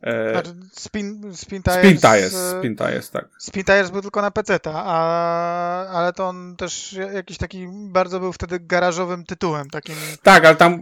E, 0.02 0.31
Znaczy, 0.31 0.49
Spin, 0.72 1.34
Spin 1.34 1.64
Tires, 1.64 1.80
Spin 1.80 1.97
Tires, 1.97 2.35
e, 2.35 2.60
Spin 2.60 2.76
Tires, 2.76 3.11
tak. 3.11 3.30
Spin 3.39 3.64
Tires 3.64 3.91
był 3.91 4.02
tylko 4.02 4.22
na 4.22 4.31
PC, 4.31 4.60
a, 4.65 5.88
ale 5.88 6.14
to 6.14 6.27
on 6.27 6.56
też 6.56 6.93
jakiś 7.14 7.38
taki 7.38 7.68
bardzo 7.91 8.19
był 8.19 8.34
wtedy 8.34 8.60
garażowym 8.60 9.23
tytułem, 9.26 9.69
takim 9.69 9.95
Tak, 10.23 10.45
ale 10.45 10.56
tam 10.56 10.81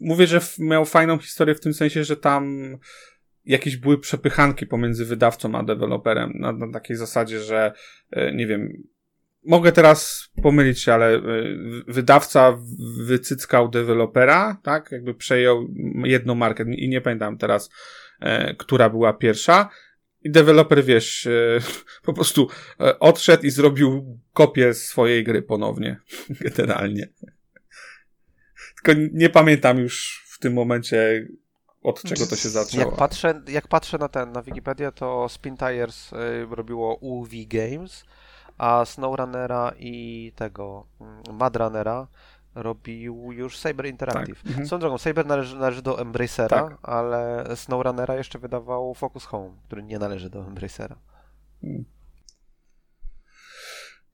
mówię, 0.00 0.26
że 0.26 0.40
miał 0.58 0.84
fajną 0.84 1.18
historię 1.18 1.54
w 1.54 1.60
tym 1.60 1.74
sensie, 1.74 2.04
że 2.04 2.16
tam 2.16 2.76
jakieś 3.44 3.76
były 3.76 3.98
przepychanki 3.98 4.66
pomiędzy 4.66 5.04
wydawcą 5.04 5.54
a 5.54 5.62
deweloperem 5.62 6.32
na, 6.34 6.52
na 6.52 6.72
takiej 6.72 6.96
zasadzie, 6.96 7.40
że 7.40 7.72
e, 8.10 8.32
nie 8.32 8.46
wiem, 8.46 8.82
mogę 9.46 9.72
teraz 9.72 10.28
pomylić 10.42 10.80
się, 10.80 10.94
ale 10.94 11.14
e, 11.14 11.20
wydawca 11.88 12.58
wycyckał 13.04 13.68
dewelopera, 13.68 14.60
tak, 14.62 14.92
jakby 14.92 15.14
przejął 15.14 15.66
jedną 16.04 16.34
markę 16.34 16.64
i 16.64 16.88
nie 16.88 17.00
pamiętam 17.00 17.38
teraz, 17.38 17.70
e, 18.20 18.54
która 18.54 18.90
była 18.90 19.12
pierwsza. 19.12 19.68
I 20.22 20.30
deweloper, 20.30 20.84
wiesz, 20.84 21.26
e, 21.26 21.58
po 22.06 22.12
prostu 22.12 22.48
e, 22.80 22.98
odszedł 22.98 23.46
i 23.46 23.50
zrobił 23.50 24.18
kopię 24.32 24.74
swojej 24.74 25.24
gry 25.24 25.42
ponownie, 25.42 26.00
generalnie. 26.56 27.08
Tylko 28.82 29.00
nie 29.12 29.30
pamiętam 29.30 29.78
już 29.78 30.24
w 30.28 30.38
tym 30.38 30.52
momencie, 30.52 31.28
od 31.82 32.02
czego 32.02 32.26
to 32.26 32.36
się 32.36 32.48
zaczęło. 32.48 32.84
Jak 32.84 32.96
patrzę, 32.98 33.42
jak 33.48 33.68
patrzę 33.68 33.98
na 33.98 34.08
ten, 34.08 34.32
na 34.32 34.42
Wikipedię, 34.42 34.92
to 34.92 35.28
Spin 35.28 35.56
Tires 35.56 36.12
y, 36.12 36.16
robiło 36.50 36.94
UV 36.94 37.30
Games, 37.46 38.04
a 38.58 38.84
SnowRunnera 38.84 39.72
i 39.78 40.32
tego 40.36 40.86
mm, 41.00 41.36
Mad 41.36 41.56
Runnera 41.56 42.06
robił 42.54 43.32
już 43.32 43.58
Saber 43.58 43.86
Interactive. 43.86 44.42
Tak, 44.42 44.46
mhm. 44.46 44.66
Swoją 44.66 44.80
drogą, 44.80 44.98
Saber 44.98 45.26
należy, 45.26 45.56
należy 45.56 45.82
do 45.82 46.00
Embracera, 46.00 46.68
Tak. 46.68 46.78
ale 46.82 47.44
SnowRunnera 47.54 48.14
jeszcze 48.14 48.38
wydawał 48.38 48.94
Focus 48.94 49.24
Home, 49.24 49.54
który 49.66 49.82
nie 49.82 49.98
należy 49.98 50.30
do 50.30 50.46
Embracera. 50.46 50.96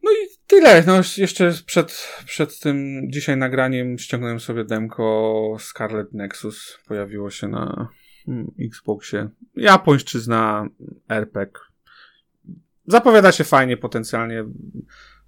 No 0.02 0.10
i 0.10 0.28
tyle. 0.46 0.84
No 0.86 1.00
jeszcze 1.16 1.52
przed, 1.66 2.08
przed 2.26 2.60
tym 2.60 3.00
dzisiaj 3.12 3.36
nagraniem 3.36 3.98
ściągnąłem 3.98 4.40
sobie 4.40 4.64
demko 4.64 5.56
Scarlet 5.58 6.12
Nexus. 6.12 6.78
Pojawiło 6.88 7.30
się 7.30 7.48
na 7.48 7.88
mm, 8.28 8.50
Xboxie. 8.60 9.28
Japońszczyzna 9.56 10.68
RPG. 11.08 11.69
Zapowiada 12.90 13.32
się 13.32 13.44
fajnie, 13.44 13.76
potencjalnie. 13.76 14.44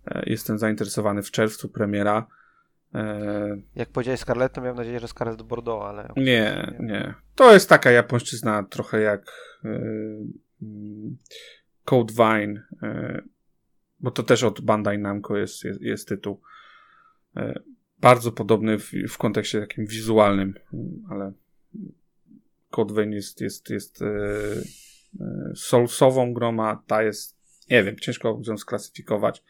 E, 0.06 0.22
Jestem 0.26 0.58
zainteresowany 0.58 1.22
w 1.22 1.30
czerwcu 1.30 1.68
premiera. 1.68 2.26
E, 2.94 3.56
Jak 3.76 3.88
powiedziałeś 3.88 4.20
Scarlett, 4.20 4.52
to 4.52 4.60
miałem 4.60 4.76
nadzieję, 4.76 5.00
że 5.00 5.08
Scarlett 5.08 5.42
Bordeaux, 5.42 5.84
ale... 5.86 6.08
Nie, 6.16 6.76
nie. 6.80 7.14
To 7.34 7.52
jest 7.52 7.68
taka 7.68 7.90
japońszczyzna 7.90 8.62
trochę 8.62 9.00
jak 9.00 9.32
yy, 9.64 9.70
mm, 10.62 11.16
Code 11.84 12.14
Vine, 12.14 12.62
bo 14.00 14.10
to 14.10 14.22
też 14.22 14.42
od 14.44 14.60
Bandai 14.60 14.98
Namco 14.98 15.36
jest, 15.36 15.64
jest, 15.64 15.80
jest 15.80 16.08
tytuł. 16.08 16.40
Bardzo 18.00 18.32
podobny 18.32 18.78
w, 18.78 18.90
w 19.08 19.18
kontekście 19.18 19.60
takim 19.60 19.86
wizualnym, 19.86 20.54
ale 21.10 21.32
Code 22.70 22.94
Vein 22.94 23.12
jest, 23.12 23.40
jest, 23.40 23.70
jest 23.70 24.00
yy, 24.00 24.62
soulsową 25.54 26.34
grą, 26.34 26.60
a 26.64 26.82
ta 26.86 27.02
jest, 27.02 27.36
nie 27.72 27.84
wiem, 27.84 27.96
ciężko 27.98 28.40
ją 28.46 28.58
sklasyfikować. 28.58 29.42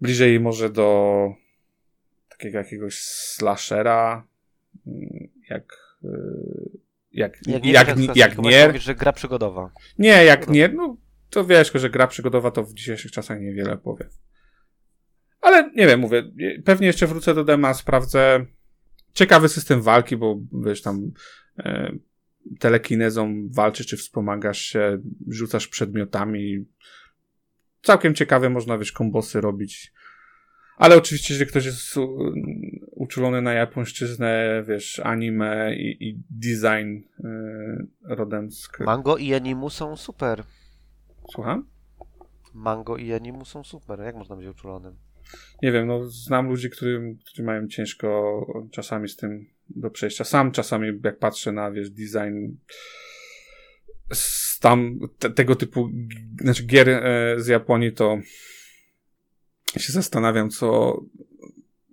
Bliżej 0.00 0.40
może 0.40 0.70
do 0.70 1.28
takiego 2.28 2.58
jakiegoś 2.58 3.02
slashera, 3.02 4.26
mm, 4.86 5.28
jak 5.50 5.96
yy, 6.02 6.78
jak, 7.12 7.46
jak, 7.46 7.64
nie 7.64 7.72
jak, 7.72 8.16
jak, 8.16 8.38
Nier. 8.38 8.68
Mówisz, 8.68 8.82
że 8.82 8.94
gra 8.94 9.12
przygodowa. 9.12 9.70
Nie, 9.98 10.24
jak 10.24 10.48
nie, 10.48 10.68
no 10.68 10.96
to 11.30 11.44
wiesz, 11.44 11.72
że 11.74 11.90
gra 11.90 12.06
przygodowa 12.06 12.50
to 12.50 12.64
w 12.64 12.74
dzisiejszych 12.74 13.12
czasach 13.12 13.40
niewiele 13.40 13.76
powie. 13.76 14.08
Ale 15.40 15.70
nie 15.76 15.86
wiem, 15.86 16.00
mówię, 16.00 16.22
pewnie 16.64 16.86
jeszcze 16.86 17.06
wrócę 17.06 17.34
do 17.34 17.44
dema, 17.44 17.74
sprawdzę. 17.74 18.46
Ciekawy 19.12 19.48
system 19.48 19.82
walki, 19.82 20.16
bo 20.16 20.38
wiesz 20.52 20.82
tam 20.82 21.12
e, 21.58 21.92
telekinezą 22.58 23.48
walczysz, 23.50 23.86
czy 23.86 23.96
wspomagasz 23.96 24.60
się, 24.60 24.98
rzucasz 25.28 25.68
przedmiotami. 25.68 26.66
Całkiem 27.82 28.14
ciekawe, 28.14 28.50
można 28.50 28.78
wiesz, 28.78 28.92
kombosy 28.92 29.40
robić. 29.40 29.92
Ale 30.76 30.96
oczywiście, 30.96 31.34
jeżeli 31.34 31.50
ktoś 31.50 31.64
jest 31.64 31.94
uczulony 32.90 33.42
na 33.42 33.52
japońszczyznę, 33.52 34.62
wiesz, 34.68 35.00
anime 35.04 35.76
i, 35.76 36.08
i 36.08 36.22
design 36.30 36.98
e, 37.24 38.14
rodem 38.16 38.50
z... 38.50 38.68
Mango 38.80 39.16
i 39.16 39.34
Animu 39.34 39.70
są 39.70 39.96
super. 39.96 40.42
Słucham? 41.32 41.66
Mango 42.54 42.96
i 42.96 43.12
Animu 43.12 43.44
są 43.44 43.64
super. 43.64 44.00
Jak 44.00 44.16
można 44.16 44.36
być 44.36 44.46
uczulonym? 44.46 44.96
Nie 45.62 45.72
wiem, 45.72 45.86
no 45.86 46.04
znam 46.04 46.48
ludzi, 46.48 46.70
którzy, 46.70 47.16
którzy 47.26 47.42
mają 47.42 47.68
ciężko 47.68 48.40
czasami 48.70 49.08
z 49.08 49.16
tym 49.16 49.46
do 49.70 49.90
przejścia. 49.90 50.24
Sam 50.24 50.52
czasami 50.52 51.00
jak 51.04 51.18
patrzę 51.18 51.52
na, 51.52 51.70
wiesz, 51.70 51.90
design 51.90 52.56
z 54.12 54.58
tam 54.58 54.98
te, 55.18 55.30
tego 55.30 55.56
typu 55.56 55.90
znaczy 56.40 56.66
gier 56.66 56.88
e, 56.88 57.34
z 57.38 57.46
Japonii, 57.46 57.92
to 57.92 58.18
się 59.76 59.92
zastanawiam, 59.92 60.50
co, 60.50 61.00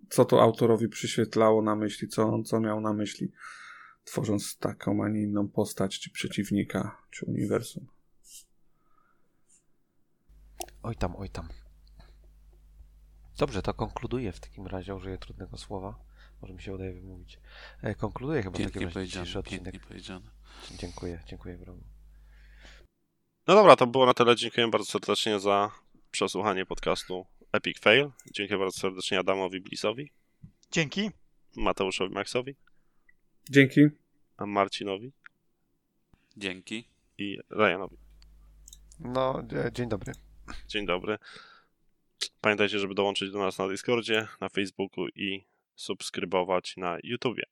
co 0.09 0.25
to 0.25 0.41
autorowi 0.41 0.89
przyświetlało 0.89 1.61
na 1.61 1.75
myśli, 1.75 2.07
co, 2.07 2.43
co 2.43 2.59
miał 2.59 2.81
na 2.81 2.93
myśli, 2.93 3.31
tworząc 4.03 4.57
taką, 4.57 5.03
a 5.03 5.09
nie 5.09 5.21
inną 5.21 5.47
postać, 5.47 5.99
czy 5.99 6.09
przeciwnika, 6.09 6.97
czy 7.11 7.25
uniwersum. 7.25 7.87
Oj 10.83 10.95
tam, 10.95 11.15
oj 11.15 11.29
tam. 11.29 11.49
Dobrze, 13.37 13.61
to 13.61 13.73
konkluduję 13.73 14.31
w 14.31 14.39
takim 14.39 14.67
razie, 14.67 14.95
użyję 14.95 15.17
trudnego 15.17 15.57
słowa. 15.57 16.04
Może 16.45 16.53
mi 16.53 16.61
się 16.61 16.73
udaje 16.73 16.93
wymówić. 16.93 17.39
E, 17.81 17.95
konkluduję 17.95 18.43
chyba 18.43 18.51
w 18.51 18.53
takim 18.53 18.65
Pięknie 18.65 18.85
razie 18.85 18.93
powiedziane, 18.93 19.25
dzisiejszy 19.25 19.39
odcinek. 19.39 19.63
pięknie 19.63 19.79
powiedziane. 19.87 20.29
Dziękuję, 20.77 21.23
dziękuję 21.27 21.57
wrogu. 21.57 21.83
No 23.47 23.55
dobra, 23.55 23.75
to 23.75 23.87
było 23.87 24.05
na 24.05 24.13
tyle. 24.13 24.35
Dziękuję 24.35 24.67
bardzo 24.67 24.85
serdecznie 24.85 25.39
za 25.39 25.71
przesłuchanie 26.11 26.65
podcastu 26.65 27.25
Epic 27.51 27.79
Fail. 27.79 28.11
Dziękuję 28.33 28.59
bardzo 28.59 28.79
serdecznie 28.79 29.19
Adamowi 29.19 29.61
Blisowi, 29.61 30.11
dzięki. 30.71 31.11
Mateuszowi 31.55 32.13
Maxowi, 32.13 32.55
Dzięki. 33.49 33.81
a 34.37 34.45
Marcinowi 34.45 35.11
Dzięki. 36.37 36.89
i 37.17 37.39
Ryanowi. 37.49 37.97
No, 38.99 39.43
e, 39.65 39.71
dzień 39.71 39.89
dobry. 39.89 40.13
Dzień 40.67 40.85
dobry. 40.85 41.17
Pamiętajcie, 42.41 42.79
żeby 42.79 42.95
dołączyć 42.95 43.31
do 43.31 43.39
nas 43.39 43.57
na 43.57 43.67
Discordzie, 43.67 44.27
na 44.41 44.49
Facebooku 44.49 45.07
i 45.07 45.54
subskrybować 45.75 46.77
na 46.77 46.97
YouTubie. 47.03 47.43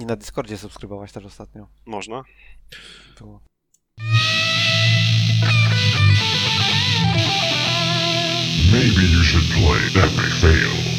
I 0.00 0.06
na 0.06 0.16
Discordzie 0.16 0.58
subskrybować 0.58 1.12
też 1.12 1.24
ostatnio. 1.24 1.68
Można. 1.86 2.22
Było. 3.18 3.40
Maybe 8.72 9.02
you 9.02 9.22
should 9.22 9.44
play 9.52 10.91